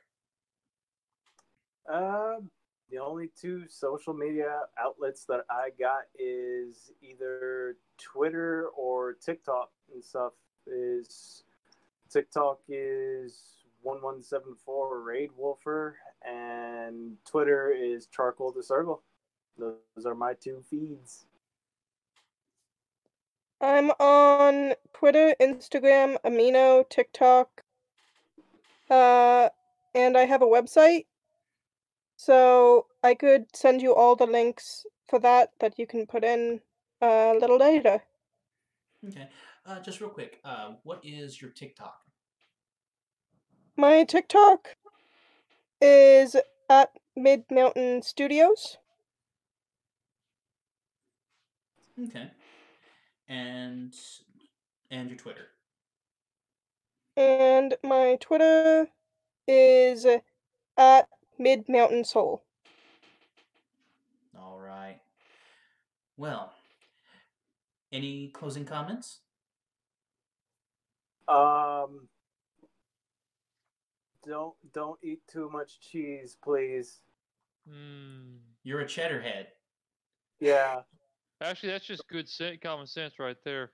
Um, 1.92 2.50
the 2.90 2.96
only 2.96 3.30
two 3.38 3.64
social 3.68 4.14
media 4.14 4.60
outlets 4.78 5.26
that 5.26 5.44
I 5.50 5.68
got 5.78 6.04
is 6.18 6.92
either 7.02 7.76
Twitter 7.98 8.68
or 8.74 9.12
TikTok 9.12 9.68
and 9.92 10.02
stuff. 10.02 10.32
Is 10.66 11.44
TikTok 12.10 12.60
is 12.68 13.59
one 13.82 14.02
one 14.02 14.22
seven 14.22 14.54
four 14.64 15.02
Raid 15.02 15.30
Wolfer 15.36 15.96
and 16.26 17.16
Twitter 17.24 17.70
is 17.70 18.06
Charcoal 18.06 18.52
the 18.52 18.60
Sergal. 18.60 19.00
Those 19.58 20.06
are 20.06 20.14
my 20.14 20.34
two 20.34 20.62
feeds. 20.68 21.26
I'm 23.60 23.90
on 24.00 24.74
Twitter, 24.94 25.34
Instagram, 25.40 26.16
Amino, 26.24 26.88
TikTok, 26.88 27.62
uh, 28.88 29.50
and 29.94 30.16
I 30.16 30.24
have 30.24 30.40
a 30.40 30.46
website. 30.46 31.04
So 32.16 32.86
I 33.02 33.14
could 33.14 33.54
send 33.54 33.82
you 33.82 33.94
all 33.94 34.16
the 34.16 34.26
links 34.26 34.86
for 35.08 35.18
that 35.20 35.52
that 35.60 35.78
you 35.78 35.86
can 35.86 36.06
put 36.06 36.24
in 36.24 36.60
uh, 37.02 37.34
a 37.34 37.38
little 37.38 37.58
later. 37.58 38.02
Okay. 39.06 39.28
Uh, 39.66 39.80
just 39.80 40.00
real 40.00 40.10
quick, 40.10 40.40
uh, 40.44 40.72
what 40.84 41.00
is 41.02 41.40
your 41.40 41.50
TikTok? 41.50 42.00
My 43.80 44.04
TikTok 44.04 44.76
is 45.80 46.36
at 46.68 46.90
Mid 47.16 47.44
Mountain 47.50 48.02
Studios. 48.02 48.76
Okay. 51.98 52.30
And 53.26 53.94
and 54.90 55.08
your 55.08 55.16
Twitter. 55.16 55.46
And 57.16 57.74
my 57.82 58.18
Twitter 58.20 58.88
is 59.48 60.06
at 60.76 61.08
Mid 61.38 61.66
Mountain 61.66 62.04
Sol. 62.04 62.42
All 64.38 64.60
right. 64.60 65.00
Well, 66.18 66.52
any 67.90 68.28
closing 68.28 68.66
comments? 68.66 69.20
Um, 71.26 72.08
don't 74.26 74.54
don't 74.72 74.98
eat 75.02 75.20
too 75.30 75.48
much 75.50 75.80
cheese, 75.80 76.36
please. 76.42 77.00
Mm. 77.68 78.38
You're 78.62 78.80
a 78.80 78.86
cheddar 78.86 79.20
head. 79.20 79.48
Yeah. 80.40 80.80
Actually, 81.42 81.70
that's 81.72 81.86
just 81.86 82.06
good 82.08 82.28
sense, 82.28 82.58
common 82.62 82.86
sense 82.86 83.14
right 83.18 83.36
there. 83.44 83.72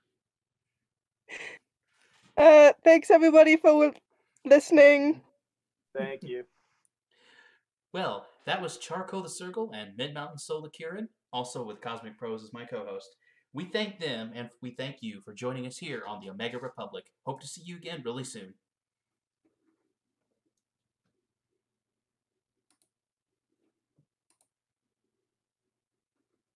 Uh, 2.37 2.71
thanks 2.83 3.09
everybody 3.09 3.57
for 3.57 3.91
listening. 4.45 5.21
Thank 5.97 6.21
you. 6.23 6.43
Well, 7.93 8.27
that 8.45 8.61
was 8.61 8.77
Charco 8.77 9.23
the 9.23 9.29
Sergal 9.29 9.71
and 9.73 9.97
Mid 9.97 10.13
Mountain 10.13 10.37
Sol 10.37 10.61
the 10.61 10.69
Kirin, 10.69 11.07
also 11.33 11.65
with 11.65 11.81
Cosmic 11.81 12.17
Prose 12.17 12.43
as 12.43 12.53
my 12.53 12.63
co 12.63 12.85
host. 12.85 13.15
We 13.53 13.65
thank 13.65 13.99
them 13.99 14.31
and 14.35 14.49
we 14.61 14.71
thank 14.71 14.97
you 15.01 15.21
for 15.25 15.33
joining 15.33 15.65
us 15.65 15.77
here 15.77 16.03
on 16.07 16.21
the 16.21 16.29
Omega 16.29 16.59
Republic. 16.59 17.05
Hope 17.25 17.41
to 17.41 17.47
see 17.47 17.63
you 17.65 17.75
again 17.75 18.03
really 18.05 18.23
soon. 18.23 18.53